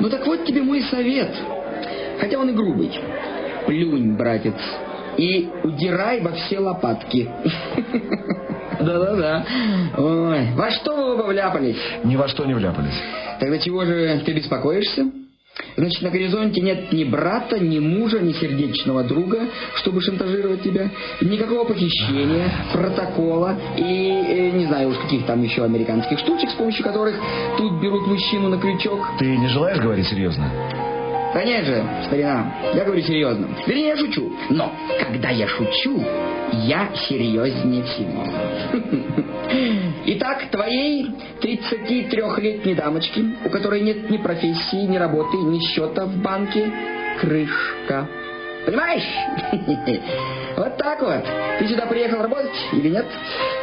Ну 0.00 0.08
так 0.10 0.26
вот 0.26 0.44
тебе 0.44 0.62
мой 0.62 0.82
совет. 0.82 1.30
Хотя 2.20 2.38
он 2.38 2.50
и 2.50 2.52
грубый. 2.52 2.90
Плюнь, 3.66 4.16
братец, 4.16 4.54
и 5.16 5.48
удирай 5.62 6.20
во 6.20 6.32
все 6.32 6.58
лопатки. 6.58 7.28
Да-да-да. 8.80 9.44
Ой, 9.96 10.48
во 10.54 10.70
что 10.70 10.94
вы 10.94 11.14
оба 11.14 11.22
вляпались? 11.28 11.78
Ни 12.02 12.16
во 12.16 12.28
что 12.28 12.44
не 12.44 12.54
вляпались. 12.54 13.00
Тогда 13.40 13.58
чего 13.58 13.84
же 13.84 14.20
ты 14.24 14.32
беспокоишься? 14.32 15.10
Значит, 15.76 16.02
на 16.02 16.10
горизонте 16.10 16.60
нет 16.60 16.92
ни 16.92 17.04
брата, 17.04 17.58
ни 17.58 17.78
мужа, 17.78 18.20
ни 18.20 18.32
сердечного 18.32 19.04
друга, 19.04 19.48
чтобы 19.76 20.00
шантажировать 20.00 20.62
тебя. 20.62 20.90
Никакого 21.20 21.64
похищения, 21.64 22.50
протокола 22.72 23.56
и, 23.76 23.82
э, 23.82 24.50
не 24.50 24.66
знаю 24.66 24.90
уж 24.90 24.98
каких 24.98 25.26
там 25.26 25.42
еще 25.42 25.64
американских 25.64 26.18
штучек, 26.20 26.50
с 26.50 26.54
помощью 26.54 26.84
которых 26.84 27.16
тут 27.56 27.80
берут 27.80 28.06
мужчину 28.06 28.48
на 28.48 28.58
крючок. 28.58 29.00
Ты 29.18 29.36
не 29.36 29.48
желаешь 29.48 29.78
говорить 29.78 30.06
серьезно? 30.06 30.50
Да 31.34 31.42
нет 31.42 31.64
же, 31.64 31.84
старина, 32.06 32.54
я 32.74 32.84
говорю 32.84 33.02
серьезно. 33.02 33.48
Вернее, 33.66 33.88
я 33.88 33.96
шучу. 33.96 34.32
Но, 34.50 34.72
когда 35.00 35.30
я 35.30 35.48
шучу, 35.48 36.00
я 36.52 36.88
серьезнее 37.08 37.82
всего. 37.82 38.24
Итак, 40.06 40.50
твоей 40.50 41.10
33-летней 41.40 42.74
дамочке, 42.74 43.24
у 43.44 43.48
которой 43.48 43.80
нет 43.80 44.10
ни 44.10 44.18
профессии, 44.18 44.86
ни 44.86 44.98
работы, 44.98 45.38
ни 45.38 45.58
счета 45.60 46.04
в 46.04 46.16
банке, 46.18 46.70
крышка. 47.20 48.06
Понимаешь? 48.66 49.02
Вот 50.56 50.76
так 50.76 51.00
вот. 51.02 51.24
Ты 51.58 51.68
сюда 51.68 51.86
приехал 51.86 52.22
работать 52.22 52.50
или 52.72 52.88
нет? 52.90 53.06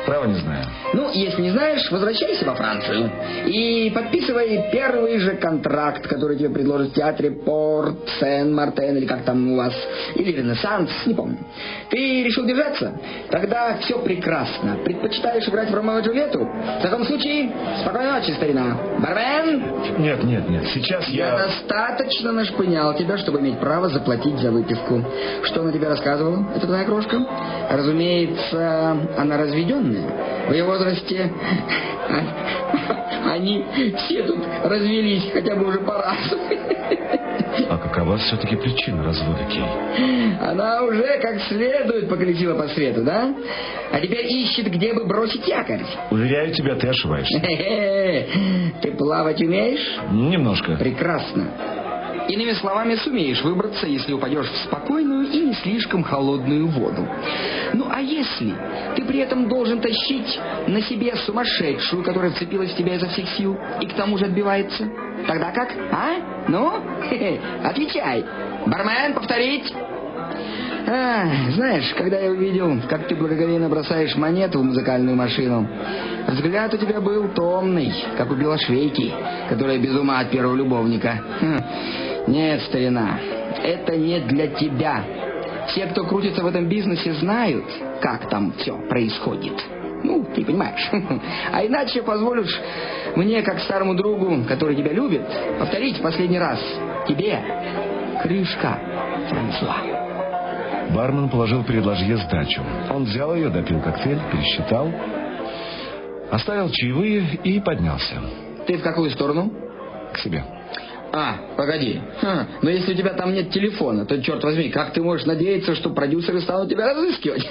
Право 0.06 0.26
не 0.26 0.36
знаю. 0.36 0.66
Ну, 0.94 1.10
если 1.12 1.42
не 1.42 1.52
знаешь, 1.52 1.90
возвращайся 1.92 2.46
во 2.46 2.56
Францию 2.56 3.12
и 3.46 3.92
подписывай 3.94 4.70
первый 4.72 5.20
же 5.20 5.36
контракт, 5.36 6.08
который 6.08 6.38
тебе 6.38 6.50
предложит 6.50 6.92
в 6.92 6.94
театре 6.96 7.32
Порт 7.32 8.10
Сен-Мартен 8.20 8.98
или 8.98 9.06
как 9.06 9.24
там 9.24 9.54
у 9.54 9.58
вас, 9.58 9.74
или 10.16 10.32
Ренессанс, 10.32 10.90
не 11.06 11.14
помню. 11.14 11.38
Ты 11.90 12.24
решил 12.24 12.46
держаться? 12.46 13.00
Тогда 13.30 13.78
все 13.82 14.00
прекрасно. 14.00 14.78
Предпочитаешь 14.84 15.48
играть 15.48 15.70
в 15.70 15.76
Ромео 15.76 16.00
Джульетту? 16.00 16.40
В 16.40 16.82
таком 16.82 17.06
случае, 17.06 17.52
спокойной 17.82 18.12
ночи, 18.14 18.32
старина. 18.32 18.78
Бармен, 19.00 19.64
Нет, 20.00 20.24
нет, 20.24 20.50
нет. 20.50 20.66
Сейчас 20.74 21.08
я 21.10 21.28
я... 21.28 21.38
достаточно 21.38 22.32
нашпынял 22.32 22.94
тебя, 22.96 23.18
чтобы 23.18 23.40
иметь 23.40 23.60
право 23.60 23.90
заплатить 23.90 24.40
за 24.40 24.52
выпивку. 24.52 25.04
Что 25.44 25.62
она 25.62 25.72
тебе 25.72 25.88
рассказывала? 25.88 26.46
Это 26.56 26.66
твоя 26.68 26.81
крошка? 26.84 27.20
Разумеется, 27.70 28.98
она 29.18 29.38
разведенная. 29.38 30.48
В 30.48 30.52
ее 30.54 30.66
возрасте 30.66 31.32
они 33.32 33.66
все 33.98 34.24
тут 34.24 34.40
развелись, 34.64 35.30
хотя 35.34 35.56
бы 35.56 35.68
уже 35.68 35.80
по 35.80 35.94
разу. 35.94 36.38
А 37.70 37.78
какова 37.78 38.18
все-таки 38.18 38.56
причина 38.56 39.04
развода, 39.04 39.44
Кей? 39.50 40.38
Она 40.42 40.84
уже 40.84 41.20
как 41.22 41.42
следует 41.44 42.10
поколесила 42.10 42.56
по 42.56 42.68
свету, 42.70 43.04
да? 43.04 43.34
А 43.92 44.00
теперь 44.00 44.26
ищет, 44.26 44.68
где 44.68 44.94
бы 44.94 45.06
бросить 45.06 45.48
якорь. 45.48 45.82
Уверяю 46.10 46.54
тебя, 46.54 46.76
ты 46.76 46.88
ошибаешься. 46.88 47.40
Ты 48.82 48.92
плавать 48.92 49.42
умеешь? 49.42 50.00
Немножко. 50.12 50.76
Прекрасно. 50.78 51.48
Иными 52.30 52.52
словами, 52.54 52.96
сумеешь 52.96 53.42
выбраться, 53.42 53.88
если 53.88 54.14
упадешь 54.14 54.48
в 54.48 54.66
спокойную 54.66 55.28
и 55.28 55.40
не 55.42 55.54
слишком 55.56 56.04
холодную 56.04 56.68
воду. 56.68 57.08
Ну 57.74 57.88
а 57.90 58.02
если 58.02 58.54
ты 58.96 59.04
при 59.04 59.20
этом 59.20 59.48
должен 59.48 59.80
тащить 59.80 60.40
на 60.68 60.82
себе 60.82 61.16
сумасшедшую, 61.26 62.04
которая 62.04 62.32
вцепилась 62.32 62.72
в 62.72 62.78
тебя 62.78 62.96
изо 62.96 63.08
всех 63.10 63.30
сил 63.30 63.58
и 63.82 63.88
к 63.88 63.94
тому 63.94 64.18
же 64.18 64.26
отбивается, 64.26 64.90
тогда 65.28 65.52
как? 65.52 65.74
А? 65.92 66.48
Ну? 66.48 66.74
Хе-хе. 67.10 67.40
Отвечай. 67.64 68.24
Бармен, 68.66 69.14
повторить. 69.14 69.74
А, 70.88 71.52
знаешь, 71.52 71.94
когда 71.96 72.20
я 72.20 72.32
увидел, 72.32 72.82
как 72.90 73.08
ты 73.08 73.16
благоговейно 73.16 73.70
бросаешь 73.70 74.16
монету 74.16 74.60
в 74.60 74.64
музыкальную 74.64 75.16
машину, 75.16 75.68
взгляд 76.28 76.74
у 76.74 76.78
тебя 76.78 77.00
был 77.00 77.30
томный, 77.30 77.94
как 78.18 78.32
у 78.32 78.36
белошвейки, 78.36 79.14
которая 79.50 79.78
без 79.78 79.96
ума 79.96 80.20
от 80.20 80.32
первого 80.32 80.56
любовника. 80.56 81.22
Хм. 81.40 81.60
Нет, 82.28 82.62
старина, 82.64 83.20
это 83.64 83.96
не 83.98 84.20
для 84.22 84.48
тебя. 84.48 85.04
Все, 85.68 85.86
кто 85.88 86.04
крутится 86.06 86.44
в 86.44 86.48
этом 86.48 86.68
бизнесе, 86.68 87.14
знают, 87.14 87.66
как 88.02 88.30
там 88.30 88.54
все 88.58 88.78
происходит. 88.88 89.54
Ну, 90.04 90.26
ты 90.34 90.44
понимаешь. 90.44 90.90
А 91.52 91.66
иначе 91.66 92.02
позволишь 92.02 92.60
мне, 93.16 93.42
как 93.42 93.60
старому 93.60 93.94
другу, 93.96 94.44
который 94.48 94.76
тебя 94.76 94.94
любит, 94.94 95.24
повторить 95.60 96.02
последний 96.02 96.40
раз. 96.40 96.60
Тебе 97.08 97.40
крышка, 98.22 98.80
Франсуа. 99.30 99.76
Бармен 100.96 101.30
положил 101.30 101.64
перед 101.64 101.86
ложье 101.86 102.18
сдачу. 102.18 102.62
Он 102.90 103.04
взял 103.06 103.36
ее, 103.36 103.50
допил 103.50 103.80
коктейль, 103.82 104.20
пересчитал, 104.32 104.92
оставил 106.32 106.70
чаевые 106.70 107.40
и 107.44 107.60
поднялся 107.60 108.16
Ты 108.68 108.78
в 108.78 108.84
какую 108.84 109.10
сторону? 109.12 109.52
к 110.14 110.18
себе. 110.18 110.44
А, 111.14 111.36
погоди. 111.58 112.00
Ха, 112.22 112.48
но 112.62 112.70
если 112.70 112.94
у 112.94 112.96
тебя 112.96 113.14
там 113.14 113.34
нет 113.34 113.50
телефона, 113.52 114.06
то, 114.06 114.22
черт 114.22 114.42
возьми, 114.44 114.70
как 114.70 114.94
ты 114.94 115.02
можешь 115.02 115.26
надеяться, 115.26 115.76
что 115.76 115.90
продюсеры 115.90 116.40
станут 116.42 116.70
тебя 116.70 116.94
разыскивать? 116.94 117.46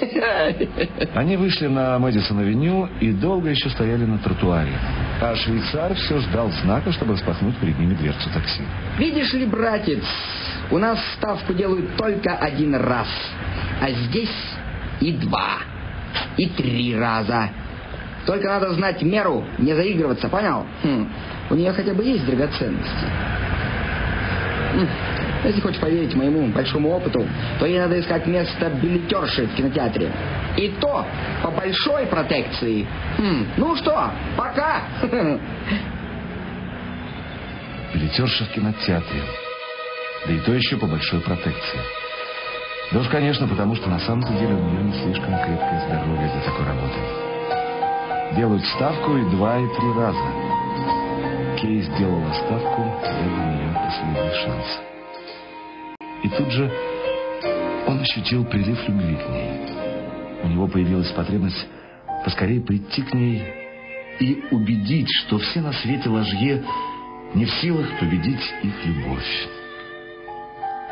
Они 1.15 1.37
вышли 1.37 1.67
на 1.67 1.99
Мэдисон-авеню 1.99 2.89
и 2.99 3.11
долго 3.11 3.49
еще 3.49 3.69
стояли 3.69 4.05
на 4.05 4.17
тротуаре. 4.17 4.73
А 5.21 5.35
швейцар 5.35 5.93
все 5.93 6.19
ждал 6.19 6.49
знака, 6.63 6.91
чтобы 6.91 7.13
распахнуть 7.13 7.55
перед 7.57 7.77
ними 7.77 7.93
дверцу 7.93 8.29
такси. 8.33 8.63
Видишь 8.97 9.33
ли, 9.33 9.45
братец, 9.45 10.03
у 10.71 10.79
нас 10.79 10.97
ставку 11.17 11.53
делают 11.53 11.95
только 11.97 12.35
один 12.37 12.75
раз. 12.75 13.07
А 13.79 13.91
здесь 13.91 14.29
и 15.01 15.11
два, 15.13 15.59
и 16.37 16.47
три 16.47 16.95
раза. 16.95 17.49
Только 18.25 18.47
надо 18.47 18.71
знать 18.73 19.01
меру, 19.01 19.43
не 19.57 19.73
заигрываться, 19.73 20.29
понял? 20.29 20.65
Хм, 20.83 21.07
У 21.49 21.55
нее 21.55 21.71
хотя 21.73 21.93
бы 21.93 22.03
есть 22.03 22.25
драгоценности. 22.25 23.05
М, 24.75 24.87
Если 25.43 25.59
хочешь 25.59 25.79
поверить 25.81 26.13
моему 26.15 26.47
большому 26.49 26.89
опыту, 26.91 27.25
то 27.59 27.65
ей 27.65 27.79
надо 27.79 27.99
искать 27.99 28.27
место 28.27 28.69
билетерши 28.81 29.47
в 29.47 29.55
кинотеатре. 29.55 30.11
И 30.55 30.67
то 30.79 31.03
по 31.41 31.49
большой 31.49 32.05
протекции. 32.05 32.85
М, 33.17 33.47
Ну 33.57 33.75
что, 33.75 34.11
пока! 34.37 34.83
Билетерша 37.93 38.45
в 38.45 38.49
кинотеатре. 38.49 39.21
Да 40.27 40.33
и 40.33 40.39
то 40.39 40.53
еще 40.53 40.77
по 40.77 40.85
большой 40.85 41.19
протекции. 41.21 41.79
Да 42.91 42.99
уж, 42.99 43.07
конечно, 43.07 43.47
потому 43.47 43.75
что 43.75 43.89
на 43.89 43.99
самом 43.99 44.21
деле 44.37 44.53
у 44.53 44.59
нее 44.69 44.83
не 44.83 44.93
слишком 44.93 45.33
крепкое 45.39 45.81
здоровье 45.87 46.29
для 46.31 46.41
такой 46.41 46.65
работы. 46.65 46.99
Делают 48.35 48.65
ставку 48.65 49.17
и 49.17 49.29
два, 49.31 49.59
и 49.59 49.67
три 49.67 49.93
раза. 49.93 51.57
Кей 51.59 51.81
сделала 51.81 52.33
ставку, 52.33 52.81
это 52.81 53.13
для 53.13 53.45
нее 53.45 53.75
последний 53.75 54.35
шанс. 54.43 54.81
И 56.23 56.29
тут 56.29 56.49
же 56.49 56.71
он 57.87 57.99
ощутил 57.99 58.45
прилив 58.45 58.87
любви 58.87 59.15
к 59.15 59.29
ней. 59.29 59.51
У 60.43 60.47
него 60.47 60.67
появилась 60.67 61.11
потребность 61.11 61.67
поскорее 62.23 62.61
прийти 62.61 63.01
к 63.01 63.13
ней 63.13 63.43
и 64.19 64.43
убедить, 64.51 65.09
что 65.09 65.37
все 65.39 65.59
на 65.59 65.73
свете 65.73 66.07
ложье 66.09 66.63
не 67.33 67.45
в 67.45 67.51
силах 67.55 67.87
победить 67.99 68.53
их 68.63 68.85
любовь. 68.85 69.47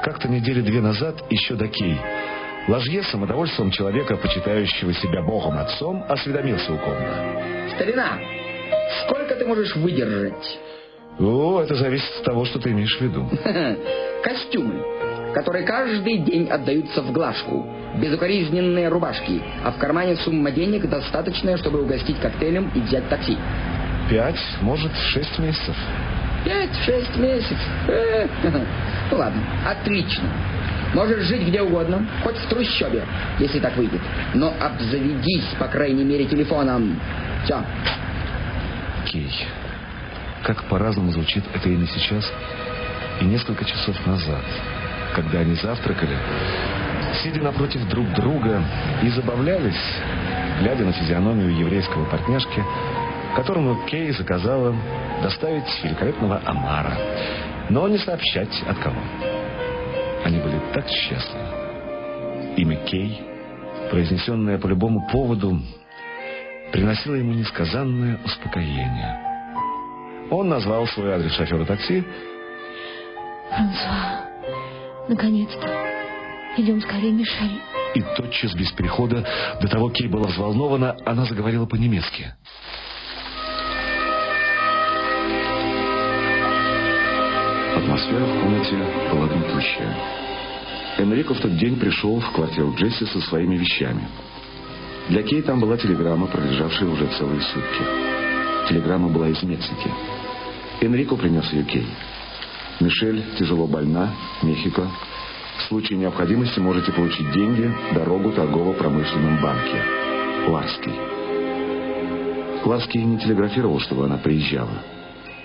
Как-то 0.03 0.27
недели 0.27 0.61
две 0.61 0.81
назад, 0.81 1.23
еще 1.29 1.55
до 1.55 1.67
Кей, 1.67 1.97
Ложье 2.69 3.01
самодовольством 3.01 3.71
человека, 3.71 4.15
почитающего 4.15 4.93
себя 4.93 5.23
богом 5.23 5.57
отцом, 5.57 6.05
осведомился 6.07 6.71
у 6.71 6.77
Конда. 6.77 7.41
Старина, 7.75 8.19
сколько 9.03 9.33
ты 9.33 9.43
можешь 9.43 9.75
выдержать? 9.75 10.59
О, 11.19 11.61
это 11.61 11.73
зависит 11.73 12.11
от 12.19 12.25
того, 12.25 12.45
что 12.45 12.59
ты 12.59 12.69
имеешь 12.69 12.95
в 12.95 13.01
виду. 13.01 13.27
Костюмы, 14.23 14.83
которые 15.33 15.65
каждый 15.65 16.19
день 16.19 16.47
отдаются 16.47 17.01
в 17.01 17.11
глажку. 17.11 17.65
Безукоризненные 17.95 18.87
рубашки, 18.89 19.41
а 19.63 19.71
в 19.71 19.79
кармане 19.79 20.15
сумма 20.17 20.51
денег 20.51 20.87
достаточная, 20.87 21.57
чтобы 21.57 21.81
угостить 21.81 22.19
коктейлем 22.19 22.71
и 22.75 22.81
взять 22.81 23.09
такси. 23.09 23.35
Пять, 24.11 24.39
может, 24.61 24.95
шесть 24.95 25.39
месяцев. 25.39 25.75
Пять-шесть 26.45 27.17
месяцев. 27.17 27.57
Э, 27.87 28.27
Ну 29.11 29.17
ладно, 29.17 29.41
отлично. 29.65 30.29
Можешь 30.93 31.23
жить 31.25 31.47
где 31.47 31.61
угодно, 31.61 32.05
хоть 32.23 32.37
в 32.37 32.47
трущобе, 32.47 33.03
если 33.39 33.59
так 33.59 33.75
выйдет. 33.77 34.01
Но 34.33 34.53
обзаведись, 34.59 35.55
по 35.59 35.67
крайней 35.67 36.03
мере, 36.03 36.25
телефоном. 36.25 36.99
Все. 37.43 37.63
Кей, 39.05 39.31
как 40.43 40.63
по-разному 40.63 41.11
звучит 41.11 41.43
это 41.53 41.69
имя 41.69 41.87
сейчас 41.87 42.31
и 43.21 43.25
несколько 43.25 43.65
часов 43.65 43.95
назад, 44.05 44.43
когда 45.15 45.39
они 45.39 45.55
завтракали, 45.55 46.17
сидя 47.23 47.41
напротив 47.41 47.87
друг 47.89 48.11
друга 48.13 48.63
и 49.03 49.09
забавлялись, 49.09 49.81
глядя 50.59 50.85
на 50.85 50.91
физиономию 50.91 51.55
еврейского 51.55 52.05
партняшки, 52.05 52.63
которому 53.35 53.85
Кей 53.85 54.11
заказала 54.11 54.75
доставить 55.21 55.83
великолепного 55.83 56.41
омара, 56.45 56.97
но 57.69 57.87
не 57.87 57.97
сообщать 57.97 58.63
от 58.67 58.77
кого. 58.79 58.99
Они 60.23 60.37
были 60.39 60.59
так 60.73 60.87
счастливы. 60.87 62.55
Имя 62.57 62.75
Кей, 62.85 63.21
произнесенное 63.89 64.57
по 64.57 64.67
любому 64.67 65.07
поводу, 65.11 65.59
приносило 66.71 67.15
ему 67.15 67.33
несказанное 67.33 68.19
успокоение. 68.23 69.19
Он 70.29 70.49
назвал 70.49 70.85
свой 70.87 71.13
адрес 71.13 71.33
шофера 71.33 71.65
такси. 71.65 72.03
Франсуа, 73.49 74.25
наконец-то. 75.07 75.67
Идем 76.57 76.81
скорее, 76.81 77.11
Мишель. 77.11 77.61
И 77.95 78.01
тотчас, 78.15 78.53
без 78.53 78.71
перехода, 78.73 79.25
до 79.61 79.67
того 79.67 79.89
Кей 79.89 80.07
была 80.07 80.27
взволнована, 80.27 80.95
она 81.05 81.25
заговорила 81.25 81.65
по-немецки. 81.65 82.33
Атмосфера 87.89 88.23
в 88.23 88.41
комнате 88.43 88.77
была 89.11 89.27
гнетущая. 89.27 89.97
Энрико 90.99 91.33
в 91.33 91.39
тот 91.39 91.57
день 91.57 91.75
пришел 91.75 92.19
в 92.19 92.31
квартиру 92.33 92.75
Джесси 92.77 93.07
со 93.07 93.19
своими 93.21 93.57
вещами. 93.57 94.07
Для 95.07 95.23
Кей 95.23 95.41
там 95.41 95.59
была 95.59 95.75
телеграмма, 95.75 96.27
пролежавшая 96.27 96.87
уже 96.87 97.07
целые 97.17 97.41
сутки. 97.41 98.69
Телеграмма 98.69 99.09
была 99.09 99.29
из 99.29 99.41
Мексики. 99.41 99.91
Энрико 100.81 101.15
принес 101.15 101.51
ее 101.51 101.63
Кей. 101.63 101.87
Мишель 102.79 103.23
тяжело 103.39 103.65
больна, 103.65 104.13
Мехико. 104.43 104.87
В 105.57 105.63
случае 105.63 105.97
необходимости 105.97 106.59
можете 106.59 106.91
получить 106.91 107.31
деньги, 107.31 107.73
дорогу 107.95 108.31
торгово-промышленном 108.33 109.41
банке. 109.41 109.83
Ларский. 110.47 110.93
Ларский 112.65 113.03
не 113.03 113.17
телеграфировал, 113.17 113.79
чтобы 113.79 114.05
она 114.05 114.17
приезжала. 114.17 114.98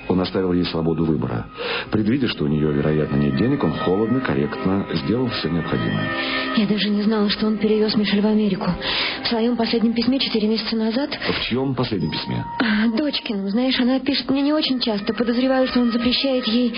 Он 0.09 0.20
оставил 0.20 0.52
ей 0.52 0.64
свободу 0.64 1.05
выбора. 1.05 1.47
Предвидя, 1.90 2.28
что 2.28 2.44
у 2.44 2.47
нее, 2.47 2.72
вероятно, 2.72 3.16
нет 3.16 3.36
денег, 3.36 3.64
он 3.64 3.72
холодно, 3.72 4.20
корректно 4.20 4.86
сделал 5.05 5.28
все 5.28 5.48
необходимое. 5.48 6.09
Я 6.56 6.66
даже 6.66 6.89
не 6.90 7.02
знала, 7.02 7.28
что 7.31 7.47
он 7.47 7.56
перевез 7.59 7.94
Мишель 7.97 8.20
в 8.20 8.26
Америку. 8.26 8.70
В 9.24 9.28
своем 9.28 9.56
последнем 9.56 9.94
письме 9.94 10.18
четыре 10.18 10.48
месяца 10.48 10.76
назад... 10.76 11.10
В 11.10 11.44
чьем 11.48 11.74
последнем 11.74 12.10
письме? 12.10 12.44
а, 12.60 12.89
Дочкину, 12.97 13.48
знаешь, 13.48 13.78
она 13.81 13.98
пишет 14.01 14.31
мне 14.31 14.43
не 14.43 14.52
очень 14.52 14.81
часто. 14.81 15.14
Подозреваю, 15.14 15.66
что 15.68 15.81
он 15.81 15.90
запрещает 15.90 16.47
ей, 16.47 16.74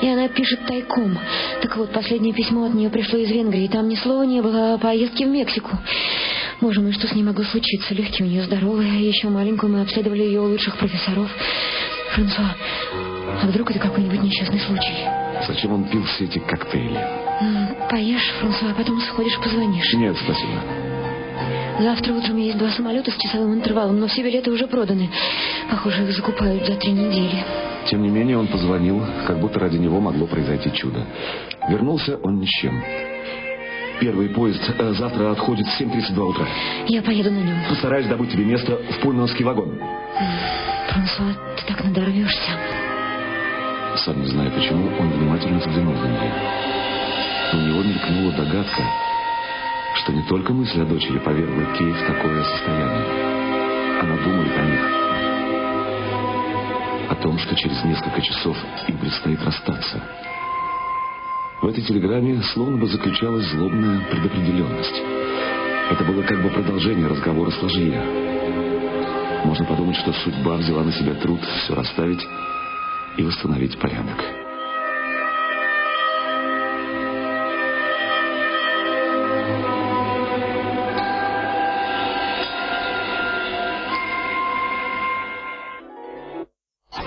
и 0.00 0.08
она 0.08 0.28
пишет 0.28 0.66
тайком. 0.66 1.18
Так 1.60 1.76
вот, 1.76 1.90
последнее 1.92 2.32
письмо 2.32 2.64
от 2.64 2.74
нее 2.74 2.90
пришло 2.90 3.18
из 3.18 3.30
Венгрии. 3.30 3.68
Там 3.68 3.88
ни 3.88 3.96
слова 3.96 4.22
не 4.22 4.40
было 4.40 4.74
о 4.74 4.78
поездке 4.78 5.26
в 5.26 5.28
Мексику. 5.28 5.70
Боже 6.60 6.80
мой, 6.80 6.92
что 6.92 7.08
с 7.08 7.14
ней 7.14 7.22
могло 7.22 7.44
случиться? 7.44 7.92
Легкие 7.94 8.26
у 8.26 8.30
нее 8.30 8.44
здоровые, 8.44 8.90
а 8.92 8.94
еще 8.94 9.28
маленькую 9.28 9.72
мы 9.72 9.82
обследовали 9.82 10.22
ее 10.22 10.40
у 10.40 10.48
лучших 10.48 10.76
профессоров. 10.76 11.28
Франсуа, 12.14 12.54
а 13.42 13.46
вдруг 13.46 13.70
это 13.70 13.80
какой-нибудь 13.80 14.22
несчастный 14.22 14.60
случай? 14.60 14.94
Зачем 15.46 15.72
он 15.72 15.84
пил 15.84 16.04
все 16.04 16.24
эти 16.24 16.38
коктейли? 16.38 17.00
Поешь, 17.90 18.32
Франсуа, 18.40 18.70
а 18.70 18.74
потом 18.74 19.00
сходишь, 19.00 19.38
позвонишь. 19.38 19.92
Нет, 19.94 20.16
спасибо. 20.22 20.60
Завтра 21.80 22.12
утром 22.12 22.36
есть 22.36 22.58
два 22.58 22.70
самолета 22.70 23.10
с 23.10 23.16
часовым 23.16 23.54
интервалом, 23.54 23.98
но 23.98 24.06
все 24.06 24.22
билеты 24.22 24.50
уже 24.50 24.66
проданы. 24.66 25.08
Похоже, 25.70 26.04
их 26.04 26.14
закупают 26.14 26.66
за 26.66 26.74
три 26.76 26.92
недели. 26.92 27.42
Тем 27.86 28.02
не 28.02 28.10
менее, 28.10 28.38
он 28.38 28.46
позвонил, 28.46 29.02
как 29.26 29.40
будто 29.40 29.58
ради 29.58 29.78
него 29.78 30.00
могло 30.00 30.26
произойти 30.26 30.72
чудо. 30.72 31.06
Вернулся 31.68 32.18
он 32.22 32.40
ни 32.40 32.44
с 32.44 32.50
чем. 32.50 32.82
Первый 34.00 34.28
поезд 34.28 34.62
э, 34.78 34.92
завтра 34.94 35.30
отходит 35.30 35.66
в 35.66 35.80
7.32 35.80 36.22
утра. 36.22 36.46
Я 36.88 37.02
поеду 37.02 37.30
на 37.30 37.38
нем. 37.38 37.56
Постараюсь 37.68 38.06
добыть 38.06 38.32
тебе 38.32 38.44
место 38.44 38.78
в 38.90 39.00
пульманский 39.00 39.44
вагон. 39.44 39.78
Франсуа, 40.92 41.32
ты 41.56 41.64
так 41.66 41.82
надорвешься. 41.84 42.52
Сам 44.04 44.20
не 44.20 44.26
знаю 44.26 44.50
почему, 44.50 44.90
он 44.98 45.08
внимательно 45.08 45.58
взглянул 45.58 45.94
на 45.94 46.04
нее. 46.04 46.32
У 47.52 47.56
него 47.56 47.82
мелькнула 47.82 48.32
догадка, 48.32 48.82
что 49.96 50.12
не 50.12 50.22
только 50.24 50.52
мысль 50.52 50.82
о 50.82 50.84
дочери 50.84 51.18
повергла 51.18 51.64
Кей 51.76 51.92
в 51.92 52.06
такое 52.06 52.44
состояние. 52.44 53.06
Она 54.02 54.16
думает 54.16 54.58
о 54.58 54.64
них. 54.64 54.80
О 57.10 57.14
том, 57.22 57.38
что 57.38 57.56
через 57.56 57.82
несколько 57.84 58.20
часов 58.20 58.56
им 58.88 58.98
предстоит 58.98 59.42
расстаться. 59.44 60.02
В 61.62 61.68
этой 61.68 61.82
телеграмме 61.84 62.42
словно 62.52 62.76
бы 62.76 62.86
заключалась 62.86 63.46
злобная 63.46 64.00
предопределенность. 64.10 65.00
Это 65.90 66.04
было 66.04 66.22
как 66.22 66.42
бы 66.42 66.50
продолжение 66.50 67.06
разговора 67.06 67.50
с 67.50 67.62
Ложье. 67.62 68.21
Можно 69.44 69.66
подумать, 69.66 69.96
что 69.96 70.12
судьба 70.12 70.56
взяла 70.56 70.82
на 70.82 70.92
себя 70.92 71.14
труд 71.14 71.40
все 71.42 71.74
расставить 71.74 72.26
и 73.16 73.22
восстановить 73.22 73.78
порядок. 73.78 74.18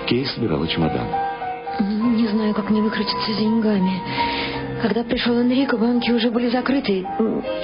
Кей 0.06 0.24
собирала 0.26 0.68
чемодан. 0.68 1.08
Не 1.80 2.28
знаю, 2.28 2.54
как 2.54 2.70
мне 2.70 2.80
выкрутиться 2.80 3.32
с 3.32 3.36
деньгами. 3.38 4.00
Когда 4.80 5.02
пришел 5.02 5.36
Энрико, 5.36 5.76
банки 5.76 6.10
уже 6.12 6.30
были 6.30 6.48
закрыты. 6.48 7.04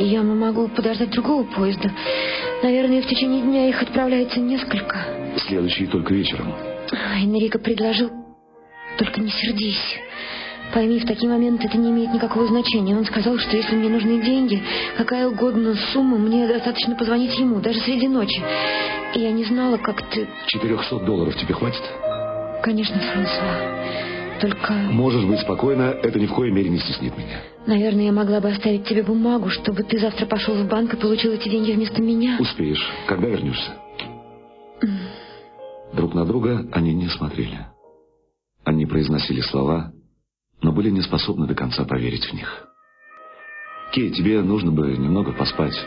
Я 0.00 0.22
могу 0.22 0.66
подождать 0.68 1.10
другого 1.10 1.44
поезда. 1.44 1.92
Наверное, 2.62 3.02
в 3.02 3.06
течение 3.06 3.42
дня 3.42 3.68
их 3.68 3.82
отправляется 3.82 4.38
несколько. 4.38 5.04
Следующий 5.48 5.86
только 5.86 6.14
вечером. 6.14 6.54
Энрико 6.92 7.58
предложил, 7.58 8.10
только 8.98 9.20
не 9.20 9.30
сердись. 9.30 9.98
Пойми, 10.72 11.00
в 11.00 11.06
такие 11.06 11.30
моменты 11.30 11.66
это 11.66 11.76
не 11.76 11.90
имеет 11.90 12.14
никакого 12.14 12.46
значения. 12.46 12.96
Он 12.96 13.04
сказал, 13.04 13.36
что 13.38 13.56
если 13.56 13.74
мне 13.74 13.90
нужны 13.90 14.22
деньги, 14.22 14.62
какая 14.96 15.28
угодно 15.28 15.74
сумма, 15.92 16.16
мне 16.16 16.46
достаточно 16.46 16.94
позвонить 16.94 17.36
ему, 17.38 17.60
даже 17.60 17.80
среди 17.80 18.08
ночи. 18.08 18.40
И 19.14 19.20
я 19.20 19.32
не 19.32 19.44
знала, 19.44 19.76
как 19.76 20.08
ты... 20.10 20.26
400 20.46 21.00
долларов 21.00 21.36
тебе 21.36 21.54
хватит? 21.54 21.82
Конечно, 22.62 22.98
Франсуа. 22.98 24.40
Только, 24.40 24.72
Можешь 24.72 25.24
быть 25.24 25.40
спокойна, 25.40 25.94
это 26.02 26.18
ни 26.18 26.26
в 26.26 26.34
коей 26.34 26.50
мере 26.50 26.70
не 26.70 26.78
стеснит 26.78 27.16
меня. 27.18 27.40
Наверное, 27.66 28.06
я 28.06 28.12
могла 28.12 28.40
бы 28.40 28.50
оставить 28.50 28.84
тебе 28.84 29.02
бумагу, 29.02 29.50
чтобы 29.50 29.82
ты 29.82 29.98
завтра 29.98 30.26
пошел 30.26 30.54
в 30.54 30.68
банк 30.68 30.94
и 30.94 30.96
получил 30.96 31.32
эти 31.32 31.48
деньги 31.48 31.72
вместо 31.72 32.00
меня. 32.00 32.36
Успеешь. 32.40 32.84
Когда 33.06 33.28
вернешься? 33.28 33.72
Друг 35.92 36.14
на 36.14 36.24
друга 36.24 36.66
они 36.72 36.94
не 36.94 37.08
смотрели. 37.08 37.66
Они 38.64 38.86
произносили 38.86 39.40
слова, 39.40 39.92
но 40.62 40.72
были 40.72 40.90
не 40.90 41.02
способны 41.02 41.46
до 41.46 41.54
конца 41.54 41.84
поверить 41.84 42.24
в 42.24 42.32
них. 42.32 42.68
Кей, 43.92 44.10
тебе 44.10 44.40
нужно 44.40 44.72
бы 44.72 44.96
немного 44.96 45.32
поспать. 45.32 45.78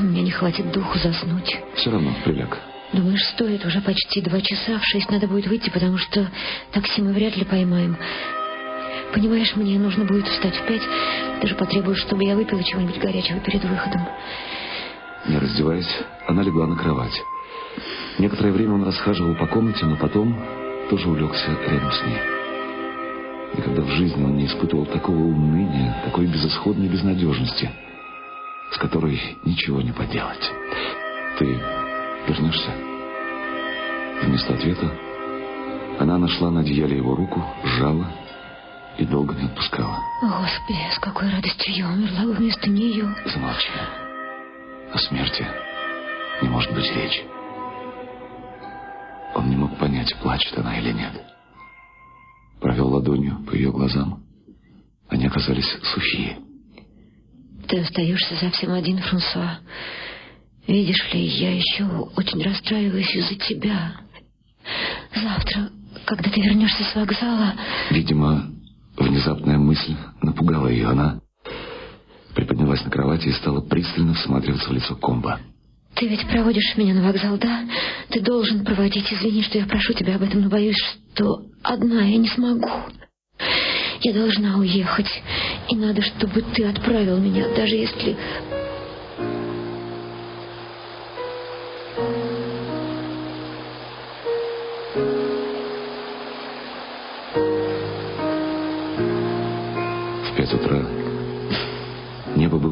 Мне 0.00 0.22
не 0.22 0.30
хватит 0.30 0.72
духу 0.72 0.98
заснуть. 0.98 1.56
Все 1.76 1.90
равно 1.90 2.12
приляг. 2.24 2.58
Думаешь, 2.92 3.24
стоит? 3.34 3.64
Уже 3.64 3.80
почти 3.82 4.20
два 4.20 4.40
часа. 4.40 4.78
В 4.78 4.84
шесть 4.84 5.10
надо 5.10 5.28
будет 5.28 5.46
выйти, 5.46 5.70
потому 5.70 5.96
что 5.98 6.28
такси 6.72 7.02
мы 7.02 7.12
вряд 7.12 7.36
ли 7.36 7.44
поймаем. 7.44 7.96
Понимаешь, 9.12 9.56
мне 9.56 9.78
нужно 9.78 10.04
будет 10.04 10.26
встать 10.28 10.54
в 10.56 10.66
пять. 10.66 10.82
Ты 11.40 11.48
же 11.48 11.54
потребуешь, 11.56 12.00
чтобы 12.00 12.24
я 12.24 12.36
выпила 12.36 12.62
чего-нибудь 12.62 12.98
горячего 12.98 13.40
перед 13.40 13.64
выходом. 13.64 14.02
Не 15.26 15.38
раздеваясь, 15.38 15.98
она 16.28 16.42
легла 16.42 16.66
на 16.66 16.76
кровать. 16.76 17.20
Некоторое 18.18 18.52
время 18.52 18.74
он 18.74 18.84
расхаживал 18.84 19.34
по 19.34 19.46
комнате, 19.46 19.84
но 19.86 19.96
потом 19.96 20.36
тоже 20.90 21.08
улегся 21.08 21.56
рядом 21.68 21.90
с 21.90 22.02
ней. 22.04 22.18
Никогда 23.56 23.82
в 23.82 23.90
жизни 23.90 24.22
он 24.22 24.36
не 24.36 24.46
испытывал 24.46 24.86
такого 24.86 25.18
уныния, 25.18 26.02
такой 26.04 26.26
безысходной 26.26 26.88
безнадежности, 26.88 27.70
с 28.72 28.78
которой 28.78 29.20
ничего 29.44 29.82
не 29.82 29.90
поделать. 29.90 30.52
Ты 31.38 31.60
вернешься? 32.28 32.70
Вместо 34.22 34.54
ответа 34.54 34.92
она 35.98 36.18
нашла 36.18 36.50
на 36.50 36.60
одеяле 36.60 36.96
его 36.96 37.16
руку, 37.16 37.44
сжала 37.64 38.06
и 39.00 39.06
долго 39.06 39.34
не 39.34 39.46
отпускала. 39.46 39.98
Господи, 40.20 40.78
с 40.94 40.98
какой 40.98 41.30
радостью 41.30 41.74
я 41.74 41.88
умерла 41.88 42.24
бы 42.24 42.34
вместо 42.34 42.68
нее. 42.68 43.14
Замолчи. 43.24 43.70
О 44.92 44.98
смерти 44.98 45.46
не 46.42 46.48
может 46.48 46.72
быть 46.74 46.84
речи. 46.94 47.22
Он 49.34 49.48
не 49.48 49.56
мог 49.56 49.78
понять, 49.78 50.14
плачет 50.16 50.58
она 50.58 50.78
или 50.78 50.92
нет. 50.92 51.12
Провел 52.60 52.88
ладонью 52.88 53.42
по 53.46 53.54
ее 53.54 53.72
глазам. 53.72 54.22
Они 55.08 55.26
оказались 55.26 55.78
сухие. 55.94 56.38
Ты 57.68 57.80
остаешься 57.80 58.36
совсем 58.36 58.72
один, 58.72 58.98
Франсуа. 58.98 59.60
Видишь 60.66 61.10
ли, 61.14 61.24
я 61.24 61.56
еще 61.56 61.84
очень 62.16 62.42
расстраиваюсь 62.42 63.14
из-за 63.14 63.34
тебя. 63.36 63.94
Завтра, 65.14 65.70
когда 66.04 66.30
ты 66.30 66.42
вернешься 66.42 66.84
с 66.84 66.94
вокзала, 66.94 67.54
Видимо, 67.90 68.59
внезапная 68.96 69.58
мысль 69.58 69.94
напугала 70.22 70.68
ее. 70.68 70.88
Она 70.88 71.20
приподнялась 72.34 72.84
на 72.84 72.90
кровати 72.90 73.28
и 73.28 73.32
стала 73.32 73.60
пристально 73.60 74.14
всматриваться 74.14 74.68
в 74.68 74.72
лицо 74.72 74.94
комба. 74.96 75.40
ты 75.96 76.08
ведь 76.08 76.26
проводишь 76.28 76.76
меня 76.76 76.94
на 76.94 77.02
вокзал, 77.02 77.36
да? 77.38 77.64
Ты 78.10 78.20
должен 78.20 78.64
проводить. 78.64 79.12
Извини, 79.12 79.42
что 79.42 79.58
я 79.58 79.66
прошу 79.66 79.92
тебя 79.92 80.16
об 80.16 80.22
этом, 80.22 80.42
но 80.42 80.48
боюсь, 80.48 80.76
что 81.14 81.42
одна 81.62 82.02
я 82.02 82.16
не 82.16 82.28
смогу. 82.28 82.70
Я 84.02 84.14
должна 84.14 84.56
уехать. 84.56 85.10
И 85.68 85.76
надо, 85.76 86.02
чтобы 86.02 86.42
ты 86.54 86.64
отправил 86.64 87.18
меня, 87.18 87.48
даже 87.54 87.74
если... 87.74 88.16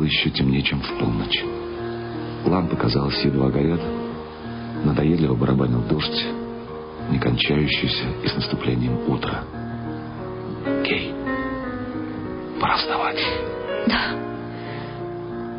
еще 0.09 0.31
темнее, 0.31 0.63
чем 0.63 0.81
в 0.81 0.99
полночь. 0.99 1.45
Лампы, 2.45 2.77
казалось, 2.77 3.23
едва 3.25 3.51
горят. 3.51 3.81
Надоедливо 4.85 5.35
барабанил 5.35 5.83
дождь, 5.83 6.25
не 7.11 7.19
кончающийся 7.19 8.05
и 8.25 8.29
с 8.29 8.35
наступлением 8.37 8.99
утра. 9.11 9.43
Кей, 10.85 11.13
пора 12.61 12.77
вставать. 12.77 13.21
Да, 13.87 14.01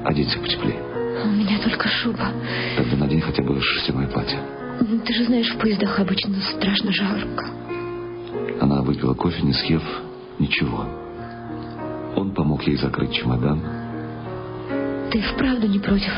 Оденься 0.06 0.40
потеплее. 0.40 0.82
у 1.26 1.28
меня 1.30 1.60
только 1.60 1.88
шуба. 1.90 2.32
Тогда 2.78 2.96
надень 2.98 3.22
хотя 3.22 3.44
бы 3.44 3.60
шерстяное 3.62 4.08
платье. 4.08 4.40
Ты 5.06 5.14
же 5.14 5.26
знаешь, 5.26 5.54
в 5.54 5.58
поездах 5.60 6.00
обычно 6.00 6.36
страшно 6.42 6.92
жарко. 6.94 7.46
Она 8.62 8.82
выпила 8.82 9.14
кофе, 9.14 9.42
не 9.44 9.54
съев 9.54 9.84
ничего. 10.40 10.86
Он 12.16 12.32
помог 12.34 12.64
ей 12.64 12.78
закрыть 12.78 13.12
чемодан. 13.14 13.62
Ты 15.12 15.24
вправду 15.24 15.68
не 15.68 15.80
против, 15.80 16.12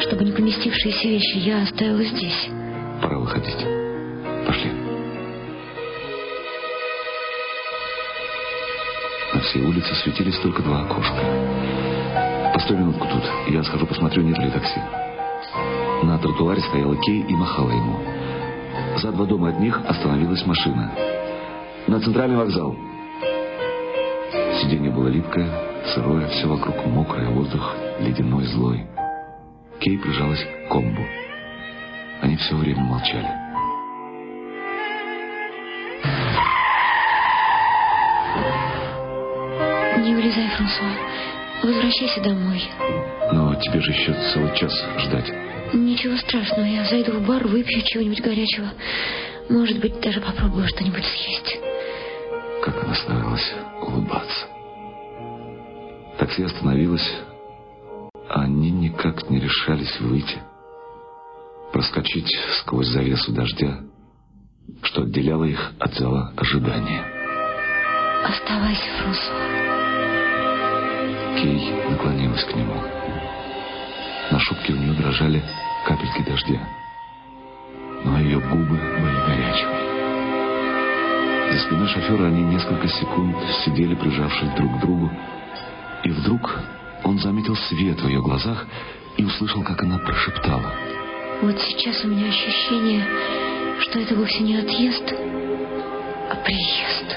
чтобы 0.00 0.22
не 0.22 0.32
поместившиеся 0.32 1.08
вещи 1.08 1.38
я 1.38 1.62
оставила 1.62 2.04
здесь? 2.04 2.50
Пора 3.00 3.18
выходить. 3.20 3.56
Пошли. 4.46 4.70
На 9.32 9.40
всей 9.40 9.62
улице 9.62 9.94
светились 9.94 10.38
только 10.40 10.62
два 10.62 10.82
окошка. 10.82 12.52
Постой 12.52 12.76
минутку 12.76 13.06
тут. 13.06 13.22
Я 13.48 13.62
схожу 13.62 13.86
посмотрю, 13.86 14.22
нет 14.22 14.36
ли 14.38 14.50
такси. 14.50 14.80
На 16.02 16.18
тротуаре 16.18 16.60
стояла 16.60 16.96
Кей 16.96 17.22
и 17.22 17.32
махала 17.34 17.70
ему. 17.70 17.98
За 18.98 19.10
два 19.10 19.24
дома 19.24 19.48
от 19.48 19.60
них 19.60 19.80
остановилась 19.86 20.44
машина. 20.44 20.92
На 21.86 21.98
центральный 21.98 22.36
вокзал. 22.36 22.76
Сиденье 24.60 24.90
было 24.90 25.08
липкое, 25.08 25.48
сырое, 25.94 26.28
все 26.28 26.46
вокруг 26.46 26.84
мокрое, 26.84 27.30
воздух 27.30 27.74
ледяной, 28.00 28.44
злой. 28.46 28.86
Кей 29.80 29.98
прижалась 29.98 30.42
к 30.42 30.72
комбу. 30.72 31.02
Они 32.20 32.36
все 32.36 32.56
время 32.56 32.80
молчали. 32.80 33.28
Не 40.02 40.14
улезай, 40.16 40.48
Франсуа. 40.48 40.90
Возвращайся 41.62 42.20
домой. 42.22 42.62
Но 43.32 43.54
тебе 43.56 43.80
же 43.80 43.92
еще 43.92 44.14
целый 44.32 44.56
час 44.56 44.72
ждать. 44.98 45.32
Ничего 45.72 46.16
страшного, 46.16 46.64
я 46.64 46.84
зайду 46.84 47.12
в 47.12 47.26
бар, 47.26 47.46
выпью 47.46 47.82
чего-нибудь 47.82 48.20
горячего. 48.20 48.68
Может 49.50 49.80
быть, 49.80 50.00
даже 50.00 50.20
попробую 50.20 50.66
что-нибудь 50.68 51.04
съесть. 51.04 51.58
Как 52.62 52.82
она 52.84 52.94
старалась 52.94 53.54
улыбаться. 53.80 54.46
Такси 56.18 56.42
остановилось, 56.42 57.06
они 58.28 58.70
никак 58.70 59.30
не 59.30 59.40
решались 59.40 59.98
выйти. 60.00 60.38
Проскочить 61.72 62.30
сквозь 62.60 62.88
завесу 62.88 63.32
дождя, 63.32 63.80
что 64.82 65.02
отделяло 65.02 65.44
их 65.44 65.72
от 65.78 65.94
зала 65.94 66.32
ожидания. 66.36 67.04
Оставайся, 68.24 68.90
Франсуа. 69.02 69.58
Кей 71.38 71.90
наклонилась 71.90 72.44
к 72.44 72.54
нему. 72.54 72.82
На 74.30 74.38
шубке 74.40 74.72
у 74.72 74.76
нее 74.76 74.92
дрожали 74.94 75.42
капельки 75.86 76.22
дождя. 76.28 76.60
Но 78.04 78.18
ее 78.20 78.40
губы 78.40 78.76
были 78.76 79.26
горячими. 79.26 79.88
За 81.52 81.58
спиной 81.64 81.88
шофера 81.88 82.26
они 82.26 82.42
несколько 82.42 82.88
секунд 82.88 83.36
сидели, 83.64 83.94
прижавшись 83.94 84.50
друг 84.56 84.76
к 84.76 84.80
другу. 84.80 85.10
И 86.04 86.10
вдруг 86.10 86.60
он 87.04 87.18
заметил 87.18 87.56
свет 87.56 88.00
в 88.00 88.08
ее 88.08 88.20
глазах 88.20 88.66
и 89.16 89.24
услышал, 89.24 89.62
как 89.62 89.82
она 89.82 89.98
прошептала. 89.98 90.72
Вот 91.42 91.56
сейчас 91.60 92.04
у 92.04 92.08
меня 92.08 92.28
ощущение, 92.28 93.04
что 93.80 94.00
это 94.00 94.14
вовсе 94.16 94.40
не 94.40 94.56
отъезд, 94.56 95.04
а 96.30 96.34
приезд. 96.44 97.16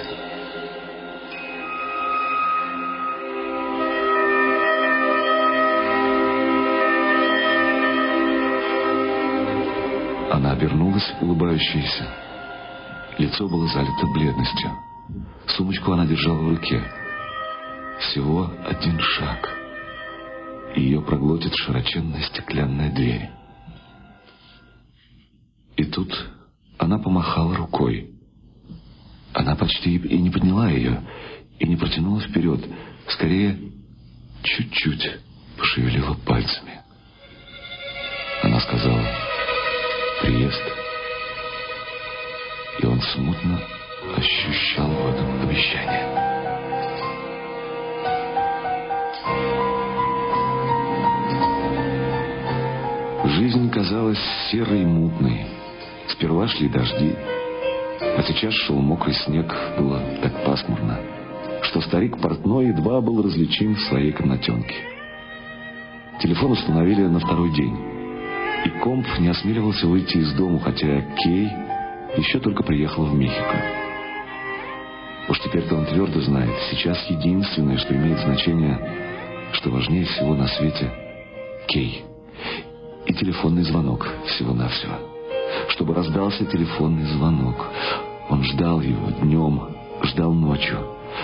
Она 10.31 10.51
обернулась, 10.51 11.11
улыбающаяся. 11.19 12.07
Лицо 13.17 13.47
было 13.47 13.67
залито 13.67 14.07
бледностью. 14.13 14.71
Сумочку 15.47 15.91
она 15.91 16.05
держала 16.05 16.37
в 16.37 16.49
руке. 16.49 16.83
Всего 17.99 18.51
один 18.65 18.99
шаг. 18.99 19.60
Ее 20.75 21.01
проглотит 21.01 21.53
широченная 21.55 22.21
стеклянная 22.21 22.91
дверь. 22.91 23.29
И 25.75 25.83
тут 25.85 26.13
она 26.77 26.97
помахала 26.97 27.55
рукой. 27.55 28.11
Она 29.33 29.55
почти 29.55 29.95
и 29.95 30.17
не 30.17 30.29
подняла 30.29 30.69
ее, 30.69 31.01
и 31.59 31.67
не 31.67 31.75
протянула 31.75 32.21
вперед. 32.21 32.61
Скорее, 33.07 33.57
чуть-чуть 34.43 35.19
пошевелила 35.57 36.15
пальцами. 36.25 36.81
Она 38.43 38.59
сказала 38.61 39.05
«Приезд». 40.21 40.63
И 42.81 42.85
он 42.85 43.01
смутно 43.01 43.61
ощущал 44.17 44.89
в 44.89 45.13
этом 45.13 45.41
обещание. 45.41 46.20
Жизнь 53.41 53.71
казалась 53.71 54.21
серой 54.51 54.83
и 54.83 54.85
мутной. 54.85 55.47
Сперва 56.09 56.47
шли 56.47 56.69
дожди, 56.69 57.15
а 57.99 58.21
сейчас 58.21 58.53
шел 58.53 58.75
мокрый 58.75 59.15
снег, 59.15 59.51
было 59.79 59.99
так 60.21 60.45
пасмурно, 60.45 60.99
что 61.63 61.81
старик 61.81 62.21
портной 62.21 62.67
едва 62.67 63.01
был 63.01 63.23
различим 63.23 63.73
в 63.73 63.81
своей 63.81 64.11
комнатенке. 64.11 64.75
Телефон 66.19 66.51
установили 66.51 67.01
на 67.01 67.19
второй 67.19 67.49
день, 67.55 67.75
и 68.65 68.69
Комп 68.83 69.07
не 69.17 69.29
осмеливался 69.29 69.87
выйти 69.87 70.17
из 70.17 70.31
дома, 70.33 70.59
хотя 70.59 71.01
Кей 71.15 71.49
еще 72.17 72.37
только 72.37 72.61
приехала 72.61 73.05
в 73.05 73.15
Мехико. 73.15 73.59
Уж 75.29 75.39
теперь-то 75.39 75.77
он 75.77 75.87
твердо 75.87 76.21
знает, 76.21 76.55
сейчас 76.69 77.03
единственное, 77.09 77.79
что 77.79 77.95
имеет 77.95 78.19
значение, 78.19 78.79
что 79.53 79.71
важнее 79.71 80.05
всего 80.05 80.35
на 80.35 80.45
свете— 80.47 80.91
Кей. 81.67 82.10
И 83.05 83.13
телефонный 83.13 83.63
звонок 83.63 84.07
всего-навсего. 84.27 84.93
Чтобы 85.69 85.93
раздался 85.93 86.45
телефонный 86.45 87.05
звонок. 87.05 87.55
Он 88.29 88.43
ждал 88.43 88.81
его 88.81 89.11
днем, 89.21 89.61
ждал 90.03 90.33
ночью. 90.33 90.79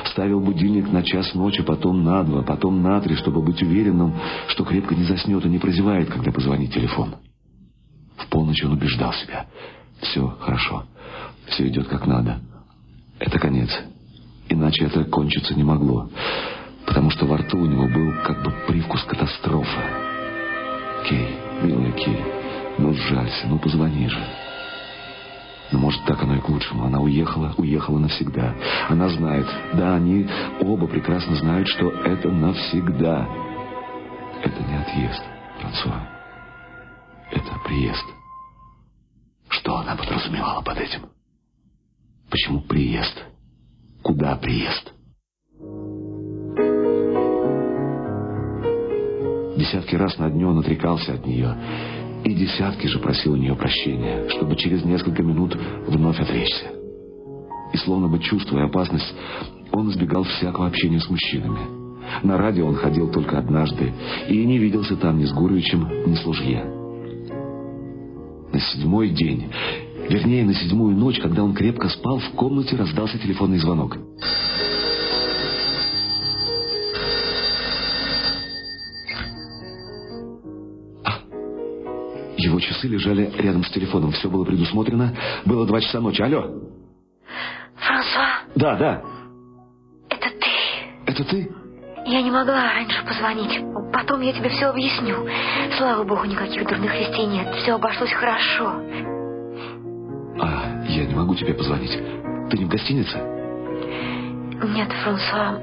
Ставил 0.06 0.42
будильник 0.42 0.92
на 0.92 1.04
час 1.04 1.34
ночи, 1.34 1.64
потом 1.64 2.04
на 2.04 2.24
два, 2.24 2.42
потом 2.42 2.82
на 2.82 3.00
три, 3.00 3.16
чтобы 3.16 3.42
быть 3.42 3.62
уверенным, 3.62 4.14
что 4.50 4.66
крепко 4.66 4.96
не 4.96 5.04
заснет 5.04 5.46
и 5.46 5.50
не 5.50 5.60
прозевает, 5.60 6.10
когда 6.10 6.32
позвонит 6.32 6.74
телефон. 6.74 7.16
В 8.18 8.28
полночь 8.28 8.64
он 8.64 8.74
убеждал 8.74 9.14
себя. 9.14 9.46
Все 10.02 10.28
хорошо, 10.40 10.84
все 11.48 11.68
идет 11.68 11.88
как 11.88 12.06
надо. 12.06 12.42
Это 13.20 13.40
конец. 13.40 13.70
Иначе 14.50 14.86
это 14.86 15.06
кончиться 15.06 15.56
не 15.56 15.64
могло. 15.64 16.10
Потому 16.86 17.10
что 17.10 17.26
во 17.26 17.38
рту 17.38 17.58
у 17.58 17.66
него 17.66 17.88
был 17.88 18.14
как 18.24 18.44
бы 18.44 18.54
привкус 18.68 19.04
катастрофы. 19.04 19.82
Кей, 21.08 21.28
милая 21.28 21.47
Кей, 21.62 22.24
ну 22.78 22.94
сжалься, 22.94 23.48
ну 23.48 23.58
позвони 23.58 24.08
же. 24.08 24.24
Но 25.72 25.80
может 25.80 26.04
так 26.06 26.22
оно 26.24 26.36
и 26.36 26.40
к 26.40 26.48
лучшему. 26.48 26.86
Она 26.86 27.00
уехала, 27.00 27.54
уехала 27.58 27.98
навсегда. 28.00 28.56
Она 28.88 29.10
знает, 29.10 29.48
да, 29.74 29.96
они 29.96 30.28
оба 30.62 30.88
прекрасно 30.88 31.36
знают, 31.36 31.68
что 31.68 31.90
это 31.90 32.30
навсегда. 32.30 33.28
Это 34.44 34.64
не 34.64 34.78
отъезд, 34.78 35.24
Франсуа. 35.60 36.08
Это 37.32 37.60
приезд. 37.66 38.06
Что 39.50 39.78
она 39.78 39.96
подразумевала 39.96 40.62
под 40.62 40.78
этим? 40.78 41.02
Почему 42.30 42.62
приезд? 42.62 43.26
Куда 44.04 44.36
приезд? 44.36 44.94
Десятки 49.58 49.96
раз 49.96 50.20
на 50.20 50.30
дню 50.30 50.50
он 50.50 50.60
отрекался 50.60 51.16
от 51.16 51.26
нее, 51.26 51.58
и 52.24 52.34
десятки 52.34 52.86
же 52.86 53.00
просил 53.00 53.34
у 53.34 53.38
нее 53.38 53.56
прощения, 53.56 54.30
чтобы 54.30 54.56
через 54.56 54.86
несколько 54.86 55.24
минут 55.24 55.58
вновь 55.88 56.20
отречься. 56.20 56.68
И 57.74 57.78
словно 57.78 58.08
бы 58.08 58.20
чувствуя 58.20 58.66
опасность, 58.66 59.14
он 59.72 59.90
избегал 59.90 60.24
всякого 60.24 60.68
общения 60.68 61.00
с 61.00 61.10
мужчинами. 61.10 61.60
На 62.22 62.38
радио 62.38 62.68
он 62.68 62.76
ходил 62.76 63.12
только 63.12 63.40
однажды 63.40 63.94
и 64.30 64.46
не 64.46 64.60
виделся 64.60 64.96
там 64.96 65.18
ни 65.18 65.26
с 65.26 65.34
Гуровичем, 65.34 65.90
ни 66.06 66.14
с 66.14 66.24
Лужье. 66.24 66.64
На 68.54 68.60
седьмой 68.60 69.10
день, 69.10 69.50
вернее, 70.08 70.46
на 70.46 70.54
седьмую 70.54 70.96
ночь, 70.96 71.20
когда 71.20 71.44
он 71.44 71.56
крепко 71.56 71.90
спал, 71.90 72.20
в 72.20 72.30
комнате 72.36 72.76
раздался 72.76 73.18
телефонный 73.18 73.58
звонок. 73.58 73.98
Его 82.48 82.62
часы 82.62 82.88
лежали 82.88 83.30
рядом 83.40 83.62
с 83.66 83.70
телефоном. 83.72 84.12
Все 84.14 84.30
было 84.30 84.46
предусмотрено. 84.46 85.14
Было 85.44 85.68
два 85.68 85.82
часа 85.82 86.00
ночи. 86.00 86.22
Алло. 86.22 86.44
Франсуа, 87.76 88.28
Да, 88.56 88.76
да. 88.78 89.02
это 90.10 90.30
ты. 90.30 91.12
Это 91.12 91.24
ты? 91.26 91.52
Я 92.06 92.22
не 92.22 92.32
могла 92.32 92.72
раньше 92.74 93.04
позвонить. 93.06 93.60
Потом 93.92 94.22
я 94.22 94.32
тебе 94.32 94.48
все 94.48 94.68
объясню. 94.68 95.28
Слава 95.78 96.06
богу, 96.06 96.24
никаких 96.24 96.66
дурных 96.66 96.94
вестей 96.94 97.26
нет. 97.26 97.54
Все 97.56 97.74
обошлось 97.74 98.14
хорошо. 98.14 98.82
А, 100.40 100.86
я 100.88 101.06
не 101.06 101.14
могу 101.16 101.36
тебе 101.36 101.54
позвонить. 101.54 102.00
Ты 102.50 102.58
не 102.60 102.64
в 102.64 102.70
гостинице? 102.70 103.18
Нет, 104.74 104.90
Франсуа, 105.04 105.60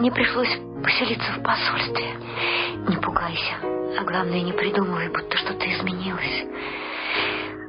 мне 0.00 0.10
пришлось 0.10 0.48
поселиться 0.82 1.30
в 1.38 1.42
посольстве. 1.42 2.06
Не 2.88 2.96
пугайся. 2.96 3.75
А 3.98 4.04
главное, 4.04 4.42
не 4.42 4.52
придумывай, 4.52 5.08
будто 5.08 5.36
что-то 5.36 5.64
изменилось. 5.72 6.44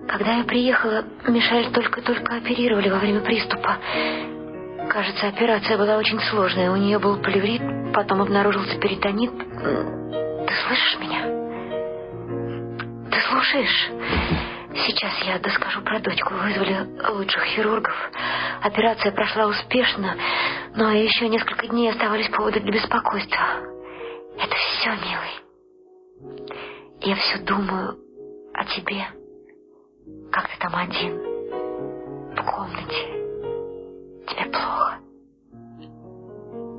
Когда 0.08 0.38
я 0.38 0.44
приехала, 0.44 1.06
Мишель 1.28 1.72
только-только 1.72 2.36
оперировали 2.36 2.90
во 2.90 3.00
время 3.00 3.22
приступа. 3.22 3.78
Кажется, 4.90 5.28
операция 5.28 5.78
была 5.78 5.98
очень 5.98 6.20
сложная. 6.22 6.72
У 6.72 6.76
нее 6.76 6.98
был 6.98 7.18
плеврит, 7.18 7.62
потом 7.94 8.22
обнаружился 8.22 8.80
перитонит. 8.80 9.32
Ты 9.32 10.54
слышишь 10.66 11.00
меня? 11.00 11.24
Ты 13.12 13.20
слушаешь? 13.30 13.90
Сейчас 14.86 15.12
я 15.26 15.40
доскажу 15.40 15.82
про 15.82 16.00
дочку. 16.00 16.34
Вызвали 16.34 16.88
лучших 17.10 17.44
хирургов. 17.44 17.96
Операция 18.62 19.12
прошла 19.12 19.48
успешно, 19.48 20.16
но 20.76 20.92
еще 20.92 21.28
несколько 21.28 21.68
дней 21.68 21.90
оставались 21.90 22.30
поводы 22.30 22.60
для 22.60 22.72
беспокойства. 22.72 23.46
Это 24.38 24.56
все, 24.56 24.90
милый. 24.92 25.47
Я 27.02 27.16
все 27.16 27.40
думаю 27.44 27.98
о 28.54 28.66
тебе. 28.66 29.06
Как 30.32 30.48
ты 30.50 30.58
там 30.60 30.76
один? 30.76 31.18
В 32.36 32.44
комнате. 32.44 33.02
Тебе 34.28 34.46
плохо? 34.52 35.00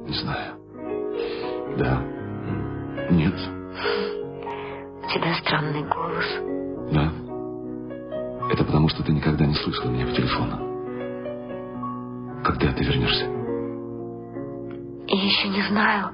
Не 0.07 0.15
знаю. 0.15 0.55
Да. 1.79 2.03
Нет. 3.11 3.35
У 3.35 5.09
тебя 5.11 5.35
странный 5.41 5.85
голос. 5.85 6.27
Да. 6.93 7.13
Это 8.53 8.65
потому, 8.65 8.89
что 8.89 9.03
ты 9.05 9.13
никогда 9.13 9.47
не 9.47 9.55
слышала 9.55 9.91
меня 9.91 10.07
по 10.07 10.13
телефону. 10.13 10.69
Когда 12.45 12.73
ты 12.73 12.85
вернешься? 12.85 13.25
Я 15.07 15.25
еще 15.25 15.49
не 15.49 15.63
знаю. 15.69 16.11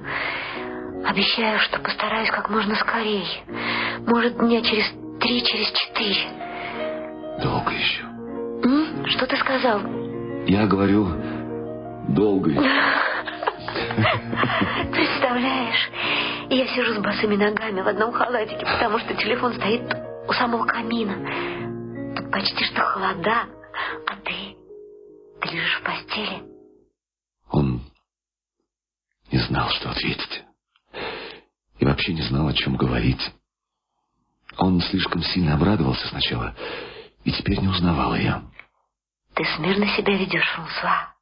Обещаю, 1.05 1.59
что 1.59 1.79
постараюсь 1.79 2.29
как 2.31 2.49
можно 2.49 2.75
скорее. 2.75 3.25
Может, 4.07 4.37
дня 4.39 4.61
через 4.61 4.85
три, 5.19 5.43
через 5.43 5.71
четыре. 5.71 6.31
Долго 7.41 7.71
еще. 7.71 8.03
М? 8.03 9.05
Что 9.07 9.27
ты 9.27 9.37
сказал? 9.37 9.81
Я 10.47 10.65
говорю, 10.65 11.07
долго 12.09 12.49
еще. 12.49 12.61
Представляешь, 14.91 15.89
я 16.49 16.67
сижу 16.67 16.93
с 16.93 16.97
босыми 16.97 17.35
ногами 17.35 17.81
в 17.81 17.87
одном 17.87 18.11
халатике, 18.11 18.65
потому 18.65 18.99
что 18.99 19.13
телефон 19.15 19.53
стоит 19.53 19.81
у 20.27 20.33
самого 20.33 20.65
камина. 20.65 22.15
Тут 22.15 22.31
почти 22.31 22.63
что 22.65 22.81
холода, 22.81 23.43
а 24.07 24.15
ты... 24.23 24.55
Ты 25.41 25.49
лежишь 25.49 25.79
в 25.81 25.83
постели. 25.83 26.43
Он 27.51 27.81
не 29.31 29.37
знал, 29.39 29.69
что 29.69 29.91
ответить. 29.91 30.44
И 31.85 31.87
вообще 31.87 32.13
не 32.13 32.23
знал, 32.23 32.47
о 32.47 32.53
чем 32.53 32.77
говорить. 32.77 33.21
Он 34.57 34.81
слишком 34.81 35.21
сильно 35.21 35.53
обрадовался 35.53 36.07
сначала, 36.07 36.55
и 37.23 37.31
теперь 37.31 37.59
не 37.59 37.67
узнавал 37.67 38.15
ее. 38.15 38.41
Ты 39.35 39.45
смирно 39.55 39.85
себя 39.95 40.17
ведешь, 40.17 40.49
Франсуа. 40.55 41.13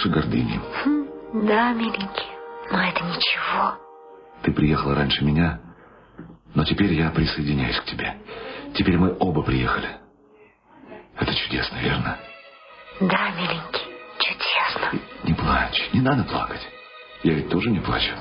Больше 0.00 0.08
гордыни. 0.08 0.60
Хм, 0.84 1.46
Да, 1.46 1.72
миленький. 1.72 2.26
Но 2.70 2.82
это 2.82 3.04
ничего. 3.04 3.74
Ты 4.42 4.52
приехала 4.52 4.94
раньше 4.94 5.24
меня, 5.24 5.60
но 6.54 6.64
теперь 6.64 6.92
я 6.94 7.10
присоединяюсь 7.10 7.78
к 7.80 7.84
тебе. 7.84 8.14
Теперь 8.74 8.96
мы 8.96 9.14
оба 9.18 9.42
приехали. 9.42 9.88
Это 11.18 11.34
чудесно, 11.34 11.76
верно? 11.78 12.16
Да, 13.00 13.30
миленький. 13.30 13.82
Чудесно. 14.18 14.98
Не 15.24 15.34
плачь, 15.34 15.90
не 15.92 16.00
надо 16.00 16.24
плакать. 16.24 16.66
Я 17.22 17.34
ведь 17.34 17.50
тоже 17.50 17.70
не 17.70 17.80
плачу. 17.80 18.12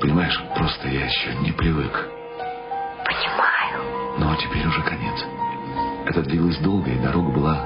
Понимаешь, 0.00 0.40
просто 0.56 0.88
я 0.88 1.06
еще 1.06 1.34
не 1.36 1.52
привык. 1.52 2.08
Понимаю. 3.04 4.18
Но 4.18 4.36
теперь 4.36 4.66
уже 4.66 4.82
конец. 4.82 5.24
Это 6.06 6.22
длилось 6.22 6.58
долго, 6.58 6.90
и 6.90 6.98
дорога 6.98 7.30
была 7.32 7.64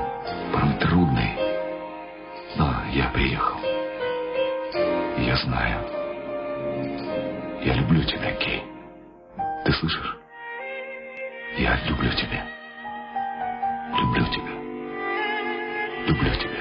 порой 0.53 0.75
трудной. 0.81 1.48
Но 2.59 2.75
я 2.91 3.09
приехал. 3.11 3.61
Я 5.19 5.37
знаю. 5.37 5.81
Я 7.63 7.75
люблю 7.75 8.03
тебя, 8.03 8.33
Кей. 8.33 8.65
Ты 9.65 9.73
слышишь? 9.75 10.17
Я 11.57 11.79
люблю 11.87 12.11
тебя. 12.13 12.45
Люблю 13.97 14.27
тебя. 14.27 14.53
Люблю 16.09 16.35
тебя. 16.35 16.58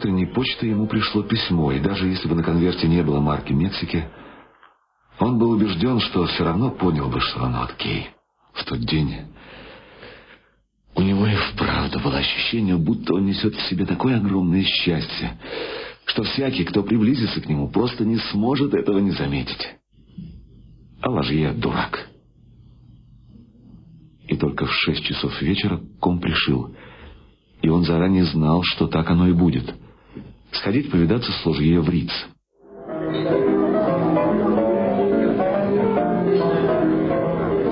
Утренней 0.00 0.24
почты 0.24 0.68
ему 0.68 0.86
пришло 0.86 1.22
письмо, 1.22 1.72
и 1.72 1.78
даже 1.78 2.08
если 2.08 2.26
бы 2.26 2.34
на 2.34 2.42
конверте 2.42 2.88
не 2.88 3.02
было 3.02 3.20
марки 3.20 3.52
Мексики, 3.52 4.08
он 5.18 5.38
был 5.38 5.50
убежден, 5.50 6.00
что 6.00 6.24
все 6.24 6.44
равно 6.44 6.70
понял 6.70 7.10
бы, 7.10 7.20
что 7.20 7.44
оно 7.44 7.62
от 7.62 7.74
Кей. 7.74 8.08
В 8.54 8.64
тот 8.64 8.80
день 8.80 9.14
у 10.94 11.02
него 11.02 11.26
и 11.26 11.34
вправду 11.34 12.00
было 12.00 12.16
ощущение, 12.16 12.76
будто 12.76 13.14
он 13.14 13.26
несет 13.26 13.54
в 13.54 13.68
себе 13.68 13.84
такое 13.84 14.16
огромное 14.16 14.62
счастье, 14.62 15.38
что 16.06 16.22
всякий, 16.22 16.64
кто 16.64 16.82
приблизится 16.82 17.42
к 17.42 17.46
нему, 17.46 17.68
просто 17.68 18.06
не 18.06 18.16
сможет 18.32 18.72
этого 18.72 18.98
не 19.00 19.10
заметить. 19.10 19.68
А 21.02 21.10
ложье 21.10 21.52
дурак. 21.52 22.08
И 24.28 24.36
только 24.36 24.64
в 24.64 24.72
шесть 24.72 25.04
часов 25.04 25.42
вечера 25.42 25.78
ком 26.00 26.20
пришил, 26.20 26.74
и 27.60 27.68
он 27.68 27.84
заранее 27.84 28.24
знал, 28.24 28.62
что 28.62 28.86
так 28.86 29.10
оно 29.10 29.28
и 29.28 29.32
будет. 29.32 29.74
Сходить 30.52 30.90
повидаться 30.90 31.30
с 31.30 31.46
ложье 31.46 31.80
в 31.80 31.88
Риц. 31.88 32.10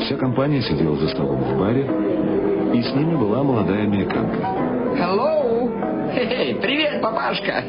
Вся 0.01 0.17
компания 0.17 0.63
сидела 0.63 0.97
за 0.97 1.09
столом 1.09 1.43
в 1.43 1.59
баре, 1.59 1.83
и 2.75 2.83
с 2.83 2.95
ними 2.95 3.17
была 3.17 3.43
молодая 3.43 3.83
американка. 3.83 4.39
Hello! 4.97 5.71
Хе-хе, 6.15 6.59
привет, 6.63 7.03
папашка! 7.03 7.65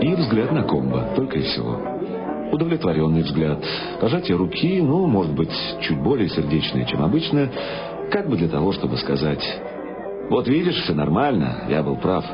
И 0.00 0.14
взгляд 0.14 0.52
на 0.52 0.62
комбо, 0.62 1.12
только 1.16 1.38
и 1.38 1.42
всего. 1.42 1.80
Удовлетворенный 2.52 3.22
взгляд, 3.22 3.64
пожатие 4.00 4.36
руки, 4.36 4.80
ну, 4.80 5.06
может 5.06 5.32
быть, 5.32 5.52
чуть 5.80 5.98
более 5.98 6.28
сердечное, 6.28 6.84
чем 6.84 7.02
обычно, 7.02 7.50
как 8.10 8.28
бы 8.28 8.36
для 8.36 8.48
того, 8.48 8.72
чтобы 8.72 8.96
сказать, 8.98 9.44
вот 10.30 10.46
видишь, 10.46 10.76
все 10.82 10.94
нормально, 10.94 11.64
я 11.68 11.82
был 11.82 11.96
прав. 11.96 12.24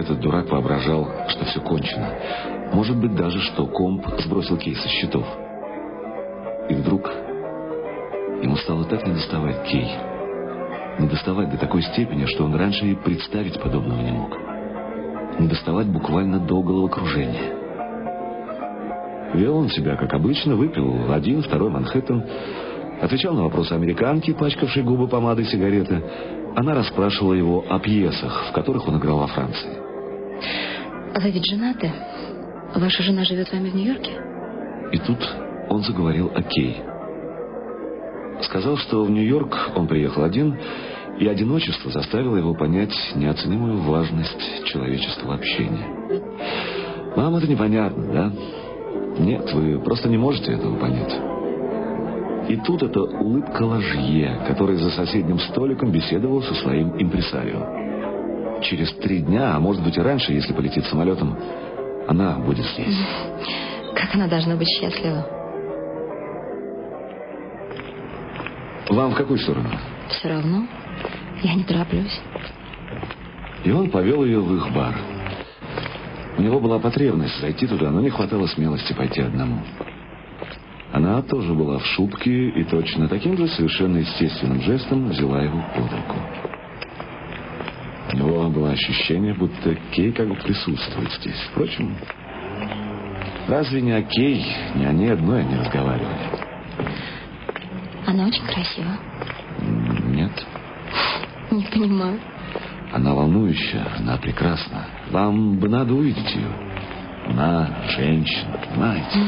Этот 0.00 0.18
дурак 0.18 0.50
воображал, 0.50 1.06
что 1.28 1.44
все 1.44 1.60
кончено. 1.60 2.14
Может 2.72 2.96
быть, 2.96 3.14
даже, 3.14 3.38
что 3.40 3.66
комп 3.66 4.06
сбросил 4.20 4.56
кейс 4.56 4.80
со 4.80 4.88
счетов. 4.88 5.26
И 6.70 6.74
вдруг 6.74 7.06
ему 8.42 8.56
стало 8.56 8.84
так 8.84 9.06
недоставать 9.06 9.62
Кей. 9.64 9.86
Недоставать 11.00 11.50
до 11.50 11.58
такой 11.58 11.82
степени, 11.82 12.24
что 12.24 12.44
он 12.44 12.54
раньше 12.54 12.86
и 12.86 12.94
представить 12.94 13.60
подобного 13.60 14.00
не 14.00 14.12
мог. 14.12 14.30
Недоставать 15.38 15.88
буквально 15.88 16.38
до 16.38 16.62
головокружения. 16.62 17.52
Вел 19.34 19.58
он 19.58 19.68
себя, 19.68 19.96
как 19.96 20.14
обычно, 20.14 20.56
выпил 20.56 21.12
один, 21.12 21.42
второй 21.42 21.68
Манхэттен, 21.68 22.24
отвечал 23.02 23.34
на 23.34 23.42
вопросы 23.42 23.74
американки, 23.74 24.32
пачкавшей 24.32 24.82
губы 24.82 25.08
помадой 25.08 25.44
сигареты. 25.44 26.02
Она 26.56 26.72
расспрашивала 26.72 27.34
его 27.34 27.66
о 27.68 27.78
пьесах, 27.80 28.46
в 28.48 28.52
которых 28.52 28.88
он 28.88 28.96
играл 28.96 29.18
во 29.18 29.26
Франции. 29.26 29.79
Вы 31.14 31.30
ведь 31.30 31.46
женаты? 31.46 31.92
Ваша 32.74 33.02
жена 33.02 33.24
живет 33.24 33.48
с 33.48 33.52
вами 33.52 33.70
в 33.70 33.74
Нью-Йорке? 33.74 34.12
И 34.92 34.98
тут 34.98 35.18
он 35.68 35.82
заговорил 35.82 36.30
о 36.34 36.42
Кей. 36.42 36.82
Сказал, 38.42 38.76
что 38.76 39.04
в 39.04 39.10
Нью-Йорк 39.10 39.72
он 39.76 39.86
приехал 39.86 40.24
один, 40.24 40.56
и 41.18 41.26
одиночество 41.26 41.90
заставило 41.90 42.36
его 42.36 42.54
понять 42.54 42.94
неоценимую 43.14 43.78
важность 43.82 44.64
человеческого 44.64 45.34
общения. 45.34 45.86
Вам 47.16 47.36
это 47.36 47.46
непонятно, 47.46 48.12
да? 48.12 48.32
Нет, 49.18 49.52
вы 49.52 49.78
просто 49.80 50.08
не 50.08 50.16
можете 50.16 50.52
этого 50.52 50.76
понять. 50.76 51.14
И 52.48 52.56
тут 52.56 52.82
эта 52.82 53.02
улыбка 53.02 53.62
ложье, 53.62 54.40
который 54.48 54.76
за 54.76 54.90
соседним 54.90 55.38
столиком 55.38 55.92
беседовал 55.92 56.42
со 56.42 56.54
своим 56.54 57.00
импресарио. 57.00 57.79
Через 58.62 58.92
три 58.96 59.20
дня, 59.20 59.54
а 59.54 59.60
может 59.60 59.82
быть 59.82 59.96
и 59.96 60.00
раньше, 60.00 60.32
если 60.32 60.52
полетит 60.52 60.84
самолетом, 60.86 61.36
она 62.06 62.38
будет 62.38 62.66
здесь. 62.66 62.96
Как 63.94 64.14
она 64.14 64.26
должна 64.28 64.56
быть 64.56 64.68
счастлива? 64.68 65.26
Вам 68.88 69.12
в 69.12 69.14
какую 69.14 69.38
сторону? 69.38 69.70
Все 70.08 70.28
равно. 70.28 70.66
Я 71.42 71.54
не 71.54 71.64
тороплюсь. 71.64 72.20
И 73.64 73.70
он 73.70 73.90
повел 73.90 74.24
ее 74.24 74.40
в 74.40 74.54
их 74.56 74.72
бар. 74.72 74.94
У 76.36 76.42
него 76.42 76.58
была 76.58 76.78
потребность 76.78 77.38
зайти 77.40 77.66
туда, 77.66 77.90
но 77.90 78.00
не 78.00 78.10
хватало 78.10 78.46
смелости 78.46 78.92
пойти 78.92 79.20
одному. 79.20 79.62
Она 80.92 81.22
тоже 81.22 81.54
была 81.54 81.78
в 81.78 81.86
шубке 81.86 82.48
и 82.48 82.64
точно 82.64 83.08
таким 83.08 83.36
же 83.36 83.46
совершенно 83.48 83.98
естественным 83.98 84.60
жестом 84.62 85.08
взяла 85.08 85.42
его 85.42 85.62
под 85.74 85.92
руку. 85.92 86.49
У 88.12 88.16
него 88.16 88.48
было 88.48 88.70
ощущение, 88.70 89.34
будто 89.34 89.74
Кей 89.92 90.12
как 90.12 90.28
бы 90.28 90.34
присутствует 90.36 91.12
здесь. 91.20 91.36
Впрочем, 91.52 91.94
разве 93.48 93.80
не 93.80 93.92
о 93.92 94.02
Кей, 94.02 94.44
не 94.74 94.84
о 94.84 94.92
ней 94.92 95.12
одной 95.12 95.40
они 95.40 95.56
разговаривали? 95.56 96.16
Она 98.06 98.26
очень 98.26 98.44
красива. 98.44 98.96
Нет, 100.08 100.32
Не 101.50 101.62
понимаю. 101.64 102.18
она 102.92 103.14
волнующая, 103.14 103.86
она 103.98 104.16
прекрасна. 104.16 104.86
Вам 105.10 105.58
бы 105.58 105.68
надо 105.68 105.94
увидеть 105.94 106.34
ее. 106.34 106.48
Она 107.28 107.84
женщина, 107.90 108.58
понимаете? 108.68 109.18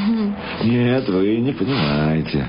Нет, 0.64 1.09
вы 1.09 1.36
не 1.36 1.52
понимаете. 1.52 2.48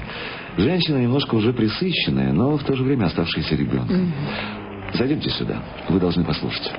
Женщина 0.58 0.98
немножко 0.98 1.36
уже 1.36 1.54
присыщенная, 1.54 2.32
но 2.32 2.58
в 2.58 2.64
то 2.64 2.76
же 2.76 2.84
время 2.84 3.06
оставшаяся 3.06 3.56
ребенком. 3.56 4.12
Зайдемте 4.94 5.30
сюда. 5.32 5.62
Вы 5.90 6.00
должны 6.00 6.24
послушать. 6.24 6.72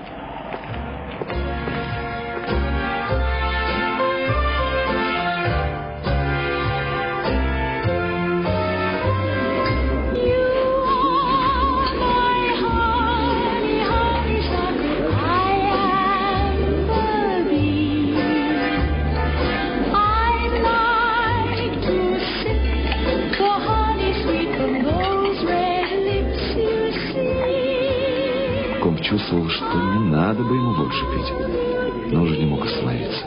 Чувствовал, 29.05 29.49
что 29.49 29.65
не 29.65 30.11
надо 30.11 30.43
бы 30.43 30.55
ему 30.55 30.75
больше 30.77 31.05
пить, 31.13 32.13
но 32.13 32.23
уже 32.23 32.37
не 32.37 32.47
мог 32.47 32.65
остановиться. 32.65 33.27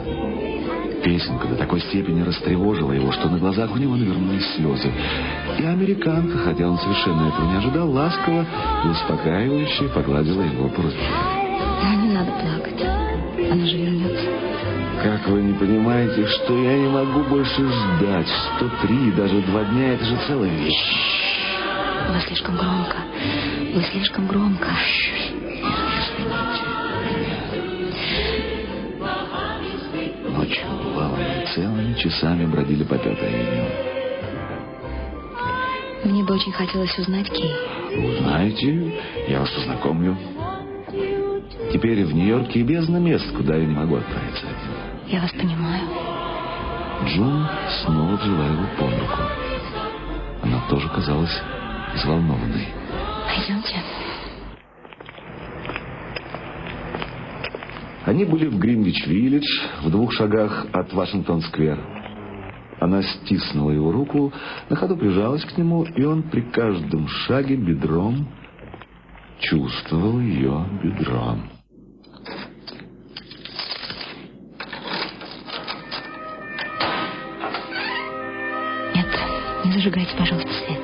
Песенка 1.04 1.48
до 1.48 1.56
такой 1.56 1.80
степени 1.82 2.22
растревожила 2.22 2.92
его, 2.92 3.12
что 3.12 3.30
на 3.30 3.38
глазах 3.38 3.72
у 3.74 3.78
него 3.78 3.96
навернулись 3.96 4.46
слезы. 4.56 4.92
И 5.58 5.64
американка, 5.64 6.38
хотя 6.40 6.68
он 6.68 6.78
совершенно 6.80 7.28
этого 7.28 7.46
не 7.46 7.58
ожидал, 7.58 7.90
ласково 7.92 8.46
и 8.84 8.88
успокаивающе 8.90 9.90
погладила 9.90 10.42
его 10.42 10.68
по 10.70 10.82
руке. 10.82 10.98
Да, 11.82 11.96
не 11.96 12.14
надо 12.14 12.32
плакать. 12.32 12.82
Она 13.52 13.66
же 13.66 13.78
вернется. 13.78 14.26
Как 15.04 15.28
вы 15.30 15.44
не 15.44 15.54
понимаете, 15.54 16.26
что 16.26 16.58
я 16.58 16.78
не 16.78 16.90
могу 16.90 17.24
больше 17.30 17.62
ждать? 17.62 18.28
103, 18.58 19.12
даже 19.12 19.42
два 19.44 19.64
дня, 19.66 19.94
это 19.94 20.04
же 20.04 20.18
целая 20.28 20.50
вещь. 20.50 21.08
Вы 22.10 22.20
слишком 22.22 22.58
громко. 22.58 22.98
Вы 23.76 23.84
слишком 23.92 24.28
громко. 24.28 24.68
Часами 32.10 32.46
бродили 32.46 32.84
по 32.84 32.98
Пятой 32.98 33.28
авеню. 33.28 33.66
Мне 36.04 36.24
бы 36.24 36.36
очень 36.36 36.52
хотелось 36.52 36.98
узнать 36.98 37.30
Кей. 37.30 37.52
Вы 37.96 38.18
знаете, 38.20 38.94
я 39.28 39.40
вас 39.42 39.50
познакомлю. 39.50 40.16
Теперь 41.74 42.06
в 42.06 42.14
Нью-Йорке 42.14 42.62
бездна 42.62 42.98
мест, 42.98 43.30
куда 43.36 43.56
я 43.56 43.66
не 43.66 43.74
могу 43.74 43.96
отправиться 43.96 44.46
один. 44.46 44.72
Я 45.08 45.22
вас 45.22 45.32
понимаю. 45.32 45.84
Джун 47.06 47.46
снова 47.84 48.16
взяла 48.16 48.46
его 48.46 48.68
под 48.78 49.00
руку. 49.00 49.22
Она 50.44 50.62
тоже 50.70 50.88
казалась 50.90 51.42
взволнованной. 51.96 52.68
Пойдемте. 53.28 53.76
Они 58.06 58.24
были 58.24 58.48
в 58.48 58.58
Гринвич-Виллидж, 58.58 59.44
в 59.84 59.90
двух 59.92 60.14
шагах 60.14 60.68
от 60.72 60.94
Вашингтон-сквер. 60.94 61.97
Она 62.80 63.02
стиснула 63.02 63.72
его 63.72 63.92
руку, 63.92 64.32
на 64.70 64.76
ходу 64.76 64.96
прижалась 64.96 65.44
к 65.44 65.58
нему, 65.58 65.84
и 65.84 66.04
он 66.04 66.24
при 66.24 66.42
каждом 66.42 67.08
шаге 67.08 67.56
бедром 67.56 68.28
чувствовал 69.40 70.20
ее 70.20 70.66
бедром. 70.84 71.50
Нет, 78.94 79.08
не 79.66 79.72
зажигайте, 79.72 80.16
пожалуйста, 80.18 80.52
свет. 80.52 80.82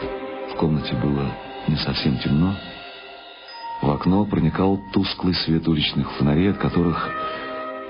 В 0.52 0.56
комнате 0.58 0.96
было 0.96 1.32
не 1.68 1.76
совсем 1.76 2.18
темно. 2.20 2.56
В 3.82 3.92
окно 3.92 4.26
проникал 4.26 4.80
тусклый 4.94 5.36
свет 5.36 5.68
уличных 5.68 6.12
фонарей, 6.14 6.52
от 6.52 6.58
которых 6.58 7.10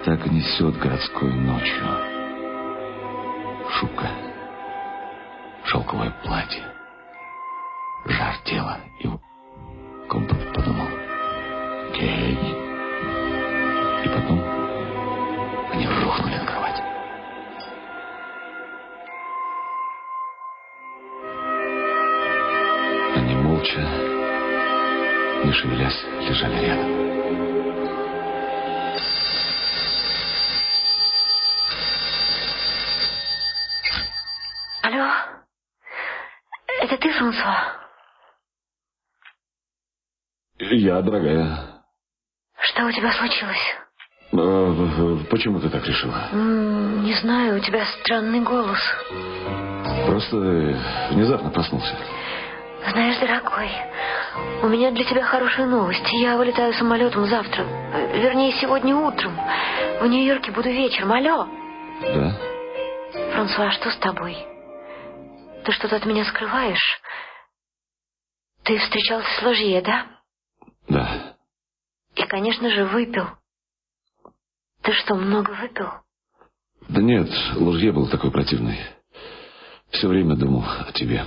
так 0.03 0.25
и 0.27 0.29
несет 0.29 0.77
городской 0.79 1.31
ночью. 1.31 2.12
Шубка, 3.79 4.07
шелковое 5.65 6.11
платье, 6.23 6.63
жар 8.05 8.35
тела. 8.45 8.77
И 8.99 9.09
Компот 10.07 10.53
подумал, 10.53 10.87
Кей. 11.95 12.37
И 14.03 14.09
потом 14.09 14.43
они 15.71 15.87
рухнули 15.87 16.35
на 16.35 16.45
кровать. 16.45 16.83
Они 23.15 23.35
молча, 23.35 23.81
не 25.43 25.51
шевелясь, 25.51 26.05
лежали 26.21 26.65
рядом. 26.65 27.52
Франсуа? 37.23 37.55
Я, 40.59 41.01
дорогая. 41.01 41.57
Что 42.59 42.85
у 42.85 42.91
тебя 42.91 43.11
случилось? 43.13 43.75
э, 44.33 45.17
Почему 45.29 45.59
ты 45.59 45.69
так 45.69 45.85
решила? 45.85 46.29
Не 46.33 47.13
знаю, 47.13 47.57
у 47.57 47.59
тебя 47.59 47.85
странный 48.01 48.41
голос. 48.41 48.79
Просто 50.07 50.35
э, 50.37 51.13
внезапно 51.13 51.49
проснулся. 51.49 51.95
Знаешь, 52.91 53.17
дорогой, 53.19 53.69
у 54.61 54.67
меня 54.67 54.91
для 54.91 55.05
тебя 55.05 55.23
хорошая 55.23 55.67
новость. 55.67 56.05
Я 56.11 56.35
вылетаю 56.37 56.73
самолетом 56.73 57.25
завтра. 57.25 57.63
Э, 57.63 58.19
Вернее, 58.21 58.51
сегодня 58.59 58.95
утром. 58.95 59.33
В 60.01 60.07
Нью-Йорке 60.07 60.51
буду 60.51 60.69
вечером. 60.69 61.13
Алло? 61.13 61.47
Да? 62.01 62.33
Франсуа, 63.33 63.71
что 63.71 63.91
с 63.91 63.97
тобой? 63.97 64.45
Ты 65.63 65.71
что-то 65.71 65.95
от 65.95 66.05
меня 66.05 66.25
скрываешь? 66.25 67.01
Ты 68.63 68.77
встречался 68.79 69.27
с 69.39 69.43
Ложье, 69.43 69.81
да? 69.81 70.07
Да. 70.89 71.37
И, 72.15 72.23
конечно 72.23 72.69
же, 72.69 72.85
выпил. 72.85 73.27
Ты 74.81 74.93
что, 74.93 75.15
много 75.15 75.51
выпил? 75.51 75.89
Да 76.89 77.01
нет, 77.01 77.29
Лужье 77.55 77.93
был 77.93 78.09
такой 78.09 78.31
противный. 78.31 78.79
Все 79.91 80.07
время 80.07 80.35
думал 80.35 80.65
о 80.65 80.91
тебе. 80.91 81.25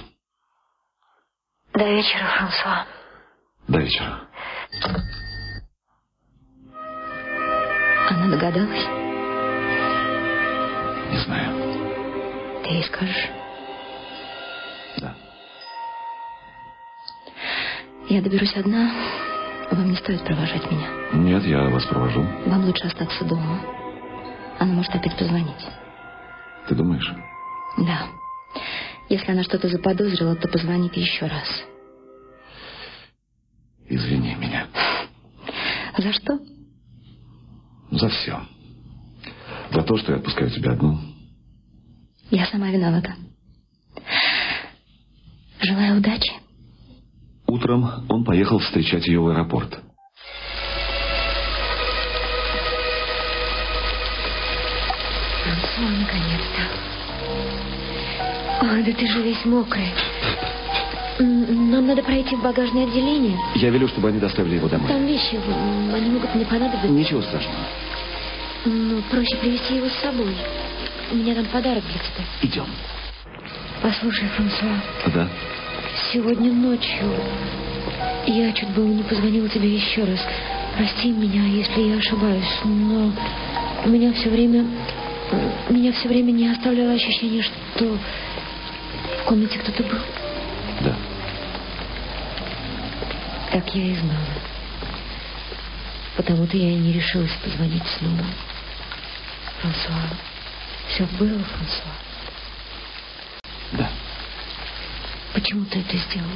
До 1.73 1.85
вечера, 1.85 2.27
Франсуа. 2.37 2.87
До 3.69 3.79
вечера. 3.79 4.29
Она 8.11 8.31
догадалась? 8.31 8.87
Не 11.11 11.19
знаю. 11.25 12.63
Ты 12.65 12.71
ей 12.71 12.85
скажешь? 12.85 13.36
Я 18.09 18.23
доберусь 18.23 18.55
одна. 18.55 18.93
Вам 19.71 19.91
не 19.91 19.97
стоит 19.97 20.25
провожать 20.25 20.71
меня. 20.71 20.89
Нет, 21.13 21.45
я 21.45 21.69
вас 21.69 21.85
провожу. 21.87 22.23
Вам 22.47 22.65
лучше 22.65 22.85
остаться 22.85 23.25
дома. 23.25 23.61
Она 24.61 24.75
может 24.75 24.95
опять 24.95 25.19
позвонить. 25.19 25.67
Ты 26.69 26.75
думаешь? 26.75 27.13
Да. 27.79 28.07
Если 29.09 29.31
она 29.33 29.43
что-то 29.43 29.69
заподозрила, 29.69 30.37
то 30.37 30.49
позвонит 30.49 30.97
еще 30.97 31.27
раз. 31.27 31.65
Извини 33.89 34.35
меня. 34.37 34.67
За 35.99 36.13
что? 36.13 36.39
За 37.91 38.09
все. 38.09 38.41
За 39.73 39.83
то, 39.83 39.97
что 39.97 40.13
я 40.13 40.19
отпускаю 40.19 40.51
тебя 40.51 40.73
одну. 40.73 40.99
Я 42.31 42.47
сама 42.47 42.71
виновата. 42.71 43.15
Желаю 45.61 45.99
удачи. 45.99 46.33
Утром 47.67 48.05
он 48.09 48.23
поехал 48.23 48.61
встречать 48.61 49.09
ее 49.09 49.19
в 49.19 49.27
аэропорт. 49.27 49.77
Франсуа, 55.43 55.91
наконец-то. 55.99 56.63
Ой, 58.63 58.85
да 58.85 58.93
ты 58.93 59.09
же 59.09 59.21
весь 59.21 59.45
мокрый. 59.45 59.89
Нам 61.19 61.89
надо 61.89 62.05
пройти 62.05 62.37
в 62.37 62.43
багажное 62.45 62.87
отделение. 62.87 63.37
Я 63.57 63.71
велю, 63.71 63.89
чтобы 63.89 64.11
они 64.11 64.21
доставили 64.21 64.55
его 64.55 64.69
домой. 64.69 64.87
Там 64.87 65.05
вещи, 65.05 65.41
они 65.93 66.11
могут 66.11 66.33
мне 66.37 66.45
понадобиться. 66.45 66.87
Ничего 66.87 67.21
страшного. 67.21 67.67
Ну, 68.65 69.03
проще 69.11 69.37
привезти 69.39 69.75
его 69.79 69.89
с 69.89 69.95
собой. 69.95 70.37
У 71.11 71.17
меня 71.17 71.35
там 71.35 71.47
подарок 71.47 71.83
для 71.83 71.99
тебя. 71.99 72.25
Идем. 72.43 72.67
Послушай, 73.83 74.29
Франсуа, 74.37 74.81
Да? 75.13 75.29
Сегодня 76.13 76.53
ночью 76.53 77.13
я 78.27 78.53
чуть 78.53 78.71
было 78.71 78.89
не 78.89 79.03
позвонила 79.03 79.49
тебе 79.49 79.75
еще 79.75 80.05
раз. 80.05 80.21
Прости 80.77 81.11
меня, 81.11 81.45
если 81.45 81.81
я 81.81 81.97
ошибаюсь, 81.97 82.59
но 82.65 83.13
у 83.85 83.89
меня 83.89 84.13
все 84.13 84.29
время 84.29 84.67
Меня 85.69 85.93
все 85.93 86.09
время 86.09 86.31
не 86.31 86.49
оставляло 86.49 86.93
ощущение, 86.93 87.43
что 87.43 87.99
в 89.21 89.25
комнате 89.25 89.59
кто-то 89.59 89.83
был. 89.83 89.99
Да. 90.83 90.97
Так 93.51 93.75
я 93.75 93.83
и 93.83 93.95
знала. 93.95 94.27
Потому-то 96.17 96.57
я 96.57 96.71
и 96.71 96.77
не 96.77 96.93
решилась 96.93 97.33
позвонить 97.43 97.83
снова. 97.99 98.25
Франсуа. 99.61 100.09
Все 100.89 101.05
было, 101.19 101.43
Франсуа. 101.43 101.93
Да. 103.73 103.91
Почему 105.37 105.67
ты 105.67 105.81
это 105.81 105.95
сделал? 105.99 106.31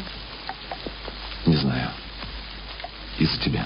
Не 1.47 1.57
знаю. 1.57 1.89
Из-за 3.19 3.41
тебя. 3.41 3.65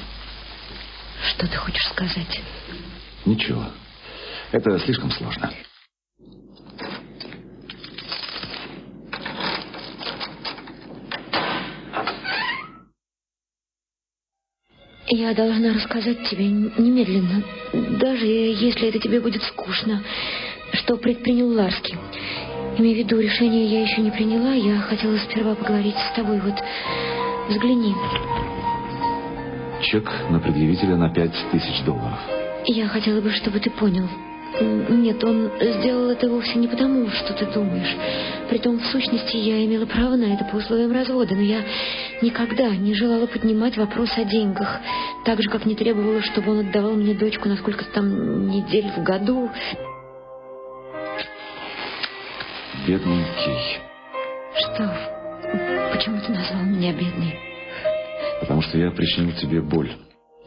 Что 1.29 1.49
ты 1.49 1.57
хочешь 1.57 1.89
сказать? 1.89 2.41
Ничего. 3.25 3.65
Это 4.53 4.79
слишком 4.79 5.11
сложно. 5.11 5.53
Я 15.09 15.35
должна 15.35 15.75
рассказать 15.75 16.29
тебе 16.31 16.47
немедленно, 16.47 17.43
даже 17.99 18.25
если 18.25 18.89
это 18.89 19.01
тебе 19.01 19.21
будет 19.21 19.43
скучно, 19.43 20.01
что 20.75 20.97
предпринял 20.97 21.49
Ларский. 21.49 21.99
Имею 22.77 22.97
в 22.97 22.99
виду, 22.99 23.21
решение 23.21 23.67
я 23.67 23.83
еще 23.83 24.01
не 24.01 24.11
приняла, 24.11 24.53
я 24.53 24.79
хотела 24.81 25.17
сперва 25.19 25.55
поговорить 25.55 25.95
с 25.95 26.17
тобой. 26.17 26.41
Вот, 26.41 26.55
взгляни. 27.49 27.95
Чек 29.83 30.11
на 30.31 30.41
предъявителя 30.41 30.97
на 30.97 31.09
пять 31.09 31.35
тысяч 31.53 31.85
долларов. 31.85 32.19
Я 32.67 32.89
хотела 32.89 33.21
бы, 33.21 33.31
чтобы 33.31 33.61
ты 33.61 33.71
понял. 33.71 34.09
Нет, 34.61 35.23
он 35.25 35.51
сделал 35.61 36.11
это 36.11 36.29
вовсе 36.29 36.59
не 36.59 36.69
потому, 36.69 37.09
что 37.11 37.33
ты 37.35 37.47
думаешь. 37.47 37.97
Притом, 38.49 38.79
в 38.79 38.87
сущности, 38.87 39.37
я 39.37 39.65
имела 39.65 39.85
право 39.85 40.17
на 40.17 40.35
это 40.35 40.45
по 40.45 40.57
условиям 40.57 40.93
развода, 40.93 41.35
но 41.35 41.43
я 41.43 41.63
никогда 42.23 42.69
не 42.71 42.95
желала 42.95 43.27
поднимать 43.27 43.77
вопрос 43.77 44.11
о 44.17 44.25
деньгах. 44.25 44.81
Так 45.25 45.43
же, 45.43 45.51
как 45.51 45.67
не 45.67 45.75
требовала, 45.75 46.23
чтобы 46.23 46.53
он 46.53 46.61
отдавал 46.61 46.93
мне 46.95 47.15
дочку 47.15 47.49
на 47.49 47.57
сколько-то 47.57 47.91
там 47.93 48.49
недель 48.49 48.91
в 48.97 49.03
году. 49.03 49.51
Бедный 52.87 53.25
Кей. 53.43 53.81
Что? 54.59 54.87
Почему 55.95 56.21
ты 56.21 56.33
назвал 56.33 56.65
меня 56.65 56.93
бедной? 56.93 57.35
Потому 58.41 58.61
что 58.61 58.77
я 58.77 58.91
причинил 58.91 59.35
тебе 59.37 59.63
боль. 59.63 59.91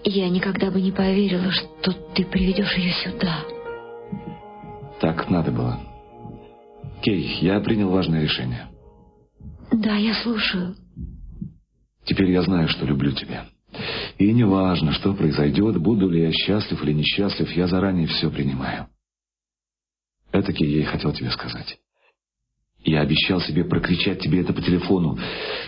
Я 0.04 0.30
никогда 0.30 0.70
бы 0.70 0.80
не 0.80 0.92
поверила, 0.92 1.52
что 1.52 1.92
ты 2.14 2.26
приведешь 2.26 2.78
ее 2.78 2.92
сюда. 3.04 3.40
Так 5.00 5.30
надо 5.32 5.52
было. 5.52 5.80
Кей, 7.02 7.40
я 7.42 7.60
принял 7.60 7.90
важное 7.90 8.22
решение. 8.22 8.68
Да, 9.72 9.96
я 9.96 10.14
слушаю. 10.22 10.76
Теперь 12.06 12.30
я 12.30 12.44
знаю, 12.44 12.68
что 12.68 12.86
люблю 12.86 13.14
тебя. 13.14 13.48
И 14.20 14.32
не 14.32 14.44
важно, 14.44 14.92
что 14.92 15.16
произойдет, 15.16 15.78
буду 15.82 16.08
ли 16.08 16.22
я 16.22 16.32
счастлив 16.32 16.84
или 16.84 16.94
несчастлив, 16.94 17.52
я 17.54 17.66
заранее 17.66 18.06
все 18.06 18.30
принимаю. 18.30 18.88
Это 20.32 20.54
Кей 20.54 20.70
я 20.76 20.82
и 20.82 20.86
хотел 20.86 21.14
тебе 21.14 21.32
сказать. 21.32 21.80
Я 22.88 23.02
обещал 23.02 23.42
себе 23.42 23.66
прокричать 23.66 24.22
тебе 24.22 24.40
это 24.40 24.54
по 24.54 24.62
телефону 24.62 25.20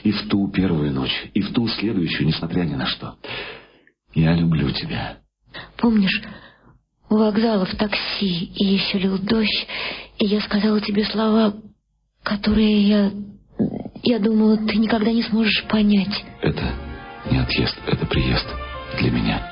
и 0.03 0.11
в 0.13 0.29
ту 0.29 0.49
первую 0.49 0.93
ночь, 0.93 1.25
и 1.33 1.41
в 1.41 1.51
ту 1.51 1.67
следующую, 1.67 2.27
несмотря 2.27 2.61
ни 2.61 2.75
на 2.75 2.85
что. 2.85 3.15
Я 4.15 4.33
люблю 4.33 4.71
тебя. 4.71 5.17
Помнишь, 5.75 6.21
у 7.09 7.17
вокзала 7.17 7.65
в 7.65 7.75
такси 7.75 8.45
и 8.55 8.65
еще 8.65 8.99
лил 8.99 9.17
дождь, 9.19 9.67
и 10.17 10.27
я 10.27 10.39
сказала 10.39 10.79
тебе 10.79 11.03
слова, 11.03 11.55
которые 12.23 12.83
я... 12.83 13.11
Я 14.01 14.19
думала, 14.19 14.55
ты 14.55 14.77
никогда 14.77 15.11
не 15.11 15.23
сможешь 15.23 15.65
понять. 15.65 16.23
Это 16.41 16.73
не 17.29 17.37
отъезд, 17.37 17.77
это 17.85 18.05
приезд 18.05 18.47
для 18.97 19.11
меня. 19.11 19.48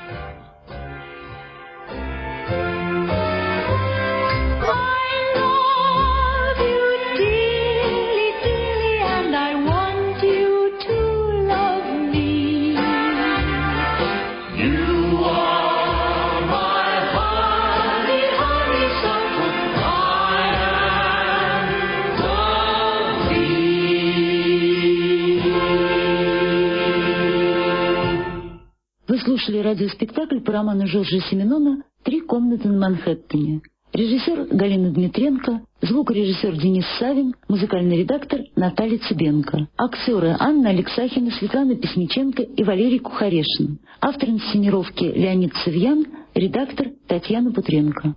Слушали 29.28 29.58
радиоспектакль 29.58 30.40
по 30.40 30.54
роману 30.54 30.88
Жоржа 30.88 31.20
Семенона 31.30 31.84
«Три 32.04 32.22
комнаты 32.22 32.70
на 32.70 32.80
Манхэттене». 32.80 33.60
Режиссер 33.92 34.48
Галина 34.52 34.92
Дмитренко, 34.92 35.64
звукорежиссер 35.82 36.56
Денис 36.56 36.86
Савин, 36.98 37.34
музыкальный 37.50 37.98
редактор 37.98 38.40
Наталья 38.56 38.98
Цыбенко. 39.00 39.68
Актеры 39.78 40.34
Анна 40.40 40.70
Алексахина, 40.70 41.32
Светлана 41.32 41.76
Песниченко 41.76 42.42
и 42.42 42.64
Валерий 42.64 43.00
Кухарешин. 43.00 43.80
Автор 44.00 44.30
инсценировки 44.30 45.04
Леонид 45.04 45.52
Цивьян, 45.66 46.06
редактор 46.34 46.88
Татьяна 47.08 47.52
Путренко. 47.52 48.16